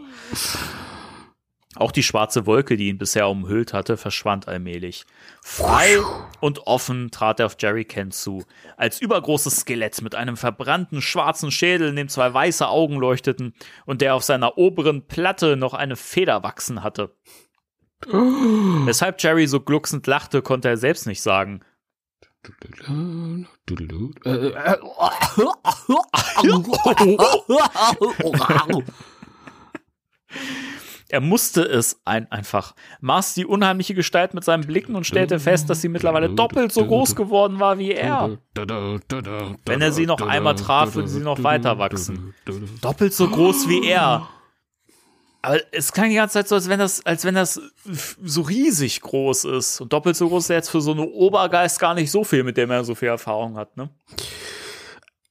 Auch 1.79 1.93
die 1.93 2.03
schwarze 2.03 2.45
Wolke, 2.45 2.77
die 2.77 2.89
ihn 2.89 2.99
bisher 2.99 3.29
umhüllt 3.29 3.73
hatte, 3.73 3.97
verschwand 3.97 4.49
allmählich. 4.49 5.07
Frei 5.43 5.99
und 6.41 6.67
offen 6.67 7.13
trat 7.13 7.39
er 7.39 7.47
auf 7.47 7.57
Jerry 7.57 7.85
Kent 7.85 8.15
zu. 8.15 8.45
Als 8.77 9.01
übergroßes 9.01 9.61
Skelett 9.61 10.03
mit 10.03 10.17
einem 10.17 10.37
verbrannten 10.37 11.01
schwarzen 11.01 11.53
Schädel, 11.53 11.91
in 11.91 11.97
dem 11.97 12.09
zwei 12.09 12.35
weiße 12.35 12.67
Augen 12.67 12.97
leuchteten 12.97 13.55
und 13.87 14.01
der 14.01 14.17
auf 14.17 14.25
seiner 14.25 14.59
oberen 14.59 15.07
Platte 15.07 15.57
noch 15.57 15.73
eine 15.73 15.95
Feder 15.95 16.43
wachsen 16.43 16.83
hatte. 16.83 17.15
Weshalb 18.09 19.23
Jerry 19.23 19.47
so 19.47 19.61
glucksend 19.61 20.05
lachte, 20.09 20.43
konnte 20.43 20.69
er 20.69 20.79
selbst 20.79 21.07
nicht 21.07 21.23
sagen. 21.23 21.61
Er 31.11 31.23
musste 31.23 31.63
es 31.63 32.01
ein 32.05 32.31
einfach, 32.31 32.75
maß 33.01 33.33
die 33.33 33.47
unheimliche 33.47 33.95
Gestalt 33.95 34.35
mit 34.35 34.45
seinen 34.45 34.67
Blicken 34.67 34.95
und 34.95 35.07
stellte 35.07 35.41
fest, 35.41 35.71
dass 35.71 35.81
sie 35.81 35.89
mittlerweile 35.89 36.29
doppelt 36.29 36.71
so 36.71 36.85
groß 36.85 37.17
geworden 37.17 37.61
war 37.61 37.79
wie 37.79 37.93
er. 37.93 38.37
Wenn 38.55 39.81
er 39.81 39.93
sie 39.93 40.05
noch 40.05 40.21
einmal 40.21 40.55
traf, 40.55 40.95
würde 40.95 41.09
sie 41.09 41.21
noch 41.21 41.43
weiter 41.43 41.79
wachsen. 41.79 42.35
Doppelt 42.83 43.15
so 43.15 43.29
groß 43.29 43.69
wie 43.69 43.87
er. 43.87 44.29
Aber 45.41 45.61
es 45.73 45.93
klang 45.93 46.11
die 46.11 46.17
ganze 46.17 46.35
Zeit 46.35 46.49
so, 46.49 46.57
als 46.57 46.69
wenn 46.69 46.79
das, 46.79 47.07
als 47.07 47.25
wenn 47.25 47.35
das 47.35 47.61
so 48.23 48.43
riesig 48.43 49.01
groß 49.01 49.45
ist. 49.45 49.81
Und 49.81 49.93
doppelt 49.93 50.17
so 50.17 50.29
groß 50.29 50.45
ist 50.45 50.49
jetzt 50.49 50.69
für 50.69 50.81
so 50.81 50.93
eine 50.93 51.07
Obergeist 51.07 51.79
gar 51.79 51.95
nicht 51.95 52.11
so 52.11 52.25
viel, 52.25 52.45
mit 52.45 52.57
dem 52.57 52.71
er 52.71 52.85
so 52.85 52.95
viel 52.95 53.09
Erfahrung 53.09 53.57
hat, 53.57 53.77
ne? 53.77 53.89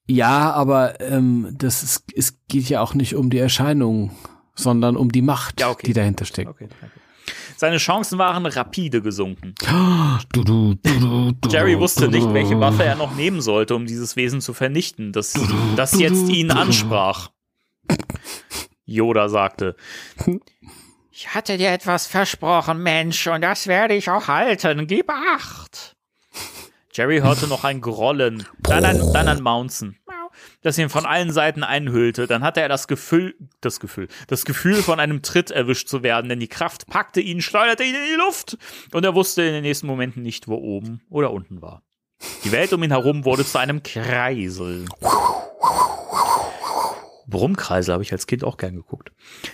Ja, 0.07 0.51
aber 0.53 1.01
ähm, 1.01 1.53
das 1.57 1.83
ist, 1.83 2.05
es 2.15 2.39
geht 2.47 2.69
ja 2.69 2.81
auch 2.81 2.93
nicht 2.93 3.15
um 3.15 3.29
die 3.29 3.39
Erscheinung, 3.39 4.11
sondern 4.57 4.97
um 4.97 5.11
die 5.11 5.21
Macht, 5.21 5.61
Ja, 5.61 5.69
okay. 5.69 5.85
die 5.87 5.93
dahinter 5.93 6.25
steckt. 6.25 6.49
Okay, 6.49 6.67
danke. 6.81 6.95
Seine 7.55 7.77
Chancen 7.77 8.19
waren 8.19 8.45
rapide 8.45 9.01
gesunken. 9.01 9.55
Du, 10.31 10.43
du, 10.43 10.75
du, 10.75 10.99
du, 10.99 11.31
du, 11.31 11.49
Jerry 11.49 11.77
wusste 11.79 12.05
du, 12.05 12.11
nicht, 12.11 12.31
welche 12.33 12.59
Waffe 12.59 12.83
er 12.83 12.95
noch 12.95 13.15
nehmen 13.15 13.41
sollte, 13.41 13.75
um 13.75 13.85
dieses 13.85 14.15
Wesen 14.15 14.41
zu 14.41 14.53
vernichten, 14.53 15.11
das, 15.11 15.33
das 15.75 15.97
jetzt 15.99 16.29
ihn 16.29 16.51
ansprach. 16.51 17.31
Yoda 18.85 19.27
sagte, 19.27 19.75
Ich 21.11 21.33
hatte 21.33 21.57
dir 21.57 21.71
etwas 21.71 22.05
versprochen, 22.07 22.81
Mensch, 22.83 23.25
und 23.27 23.41
das 23.41 23.67
werde 23.67 23.95
ich 23.95 24.09
auch 24.09 24.27
halten. 24.27 24.85
Gib 24.87 25.09
acht. 25.09 25.95
Jerry 26.93 27.19
hörte 27.19 27.47
noch 27.47 27.63
ein 27.63 27.81
Grollen, 27.81 28.43
dann 28.59 28.85
ein, 28.85 28.99
dann 29.13 29.27
ein 29.27 29.41
Mounzen, 29.43 29.97
das 30.61 30.77
ihn 30.77 30.89
von 30.89 31.05
allen 31.05 31.31
Seiten 31.31 31.63
einhüllte. 31.63 32.27
Dann 32.27 32.43
hatte 32.43 32.61
er 32.61 32.69
das 32.69 32.87
Gefühl, 32.87 33.35
das 33.61 33.79
Gefühl, 33.79 34.07
das 34.27 34.45
Gefühl 34.45 34.75
von 34.75 34.99
einem 34.99 35.21
Tritt 35.21 35.51
erwischt 35.51 35.87
zu 35.87 36.03
werden, 36.03 36.29
denn 36.29 36.39
die 36.39 36.47
Kraft 36.47 36.87
packte 36.87 37.21
ihn, 37.21 37.41
schleuderte 37.41 37.83
ihn 37.83 37.95
in 37.95 38.01
die 38.11 38.17
Luft 38.17 38.57
und 38.93 39.03
er 39.03 39.15
wusste 39.15 39.43
in 39.43 39.53
den 39.53 39.63
nächsten 39.63 39.87
Momenten 39.87 40.23
nicht, 40.23 40.47
wo 40.47 40.55
oben 40.55 41.01
oder 41.09 41.31
unten 41.31 41.61
war. 41.61 41.83
Die 42.43 42.51
Welt 42.51 42.73
um 42.73 42.81
ihn 42.83 42.91
herum 42.91 43.25
wurde 43.25 43.45
zu 43.45 43.59
einem 43.59 43.83
Kreisel. 43.83 44.85
Brummkreisel 47.29 47.93
habe 47.93 48.03
ich 48.03 48.11
als 48.13 48.25
Kind 48.25 48.43
auch 48.45 48.55
gern 48.57 48.75
geguckt. 48.75 49.11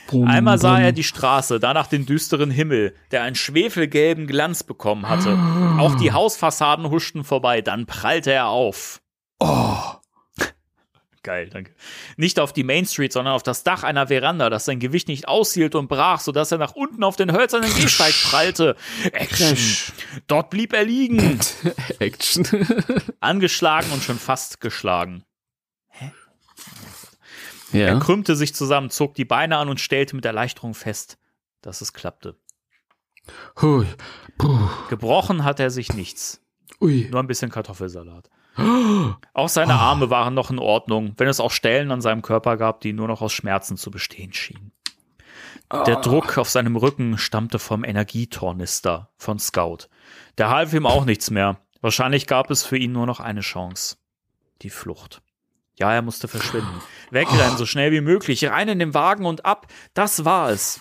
Brumm, 0.07 0.27
Einmal 0.27 0.59
sah 0.59 0.75
brumm. 0.75 0.83
er 0.83 0.91
die 0.91 1.03
Straße, 1.03 1.59
danach 1.59 1.87
den 1.87 2.05
düsteren 2.05 2.51
Himmel, 2.51 2.93
der 3.11 3.23
einen 3.23 3.35
schwefelgelben 3.35 4.27
Glanz 4.27 4.63
bekommen 4.63 5.09
hatte. 5.09 5.37
Auch 5.79 5.95
die 5.95 6.11
Hausfassaden 6.11 6.89
huschten 6.91 7.23
vorbei, 7.23 7.61
dann 7.61 7.87
prallte 7.87 8.31
er 8.31 8.47
auf. 8.47 9.01
Oh. 9.39 9.72
Geil, 11.23 11.49
danke. 11.49 11.71
Nicht 12.17 12.37
auf 12.37 12.51
die 12.51 12.65
Main 12.65 12.85
Street, 12.85 13.13
sondern 13.13 13.33
auf 13.33 13.43
das 13.43 13.63
Dach 13.63 13.83
einer 13.83 14.07
Veranda, 14.07 14.49
das 14.49 14.65
sein 14.65 14.79
Gewicht 14.79 15.07
nicht 15.07 15.29
aushielt 15.29 15.73
und 15.73 15.87
brach, 15.87 16.19
sodass 16.19 16.51
er 16.51 16.57
nach 16.57 16.75
unten 16.75 17.01
auf 17.01 17.15
den 17.15 17.31
hölzernen 17.31 17.73
Gehsteig 17.73 18.13
prallte. 18.29 18.75
Action. 19.13 19.57
Dort 20.27 20.49
blieb 20.49 20.73
er 20.73 20.83
liegen, 20.83 21.39
Action. 21.99 22.45
angeschlagen 23.21 23.89
und 23.93 24.03
schon 24.03 24.19
fast 24.19 24.59
geschlagen. 24.59 25.23
Er 27.71 27.93
ja. 27.93 27.99
krümmte 27.99 28.35
sich 28.35 28.53
zusammen, 28.53 28.89
zog 28.89 29.15
die 29.15 29.25
Beine 29.25 29.57
an 29.57 29.69
und 29.69 29.79
stellte 29.79 30.15
mit 30.15 30.25
Erleichterung 30.25 30.75
fest, 30.75 31.17
dass 31.61 31.81
es 31.81 31.93
klappte. 31.93 32.35
Hui. 33.61 33.87
Gebrochen 34.89 35.43
hat 35.43 35.59
er 35.59 35.71
sich 35.71 35.93
nichts. 35.93 36.41
Ui. 36.81 37.07
Nur 37.09 37.21
ein 37.21 37.27
bisschen 37.27 37.49
Kartoffelsalat. 37.49 38.29
Auch 38.55 39.49
seine 39.49 39.73
Arme 39.73 40.09
waren 40.09 40.33
noch 40.33 40.51
in 40.51 40.59
Ordnung, 40.59 41.13
wenn 41.17 41.27
es 41.27 41.39
auch 41.39 41.51
Stellen 41.51 41.91
an 41.91 42.01
seinem 42.01 42.21
Körper 42.21 42.57
gab, 42.57 42.81
die 42.81 42.93
nur 42.93 43.07
noch 43.07 43.21
aus 43.21 43.33
Schmerzen 43.33 43.77
zu 43.77 43.89
bestehen 43.89 44.33
schienen. 44.33 44.71
Der 45.87 45.95
Druck 45.95 46.37
auf 46.37 46.49
seinem 46.49 46.75
Rücken 46.75 47.17
stammte 47.17 47.57
vom 47.57 47.83
Energietornister 47.83 49.09
von 49.17 49.39
Scout. 49.39 49.87
Der 50.37 50.49
half 50.49 50.71
ihm 50.73 50.85
auch 50.85 51.05
nichts 51.05 51.31
mehr. 51.31 51.57
Wahrscheinlich 51.81 52.27
gab 52.27 52.51
es 52.51 52.63
für 52.63 52.77
ihn 52.77 52.91
nur 52.91 53.07
noch 53.07 53.19
eine 53.19 53.41
Chance. 53.41 53.97
Die 54.61 54.69
Flucht. 54.69 55.21
Ja, 55.75 55.91
er 55.91 56.03
musste 56.03 56.27
verschwinden. 56.27 56.81
Wegrennen, 57.09 57.57
so 57.57 57.65
schnell 57.65 57.91
wie 57.91 58.01
möglich, 58.01 58.45
rein 58.47 58.69
in 58.69 58.79
den 58.79 58.93
Wagen 58.93 59.25
und 59.25 59.45
ab. 59.45 59.65
Das 59.95 60.25
war 60.25 60.51
es. 60.51 60.79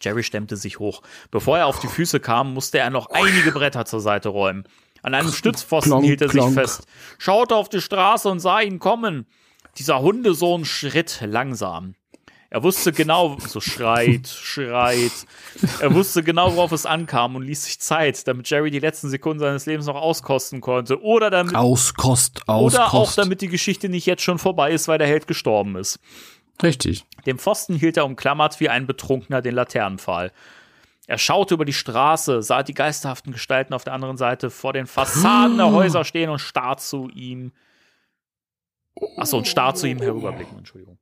Jerry 0.00 0.24
stemmte 0.24 0.56
sich 0.56 0.80
hoch. 0.80 1.02
Bevor 1.30 1.58
er 1.58 1.66
auf 1.66 1.78
die 1.78 1.86
Füße 1.86 2.18
kam, 2.18 2.52
musste 2.52 2.78
er 2.78 2.90
noch 2.90 3.06
einige 3.10 3.52
Bretter 3.52 3.84
zur 3.84 4.00
Seite 4.00 4.30
räumen. 4.30 4.64
An 5.02 5.14
einem 5.14 5.32
Stützpfosten 5.32 5.90
klonk, 5.90 6.04
hielt 6.04 6.20
er 6.22 6.28
sich 6.28 6.40
klonk. 6.40 6.54
fest, 6.54 6.86
schaute 7.18 7.56
auf 7.56 7.68
die 7.68 7.80
Straße 7.80 8.28
und 8.28 8.40
sah 8.40 8.60
ihn 8.60 8.78
kommen. 8.78 9.26
Dieser 9.78 10.00
Hundesohn 10.00 10.64
schritt 10.64 11.22
langsam. 11.24 11.94
Er 12.50 12.62
wusste 12.62 12.92
genau, 12.92 13.38
so 13.40 13.60
schreit, 13.62 14.28
schreit. 14.28 15.10
Er 15.80 15.94
wusste 15.94 16.22
genau, 16.22 16.54
worauf 16.54 16.72
es 16.72 16.84
ankam 16.84 17.34
und 17.34 17.44
ließ 17.44 17.64
sich 17.64 17.80
Zeit, 17.80 18.28
damit 18.28 18.50
Jerry 18.50 18.70
die 18.70 18.78
letzten 18.78 19.08
Sekunden 19.08 19.38
seines 19.40 19.64
Lebens 19.64 19.86
noch 19.86 19.94
auskosten 19.94 20.60
konnte. 20.60 21.02
Oder 21.02 21.30
damit, 21.30 21.54
Auskost, 21.54 22.46
Auskost. 22.46 22.74
oder 22.76 22.92
auch 22.92 23.12
damit 23.14 23.40
die 23.40 23.48
Geschichte 23.48 23.88
nicht 23.88 24.04
jetzt 24.04 24.22
schon 24.22 24.38
vorbei 24.38 24.70
ist, 24.72 24.86
weil 24.86 24.98
der 24.98 25.06
Held 25.06 25.26
gestorben 25.26 25.76
ist. 25.76 25.98
Richtig. 26.62 27.06
Dem 27.24 27.38
Pfosten 27.38 27.74
hielt 27.74 27.96
er 27.96 28.04
umklammert 28.04 28.60
wie 28.60 28.68
ein 28.68 28.86
Betrunkener 28.86 29.40
den 29.40 29.54
Laternenpfahl. 29.54 30.30
Er 31.12 31.18
schaute 31.18 31.52
über 31.52 31.66
die 31.66 31.74
Straße, 31.74 32.40
sah 32.40 32.62
die 32.62 32.72
geisterhaften 32.72 33.34
Gestalten 33.34 33.74
auf 33.74 33.84
der 33.84 33.92
anderen 33.92 34.16
Seite 34.16 34.48
vor 34.48 34.72
den 34.72 34.86
Fassaden 34.86 35.58
der 35.58 35.70
Häuser 35.70 36.06
stehen 36.06 36.30
und 36.30 36.38
starr 36.38 36.78
zu 36.78 37.10
ihm. 37.10 37.52
Achso, 39.18 39.36
und 39.36 39.46
starr 39.46 39.74
zu 39.74 39.86
ihm 39.86 39.98
herüberblicken, 39.98 40.56
Entschuldigung. 40.56 40.98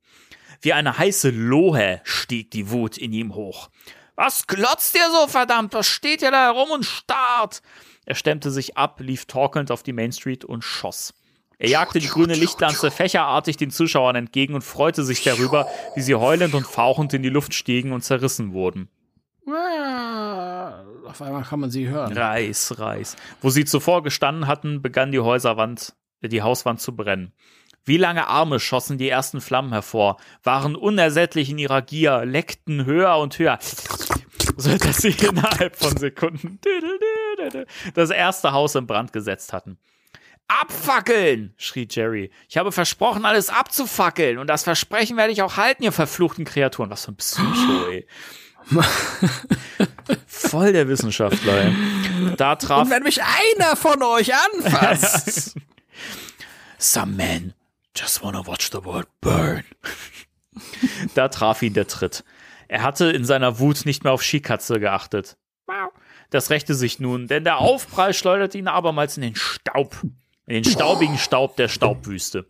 Wie 0.59 0.73
eine 0.73 0.97
heiße 0.97 1.29
Lohe 1.29 2.01
stieg 2.03 2.51
die 2.51 2.71
Wut 2.71 2.97
in 2.97 3.13
ihm 3.13 3.35
hoch. 3.35 3.69
Was 4.17 4.47
glotzt 4.47 4.97
ihr 4.97 5.09
so, 5.11 5.27
verdammt? 5.27 5.73
Was 5.75 5.87
steht 5.87 6.21
ihr 6.21 6.31
da 6.31 6.53
herum 6.53 6.71
und 6.71 6.83
starrt? 6.85 7.61
Er 8.05 8.15
stemmte 8.15 8.51
sich 8.51 8.75
ab, 8.75 8.99
lief 8.99 9.27
torkelnd 9.27 9.71
auf 9.71 9.81
die 9.81 9.93
Main 9.93 10.11
Street 10.11 10.43
und 10.43 10.61
schoss. 10.61 11.13
Er 11.57 11.69
jagte 11.69 11.99
die 11.99 12.09
grüne 12.09 12.33
Lichtlanze 12.33 12.91
fächerartig 12.91 13.55
den 13.55 13.71
Zuschauern 13.71 14.17
entgegen 14.17 14.55
und 14.55 14.63
freute 14.65 15.05
sich 15.05 15.23
darüber, 15.23 15.69
wie 15.95 16.01
sie 16.01 16.15
heulend 16.15 16.53
und 16.53 16.67
fauchend 16.67 17.13
in 17.13 17.23
die 17.23 17.29
Luft 17.29 17.53
stiegen 17.53 17.93
und 17.93 18.01
zerrissen 18.01 18.51
wurden. 18.51 18.89
Auf 19.47 21.21
einmal 21.21 21.43
kann 21.43 21.59
man 21.59 21.71
sie 21.71 21.87
hören. 21.87 22.15
Reiß, 22.15 22.79
reiß. 22.79 23.15
Wo 23.41 23.49
sie 23.49 23.65
zuvor 23.65 24.03
gestanden 24.03 24.47
hatten, 24.47 24.81
begann 24.81 25.11
die 25.11 25.19
Häuserwand, 25.19 25.93
äh, 26.21 26.29
die 26.29 26.41
Hauswand 26.41 26.79
zu 26.79 26.95
brennen. 26.95 27.33
Wie 27.83 27.97
lange 27.97 28.27
Arme 28.27 28.59
schossen 28.59 28.99
die 28.99 29.09
ersten 29.09 29.41
Flammen 29.41 29.71
hervor, 29.71 30.17
waren 30.43 30.75
unersättlich 30.75 31.49
in 31.49 31.57
ihrer 31.57 31.81
Gier, 31.81 32.25
leckten 32.25 32.85
höher 32.85 33.17
und 33.17 33.39
höher, 33.39 33.57
so 34.55 34.77
dass 34.77 34.97
sie 34.97 35.09
innerhalb 35.27 35.75
von 35.75 35.97
Sekunden 35.97 36.59
das 37.95 38.11
erste 38.11 38.51
Haus 38.51 38.75
in 38.75 38.85
Brand 38.85 39.11
gesetzt 39.13 39.51
hatten. 39.51 39.79
Abfackeln, 40.47 41.53
schrie 41.57 41.87
Jerry. 41.89 42.29
Ich 42.49 42.57
habe 42.57 42.71
versprochen, 42.71 43.25
alles 43.25 43.49
abzufackeln. 43.49 44.37
Und 44.37 44.47
das 44.47 44.63
Versprechen 44.63 45.15
werde 45.15 45.31
ich 45.31 45.41
auch 45.41 45.55
halten, 45.55 45.83
ihr 45.83 45.93
verfluchten 45.93 46.43
Kreaturen. 46.43 46.89
Was 46.89 47.05
für 47.05 47.13
ein 47.13 47.15
Psycho, 47.15 47.87
ey. 47.89 48.05
Voll 50.27 50.73
der 50.73 50.87
Wissenschaftler. 50.87 51.71
Da 52.37 52.55
traf 52.55 52.83
Und 52.83 52.89
wenn 52.89 53.03
mich 53.03 53.21
einer 53.21 53.75
von 53.75 54.01
euch 54.03 54.31
anfasst. 54.33 55.55
Some 56.77 57.13
men 57.13 57.53
just 57.95 58.23
wanna 58.23 58.45
watch 58.45 58.69
the 58.71 58.83
world 58.83 59.07
burn. 59.21 59.63
da 61.15 61.27
traf 61.27 61.61
ihn 61.61 61.73
der 61.73 61.87
Tritt. 61.87 62.23
Er 62.67 62.83
hatte 62.83 63.11
in 63.11 63.25
seiner 63.25 63.59
Wut 63.59 63.85
nicht 63.85 64.03
mehr 64.03 64.13
auf 64.13 64.23
Skikatze 64.23 64.79
geachtet. 64.79 65.37
Das 66.29 66.49
rächte 66.49 66.73
sich 66.73 66.99
nun, 66.99 67.27
denn 67.27 67.43
der 67.43 67.57
Aufprall 67.57 68.13
schleuderte 68.13 68.57
ihn 68.57 68.67
abermals 68.67 69.17
in 69.17 69.23
den 69.23 69.35
Staub. 69.35 69.97
In 70.47 70.55
den 70.55 70.63
staubigen 70.63 71.17
Staub 71.17 71.55
der 71.57 71.67
Staubwüste. 71.67 72.45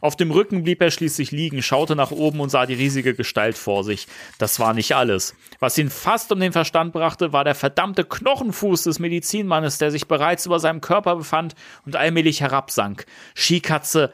Auf 0.00 0.16
dem 0.16 0.30
Rücken 0.30 0.62
blieb 0.62 0.80
er 0.82 0.90
schließlich 0.90 1.30
liegen, 1.30 1.62
schaute 1.62 1.96
nach 1.96 2.10
oben 2.10 2.40
und 2.40 2.50
sah 2.50 2.66
die 2.66 2.74
riesige 2.74 3.14
Gestalt 3.14 3.56
vor 3.56 3.84
sich. 3.84 4.06
Das 4.38 4.58
war 4.60 4.74
nicht 4.74 4.94
alles. 4.94 5.34
Was 5.58 5.78
ihn 5.78 5.90
fast 5.90 6.32
um 6.32 6.40
den 6.40 6.52
Verstand 6.52 6.92
brachte, 6.92 7.32
war 7.32 7.44
der 7.44 7.54
verdammte 7.54 8.04
Knochenfuß 8.04 8.84
des 8.84 8.98
Medizinmannes, 8.98 9.78
der 9.78 9.90
sich 9.90 10.06
bereits 10.08 10.46
über 10.46 10.60
seinem 10.60 10.80
Körper 10.80 11.16
befand 11.16 11.54
und 11.84 11.96
allmählich 11.96 12.40
herabsank. 12.40 13.06
Skikatze 13.34 14.12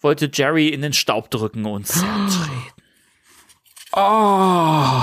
wollte 0.00 0.30
Jerry 0.32 0.68
in 0.68 0.82
den 0.82 0.92
Staub 0.92 1.30
drücken 1.30 1.64
und 1.66 1.86
zertreten. 1.86 2.72
Oh. 3.94 5.02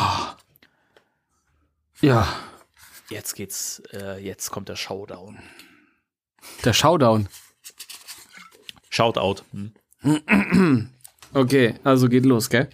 Ja, 2.01 2.27
Jetzt 3.09 3.33
geht's, 3.33 3.81
äh, 3.91 4.23
jetzt 4.23 4.51
kommt 4.51 4.69
der 4.69 4.75
Showdown. 4.75 5.39
der 6.63 6.73
Showdown. 6.73 7.27
Shoutout. 8.91 9.43
Hm. 9.51 9.73
Okay, 11.33 11.75
also 11.83 12.09
geht 12.09 12.25
los, 12.25 12.49
gell? 12.49 12.69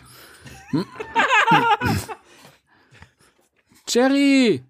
Jerry! 3.88 4.64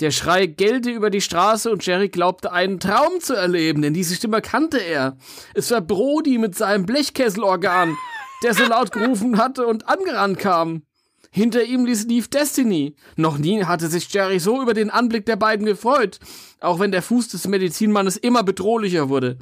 Der 0.00 0.10
Schrei 0.10 0.46
gellte 0.46 0.90
über 0.90 1.10
die 1.10 1.20
Straße 1.20 1.70
und 1.70 1.86
Jerry 1.86 2.08
glaubte 2.08 2.52
einen 2.52 2.80
Traum 2.80 3.20
zu 3.20 3.34
erleben, 3.34 3.82
denn 3.82 3.94
diese 3.94 4.14
Stimme 4.16 4.40
kannte 4.40 4.78
er. 4.78 5.16
Es 5.54 5.70
war 5.70 5.80
Brody 5.80 6.38
mit 6.38 6.56
seinem 6.56 6.86
Blechkesselorgan, 6.86 7.96
der 8.42 8.54
so 8.54 8.64
laut 8.64 8.90
gerufen 8.90 9.38
hatte 9.38 9.66
und 9.66 9.88
angerannt 9.88 10.38
kam. 10.38 10.82
Hinter 11.30 11.62
ihm 11.64 11.86
ließ 11.86 12.06
lief 12.06 12.28
Destiny. 12.28 12.96
Noch 13.16 13.38
nie 13.38 13.64
hatte 13.64 13.88
sich 13.88 14.12
Jerry 14.12 14.38
so 14.38 14.60
über 14.60 14.74
den 14.74 14.90
Anblick 14.90 15.24
der 15.24 15.36
beiden 15.36 15.66
gefreut, 15.66 16.18
auch 16.60 16.78
wenn 16.78 16.92
der 16.92 17.02
Fuß 17.02 17.28
des 17.28 17.46
Medizinmannes 17.46 18.16
immer 18.16 18.42
bedrohlicher 18.42 19.08
wurde. 19.08 19.38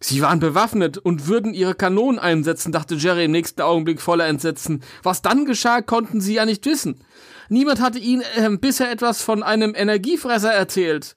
Sie 0.00 0.20
waren 0.20 0.40
bewaffnet 0.40 0.98
und 0.98 1.26
würden 1.28 1.54
ihre 1.54 1.74
Kanonen 1.74 2.18
einsetzen, 2.18 2.72
dachte 2.72 2.96
Jerry 2.96 3.24
im 3.24 3.30
nächsten 3.30 3.62
Augenblick 3.62 4.00
voller 4.00 4.26
Entsetzen. 4.26 4.82
Was 5.02 5.22
dann 5.22 5.46
geschah, 5.46 5.80
konnten 5.80 6.20
sie 6.20 6.34
ja 6.34 6.44
nicht 6.44 6.66
wissen. 6.66 7.04
Niemand 7.48 7.80
hatte 7.80 7.98
ihnen 7.98 8.22
äh, 8.36 8.50
bisher 8.56 8.90
etwas 8.90 9.22
von 9.22 9.42
einem 9.42 9.74
Energiefresser 9.74 10.52
erzählt. 10.52 11.16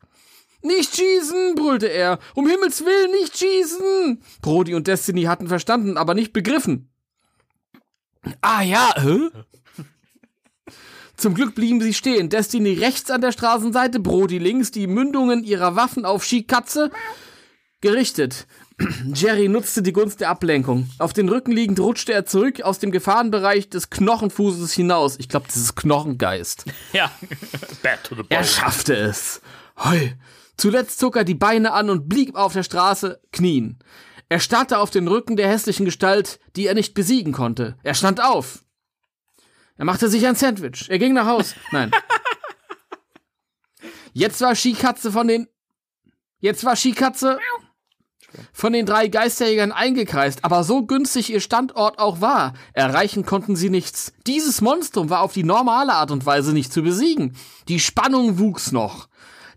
Nicht 0.62 0.95
schießen, 0.95 1.56
brüllte 1.56 1.88
er. 1.88 2.20
Um 2.34 2.48
Himmels 2.48 2.84
Willen, 2.84 3.12
nicht 3.12 3.38
schießen! 3.38 4.22
Brody 4.41 4.74
und 4.74 4.88
Destiny 4.88 5.24
hatten 5.24 5.48
verstanden, 5.48 5.98
aber 5.98 6.14
nicht 6.14 6.34
begriffen. 6.34 6.90
Ah 8.41 8.62
ja, 8.64 8.94
hä? 8.98 9.30
Zum 11.16 11.34
Glück 11.34 11.56
blieben 11.56 11.82
sie 11.82 11.94
stehen. 11.94 12.30
Destiny 12.30 12.74
rechts 12.74 13.10
an 13.10 13.22
der 13.22 13.32
Straßenseite, 13.32 13.99
Brody 13.99 14.38
links, 14.38 14.72
die 14.72 14.88
Mündungen 14.88 15.44
ihrer 15.44 15.76
Waffen 15.76 16.06
auf 16.06 16.24
Skikatze 16.24 16.91
gerichtet. 17.82 18.48
Jerry 19.14 19.48
nutzte 19.48 19.82
die 19.82 19.94
Gunst 19.94 20.22
der 20.22 20.30
Ablenkung. 20.30 20.88
Auf 20.99 21.12
den 21.12 21.30
Rücken 21.30 21.52
liegend 21.52 21.80
rutschte 21.80 22.14
er 22.14 22.28
zurück 22.28 22.62
aus 22.62 22.78
dem 22.78 22.91
Gefahrenbereich 22.91 23.70
des 23.70 23.90
Knochenfußes 23.90 24.72
hinaus. 24.74 25.18
Ich 25.18 25.30
glaube, 25.30 25.48
das 25.48 25.58
ist 25.58 25.76
Knochengeist. 25.76 26.66
Ja. 26.94 27.12
Back 27.82 28.04
to 28.04 28.16
the 28.16 28.22
Er 28.30 28.41
bone. 28.41 28.48
schaffte 28.48 28.95
es. 28.95 29.41
Heu. 29.78 30.10
Zuletzt 30.58 30.99
zog 30.99 31.16
er 31.16 31.24
die 31.24 31.34
Beine 31.36 31.74
an 31.74 31.90
und 31.90 32.08
blieb 32.08 32.36
auf 32.36 32.54
der 32.54 32.64
Straße 32.64 33.20
knien. 33.32 33.80
Er 34.30 34.40
starrte 34.40 34.78
auf 34.78 34.91
den 34.91 35.08
Rücken 35.08 35.38
der 35.38 35.49
hässlichen 35.49 35.86
Gestalt, 35.86 36.40
die 36.56 36.68
er 36.68 36.74
nicht 36.76 36.94
besiegen 36.94 37.34
konnte. 37.34 37.78
Er 37.82 37.94
stand 37.95 38.24
auf. 38.24 38.64
Er 39.78 39.86
machte 39.86 40.10
sich 40.10 40.26
ein 40.28 40.36
Sandwich. 40.36 40.88
Er 40.90 40.99
ging 40.99 41.14
nach 41.14 41.26
Haus. 41.28 41.56
Nein. 41.72 41.91
Jetzt 44.14 44.41
war 44.41 44.56
Skikatze 44.56 45.12
von 45.12 45.28
den. 45.28 45.48
Jetzt 46.40 46.64
war 46.64 46.76
Skikatze 46.76 47.40
von 48.54 48.74
den 48.74 48.86
drei 48.86 49.08
Geisterjägern 49.08 49.72
eingekreist, 49.72 50.44
aber 50.44 50.64
so 50.64 50.86
günstig 50.86 51.30
ihr 51.32 51.40
Standort 51.41 51.98
auch 51.99 52.22
war, 52.22 52.54
erreichen 52.74 53.26
konnten 53.26 53.56
sie 53.56 53.70
nichts. 53.70 54.14
Dieses 54.28 54.62
Monstrum 54.62 55.10
war 55.10 55.22
auf 55.22 55.34
die 55.34 55.44
normale 55.44 55.94
Art 55.94 56.12
und 56.12 56.26
Weise 56.26 56.54
nicht 56.54 56.72
zu 56.74 56.82
besiegen. 56.84 57.36
Die 57.68 57.80
Spannung 57.80 58.38
wuchs 58.40 58.72
noch. 58.72 59.08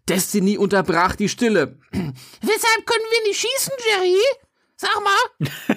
Destiny 0.09 0.57
unterbrach 0.59 1.15
die 1.17 1.29
Stille. 1.29 1.79
Weshalb 1.93 2.87
können 2.87 3.05
wir 3.11 3.29
nicht 3.29 3.41
schießen, 3.41 3.73
Jerry? 3.91 4.17
Sag 4.77 4.97
mal. 5.03 5.77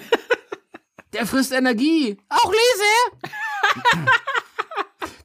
Der 1.12 1.26
frisst 1.26 1.52
Energie. 1.52 2.16
Auch 2.28 2.52
Laser? 2.52 4.10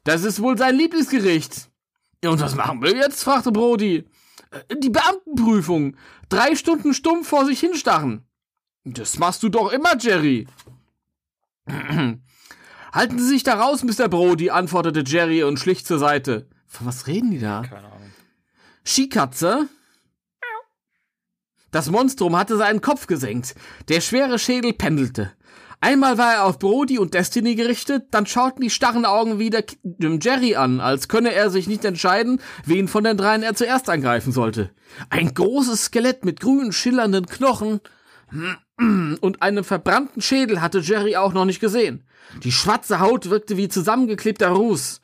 Das 0.04 0.24
ist 0.24 0.40
wohl 0.40 0.56
sein 0.56 0.76
Lieblingsgericht. 0.76 1.68
Und 2.24 2.40
was 2.40 2.54
machen 2.54 2.82
wir 2.82 2.94
jetzt? 2.96 3.22
fragte 3.22 3.52
Brody. 3.52 4.08
"Äh, 4.50 4.76
Die 4.76 4.88
Beamtenprüfung. 4.90 5.96
Drei 6.30 6.54
Stunden 6.54 6.94
stumpf 6.94 7.28
vor 7.28 7.44
sich 7.44 7.60
hinstarren. 7.60 8.24
Das 8.84 9.18
machst 9.18 9.42
du 9.42 9.50
doch 9.50 9.70
immer, 9.72 9.98
Jerry. 9.98 10.46
Halten 12.92 13.18
Sie 13.18 13.28
sich 13.28 13.42
da 13.42 13.60
raus, 13.60 13.82
Mr. 13.82 14.08
Brody, 14.08 14.48
antwortete 14.50 15.04
Jerry 15.04 15.42
und 15.42 15.58
schlich 15.58 15.84
zur 15.84 15.98
Seite. 15.98 16.48
Von 16.66 16.86
was 16.86 17.06
reden 17.06 17.30
die 17.30 17.40
da? 17.40 17.62
Keine 17.62 17.86
Ahnung. 17.86 18.12
Skikatze? 18.86 19.68
Das 21.72 21.90
Monstrum 21.90 22.36
hatte 22.36 22.56
seinen 22.56 22.80
Kopf 22.80 23.06
gesenkt. 23.06 23.54
Der 23.88 24.00
schwere 24.00 24.38
Schädel 24.38 24.72
pendelte. 24.72 25.32
Einmal 25.82 26.18
war 26.18 26.34
er 26.34 26.44
auf 26.44 26.58
Brody 26.58 26.98
und 26.98 27.14
Destiny 27.14 27.54
gerichtet, 27.54 28.08
dann 28.10 28.26
schauten 28.26 28.60
die 28.60 28.68
starren 28.68 29.06
Augen 29.06 29.38
wieder 29.38 29.62
dem 29.82 30.20
Jerry 30.20 30.54
an, 30.54 30.78
als 30.78 31.08
könne 31.08 31.32
er 31.32 31.48
sich 31.48 31.68
nicht 31.68 31.86
entscheiden, 31.86 32.40
wen 32.66 32.86
von 32.86 33.02
den 33.02 33.16
dreien 33.16 33.42
er 33.42 33.54
zuerst 33.54 33.88
angreifen 33.88 34.30
sollte. 34.30 34.70
Ein 35.08 35.32
großes 35.32 35.84
Skelett 35.84 36.24
mit 36.24 36.40
grünen, 36.40 36.72
schillernden 36.72 37.24
Knochen 37.24 37.80
und 38.78 39.42
einem 39.42 39.64
verbrannten 39.64 40.20
Schädel 40.20 40.60
hatte 40.60 40.80
Jerry 40.80 41.16
auch 41.16 41.32
noch 41.32 41.46
nicht 41.46 41.60
gesehen. 41.60 42.04
Die 42.44 42.52
schwarze 42.52 43.00
Haut 43.00 43.30
wirkte 43.30 43.56
wie 43.56 43.68
zusammengeklebter 43.68 44.50
Ruß. 44.50 45.00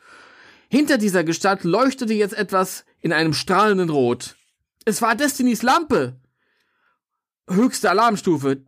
Hinter 0.68 0.98
dieser 0.98 1.24
Gestalt 1.24 1.64
leuchtete 1.64 2.12
jetzt 2.12 2.34
etwas 2.34 2.84
in 3.00 3.14
einem 3.14 3.32
strahlenden 3.32 3.88
Rot. 3.88 4.36
Es 4.84 5.00
war 5.00 5.14
Destinys 5.14 5.62
Lampe. 5.62 6.20
Höchste 7.48 7.90
Alarmstufe. 7.90 8.62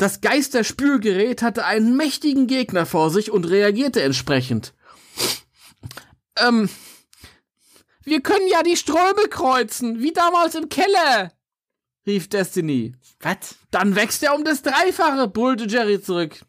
Das 0.00 0.22
Geisterspürgerät 0.22 1.42
hatte 1.42 1.66
einen 1.66 1.94
mächtigen 1.94 2.46
Gegner 2.46 2.86
vor 2.86 3.10
sich 3.10 3.30
und 3.30 3.44
reagierte 3.44 4.00
entsprechend. 4.02 4.72
Ähm, 6.38 6.70
wir 8.04 8.22
können 8.22 8.48
ja 8.50 8.62
die 8.62 8.78
Ströme 8.78 9.28
kreuzen, 9.28 10.00
wie 10.00 10.12
damals 10.12 10.54
im 10.54 10.70
Keller, 10.70 11.32
rief 12.06 12.30
Destiny. 12.30 12.94
Was? 13.20 13.56
Dann 13.70 13.94
wächst 13.94 14.22
er 14.22 14.34
um 14.34 14.42
das 14.42 14.62
Dreifache, 14.62 15.28
brüllte 15.28 15.64
Jerry 15.66 16.00
zurück. 16.00 16.46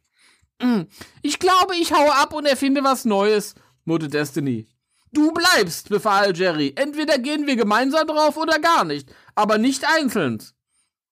"Mm, 0.62 0.84
Ich 1.22 1.38
glaube, 1.38 1.76
ich 1.76 1.92
haue 1.92 2.16
ab 2.16 2.32
und 2.34 2.46
erfinde 2.46 2.86
was 2.86 3.04
Neues, 3.04 3.56
murrte 3.84 4.08
Destiny. 4.08 4.66
Du 5.12 5.34
bleibst, 5.34 5.90
befahl 5.90 6.34
Jerry. 6.38 6.72
Entweder 6.78 7.18
gehen 7.20 7.48
wir 7.48 7.58
gemeinsam 7.58 8.08
drauf 8.08 8.38
oder 8.38 8.60
gar 8.60 8.86
nicht, 8.86 9.14
aber 9.36 9.58
nicht 9.58 9.84
einzeln. 9.84 10.42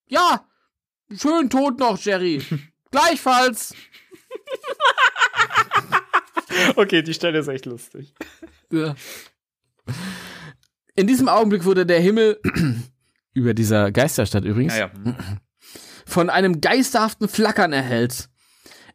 Ja, 0.08 0.46
schön 1.16 1.50
tot 1.50 1.80
noch, 1.80 2.00
Jerry. 2.00 2.42
Gleichfalls. 2.92 3.74
Okay, 6.76 7.04
die 7.04 7.14
Stelle 7.14 7.40
ist 7.40 7.48
echt 7.48 7.66
lustig. 7.66 8.14
Ja. 8.72 8.96
In 10.96 11.08
diesem 11.08 11.30
Augenblick 11.30 11.66
wurde 11.66 11.86
der 11.86 12.00
Himmel 12.00 12.40
über 13.34 13.54
dieser 13.54 13.92
Geisterstadt 13.92 14.44
übrigens 14.44 14.74
Naja. 14.74 14.92
von 16.06 16.30
einem 16.30 16.62
geisterhaften 16.62 17.28
Flackern 17.28 17.74
erhellt. 17.74 18.30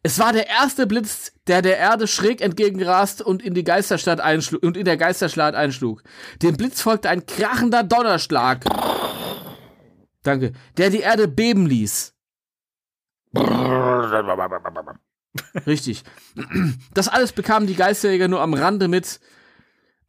Es 0.03 0.19
war 0.19 0.33
der 0.33 0.47
erste 0.47 0.85
Blitz, 0.85 1.31
der 1.47 1.63
der 1.63 1.77
Erde 1.77 2.05
schräg 2.05 2.41
entgegenrast 2.41 3.23
und 3.23 3.41
in 3.41 3.55
die 3.55 3.63
Geisterstadt 3.63 4.19
einschlug 4.19 4.61
und 4.61 4.77
in 4.77 4.85
der 4.85 4.97
Geisterstadt 4.97 5.55
einschlug. 5.55 6.03
Dem 6.43 6.55
Blitz 6.57 6.81
folgte 6.81 7.09
ein 7.09 7.25
krachender 7.25 7.81
Donnerschlag. 7.81 8.65
Danke, 10.25 10.53
der 10.77 10.89
die 10.89 11.01
Erde 11.01 11.27
beben 11.27 11.67
ließ. 11.67 12.15
Richtig. 15.67 16.03
Das 16.93 17.07
alles 17.07 17.31
bekamen 17.31 17.67
die 17.67 17.75
Geisterjäger 17.75 18.27
nur 18.27 18.41
am 18.41 18.55
Rande 18.55 18.87
mit, 18.87 19.19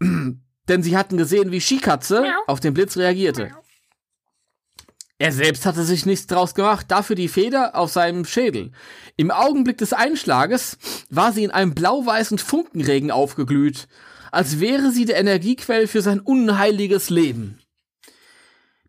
denn 0.01 0.83
sie 0.83 0.97
hatten 0.97 1.19
gesehen, 1.19 1.53
wie 1.53 1.61
Skikatze 1.61 2.33
auf 2.47 2.61
den 2.61 2.73
Blitz 2.73 2.97
reagierte. 2.97 3.51
Er 5.19 5.33
selbst 5.33 5.67
hatte 5.67 5.83
sich 5.83 6.07
nichts 6.07 6.27
draus 6.27 6.55
gemacht, 6.55 6.91
dafür 6.91 7.17
die 7.17 7.29
Feder 7.29 7.75
auf 7.75 7.93
seinem 7.93 8.25
Schädel. 8.25 8.73
Im 9.17 9.31
Augenblick 9.31 9.77
des 9.79 9.93
Einschlages 9.93 10.79
war 11.11 11.33
sie 11.33 11.45
in 11.45 11.51
einem 11.51 11.75
blau-weißen 11.75 12.39
Funkenregen 12.39 13.11
aufgeglüht, 13.11 13.87
als 14.33 14.61
wäre 14.61 14.93
sie 14.93 15.05
der 15.05 15.19
Energiequell 15.19 15.87
für 15.87 16.01
sein 16.01 16.21
unheiliges 16.21 17.11
Leben. 17.11 17.59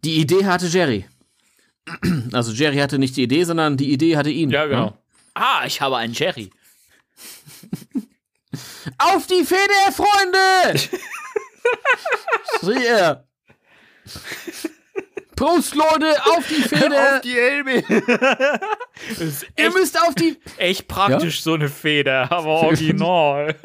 Die 0.03 0.21
Idee 0.21 0.45
hatte 0.45 0.67
Jerry. 0.67 1.05
Also 2.33 2.51
Jerry 2.51 2.77
hatte 2.77 2.99
nicht 2.99 3.15
die 3.15 3.23
Idee, 3.23 3.43
sondern 3.43 3.77
die 3.77 3.91
Idee 3.91 4.17
hatte 4.17 4.29
ihn. 4.29 4.49
Ja, 4.49 4.65
genau. 4.65 4.97
Ah, 5.33 5.63
ich 5.65 5.81
habe 5.81 5.97
einen 5.97 6.13
Jerry. 6.13 6.49
Auf 8.97 9.27
die 9.27 9.43
Feder, 9.43 9.91
Freunde! 9.91 10.79
schrie 12.59 12.85
er. 12.85 13.27
Prost, 15.35 15.75
Leute, 15.75 16.15
auf 16.25 16.47
die 16.47 16.63
Feder! 16.63 17.19
die 17.19 17.33
Helme. 17.33 17.83
das 19.09 19.19
ist 19.19 19.43
Ihr 19.55 19.67
echt, 19.67 19.75
müsst 19.75 20.01
auf 20.01 20.15
die. 20.15 20.37
echt 20.57 20.87
praktisch, 20.87 21.43
so 21.43 21.53
eine 21.53 21.69
Feder, 21.69 22.31
aber 22.31 22.47
original. 22.47 23.55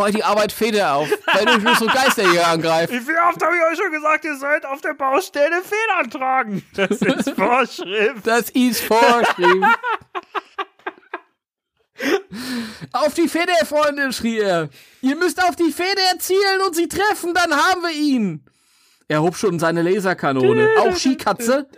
Bei 0.00 0.10
die 0.10 0.24
Arbeit 0.24 0.50
Feder 0.50 0.94
auf, 0.94 1.10
wenn 1.34 1.46
euch 1.46 1.62
nur 1.62 1.76
so 1.76 1.84
Geister 1.84 2.26
hier 2.30 2.46
angreift. 2.46 2.90
Wie 2.90 2.96
oft 2.96 3.44
habe 3.44 3.54
ich 3.54 3.62
euch 3.70 3.76
schon 3.76 3.92
gesagt, 3.92 4.24
ihr 4.24 4.34
sollt 4.34 4.64
auf 4.64 4.80
der 4.80 4.94
Baustelle 4.94 5.60
Federn 5.62 6.10
tragen? 6.10 6.62
Das 6.74 7.02
ist 7.02 7.30
Vorschrift. 7.30 8.26
Das 8.26 8.48
ist 8.48 8.80
vorgeschrieben. 8.80 9.66
auf 12.92 13.12
die 13.12 13.28
Feder, 13.28 13.52
Freunde, 13.66 14.10
schrie 14.14 14.38
er. 14.38 14.70
Ihr 15.02 15.16
müsst 15.16 15.42
auf 15.44 15.54
die 15.54 15.70
Feder 15.70 16.18
zielen 16.18 16.62
und 16.66 16.74
sie 16.74 16.88
treffen, 16.88 17.34
dann 17.34 17.52
haben 17.54 17.82
wir 17.82 17.92
ihn. 17.92 18.46
Er 19.06 19.20
hob 19.20 19.36
schon 19.36 19.58
seine 19.58 19.82
Laserkanone. 19.82 20.66
Auch 20.78 20.96
Skikatze 20.96 21.68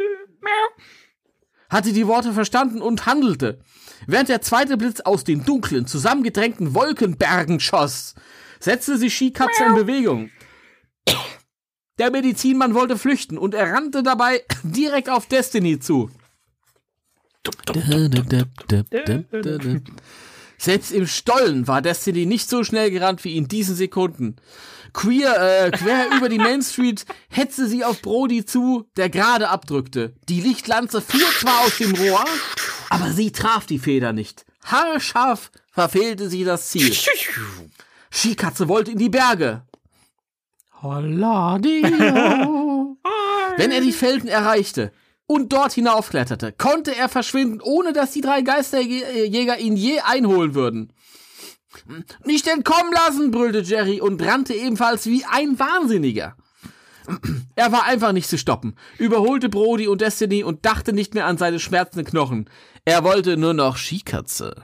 hatte 1.68 1.92
die 1.92 2.06
Worte 2.06 2.32
verstanden 2.32 2.82
und 2.82 3.04
handelte. 3.04 3.58
Während 4.06 4.28
der 4.28 4.42
zweite 4.42 4.76
Blitz 4.76 5.00
aus 5.00 5.24
den 5.24 5.44
dunklen, 5.44 5.86
zusammengedrängten 5.86 6.74
Wolkenbergen 6.74 7.60
schoss, 7.60 8.14
setzte 8.60 8.98
sich 8.98 9.14
Skikatze 9.14 9.64
in 9.64 9.74
Bewegung. 9.74 10.30
Der 11.98 12.10
Medizinmann 12.10 12.74
wollte 12.74 12.96
flüchten 12.96 13.38
und 13.38 13.54
er 13.54 13.72
rannte 13.72 14.02
dabei 14.02 14.42
direkt 14.62 15.08
auf 15.10 15.26
Destiny 15.26 15.78
zu. 15.78 16.10
Selbst 20.58 20.92
im 20.92 21.06
Stollen 21.06 21.66
war 21.66 21.82
Destiny 21.82 22.24
nicht 22.24 22.48
so 22.48 22.62
schnell 22.62 22.90
gerannt 22.90 23.24
wie 23.24 23.36
in 23.36 23.48
diesen 23.48 23.74
Sekunden. 23.74 24.36
Queer, 24.92 25.66
äh, 25.66 25.70
quer 25.70 26.06
über 26.16 26.28
die 26.28 26.38
Main 26.38 26.62
Street 26.62 27.04
hetzte 27.28 27.66
sie 27.66 27.84
auf 27.84 28.00
Brody 28.02 28.44
zu, 28.44 28.88
der 28.96 29.08
gerade 29.08 29.48
abdrückte. 29.48 30.14
Die 30.28 30.40
Lichtlanze 30.40 31.00
fuhr 31.00 31.28
zwar 31.40 31.60
aus 31.62 31.78
dem 31.78 31.94
Rohr, 31.94 32.24
aber 32.92 33.10
sie 33.10 33.32
traf 33.32 33.64
die 33.64 33.78
Feder 33.78 34.12
nicht. 34.12 34.44
Haarscharf 34.64 35.50
verfehlte 35.70 36.28
sie 36.28 36.44
das 36.44 36.68
Ziel. 36.68 36.94
Skikatze 38.12 38.68
wollte 38.68 38.90
in 38.90 38.98
die 38.98 39.08
Berge. 39.08 39.62
Holladio. 40.82 41.88
Wenn 43.56 43.70
er 43.70 43.80
die 43.80 43.92
Felsen 43.92 44.28
erreichte 44.28 44.92
und 45.26 45.54
dort 45.54 45.72
hinaufkletterte, 45.72 46.52
konnte 46.52 46.94
er 46.94 47.08
verschwinden, 47.08 47.62
ohne 47.62 47.94
dass 47.94 48.10
die 48.10 48.20
drei 48.20 48.42
Geisterjäger 48.42 49.58
ihn 49.58 49.76
je 49.76 50.00
einholen 50.00 50.54
würden. 50.54 50.92
Nicht 52.26 52.46
entkommen 52.46 52.92
lassen, 52.92 53.30
brüllte 53.30 53.60
Jerry 53.60 54.02
und 54.02 54.20
rannte 54.20 54.52
ebenfalls 54.52 55.06
wie 55.06 55.24
ein 55.24 55.58
Wahnsinniger. 55.58 56.36
Er 57.54 57.72
war 57.72 57.84
einfach 57.84 58.12
nicht 58.12 58.28
zu 58.28 58.38
stoppen, 58.38 58.76
überholte 58.98 59.48
Brody 59.48 59.88
und 59.88 60.00
Destiny 60.00 60.42
und 60.42 60.64
dachte 60.64 60.92
nicht 60.92 61.14
mehr 61.14 61.26
an 61.26 61.36
seine 61.36 61.60
schmerzenden 61.60 62.06
Knochen. 62.06 62.48
Er 62.84 63.04
wollte 63.04 63.36
nur 63.36 63.54
noch 63.54 63.76
Skikatze. 63.76 64.54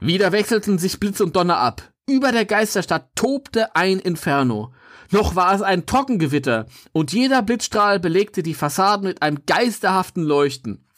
Wieder 0.00 0.32
wechselten 0.32 0.78
sich 0.78 0.98
Blitz 0.98 1.20
und 1.20 1.36
Donner 1.36 1.58
ab. 1.58 1.92
Über 2.08 2.32
der 2.32 2.44
Geisterstadt 2.44 3.14
tobte 3.14 3.76
ein 3.76 3.98
Inferno. 3.98 4.74
Noch 5.10 5.36
war 5.36 5.54
es 5.54 5.62
ein 5.62 5.86
Trockengewitter 5.86 6.66
und 6.92 7.12
jeder 7.12 7.42
Blitzstrahl 7.42 8.00
belegte 8.00 8.42
die 8.42 8.54
Fassaden 8.54 9.06
mit 9.06 9.22
einem 9.22 9.44
geisterhaften 9.46 10.22
Leuchten. 10.22 10.88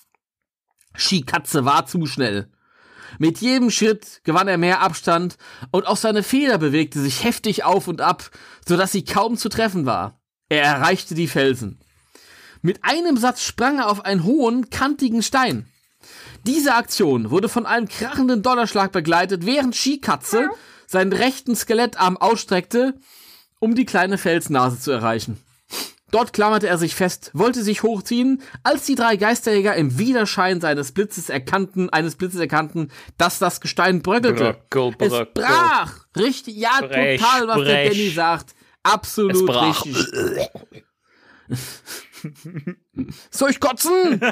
Skikatze 0.96 1.64
war 1.64 1.86
zu 1.86 2.06
schnell. 2.06 2.48
Mit 3.18 3.38
jedem 3.38 3.70
Schritt 3.70 4.20
gewann 4.24 4.48
er 4.48 4.58
mehr 4.58 4.80
Abstand 4.80 5.36
und 5.70 5.86
auch 5.86 5.96
seine 5.96 6.22
Feder 6.22 6.58
bewegte 6.58 7.00
sich 7.00 7.24
heftig 7.24 7.64
auf 7.64 7.88
und 7.88 8.00
ab, 8.00 8.30
so 8.66 8.76
dass 8.76 8.92
sie 8.92 9.04
kaum 9.04 9.36
zu 9.36 9.48
treffen 9.48 9.86
war. 9.86 10.20
Er 10.48 10.62
erreichte 10.62 11.14
die 11.14 11.28
Felsen. 11.28 11.80
Mit 12.62 12.82
einem 12.82 13.16
Satz 13.16 13.42
sprang 13.42 13.78
er 13.78 13.90
auf 13.90 14.04
einen 14.04 14.24
hohen, 14.24 14.70
kantigen 14.70 15.22
Stein. 15.22 15.66
Diese 16.46 16.74
Aktion 16.74 17.30
wurde 17.30 17.48
von 17.48 17.66
einem 17.66 17.88
krachenden 17.88 18.42
Donnerschlag 18.42 18.92
begleitet, 18.92 19.46
während 19.46 19.74
Skikatze 19.74 20.48
seinen 20.86 21.12
rechten 21.12 21.56
Skelettarm 21.56 22.16
ausstreckte, 22.16 22.94
um 23.58 23.74
die 23.74 23.86
kleine 23.86 24.18
Felsnase 24.18 24.78
zu 24.80 24.90
erreichen. 24.90 25.43
Dort 26.14 26.32
klammerte 26.32 26.68
er 26.68 26.78
sich 26.78 26.94
fest, 26.94 27.32
wollte 27.34 27.64
sich 27.64 27.82
hochziehen, 27.82 28.40
als 28.62 28.86
die 28.86 28.94
drei 28.94 29.16
Geisterjäger 29.16 29.74
im 29.74 29.98
Widerschein 29.98 30.60
seines 30.60 30.92
Blitzes 30.92 31.28
erkannten, 31.28 31.90
eines 31.90 32.14
Blitzes 32.14 32.38
erkannten, 32.38 32.92
dass 33.18 33.40
das 33.40 33.60
Gestein 33.60 34.00
bröckelte. 34.00 34.56
Bröckel, 34.70 34.94
Es 35.00 35.08
bröckel. 35.08 35.42
brach! 35.42 36.06
Richtig, 36.16 36.54
ja, 36.54 36.78
Brech, 36.82 37.20
total, 37.20 37.48
was 37.48 37.56
der 37.56 37.64
brech. 37.64 37.88
Danny 37.88 38.10
sagt. 38.10 38.54
Absolut 38.84 39.50
Es 39.50 39.86
richtig. 39.86 40.50
Soll 43.30 43.50
ich 43.50 43.58
kotzen? 43.58 44.20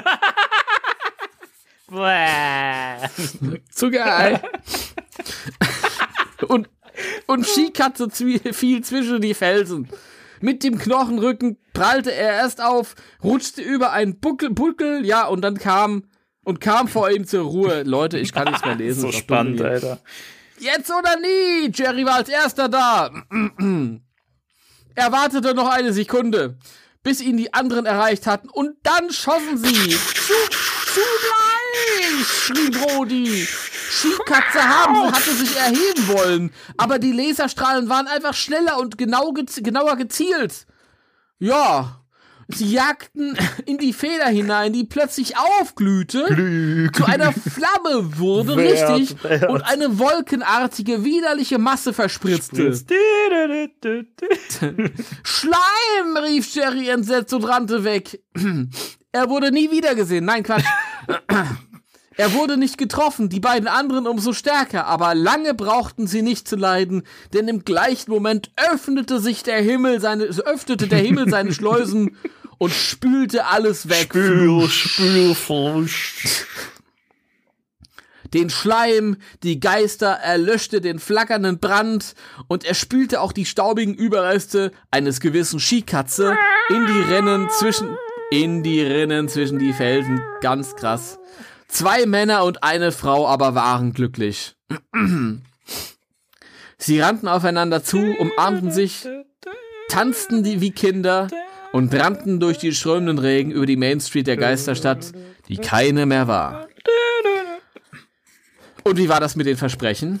Zu 3.71 3.91
geil. 3.91 4.41
und, 6.47 6.69
und 7.27 7.45
Skikatze 7.45 8.09
fiel 8.53 8.81
zwischen 8.85 9.19
die 9.19 9.33
Felsen. 9.33 9.89
Mit 10.43 10.61
dem 10.65 10.77
Knochenrücken 10.77 11.57
prallte 11.71 12.11
er 12.11 12.33
erst 12.33 12.59
auf, 12.59 12.95
rutschte 13.23 13.61
über 13.61 13.93
einen 13.93 14.19
Buckel, 14.19 14.49
Buckel, 14.49 15.05
ja, 15.05 15.25
und 15.25 15.39
dann 15.39 15.57
kam, 15.57 16.03
und 16.43 16.59
kam 16.59 16.89
vor 16.89 17.09
ihm 17.09 17.25
zur 17.25 17.43
Ruhe. 17.45 17.83
Leute, 17.85 18.19
ich 18.19 18.33
kann 18.33 18.49
nichts 18.49 18.65
mehr 18.65 18.75
lesen. 18.75 19.03
so 19.03 19.13
spannend. 19.13 19.61
Alter. 19.61 20.01
Jetzt 20.59 20.91
oder 20.91 21.17
nie! 21.17 21.71
Jerry 21.73 22.05
war 22.05 22.15
als 22.15 22.27
erster 22.27 22.67
da. 22.67 23.09
er 24.95 25.11
wartete 25.13 25.53
noch 25.53 25.69
eine 25.69 25.93
Sekunde, 25.93 26.57
bis 27.03 27.21
ihn 27.21 27.37
die 27.37 27.53
anderen 27.53 27.85
erreicht 27.85 28.27
hatten, 28.27 28.49
und 28.49 28.75
dann 28.83 29.13
schossen 29.13 29.57
sie. 29.57 29.91
Zu, 29.91 30.33
zugleich! 30.93 32.27
schrie 32.27 32.69
Brody. 32.69 33.47
Skikatze 33.93 34.61
haben, 34.63 35.11
hatte 35.11 35.33
sich 35.33 35.55
erheben 35.55 36.07
wollen, 36.07 36.51
aber 36.77 36.99
die 36.99 37.11
Laserstrahlen 37.11 37.89
waren 37.89 38.07
einfach 38.07 38.33
schneller 38.33 38.79
und 38.79 38.97
genau 38.97 39.31
gez 39.33 39.61
genauer 39.61 39.95
gezielt. 39.97 40.65
Ja, 41.39 42.03
Sie 42.47 42.71
jagten 42.71 43.37
in 43.65 43.77
die 43.77 43.93
Feder 43.93 44.27
hinein, 44.27 44.73
die 44.73 44.83
plötzlich 44.83 45.37
aufglühte, 45.37 46.89
zu 46.93 47.05
einer 47.05 47.31
Flamme 47.31 48.17
wurde, 48.17 48.57
Wert, 48.57 48.89
richtig, 48.89 49.23
wert. 49.23 49.49
und 49.49 49.61
eine 49.61 49.97
wolkenartige, 49.99 51.03
widerliche 51.03 51.57
Masse 51.57 51.93
verspritzte. 51.93 52.73
Schleim, 55.23 56.17
rief 56.23 56.53
Jerry 56.53 56.89
entsetzt 56.89 57.33
und 57.33 57.43
rannte 57.43 57.83
weg. 57.83 58.21
Er 59.15 59.29
wurde 59.29 59.51
nie 59.51 59.69
wiedergesehen. 59.69 60.25
Nein, 60.25 60.41
Quatsch. 60.41 60.65
Er 62.15 62.33
wurde 62.33 62.57
nicht 62.57 62.77
getroffen, 62.77 63.29
die 63.29 63.39
beiden 63.39 63.67
anderen 63.67 64.07
umso 64.07 64.33
stärker, 64.33 64.85
aber 64.85 65.15
lange 65.15 65.53
brauchten 65.53 66.05
sie 66.05 66.21
nicht 66.21 66.47
zu 66.47 66.55
leiden, 66.55 67.03
denn 67.33 67.47
im 67.47 67.65
gleichen 67.65 68.11
Moment 68.11 68.51
öffnete 68.55 69.19
sich 69.19 69.43
der 69.43 69.61
Himmel 69.61 69.99
seine, 69.99 70.25
öffnete 70.25 70.87
der 70.87 70.99
Himmel 70.99 71.29
seine 71.29 71.53
Schleusen 71.53 72.17
und 72.59 72.71
spülte 72.71 73.47
alles 73.47 73.89
weg. 73.89 74.09
Spül, 74.09 74.69
spül, 74.69 75.35
Flusch. 75.35 76.45
den 78.33 78.49
Schleim, 78.49 79.17
die 79.41 79.59
Geister, 79.59 80.07
er 80.09 80.37
löschte 80.37 80.81
den 80.81 80.99
flackernden 80.99 81.59
Brand 81.59 82.13
und 82.47 82.63
er 82.63 82.73
spülte 82.75 83.21
auch 83.21 83.31
die 83.31 83.45
staubigen 83.45 83.93
Überreste 83.93 84.71
eines 84.91 85.19
gewissen 85.19 85.59
Skikatze 85.59 86.37
in 86.69 86.85
die 86.85 87.13
Rennen 87.13 87.49
zwischen, 87.49 87.97
in 88.31 88.63
die 88.63 88.81
Rinnen 88.81 89.29
zwischen 89.29 89.59
die 89.59 89.73
Felsen. 89.73 90.21
Ganz 90.41 90.75
krass. 90.75 91.19
Zwei 91.73 92.05
Männer 92.05 92.43
und 92.43 92.63
eine 92.63 92.91
Frau 92.91 93.27
aber 93.27 93.55
waren 93.55 93.93
glücklich. 93.93 94.55
Sie 96.77 96.99
rannten 96.99 97.27
aufeinander 97.27 97.83
zu, 97.83 97.97
umarmten 97.97 98.71
sich, 98.71 99.07
tanzten 99.89 100.45
wie 100.45 100.69
Kinder 100.69 101.29
und 101.71 101.91
rannten 101.95 102.39
durch 102.39 102.59
die 102.59 102.73
strömenden 102.73 103.17
Regen 103.17 103.49
über 103.49 103.65
die 103.65 103.75
Main 103.75 103.99
Street 103.99 104.27
der 104.27 104.37
Geisterstadt, 104.37 105.13
die 105.47 105.57
keine 105.57 106.05
mehr 106.05 106.27
war. 106.27 106.67
Und 108.83 108.97
wie 108.97 109.09
war 109.09 109.19
das 109.19 109.35
mit 109.35 109.47
den 109.47 109.57
Versprechen? 109.57 110.19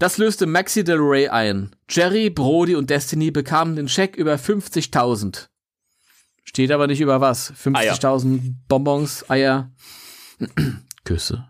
Das 0.00 0.18
löste 0.18 0.46
Maxi 0.46 0.82
Del 0.82 0.98
Rey 0.98 1.28
ein. 1.28 1.76
Jerry, 1.88 2.28
Brody 2.28 2.74
und 2.74 2.90
Destiny 2.90 3.30
bekamen 3.30 3.76
den 3.76 3.88
Scheck 3.88 4.16
über 4.16 4.34
50.000. 4.34 5.46
Steht 6.42 6.72
aber 6.72 6.88
nicht 6.88 7.00
über 7.00 7.20
was. 7.20 7.52
50.000 7.52 8.54
Bonbons, 8.66 9.30
Eier, 9.30 9.70
Küsse. 11.04 11.48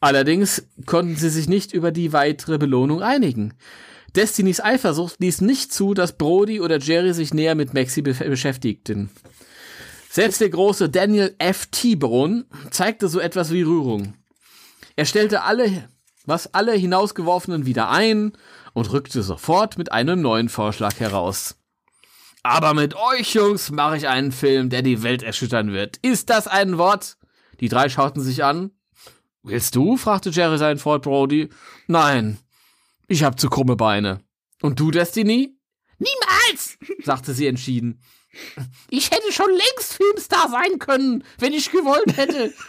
Allerdings 0.00 0.68
konnten 0.84 1.16
sie 1.16 1.30
sich 1.30 1.48
nicht 1.48 1.72
über 1.72 1.90
die 1.90 2.12
weitere 2.12 2.58
Belohnung 2.58 3.02
einigen. 3.02 3.54
Destinys 4.14 4.60
Eifersucht 4.60 5.20
ließ 5.20 5.40
nicht 5.40 5.72
zu, 5.72 5.94
dass 5.94 6.16
Brody 6.16 6.60
oder 6.60 6.78
Jerry 6.78 7.12
sich 7.12 7.34
näher 7.34 7.54
mit 7.54 7.74
Maxi 7.74 8.02
be 8.02 8.14
beschäftigten. 8.14 9.10
Selbst 10.10 10.40
der 10.40 10.48
große 10.48 10.88
Daniel 10.88 11.34
F. 11.38 11.66
T-Bone 11.66 12.46
zeigte 12.70 13.08
so 13.08 13.20
etwas 13.20 13.52
wie 13.52 13.62
Rührung. 13.62 14.14
Er 14.96 15.04
stellte 15.04 15.42
alle, 15.42 15.88
was 16.24 16.54
alle 16.54 16.72
hinausgeworfenen 16.72 17.66
wieder 17.66 17.90
ein 17.90 18.32
und 18.72 18.92
rückte 18.92 19.22
sofort 19.22 19.76
mit 19.76 19.92
einem 19.92 20.22
neuen 20.22 20.48
Vorschlag 20.48 20.98
heraus. 21.00 21.56
Aber 22.42 22.74
mit 22.74 22.94
euch, 22.94 23.34
Jungs, 23.34 23.70
mache 23.70 23.96
ich 23.96 24.08
einen 24.08 24.32
Film, 24.32 24.70
der 24.70 24.82
die 24.82 25.02
Welt 25.02 25.22
erschüttern 25.22 25.72
wird. 25.72 25.98
Ist 25.98 26.30
das 26.30 26.46
ein 26.46 26.78
Wort? 26.78 27.16
Die 27.60 27.68
drei 27.68 27.88
schauten 27.88 28.22
sich 28.22 28.44
an. 28.44 28.70
Willst 29.42 29.74
du? 29.76 29.96
fragte 29.96 30.30
Jerry 30.30 30.58
seinen 30.58 30.78
Freund 30.78 31.02
Brody. 31.02 31.48
Nein, 31.86 32.38
ich 33.08 33.22
hab 33.22 33.38
zu 33.38 33.48
krumme 33.48 33.76
Beine. 33.76 34.20
Und 34.62 34.80
du, 34.80 34.90
Destiny? 34.90 35.56
Niemals! 35.98 36.78
sagte 37.04 37.32
sie 37.32 37.46
entschieden. 37.46 38.00
Ich 38.90 39.10
hätte 39.10 39.32
schon 39.32 39.50
längst 39.50 39.94
Filmstar 39.94 40.50
sein 40.50 40.78
können, 40.78 41.24
wenn 41.38 41.52
ich 41.52 41.70
gewollt 41.70 42.16
hätte. 42.16 42.52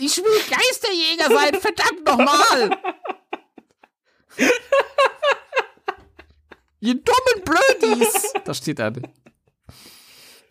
Ich 0.00 0.16
will 0.18 0.40
Geisterjäger 0.48 1.26
sein, 1.28 1.60
verdammt 1.60 2.04
nochmal! 2.06 2.70
Ihr 6.78 6.94
dummen 6.94 7.44
Blödis! 7.44 8.32
Da 8.44 8.54
steht 8.54 8.78
er. 8.78 8.92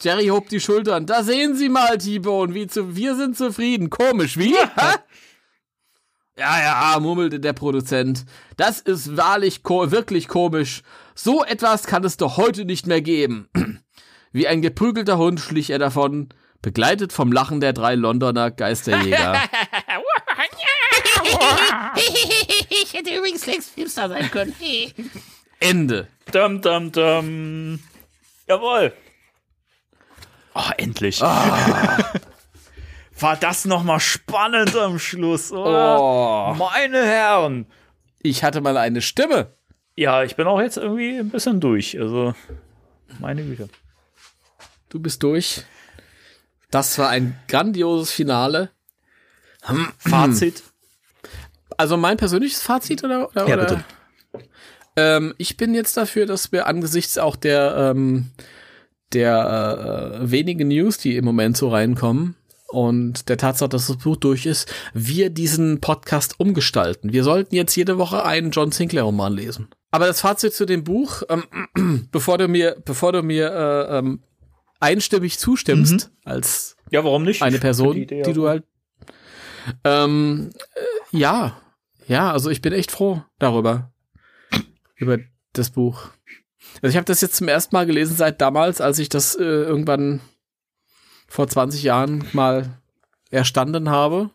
Jerry 0.02 0.28
hob 0.28 0.50
die 0.50 0.60
Schultern. 0.60 1.06
Da 1.06 1.24
sehen 1.24 1.56
Sie 1.56 1.70
mal, 1.70 1.98
T-Bone, 1.98 2.54
wie 2.54 2.68
zu, 2.68 2.96
wir 2.96 3.16
sind 3.16 3.38
zufrieden. 3.38 3.90
Komisch, 3.90 4.38
wie? 4.38 4.56
Hä? 4.56 4.96
Ja, 6.38 6.60
ja, 6.60 7.00
murmelte 7.00 7.40
der 7.40 7.54
Produzent. 7.54 8.26
Das 8.58 8.80
ist 8.80 9.18
wahrlich 9.18 9.64
ko 9.64 9.90
wirklich 9.90 10.28
komisch. 10.28 10.84
So 11.16 11.44
etwas 11.44 11.88
kann 11.88 12.04
es 12.04 12.18
doch 12.18 12.38
heute 12.38 12.66
nicht 12.66 12.86
mehr 12.86 13.02
geben. 13.02 13.50
Wie 14.32 14.48
ein 14.48 14.62
geprügelter 14.62 15.18
Hund 15.18 15.40
schlich 15.40 15.72
er 15.72 15.80
davon, 15.80 16.30
begleitet 16.62 17.12
vom 17.12 17.32
Lachen 17.32 17.60
der 17.60 17.74
drei 17.74 17.96
Londoner 17.96 18.52
Geisterjäger. 18.52 19.42
ich 22.70 22.94
hätte 22.94 23.16
übrigens 23.16 23.48
längst 23.48 23.72
Filmstar 23.72 24.10
sein 24.10 24.30
können. 24.30 24.54
Ende. 25.60 26.08
Dum, 26.32 26.62
dum, 26.62 26.92
dum. 26.92 27.80
Jawohl. 28.48 28.94
Oh, 30.58 30.72
endlich. 30.78 31.22
Ah. 31.22 31.98
War 33.20 33.36
das 33.36 33.66
noch 33.66 33.84
mal 33.84 34.00
spannend 34.00 34.76
am 34.76 34.98
Schluss, 34.98 35.52
oder? 35.52 36.00
Oh. 36.02 36.56
Meine 36.58 37.06
Herren. 37.06 37.68
Ich 38.24 38.44
hatte 38.44 38.62
mal 38.62 38.78
eine 38.78 39.02
Stimme. 39.02 39.54
Ja, 39.96 40.24
ich 40.24 40.36
bin 40.36 40.48
auch 40.48 40.60
jetzt 40.60 40.78
irgendwie 40.78 41.18
ein 41.18 41.30
bisschen 41.30 41.60
durch. 41.60 42.00
Also, 42.00 42.34
meine 43.20 43.44
Güte. 43.44 43.70
Du 44.90 45.00
bist 45.00 45.22
durch. 45.24 45.64
Das 46.72 46.98
war 46.98 47.10
ein 47.10 47.40
grandioses 47.48 48.12
Finale. 48.12 48.72
Fazit. 50.00 50.64
Also 51.78 51.98
mein 51.98 52.18
persönliches 52.18 52.62
Fazit 52.62 53.04
oder? 53.04 53.30
oder 53.30 53.48
Ja, 53.48 53.54
oder? 53.56 53.66
bitte. 53.66 53.84
Ähm, 54.96 55.36
ich 55.38 55.58
bin 55.58 55.76
jetzt 55.76 55.98
dafür, 55.98 56.26
dass 56.26 56.52
wir 56.52 56.66
angesichts 56.68 57.18
auch 57.18 57.36
der 57.36 57.76
ähm, 57.96 58.32
der 59.14 60.20
äh, 60.22 60.32
wenigen 60.32 60.68
News, 60.68 60.98
die 60.98 61.16
im 61.16 61.26
Moment 61.26 61.58
so 61.58 61.70
reinkommen 61.70 62.36
und 62.70 63.30
der 63.30 63.38
Tatsache, 63.38 63.70
dass 63.70 63.88
das 63.88 63.98
Buch 63.98 64.18
durch 64.18 64.46
ist, 64.46 64.72
wir 64.94 65.30
diesen 65.30 65.80
Podcast 65.80 66.40
umgestalten. 66.40 67.14
Wir 67.14 67.24
sollten 67.24 67.56
jetzt 67.56 67.76
jede 67.76 67.98
Woche 67.98 68.26
einen 68.26 68.52
John 68.52 68.72
Sinclair 68.72 69.04
Roman 69.04 69.34
lesen. 69.34 69.70
Aber 69.92 70.06
das 70.08 70.20
Fazit 70.22 70.54
zu 70.54 70.66
dem 70.66 70.84
Buch, 70.84 71.24
ähm, 71.30 72.08
bevor 72.12 72.38
du 72.38 72.48
mir, 72.50 72.76
bevor 72.84 73.14
du 73.14 73.24
mir 73.24 73.50
äh, 73.52 73.98
ähm, 74.00 74.20
einstimmig 74.82 75.40
zustimmst 75.40 76.12
als 76.26 76.76
Ja, 76.92 77.04
warum 77.06 77.24
nicht? 77.24 77.42
eine 77.42 77.58
Person, 77.60 77.96
die, 77.96 78.04
Idee 78.04 78.22
du 78.34 78.46
auch- 78.46 78.50
halt. 78.50 78.64
Ähm, 79.84 80.52
äh, 80.76 81.18
ja, 81.18 81.58
ja, 82.08 82.32
also 82.32 82.50
ich 82.50 82.62
bin 82.62 82.74
echt 82.74 82.92
froh 82.92 83.24
darüber. 83.40 83.92
Über 84.96 85.20
das 85.54 85.70
Buch. 85.70 86.10
Also 86.82 86.92
ich 86.92 86.98
habe 86.98 87.06
das 87.06 87.22
jetzt 87.22 87.36
zum 87.36 87.48
ersten 87.48 87.76
Mal 87.76 87.86
gelesen 87.86 88.16
seit 88.16 88.42
damals, 88.42 88.82
als 88.82 89.00
ich 89.00 89.10
das 89.10 89.36
äh, 89.36 89.44
irgendwann 89.44 90.22
vor 91.28 91.48
20 91.48 91.84
Jahren 91.84 92.26
mal 92.34 92.80
erstanden 93.30 93.90
habe. 93.90 94.30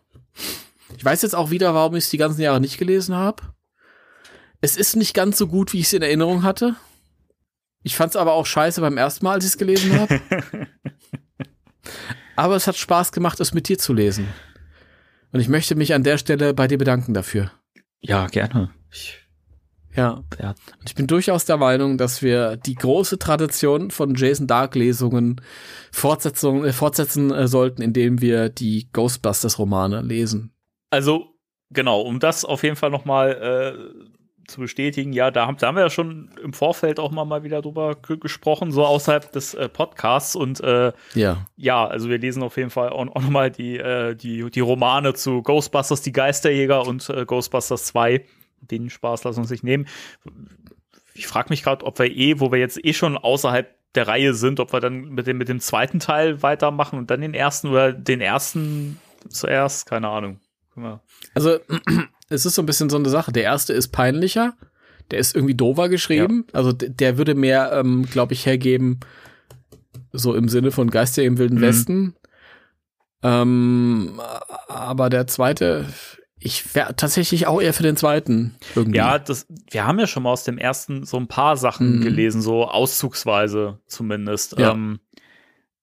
Ich 0.97 1.05
weiß 1.05 1.23
jetzt 1.23 1.35
auch 1.35 1.51
wieder, 1.51 1.75
warum 1.75 1.95
ich 1.95 2.05
es 2.05 2.11
die 2.11 2.19
ganzen 2.19 2.43
Jahre 2.43 2.61
nicht 2.61 2.79
gelesen 2.79 3.15
habe. 3.15 3.43
Es 4.61 4.77
ist 4.77 4.97
nicht 4.97 5.15
ganz 5.15 5.39
so 5.39 5.47
gut, 5.47 5.73
wie 5.73 5.81
ich 5.81 5.87
es 5.87 5.93
in 5.93 6.03
Erinnerung 6.03 6.43
hatte. 6.43 6.77
Ich 7.83 7.97
fand 7.97 8.11
es 8.11 8.17
aber 8.17 8.33
auch 8.33 8.47
scheiße 8.47 8.81
beim 8.81 8.97
ersten 8.97 9.25
Mal, 9.25 9.35
als 9.35 9.45
ich 9.45 9.53
es 9.53 9.59
gelesen 9.59 9.99
habe. 9.99 10.21
Aber 12.37 12.57
es 12.57 12.67
hat 12.67 12.77
Spaß 12.77 13.13
gemacht, 13.13 13.41
es 13.41 13.55
mit 13.55 13.69
dir 13.69 13.79
zu 13.79 13.93
lesen. 13.93 14.29
Und 15.33 15.41
ich 15.41 15.49
möchte 15.49 15.75
mich 15.75 15.95
an 15.95 16.05
der 16.05 16.19
Stelle 16.19 16.55
bei 16.55 16.69
dir 16.69 16.79
bedanken 16.79 17.15
dafür. 17.15 17.51
Ja, 18.01 18.27
gerne. 18.27 18.71
Ich, 18.91 19.22
Ja. 19.95 20.23
ja. 20.41 20.51
Und 20.51 20.89
ich 20.89 20.95
bin 20.95 21.07
durchaus 21.07 21.45
der 21.45 21.57
Meinung, 21.59 21.99
dass 21.99 22.23
wir 22.23 22.57
die 22.57 22.75
große 22.75 23.19
Tradition 23.19 23.91
von 23.91 24.15
Jason 24.15 24.47
Dark 24.47 24.75
Lesungen 24.75 25.41
Fortsetzung, 25.93 26.65
äh, 26.65 26.73
fortsetzen 26.73 27.31
äh, 27.33 27.47
sollten, 27.49 27.83
indem 27.83 28.21
wir 28.21 28.49
die 28.49 28.89
Ghostbusters 28.93 29.59
Romane 29.59 30.01
lesen. 30.01 30.53
Also, 30.91 31.27
genau, 31.71 32.01
um 32.01 32.21
das 32.21 32.45
auf 32.45 32.63
jeden 32.63 32.77
Fall 32.77 32.91
noch 32.91 33.05
mal 33.05 33.31
äh, 33.33 34.13
zu 34.49 34.61
bestätigen, 34.61 35.13
ja, 35.13 35.31
da 35.31 35.47
haben, 35.47 35.57
da 35.59 35.69
haben 35.69 35.77
wir 35.77 35.83
ja 35.83 35.91
schon 35.91 36.31
im 36.43 36.53
Vorfeld 36.53 36.99
auch 36.99 37.11
mal, 37.13 37.25
mal 37.25 37.45
wieder 37.45 37.63
drüber 37.63 37.95
ge- 37.95 38.17
gesprochen, 38.19 38.73
so 38.73 38.85
außerhalb 38.85 39.31
des 39.33 39.55
äh, 39.55 39.69
Podcasts 39.69 40.35
und 40.35 40.61
äh, 40.61 40.93
Ja. 41.15 41.47
ja, 41.57 41.87
also 41.87 42.09
wir 42.09 42.19
lesen 42.19 42.43
auf 42.43 42.57
jeden 42.57 42.71
Fall 42.71 42.89
auch, 42.91 43.07
auch 43.15 43.23
noch 43.23 43.31
mal 43.31 43.51
die, 43.51 43.77
äh, 43.79 44.17
die, 44.17 44.51
die 44.51 44.61
Romane 44.61 45.15
zu 45.15 45.43
Ghostbusters, 45.43 46.03
die 46.03 46.13
Geisterjäger 46.13 46.87
und 46.87 47.11
Ghostbusters 47.27 47.85
2. 47.87 48.25
Den 48.71 48.91
Spaß 48.91 49.25
lassen 49.25 49.39
wir 49.39 49.43
uns 49.43 49.51
nicht 49.51 49.65
nehmen. 49.65 49.87
Ich 51.15 51.27
frage 51.27 51.51
mich 51.51 51.63
gerade, 51.63 51.85
ob 51.85 51.99
wir 51.99 52.07
eh, 52.11 52.41
wo 52.41 52.51
wir 52.53 52.59
jetzt 52.59 52.83
eh 52.85 52.93
schon 52.93 53.17
außerhalb 53.19 53.69
der 53.95 54.09
Reihe 54.09 54.33
sind, 54.33 54.59
ob 54.61 54.73
wir 54.73 54.81
dann 54.81 55.11
mit 55.11 55.27
dem, 55.27 55.37
mit 55.37 55.49
dem 55.49 55.61
zweiten 55.61 55.99
Teil 56.01 56.43
weitermachen 56.43 56.99
und 56.99 57.11
dann 57.11 57.21
den 57.21 57.35
ersten 57.35 57.69
oder 57.69 57.93
den 57.93 58.21
ersten 58.23 58.99
zuerst, 59.29 59.85
keine 59.87 60.09
Ahnung. 60.09 60.41
Also, 61.35 61.59
es 62.31 62.47
ist 62.47 62.55
so 62.55 62.63
ein 62.63 62.67
bisschen 62.67 62.89
so 62.89 62.97
eine 62.97 63.11
Sache. 63.11 63.31
Der 63.33 63.43
erste 63.43 63.75
ist 63.75 63.89
peinlicher. 63.89 64.55
Der 65.11 65.19
ist 65.19 65.35
irgendwie 65.37 65.55
dover 65.55 65.91
geschrieben. 65.91 66.47
Also, 66.55 66.73
d- 66.73 66.89
der 66.89 67.19
würde 67.19 67.35
mehr, 67.35 67.73
ähm, 67.75 68.07
glaube 68.07 68.33
ich, 68.33 68.47
hergeben, 68.47 69.01
so 70.13 70.35
im 70.35 70.49
Sinne 70.49 70.71
von 70.71 70.89
Geister 70.91 71.23
im 71.23 71.37
Wilden 71.37 71.57
Mhm. 71.59 71.61
Westen. 71.61 72.17
Ähm, 73.23 74.21
aber 74.69 75.11
der 75.11 75.27
zweite, 75.27 75.87
ich 76.45 76.75
wäre 76.75 76.97
tatsächlich 76.97 77.47
auch 77.47 77.61
eher 77.61 77.73
für 77.73 77.83
den 77.83 77.97
zweiten. 77.97 78.57
Irgendwie. 78.75 78.99
Ja, 78.99 79.19
das, 79.19 79.47
wir 79.71 79.87
haben 79.87 79.99
ja 79.99 80.07
schon 80.07 80.25
mal 80.25 80.33
aus 80.33 80.45
dem 80.45 80.59
ersten 80.59 81.05
so 81.05 81.17
ein 81.17 81.29
paar 81.29 81.57
Sachen 81.57 81.99
Mhm. 81.99 82.03
gelesen, 82.03 82.43
so 82.43 82.67
auszugsweise 82.69 83.79
zumindest. 83.87 84.59
Ja. 84.59 84.73
Ähm, 84.73 85.01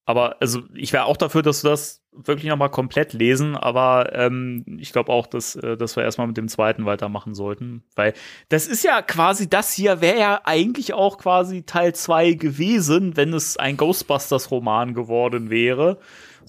aber 0.06 0.38
also 0.40 0.64
ich 0.74 0.92
wäre 0.92 1.06
auch 1.06 1.18
dafür, 1.18 1.44
dass 1.44 1.64
wir 1.64 1.70
das 1.70 2.02
wirklich 2.12 2.50
nochmal 2.50 2.72
komplett 2.72 3.14
lesen, 3.14 3.56
aber 3.56 4.12
ähm, 4.14 4.66
ich 4.80 4.92
glaube 4.92 5.12
auch, 5.12 5.28
dass, 5.28 5.56
äh, 5.56 5.78
dass 5.78 5.96
wir 5.96 6.04
erstmal 6.04 6.26
mit 6.28 6.36
dem 6.38 6.48
zweiten 6.48 6.86
weitermachen 6.86 7.36
sollten. 7.36 7.84
Weil 7.96 8.14
das 8.50 8.68
ist 8.68 8.84
ja 8.84 9.02
quasi, 9.04 9.48
das 9.48 9.72
hier 9.74 10.02
wäre 10.02 10.20
ja 10.20 10.42
eigentlich 10.44 10.94
auch 10.94 11.20
quasi 11.20 11.64
Teil 11.64 11.94
zwei 11.94 12.34
gewesen, 12.34 13.16
wenn 13.16 13.34
es 13.34 13.58
ein 13.58 13.78
Ghostbusters-Roman 13.78 14.96
geworden 14.96 15.50
wäre. 15.52 16.00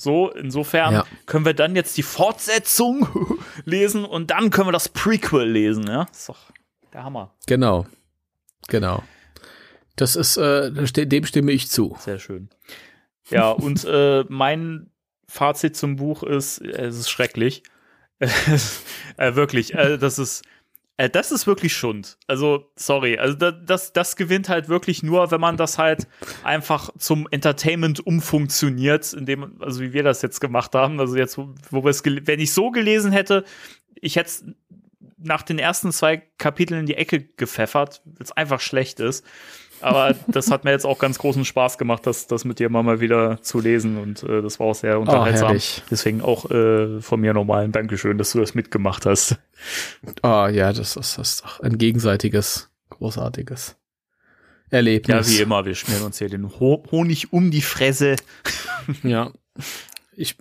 So, 0.01 0.31
insofern 0.31 0.95
Ja. 0.95 1.05
können 1.27 1.45
wir 1.45 1.53
dann 1.53 1.77
jetzt 1.77 1.95
die 1.99 2.03
Fortsetzung 2.03 3.07
lesen 3.67 4.07
und 4.07 4.31
dann 4.31 4.49
können 4.49 4.69
wir 4.69 4.73
das 4.73 4.89
Prequel 4.89 5.47
lesen, 5.47 5.87
ja? 5.87 6.07
ist 6.11 6.31
doch 6.31 6.39
der 6.95 7.05
Hammer. 7.05 7.35
Genau. 7.47 7.87
Genau. 8.69 9.03
Das 9.97 10.17
ist, 10.17 10.39
äh, 10.39 10.71
dem 10.73 11.27
stimme 11.27 11.53
ich 11.53 11.69
zu. 11.71 11.97
Sehr 11.99 12.19
schön. 12.19 12.49
Ja, 13.29 13.51
und 13.51 13.85
äh, 13.85 14.25
mein 14.29 14.91
Fazit 15.29 15.77
zum 15.77 15.97
Buch 15.97 16.23
ist, 16.23 16.63
äh, 16.63 16.87
es 16.87 16.97
ist 16.99 17.11
schrecklich. 17.11 17.63
äh, 18.21 19.35
wirklich, 19.35 19.75
äh, 19.75 19.99
das 19.99 20.19
ist, 20.19 20.43
äh, 21.01 21.09
das 21.09 21.33
ist 21.33 21.47
wirklich 21.47 21.73
Schund. 21.73 22.19
Also, 22.27 22.71
sorry, 22.77 23.17
also 23.17 23.35
da, 23.35 23.53
das, 23.53 23.95
das 23.95 24.17
gewinnt 24.17 24.51
halt 24.51 24.69
wirklich 24.69 25.03
nur, 25.03 25.31
wenn 25.31 25.41
man 25.41 25.57
das 25.57 25.79
halt 25.79 26.07
einfach 26.45 26.91
zum 26.99 27.27
Entertainment 27.31 28.07
umfunktioniert, 28.07 29.15
indem, 29.15 29.63
also 29.63 29.81
wie 29.81 29.95
wir 29.95 30.03
das 30.03 30.21
jetzt 30.21 30.41
gemacht 30.41 30.75
haben. 30.75 31.01
Also 31.01 31.17
jetzt, 31.17 31.39
wo 31.39 31.85
wir 31.85 31.89
es, 31.89 32.05
wenn 32.05 32.39
ich 32.39 32.53
so 32.53 32.71
gelesen 32.71 33.13
hätte, 33.13 33.45
ich 33.95 34.17
hätte 34.17 34.29
es 34.29 34.45
nach 35.17 35.41
den 35.41 35.59
ersten 35.59 35.91
zwei 35.91 36.19
Kapiteln 36.37 36.81
in 36.81 36.87
die 36.87 36.97
Ecke 36.97 37.25
gepfeffert, 37.25 38.03
weil 38.05 38.23
es 38.23 38.33
einfach 38.33 38.61
schlecht 38.61 39.01
ist. 39.01 39.25
Aber 39.81 40.15
das 40.27 40.51
hat 40.51 40.65
mir 40.65 40.71
jetzt 40.73 40.85
auch 40.85 40.99
ganz 40.99 41.19
großen 41.19 41.45
Spaß 41.45 41.79
gemacht, 41.79 42.07
das, 42.07 42.27
das 42.27 42.45
mit 42.45 42.59
dir 42.59 42.69
mal, 42.69 42.83
mal 42.83 43.01
wieder 43.01 43.41
zu 43.43 43.61
lesen 43.61 43.97
und 43.97 44.23
äh, 44.23 44.43
das 44.43 44.61
war 44.61 44.67
auch 44.69 44.75
sehr 44.75 44.99
unterhaltsam. 45.01 45.49
herrlich. 45.49 45.83
Deswegen 45.91 46.21
auch 46.21 46.51
äh, 46.51 47.01
von 47.01 47.21
mir 47.21 47.33
nochmal 47.33 47.65
ein 47.65 47.73
Dankeschön, 47.73 48.19
dass 48.19 48.33
du 48.33 48.41
das 48.41 48.55
mitgemacht 48.55 49.07
hast. 49.07 49.39
Ah, 50.23 50.49
ja, 50.49 50.73
das, 50.73 50.97
ist- 50.97 51.19
das 51.19 51.29
ist 51.29 51.45
doch 51.45 51.61
ein 51.61 51.79
gegenseitiges, 51.79 52.71
großartiges 52.91 53.77
Ja, 54.71 54.77
Erlebnis. 54.79 55.31
wie 55.31 55.41
immer, 55.43 55.65
wir 55.65 55.75
schmieren 55.75 56.03
uns 56.05 56.19
hier 56.19 56.29
den 56.29 56.49
Ho 56.61 56.83
Honig 56.91 57.33
um 57.33 57.51
die 57.51 57.63
Fresse. 57.63 58.17
Ja. 59.03 59.31
Ich, 60.15 60.37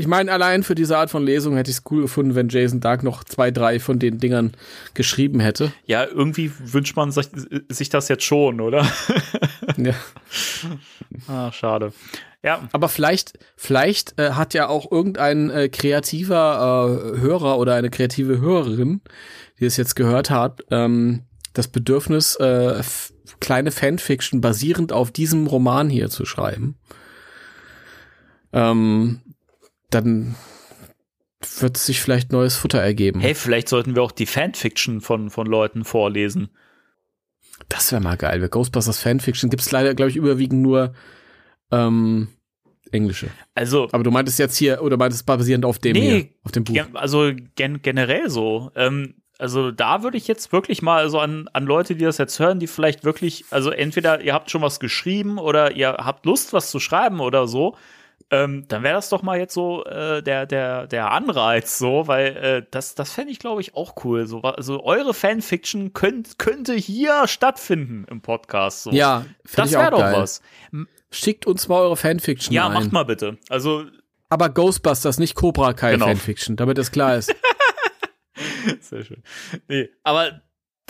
ich 0.00 0.06
meine, 0.06 0.32
allein 0.32 0.62
für 0.62 0.74
diese 0.74 0.96
Art 0.96 1.10
von 1.10 1.24
Lesung 1.24 1.56
hätte 1.56 1.70
ich 1.70 1.76
es 1.76 1.82
cool 1.90 2.02
gefunden, 2.02 2.34
wenn 2.34 2.48
Jason 2.48 2.80
Dark 2.80 3.02
noch 3.02 3.22
zwei, 3.22 3.50
drei 3.50 3.78
von 3.78 3.98
den 3.98 4.18
Dingern 4.18 4.52
geschrieben 4.94 5.40
hätte. 5.40 5.72
Ja, 5.84 6.06
irgendwie 6.06 6.50
wünscht 6.58 6.96
man 6.96 7.12
sich, 7.12 7.28
sich 7.68 7.90
das 7.90 8.08
jetzt 8.08 8.24
schon, 8.24 8.60
oder? 8.60 8.86
Ja. 9.76 9.94
ah, 11.28 11.52
schade. 11.52 11.92
Ja, 12.42 12.68
Aber 12.72 12.88
vielleicht, 12.88 13.38
vielleicht 13.56 14.18
äh, 14.18 14.32
hat 14.32 14.52
ja 14.52 14.68
auch 14.68 14.90
irgendein 14.90 15.48
äh, 15.50 15.68
kreativer 15.68 17.14
äh, 17.14 17.20
Hörer 17.20 17.58
oder 17.58 17.74
eine 17.74 17.88
kreative 17.88 18.40
Hörerin, 18.40 19.00
die 19.58 19.66
es 19.66 19.76
jetzt 19.76 19.94
gehört 19.94 20.30
hat, 20.30 20.64
ähm, 20.70 21.22
das 21.52 21.68
Bedürfnis, 21.68 22.34
äh, 22.36 22.82
kleine 23.38 23.70
Fanfiction 23.70 24.40
basierend 24.40 24.92
auf 24.92 25.10
diesem 25.12 25.46
Roman 25.46 25.88
hier 25.88 26.10
zu 26.10 26.24
schreiben. 26.24 26.76
Ähm, 28.52 29.20
dann 29.90 30.34
wird 31.58 31.76
sich 31.76 32.00
vielleicht 32.00 32.32
neues 32.32 32.56
Futter 32.56 32.80
ergeben. 32.80 33.20
hey, 33.20 33.34
vielleicht 33.34 33.68
sollten 33.68 33.94
wir 33.94 34.02
auch 34.02 34.12
die 34.12 34.26
Fanfiction 34.26 35.00
von, 35.00 35.30
von 35.30 35.46
Leuten 35.46 35.84
vorlesen. 35.84 36.50
Das 37.68 37.92
wäre 37.92 38.02
mal 38.02 38.16
geil. 38.16 38.40
Bei 38.40 38.48
Ghostbusters 38.48 39.00
Fanfiction 39.00 39.50
gibt's 39.50 39.70
leider, 39.70 39.94
glaube 39.94 40.10
ich, 40.10 40.16
überwiegend 40.16 40.62
nur 40.62 40.94
ähm, 41.70 42.28
englische. 42.90 43.28
Also, 43.54 43.88
Aber 43.92 44.02
du 44.02 44.10
meintest 44.10 44.38
jetzt 44.38 44.56
hier, 44.56 44.82
oder 44.82 44.96
meintest 44.96 45.26
basierend 45.26 45.64
auf 45.64 45.78
dem 45.78 45.92
Nee, 45.92 46.00
hier, 46.00 46.28
auf 46.42 46.52
dem 46.52 46.64
Buch. 46.64 46.74
Gen 46.74 46.96
also 46.96 47.32
gen 47.54 47.82
generell 47.82 48.28
so. 48.28 48.70
Ähm, 48.74 49.14
also 49.38 49.70
da 49.70 50.02
würde 50.02 50.18
ich 50.18 50.28
jetzt 50.28 50.52
wirklich 50.52 50.82
mal 50.82 51.08
so 51.08 51.18
an, 51.18 51.48
an 51.52 51.64
Leute, 51.64 51.94
die 51.94 52.04
das 52.04 52.18
jetzt 52.18 52.38
hören, 52.38 52.58
die 52.58 52.66
vielleicht 52.66 53.04
wirklich, 53.04 53.46
also 53.50 53.70
entweder 53.70 54.20
ihr 54.20 54.34
habt 54.34 54.50
schon 54.50 54.60
was 54.60 54.80
geschrieben 54.80 55.38
oder 55.38 55.74
ihr 55.76 55.92
habt 55.92 56.26
Lust, 56.26 56.52
was 56.52 56.70
zu 56.70 56.78
schreiben 56.78 57.20
oder 57.20 57.46
so, 57.46 57.76
ähm, 58.30 58.64
dann 58.68 58.82
wäre 58.82 58.94
das 58.94 59.08
doch 59.08 59.22
mal 59.22 59.38
jetzt 59.38 59.54
so 59.54 59.84
äh, 59.84 60.22
der, 60.22 60.46
der, 60.46 60.86
der 60.86 61.10
Anreiz 61.10 61.78
so, 61.78 62.06
weil 62.06 62.36
äh, 62.36 62.66
das, 62.70 62.94
das 62.94 63.12
fände 63.12 63.32
ich, 63.32 63.38
glaube 63.38 63.60
ich, 63.60 63.74
auch 63.74 63.94
cool. 64.04 64.26
So, 64.26 64.42
also 64.42 64.84
eure 64.84 65.14
Fanfiction 65.14 65.92
könnt, 65.92 66.38
könnte 66.38 66.74
hier 66.74 67.26
stattfinden 67.26 68.04
im 68.08 68.20
Podcast. 68.20 68.84
So. 68.84 68.92
Ja, 68.92 69.24
das 69.54 69.72
wäre 69.72 69.90
doch 69.90 69.98
geil. 69.98 70.14
was. 70.16 70.42
Schickt 71.10 71.46
uns 71.46 71.66
mal 71.68 71.80
eure 71.80 71.96
Fanfiction 71.96 72.54
Ja, 72.54 72.66
ein. 72.68 72.72
macht 72.74 72.92
mal 72.92 73.04
bitte. 73.04 73.36
Also 73.48 73.84
Aber 74.28 74.48
Ghostbusters, 74.48 75.18
nicht 75.18 75.34
Cobra 75.34 75.72
Kai 75.72 75.92
Genau. 75.92 76.06
Fanfiction, 76.06 76.56
damit 76.56 76.78
es 76.78 76.92
klar 76.92 77.16
ist. 77.16 77.34
Sehr 78.80 79.04
schön. 79.04 79.22
Nee, 79.68 79.90
aber 80.04 80.40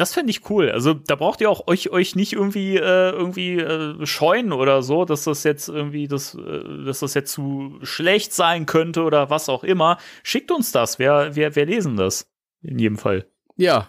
das 0.01 0.15
fände 0.15 0.31
ich 0.31 0.49
cool. 0.49 0.71
Also 0.71 0.95
da 0.95 1.15
braucht 1.15 1.43
ihr 1.43 1.51
auch 1.51 1.67
euch, 1.67 1.91
euch 1.91 2.17
nicht 2.17 2.33
irgendwie, 2.33 2.77
äh, 2.77 3.11
irgendwie 3.11 3.59
äh, 3.59 4.07
scheuen 4.07 4.51
oder 4.53 4.83
so, 4.83 5.05
dass 5.05 5.25
das 5.25 5.45
jetzt 5.45 5.69
irgendwie, 5.69 6.09
das, 6.09 6.35
äh, 6.35 6.85
dass 6.87 7.01
das 7.01 7.13
jetzt 7.13 7.33
zu 7.33 7.79
schlecht 7.83 8.33
sein 8.33 8.65
könnte 8.65 9.03
oder 9.03 9.29
was 9.29 9.51
auch 9.51 9.63
immer. 9.63 9.99
Schickt 10.23 10.51
uns 10.51 10.73
das. 10.73 10.99
Wir, 10.99 11.37
wir, 11.37 11.55
wir 11.55 11.67
lesen 11.67 11.99
das. 11.99 12.27
In 12.63 12.79
jedem 12.79 12.97
Fall. 12.97 13.27
ja, 13.57 13.89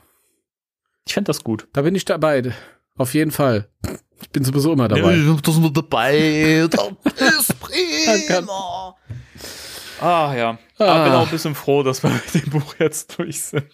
Ich 1.08 1.14
fände 1.14 1.28
das 1.30 1.44
gut. 1.44 1.68
da 1.72 1.82
bin 1.82 1.96
ich 1.96 2.04
dabei. 2.04 2.54
Auf 2.98 3.14
jeden 3.14 3.32
Fall. 3.32 3.70
Ich 4.22 4.30
bin 4.32 4.44
sowieso 4.44 4.74
immer 4.74 4.90
dabei. 4.90 5.18
Das 5.44 5.58
nur 5.58 5.72
dabei. 5.72 6.68
Das 6.70 7.50
ist 7.50 7.60
prima. 7.60 8.96
Ah 10.02 10.36
ja. 10.36 10.60
Ah. 10.78 10.86
Aber 10.86 11.04
bin 11.06 11.14
auch 11.14 11.26
ein 11.26 11.32
bisschen 11.32 11.56
froh, 11.56 11.84
dass 11.84 12.04
wir 12.04 12.10
mit 12.10 12.34
dem 12.34 12.50
Buch 12.52 12.76
jetzt 12.80 13.18
durch 13.18 13.42
sind. 13.42 13.72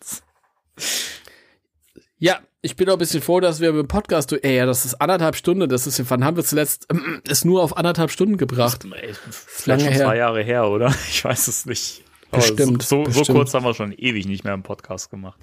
Ja, 2.20 2.40
ich 2.62 2.76
bin 2.76 2.90
auch 2.90 2.94
ein 2.94 3.00
bisschen 3.00 3.22
froh, 3.22 3.40
dass 3.40 3.60
wir 3.60 3.72
mit 3.72 3.84
dem 3.84 3.88
Podcast, 3.88 4.32
ey, 4.34 4.58
ja, 4.58 4.66
das 4.66 4.86
ist 4.86 4.96
anderthalb 4.96 5.36
Stunden, 5.36 5.70
das 5.70 5.86
ist, 5.86 6.10
wann 6.10 6.24
haben 6.26 6.36
wir 6.36 6.44
zuletzt, 6.44 6.88
ist 7.28 7.46
nur 7.46 7.62
auf 7.62 7.78
anderthalb 7.78 8.12
Stunden 8.12 8.38
gebracht. 8.38 8.86
Ey, 8.86 9.14
vielleicht 9.30 9.68
lange 9.68 9.84
schon 9.84 9.94
her. 9.94 10.06
zwei 10.06 10.18
Jahre 10.18 10.44
her, 10.44 10.68
oder? 10.68 10.94
Ich 11.10 11.24
weiß 11.24 11.48
es 11.48 11.66
nicht. 11.66 12.04
Aber 12.32 12.42
Bestimmt, 12.42 12.84
so, 12.84 13.06
so, 13.06 13.12
so 13.12 13.20
bestimmt. 13.20 13.38
kurz 13.38 13.54
haben 13.54 13.64
wir 13.66 13.74
schon 13.74 13.94
ewig 13.94 14.26
nicht 14.28 14.44
mehr 14.44 14.54
im 14.54 14.64
Podcast 14.64 15.10
gemacht. 15.10 15.40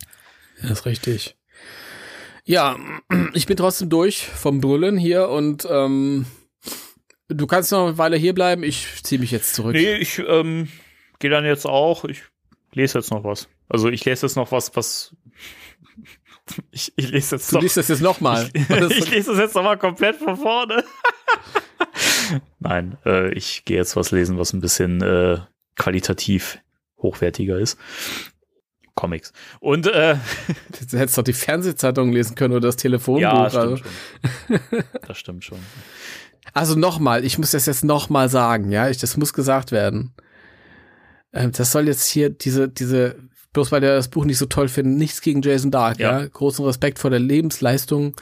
Ja, 0.62 0.70
ist 0.70 0.84
richtig. 0.84 1.36
Ja, 2.44 2.76
ich 3.34 3.46
bin 3.46 3.56
trotzdem 3.56 3.88
durch 3.88 4.26
vom 4.26 4.60
Brüllen 4.60 4.98
hier 4.98 5.28
und 5.28 5.66
ähm, 5.70 6.26
du 7.28 7.46
kannst 7.46 7.72
noch 7.72 7.86
eine 7.86 7.98
Weile 7.98 8.16
hier 8.16 8.34
bleiben. 8.34 8.62
Ich 8.64 9.02
ziehe 9.02 9.20
mich 9.20 9.30
jetzt 9.30 9.55
zurück. 9.55 9.74
Nee, 9.74 9.94
ich 9.94 10.18
ähm, 10.18 10.68
gehe 11.20 11.30
dann 11.30 11.44
jetzt 11.44 11.66
auch. 11.66 12.05
Ich 12.05 12.22
lese 12.72 12.98
jetzt 12.98 13.10
noch 13.10 13.24
was. 13.24 13.48
Also 13.68 13.88
ich 13.88 14.05
lese 14.05 14.26
jetzt 14.26 14.36
noch 14.36 14.52
was, 14.52 14.76
was. 14.76 15.16
Ich, 16.71 16.93
ich 16.97 17.11
lese 17.11 17.37
jetzt 17.37 17.51
Du 17.51 17.57
noch. 17.57 17.62
liest 17.62 17.77
das 17.79 17.89
jetzt 17.89 18.03
nochmal. 18.03 18.49
ich 18.55 19.11
lese 19.11 19.33
es 19.33 19.39
jetzt 19.39 19.55
nochmal 19.55 19.79
komplett 19.79 20.16
von 20.16 20.37
vorne. 20.37 20.85
Nein, 22.61 22.99
äh, 23.05 23.33
ich 23.33 23.65
gehe 23.65 23.77
jetzt 23.77 23.97
was 23.97 24.11
lesen, 24.11 24.39
was 24.39 24.53
ein 24.53 24.61
bisschen 24.61 25.01
äh, 25.03 25.39
qualitativ 25.77 26.59
hochwertiger 26.99 27.59
ist. 27.59 27.79
Comics. 28.95 29.33
Und 29.61 29.87
äh, 29.87 30.16
Du 30.91 30.99
hättest 30.99 31.19
doch 31.19 31.25
die 31.25 31.33
Fernsehzeitung 31.33 32.12
lesen 32.12 32.35
können 32.37 32.55
oder 32.55 32.69
das 32.69 32.77
Telefonbuch. 32.77 33.21
ja, 33.23 33.33
also 33.45 33.77
stimmt 33.77 33.85
schon. 34.61 34.85
Das 35.07 35.19
stimmt 35.19 35.45
schon. 35.45 35.59
also 36.53 36.75
nochmal, 36.79 37.25
ich 37.25 37.39
muss 37.39 37.51
das 37.51 37.66
jetzt 37.66 37.85
nochmal 37.85 38.29
sagen, 38.29 38.71
ja, 38.71 38.89
ich, 38.89 38.99
das 38.99 39.16
muss 39.16 39.33
gesagt 39.33 39.73
werden. 39.73 40.15
Ähm, 41.33 41.51
das 41.53 41.73
soll 41.73 41.89
jetzt 41.89 42.07
hier 42.07 42.31
diese, 42.31 42.69
diese, 42.69 43.16
bloß 43.55 43.72
weil 43.72 43.81
der 43.81 43.97
das 43.97 44.09
Buch 44.09 44.26
nicht 44.26 44.36
so 44.36 44.44
toll 44.47 44.68
findet, 44.68 44.98
nichts 44.98 45.22
gegen 45.22 45.40
Jason 45.40 45.70
Dark, 45.70 45.98
ja. 45.98 46.20
Ja. 46.20 46.26
Großen 46.28 46.62
Respekt 46.64 46.98
vor 46.98 47.09
der 47.10 47.20
Lebensleistung 47.20 48.14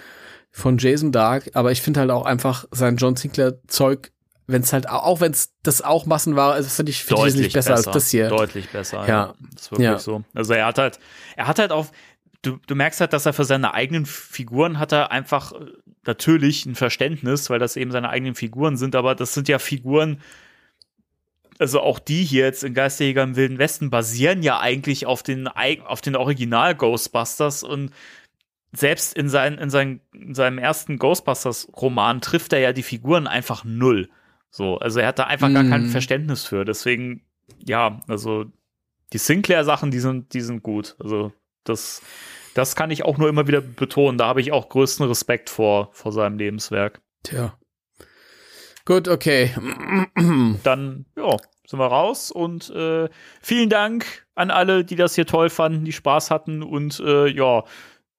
von 0.52 0.78
Jason 0.78 1.10
Dark, 1.10 1.50
aber 1.54 1.72
ich 1.72 1.82
finde 1.82 2.00
halt 2.00 2.10
auch 2.10 2.24
einfach 2.24 2.66
sein 2.70 2.96
John 2.96 3.16
Sinclair 3.16 3.54
Zeug, 3.66 4.12
wenn 4.46 4.62
es 4.62 4.72
halt, 4.72 4.88
auch 4.88 5.20
wenn 5.20 5.32
es 5.32 5.52
das 5.62 5.82
auch 5.82 6.04
Massenware 6.04 6.58
ist, 6.58 6.74
finde 6.74 6.90
ich, 6.90 7.02
find 7.04 7.18
ich 7.20 7.24
wesentlich 7.26 7.52
besser, 7.54 7.74
als 7.74 7.86
das 7.86 8.10
hier. 8.10 8.28
Deutlich 8.28 8.68
besser. 8.68 9.06
Ja. 9.08 9.34
Das 9.54 9.62
ist 9.62 9.70
wirklich 9.70 9.86
Ja. 9.86 9.98
so. 9.98 10.22
Also 10.34 10.52
er 10.52 10.66
hat 10.66 10.78
halt, 10.78 10.98
er 11.36 11.46
hat 11.46 11.58
halt 11.58 11.72
auf, 11.72 11.90
du, 12.42 12.58
du 12.66 12.74
merkst 12.74 13.00
halt, 13.00 13.12
dass 13.12 13.24
er 13.24 13.32
für 13.32 13.44
seine 13.44 13.72
eigenen 13.72 14.04
Figuren 14.04 14.78
hat 14.78 14.92
er 14.92 15.10
einfach 15.10 15.52
äh, 15.52 15.64
natürlich 16.04 16.66
ein 16.66 16.74
Verständnis, 16.74 17.48
weil 17.48 17.58
das 17.58 17.76
eben 17.76 17.92
seine 17.92 18.10
eigenen 18.10 18.34
Figuren 18.34 18.76
sind, 18.76 18.94
aber 18.94 19.14
das 19.14 19.32
sind 19.32 19.48
ja 19.48 19.58
Figuren, 19.58 20.20
also 21.58 21.80
auch 21.80 21.98
die 21.98 22.24
hier 22.24 22.44
jetzt 22.44 22.64
in 22.64 22.74
Geisterjäger 22.74 23.22
im 23.22 23.36
Wilden 23.36 23.58
Westen 23.58 23.90
basieren 23.90 24.42
ja 24.42 24.60
eigentlich 24.60 25.06
auf 25.06 25.22
den, 25.22 25.48
auf 25.48 26.00
den 26.00 26.16
Original 26.16 26.74
Ghostbusters 26.74 27.62
und 27.62 27.92
selbst 28.72 29.14
in, 29.14 29.28
sein, 29.28 29.58
in, 29.58 29.70
sein, 29.70 30.00
in 30.14 30.34
seinem 30.34 30.58
ersten 30.58 30.98
Ghostbusters-Roman 30.98 32.20
trifft 32.22 32.52
er 32.52 32.60
ja 32.60 32.72
die 32.72 32.82
Figuren 32.82 33.26
einfach 33.26 33.64
null. 33.64 34.08
So, 34.50 34.78
also 34.78 35.00
er 35.00 35.08
hat 35.08 35.18
da 35.18 35.24
einfach 35.24 35.52
gar 35.52 35.64
kein 35.64 35.84
Mhm. 35.84 35.88
Verständnis 35.90 36.44
für. 36.44 36.64
Deswegen, 36.64 37.22
ja, 37.58 38.00
also 38.08 38.46
die 39.12 39.18
Sinclair-Sachen, 39.18 39.90
die 39.90 40.00
sind, 40.00 40.32
die 40.32 40.40
sind 40.40 40.62
gut. 40.62 40.96
Also 40.98 41.32
das, 41.64 42.02
das 42.54 42.74
kann 42.76 42.90
ich 42.90 43.04
auch 43.04 43.18
nur 43.18 43.28
immer 43.28 43.46
wieder 43.46 43.60
betonen. 43.60 44.18
Da 44.18 44.26
habe 44.26 44.40
ich 44.40 44.52
auch 44.52 44.68
größten 44.68 45.06
Respekt 45.06 45.50
vor, 45.50 45.90
vor 45.92 46.12
seinem 46.12 46.38
Lebenswerk. 46.38 47.00
Tja. 47.22 47.58
Gut, 48.84 49.08
okay. 49.08 49.54
Dann, 50.62 51.06
ja, 51.16 51.36
sind 51.66 51.78
wir 51.78 51.86
raus 51.86 52.30
und 52.30 52.70
äh, 52.70 53.08
vielen 53.40 53.68
Dank 53.68 54.26
an 54.34 54.50
alle, 54.50 54.84
die 54.84 54.96
das 54.96 55.14
hier 55.14 55.26
toll 55.26 55.50
fanden, 55.50 55.84
die 55.84 55.92
Spaß 55.92 56.30
hatten 56.30 56.62
und 56.62 57.00
äh, 57.00 57.28
ja, 57.28 57.64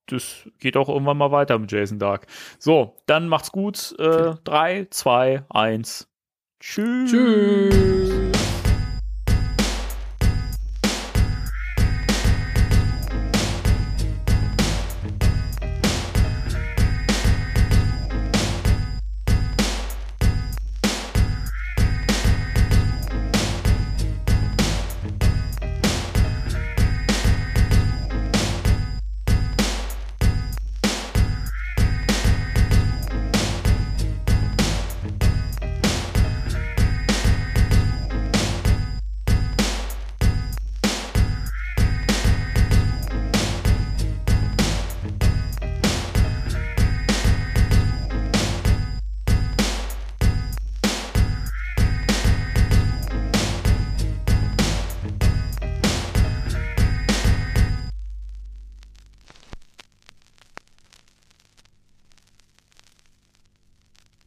das 0.07 0.49
geht 0.59 0.75
auch 0.75 0.89
irgendwann 0.89 1.17
mal 1.17 1.31
weiter 1.31 1.57
mit 1.57 1.71
Jason 1.71 1.99
Dark. 1.99 2.27
So, 2.59 2.95
dann 3.05 3.27
macht's 3.27 3.51
gut. 3.51 3.95
Äh, 3.99 4.33
drei, 4.43 4.87
zwei, 4.89 5.43
eins. 5.49 6.09
Tschüss. 6.59 7.11
Tschüss. 7.11 8.32